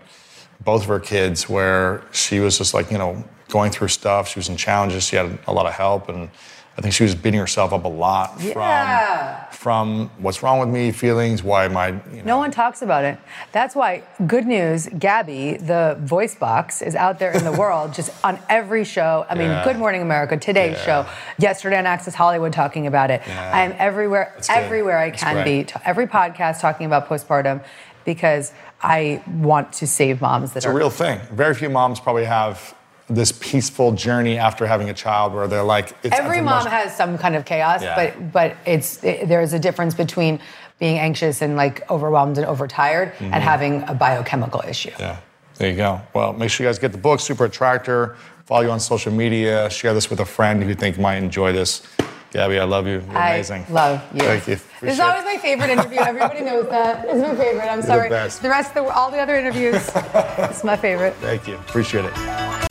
both 0.62 0.82
of 0.82 0.88
her 0.88 1.00
kids, 1.00 1.48
where 1.48 2.02
she 2.12 2.40
was 2.40 2.58
just 2.58 2.74
like 2.74 2.90
you 2.90 2.98
know 2.98 3.24
going 3.48 3.70
through 3.70 3.88
stuff. 3.88 4.28
She 4.28 4.38
was 4.38 4.48
in 4.50 4.56
challenges. 4.56 5.04
She 5.04 5.16
had 5.16 5.38
a 5.46 5.52
lot 5.52 5.64
of 5.66 5.72
help, 5.72 6.08
and 6.10 6.28
I 6.76 6.82
think 6.82 6.92
she 6.94 7.04
was 7.04 7.14
beating 7.14 7.40
herself 7.40 7.72
up 7.72 7.84
a 7.84 7.88
lot 7.88 8.34
Yeah. 8.38 9.44
from 9.46 9.51
from 9.62 10.10
what's 10.18 10.42
wrong 10.42 10.58
with 10.58 10.68
me, 10.68 10.90
feelings, 10.90 11.40
why 11.44 11.64
am 11.66 11.76
I, 11.76 11.88
you 12.10 12.16
know, 12.16 12.22
No 12.24 12.38
one 12.38 12.50
talks 12.50 12.82
about 12.82 13.04
it. 13.04 13.16
That's 13.52 13.76
why, 13.76 14.02
good 14.26 14.44
news, 14.44 14.88
Gabby, 14.98 15.56
the 15.56 15.96
voice 16.00 16.34
box, 16.34 16.82
is 16.82 16.96
out 16.96 17.20
there 17.20 17.30
in 17.30 17.44
the 17.44 17.52
world, 17.52 17.94
just 17.94 18.10
on 18.24 18.40
every 18.48 18.82
show. 18.82 19.24
I 19.30 19.36
mean, 19.36 19.50
Yeah. 19.50 19.62
Good 19.62 19.76
Morning 19.78 20.02
America, 20.02 20.36
Today's 20.36 20.76
Yeah. 20.78 21.04
Show, 21.04 21.06
yesterday 21.38 21.78
on 21.78 21.86
Access 21.86 22.16
Hollywood 22.16 22.52
talking 22.52 22.88
about 22.88 23.12
it. 23.12 23.22
Yeah. 23.24 23.50
I 23.54 23.60
am 23.62 23.72
everywhere, 23.78 24.32
That's 24.34 24.48
good. 24.48 24.56
everywhere 24.56 24.98
I 24.98 25.10
can 25.10 25.44
be, 25.44 25.64
every 25.84 26.08
podcast 26.08 26.60
talking 26.60 26.86
about 26.86 27.08
postpartum, 27.08 27.62
because 28.04 28.52
I 28.82 29.22
want 29.28 29.72
to 29.74 29.86
save 29.86 30.20
moms 30.20 30.54
that 30.54 30.56
It's 30.56 30.66
are 30.66 30.72
a 30.72 30.74
real 30.74 30.90
thing. 30.90 31.20
Very 31.30 31.54
few 31.54 31.70
moms 31.70 32.00
probably 32.00 32.24
have 32.24 32.74
this 33.14 33.32
peaceful 33.32 33.92
journey 33.92 34.38
after 34.38 34.66
having 34.66 34.90
a 34.90 34.94
child 34.94 35.34
where 35.34 35.46
they're 35.48 35.62
like, 35.62 35.96
it's 36.02 36.18
Every 36.18 36.40
mom 36.40 36.66
has 36.66 36.96
some 36.96 37.18
kind 37.18 37.34
of 37.36 37.44
chaos, 37.44 37.82
Yeah. 37.82 37.94
but 37.96 38.32
but 38.32 38.56
it's 38.66 39.02
it, 39.04 39.28
there's 39.28 39.52
a 39.52 39.58
difference 39.58 39.94
between 39.94 40.40
being 40.78 40.98
anxious 40.98 41.42
and 41.42 41.56
like 41.56 41.88
overwhelmed 41.90 42.38
and 42.38 42.46
overtired 42.46 43.12
and 43.20 43.34
having 43.42 43.82
a 43.84 43.94
biochemical 43.94 44.62
issue. 44.66 44.90
Mm-hmm. 44.90 45.02
Yeah, 45.02 45.16
there 45.56 45.70
you 45.70 45.76
go. 45.76 46.00
Well, 46.14 46.32
make 46.32 46.50
sure 46.50 46.64
you 46.64 46.68
guys 46.68 46.78
get 46.78 46.92
the 46.92 46.98
book, 46.98 47.20
Super 47.20 47.44
Attractor. 47.44 48.16
Follow 48.46 48.62
you 48.62 48.70
on 48.70 48.80
social 48.80 49.12
media. 49.12 49.70
Share 49.70 49.94
this 49.94 50.10
with 50.10 50.20
a 50.20 50.24
friend 50.24 50.62
who 50.62 50.68
you 50.68 50.74
think 50.74 50.98
might 50.98 51.16
enjoy 51.16 51.52
this. 51.52 51.82
Gabby, 52.32 52.58
I 52.58 52.64
love 52.64 52.86
you. 52.86 52.94
You're 52.94 53.10
amazing. 53.10 53.66
I 53.68 53.72
love 53.72 54.02
you. 54.14 54.20
Thank 54.20 54.48
you. 54.48 54.56
This 54.80 54.94
is 54.94 55.00
always 55.00 55.22
my 55.24 55.36
favorite 55.36 55.68
interview. 55.68 56.00
Everybody 56.00 56.40
knows 56.40 56.66
that. 56.70 57.04
It's 57.06 57.20
my 57.20 57.34
favorite. 57.36 57.68
I'm 57.68 57.82
sorry. 57.82 58.08
best. 58.08 58.40
The 58.42 58.48
rest 58.48 58.74
of 58.74 58.86
the 58.86 58.90
all 58.90 59.10
the 59.10 59.18
other 59.18 59.36
interviews, 59.36 59.90
it's 59.94 60.64
my 60.64 60.76
favorite. 60.76 61.14
Thank 61.16 61.46
you. 61.46 61.56
Appreciate 61.56 62.06
it. 62.06 62.61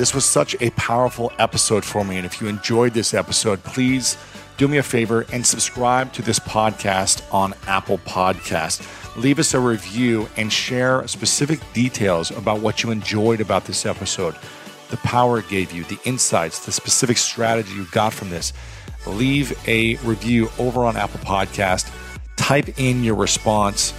This 0.00 0.14
was 0.14 0.24
such 0.24 0.56
a 0.62 0.70
powerful 0.70 1.30
episode 1.38 1.84
for 1.84 2.06
me. 2.06 2.16
And 2.16 2.24
if 2.24 2.40
you 2.40 2.48
enjoyed 2.48 2.94
this 2.94 3.12
episode, 3.12 3.62
please 3.62 4.16
do 4.56 4.66
me 4.66 4.78
a 4.78 4.82
favor 4.82 5.26
and 5.30 5.46
subscribe 5.46 6.10
to 6.14 6.22
this 6.22 6.38
podcast 6.38 7.22
on 7.34 7.52
Apple 7.66 7.98
Podcast. 7.98 8.80
Leave 9.14 9.38
us 9.38 9.52
a 9.52 9.60
review 9.60 10.26
and 10.38 10.50
share 10.50 11.06
specific 11.06 11.60
details 11.74 12.30
about 12.30 12.60
what 12.60 12.82
you 12.82 12.90
enjoyed 12.90 13.42
about 13.42 13.66
this 13.66 13.84
episode, 13.84 14.34
the 14.88 14.96
power 14.96 15.40
it 15.40 15.48
gave 15.50 15.70
you, 15.70 15.84
the 15.84 15.98
insights, 16.06 16.64
the 16.64 16.72
specific 16.72 17.18
strategy 17.18 17.74
you 17.74 17.84
got 17.92 18.14
from 18.14 18.30
this. 18.30 18.54
Leave 19.06 19.52
a 19.68 19.96
review 19.96 20.48
over 20.58 20.86
on 20.86 20.96
Apple 20.96 21.20
Podcast. 21.20 21.94
Type 22.36 22.78
in 22.78 23.04
your 23.04 23.16
response. 23.16 23.92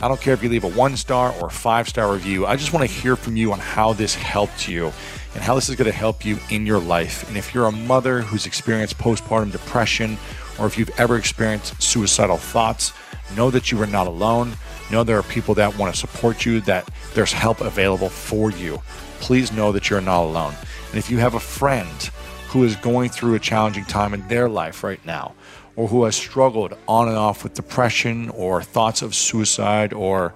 I 0.00 0.06
don't 0.06 0.20
care 0.20 0.32
if 0.32 0.44
you 0.44 0.48
leave 0.48 0.62
a 0.62 0.70
one 0.70 0.96
star 0.96 1.34
or 1.40 1.50
five 1.50 1.88
star 1.88 2.12
review. 2.12 2.46
I 2.46 2.54
just 2.54 2.72
want 2.72 2.88
to 2.88 2.94
hear 2.94 3.16
from 3.16 3.36
you 3.36 3.52
on 3.52 3.58
how 3.58 3.94
this 3.94 4.14
helped 4.14 4.68
you 4.68 4.92
and 5.34 5.42
how 5.42 5.54
this 5.54 5.68
is 5.68 5.76
going 5.76 5.90
to 5.90 5.96
help 5.96 6.24
you 6.24 6.38
in 6.50 6.66
your 6.66 6.80
life. 6.80 7.26
And 7.28 7.36
if 7.36 7.54
you're 7.54 7.66
a 7.66 7.72
mother 7.72 8.22
who's 8.22 8.46
experienced 8.46 8.98
postpartum 8.98 9.52
depression 9.52 10.18
or 10.58 10.66
if 10.66 10.76
you've 10.76 10.90
ever 10.98 11.16
experienced 11.16 11.80
suicidal 11.82 12.36
thoughts, 12.36 12.92
know 13.36 13.50
that 13.50 13.70
you 13.70 13.80
are 13.80 13.86
not 13.86 14.06
alone. 14.06 14.54
Know 14.90 15.04
there 15.04 15.18
are 15.18 15.22
people 15.22 15.54
that 15.54 15.78
want 15.78 15.94
to 15.94 16.00
support 16.00 16.44
you, 16.44 16.60
that 16.62 16.90
there's 17.14 17.32
help 17.32 17.60
available 17.60 18.08
for 18.08 18.50
you. 18.50 18.82
Please 19.20 19.52
know 19.52 19.72
that 19.72 19.88
you're 19.88 20.00
not 20.00 20.24
alone. 20.24 20.54
And 20.90 20.98
if 20.98 21.10
you 21.10 21.18
have 21.18 21.34
a 21.34 21.40
friend 21.40 22.10
who 22.48 22.64
is 22.64 22.74
going 22.76 23.10
through 23.10 23.34
a 23.34 23.38
challenging 23.38 23.84
time 23.84 24.12
in 24.12 24.26
their 24.26 24.48
life 24.48 24.82
right 24.82 25.04
now, 25.06 25.34
or 25.76 25.86
who 25.88 26.04
has 26.04 26.16
struggled 26.16 26.76
on 26.88 27.08
and 27.08 27.16
off 27.16 27.44
with 27.44 27.54
depression 27.54 28.28
or 28.30 28.62
thoughts 28.62 29.02
of 29.02 29.14
suicide 29.14 29.92
or 29.92 30.34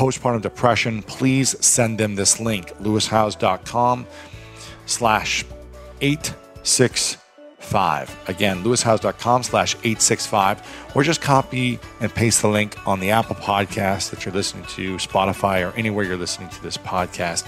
postpartum 0.00 0.40
depression, 0.40 1.02
please 1.02 1.54
send 1.62 1.98
them 1.98 2.14
this 2.14 2.40
link, 2.40 2.74
lewishowes.com 2.78 4.06
slash 4.86 5.44
865. 6.00 8.18
Again, 8.26 8.64
lewishowes.com 8.64 9.42
slash 9.42 9.74
865, 9.74 10.90
or 10.94 11.02
just 11.02 11.20
copy 11.20 11.78
and 12.00 12.14
paste 12.14 12.40
the 12.40 12.48
link 12.48 12.78
on 12.88 12.98
the 12.98 13.10
Apple 13.10 13.36
podcast 13.36 14.08
that 14.08 14.24
you're 14.24 14.32
listening 14.32 14.64
to, 14.68 14.96
Spotify, 14.96 15.70
or 15.70 15.76
anywhere 15.76 16.06
you're 16.06 16.16
listening 16.16 16.48
to 16.48 16.62
this 16.62 16.78
podcast, 16.78 17.46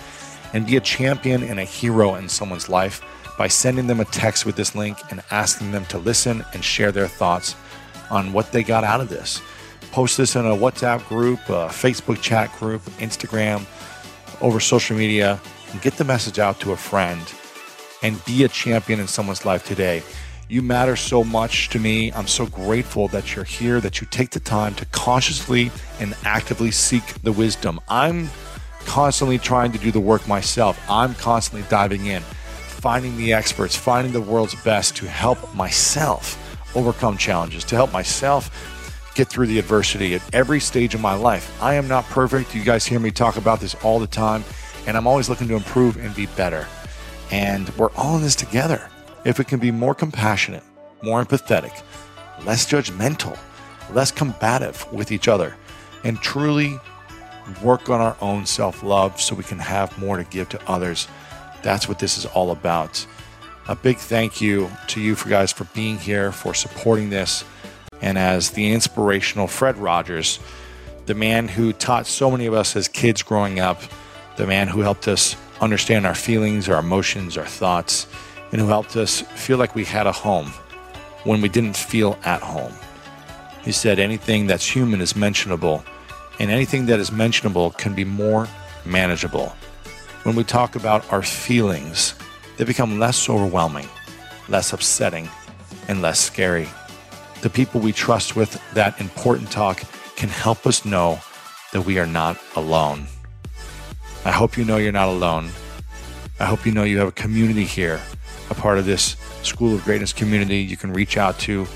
and 0.53 0.67
be 0.67 0.77
a 0.77 0.81
champion 0.81 1.43
and 1.43 1.59
a 1.59 1.65
hero 1.65 2.17
in 2.17 2.29
someone's 2.29 2.69
life 2.69 3.01
by 3.39 3.49
sending 3.49 3.87
them 3.87 4.01
a 4.01 4.05
text 4.05 4.45
with 4.45 4.57
this 4.57 4.75
link 4.75 4.99
and 5.11 5.23
asking 5.31 5.73
them 5.73 5.87
to 5.87 5.97
listen 5.97 6.45
and 6.53 6.63
share 6.63 6.93
their 6.93 7.09
thoughts 7.09 7.57
on 8.11 8.35
what 8.35 8.53
they 8.53 8.63
got 8.63 8.85
out 8.85 9.01
of 9.01 9.09
this. 9.09 9.41
Post 9.93 10.17
this 10.17 10.37
in 10.37 10.47
a 10.47 10.57
WhatsApp 10.57 11.07
group, 11.07 11.39
a 11.51 11.69
Facebook 11.69 12.23
chat 12.23 12.51
group, 12.59 12.81
Instagram, 12.99 13.67
over 14.41 14.59
social 14.59 14.97
media, 14.97 15.39
and 15.71 15.83
get 15.83 15.99
the 15.99 16.05
message 16.05 16.39
out 16.39 16.59
to 16.61 16.73
a 16.73 16.77
friend 16.79 17.21
and 18.03 18.25
be 18.25 18.43
a 18.45 18.49
champion 18.49 19.01
in 19.01 19.07
someone's 19.07 19.45
life 19.45 19.67
today. 19.67 20.03
You 20.49 20.63
matter 20.63 20.97
so 20.97 21.23
much 21.23 21.69
to 21.69 21.79
me. 21.79 22.11
I'm 22.15 22.27
so 22.27 22.47
grateful 22.47 23.09
that 23.09 23.37
you're 23.37 23.45
here, 23.45 23.81
that 23.83 24.01
you 24.01 24.07
take 24.11 24.31
the 24.31 24.41
time 24.41 24.75
to 24.77 24.87
consciously 24.87 25.71
and 26.01 26.17
actively 26.25 26.71
seek 26.71 27.05
the 27.23 27.33
wisdom. 27.33 27.79
I'm 27.87 28.31
constantly 28.87 29.37
trying 29.37 29.73
to 29.73 29.79
do 29.79 29.91
the 29.91 30.01
work 30.01 30.27
myself. 30.27 30.81
I'm 30.89 31.15
constantly 31.17 31.69
diving 31.69 32.07
in, 32.07 32.23
finding 32.23 33.19
the 33.19 33.35
experts, 33.35 33.77
finding 33.77 34.15
the 34.15 34.23
world's 34.23 34.55
best 34.63 34.97
to 34.97 35.07
help 35.07 35.55
myself 35.55 36.39
overcome 36.75 37.19
challenges, 37.19 37.63
to 37.65 37.75
help 37.75 37.93
myself 37.93 38.79
get 39.15 39.29
through 39.29 39.47
the 39.47 39.59
adversity 39.59 40.15
at 40.15 40.35
every 40.35 40.61
stage 40.61 40.95
of 40.95 41.01
my 41.01 41.15
life. 41.15 41.61
I 41.63 41.75
am 41.75 41.89
not 41.89 42.05
perfect. 42.07 42.55
You 42.55 42.65
guys 42.65 42.87
hear 42.87 42.99
me 42.99 43.11
talk 43.11 43.37
about 43.37 43.61
this 43.61 43.75
all 43.83 43.99
the 43.99 44.07
time, 44.07 44.45
and 44.87 44.97
I'm 44.97 45.07
always 45.07 45.29
looking 45.29 45.49
to 45.49 45.57
improve 45.57 45.97
and 45.97 46.15
be 46.15 46.27
better. 46.27 46.67
And 47.31 47.69
we're 47.77 47.93
all 47.93 48.17
in 48.17 48.23
this 48.23 48.37
together. 48.37 48.89
If 49.25 49.39
we 49.39 49.45
can 49.45 49.61
be 49.61 49.71
more 49.71 49.95
compassionate, 49.95 50.65
more 51.03 51.25
empathetic, 51.25 51.83
less 52.45 52.67
judgmental, 52.67 53.39
less 53.93 54.11
combative 54.11 54.91
with 54.93 55.13
each 55.13 55.29
other, 55.29 55.57
and 56.05 56.21
truly 56.21 56.79
work 57.63 57.91
on 57.91 58.01
our 58.01 58.17
own 58.21 58.47
self 58.47 58.83
love 58.83 59.21
so 59.21 59.35
we 59.35 59.45
can 59.45 59.59
have 59.59 59.97
more 59.99 60.17
to 60.17 60.25
give 60.25 60.49
to 60.51 60.71
others, 60.71 61.09
that's 61.63 61.89
what 61.89 61.99
this 61.99 62.19
is 62.19 62.27
all 62.27 62.51
about. 62.51 63.07
A 63.69 63.77
big 63.77 63.97
thank 63.97 64.41
you 64.41 64.69
to 64.89 65.01
you 65.01 65.15
for 65.15 65.29
guys 65.29 65.53
for 65.53 65.65
being 65.67 65.99
here, 65.99 66.33
for 66.33 66.53
supporting 66.53 67.11
this. 67.11 67.45
And 68.03 68.19
as 68.19 68.51
the 68.51 68.73
inspirational 68.73 69.47
Fred 69.47 69.79
Rogers, 69.79 70.41
the 71.07 71.15
man 71.15 71.49
who 71.49 71.73
taught 71.73 72.07
so 72.07 72.31
many 72.31 72.47
of 72.47 72.55
us 72.55 72.77
as 72.77 72.89
kids 72.89 73.23
growing 73.23 73.61
up, 73.61 73.81
the 74.37 74.47
man 74.47 74.69
who 74.69 74.81
helped 74.81 75.09
us 75.09 75.37
understand 75.61 76.07
our 76.07 76.15
feelings, 76.15 76.69
our 76.69 76.81
emotions, 76.81 77.39
our 77.39 77.47
thoughts, 77.47 78.07
and 78.51 78.61
who 78.61 78.67
helped 78.67 78.97
us 78.97 79.21
feel 79.21 79.57
like 79.57 79.75
we 79.75 79.85
had 79.85 80.07
a 80.07 80.13
home 80.13 80.49
when 81.25 81.41
we 81.41 81.49
didn't 81.49 81.77
feel 81.77 82.19
at 82.25 82.43
home. 82.43 82.73
He 83.63 83.73
said, 83.73 83.99
Anything 83.99 84.49
that's 84.49 84.67
human 84.67 85.01
is 85.01 85.15
mentionable, 85.15 85.85
and 86.39 86.51
anything 86.51 86.87
that 86.87 86.99
is 86.99 87.13
mentionable 87.13 87.71
can 87.71 87.95
be 87.95 88.05
more 88.05 88.49
manageable. 88.85 89.55
When 90.25 90.35
we 90.35 90.45
talk 90.45 90.75
about 90.75 91.11
our 91.13 91.23
feelings, 91.23 92.15
they 92.57 92.65
become 92.65 92.99
less 92.99 93.29
overwhelming, 93.29 93.89
less 94.49 94.73
upsetting, 94.73 95.29
and 95.89 96.03
less 96.03 96.19
scary. 96.19 96.69
The 97.43 97.51
people 97.51 97.81
we 97.81 97.93
trust 97.93 98.37
with 98.37 98.63
that 98.75 99.01
important 99.01 99.51
talk 99.51 99.83
can 100.17 100.29
help 100.29 100.67
us 100.67 100.85
know 100.85 101.21
that 101.73 101.83
we 101.83 101.99
are 101.99 102.07
not 102.07 102.39
alone. 102.57 103.07
I 104.25 104.31
hope 104.31 104.57
you 104.57 104.65
know 104.65 104.77
you're 104.77 104.93
not 104.93 105.09
alone. 105.09 105.51
I 106.39 106.45
hope 106.47 106.65
you 106.65 106.73
know 106.73 106.85
you 106.85 106.99
have 106.99 107.09
a 107.09 107.13
community 107.13 107.65
here, 107.65 108.01
a 108.51 108.55
part 108.55 108.79
of 108.79 108.87
this 108.87 109.17
School 109.43 109.75
of 109.75 109.85
Greatness 109.85 110.13
community. 110.13 110.59
You 110.59 110.77
can 110.77 110.93
reach 110.93 111.17
out 111.17 111.39
to 111.41 111.67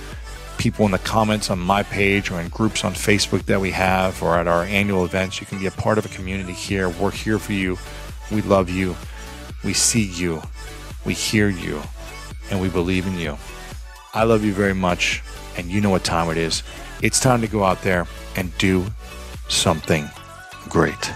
people 0.56 0.86
in 0.86 0.92
the 0.92 0.98
comments 0.98 1.50
on 1.50 1.58
my 1.58 1.82
page 1.82 2.30
or 2.30 2.40
in 2.40 2.48
groups 2.48 2.84
on 2.84 2.94
Facebook 2.94 3.44
that 3.46 3.60
we 3.60 3.72
have 3.72 4.22
or 4.22 4.36
at 4.36 4.46
our 4.46 4.62
annual 4.62 5.04
events. 5.04 5.40
You 5.40 5.46
can 5.46 5.58
be 5.58 5.66
a 5.66 5.72
part 5.72 5.98
of 5.98 6.06
a 6.06 6.08
community 6.08 6.52
here. 6.52 6.88
We're 6.88 7.10
here 7.10 7.38
for 7.38 7.52
you. 7.52 7.76
We 8.30 8.40
love 8.42 8.70
you. 8.70 8.96
We 9.64 9.72
see 9.72 10.04
you. 10.04 10.42
We 11.04 11.14
hear 11.14 11.48
you. 11.48 11.82
and 12.50 12.60
we 12.60 12.68
believe 12.68 13.06
in 13.06 13.18
you. 13.18 13.36
I 14.14 14.24
love 14.24 14.44
you 14.44 14.52
very 14.52 14.74
much, 14.74 15.22
and 15.56 15.70
you 15.70 15.80
know 15.80 15.90
what 15.90 16.04
time 16.04 16.30
it 16.30 16.36
is. 16.36 16.62
It's 17.02 17.20
time 17.20 17.40
to 17.40 17.46
go 17.46 17.64
out 17.64 17.82
there 17.82 18.06
and 18.36 18.56
do 18.58 18.86
something 19.48 20.08
great. 20.68 21.12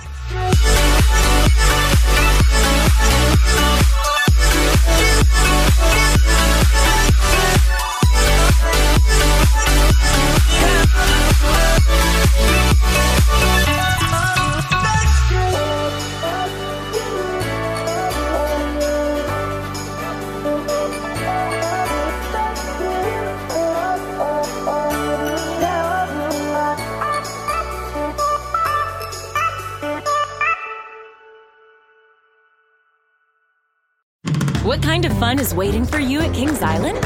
Fun 35.30 35.38
is 35.38 35.54
waiting 35.54 35.84
for 35.84 36.00
you 36.00 36.18
at 36.18 36.34
Kings 36.34 36.60
Island? 36.60 36.98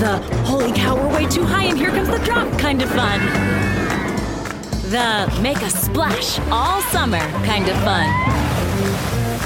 The 0.00 0.16
holy 0.44 0.72
cow, 0.72 0.96
we're 0.96 1.14
way 1.14 1.28
too 1.28 1.44
high 1.44 1.66
and 1.66 1.78
here 1.78 1.90
comes 1.90 2.08
the 2.08 2.18
drop 2.18 2.50
kind 2.58 2.82
of 2.82 2.90
fun. 2.90 3.20
The 4.90 5.32
make 5.40 5.58
a 5.58 5.70
splash 5.70 6.40
all 6.50 6.82
summer 6.90 7.20
kind 7.46 7.68
of 7.68 7.76
fun. 7.84 8.08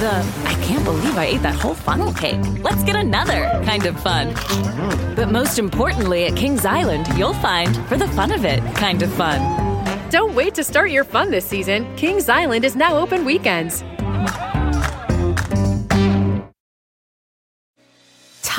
The 0.01 0.24
I 0.47 0.55
can't 0.65 0.85
believe 0.86 1.19
I 1.19 1.27
ate 1.27 1.43
that 1.43 1.57
whole 1.57 1.74
funnel 1.74 2.15
cake. 2.15 2.40
Let's 2.62 2.82
get 2.82 2.97
another 2.97 3.43
kind 3.66 3.85
of 3.85 4.01
fun. 4.01 4.32
But 5.15 5.31
most 5.31 5.59
importantly, 5.59 6.24
at 6.24 6.35
Kings 6.35 6.65
Island, 6.65 7.07
you'll 7.19 7.35
find 7.35 7.77
for 7.89 7.98
the 7.98 8.09
fun 8.09 8.32
of 8.32 8.47
it 8.47 8.62
kind 8.77 9.03
of 9.03 9.12
fun. 9.12 9.39
Don't 10.09 10.35
wait 10.35 10.55
to 10.55 10.65
start 10.65 10.93
your 10.93 11.05
fun 11.05 11.31
this 11.31 11.44
season. 11.44 11.94
Kings 11.97 12.31
Island 12.31 12.65
is 12.65 12.74
now 12.74 12.97
open 12.97 13.27
weekends. 13.27 13.85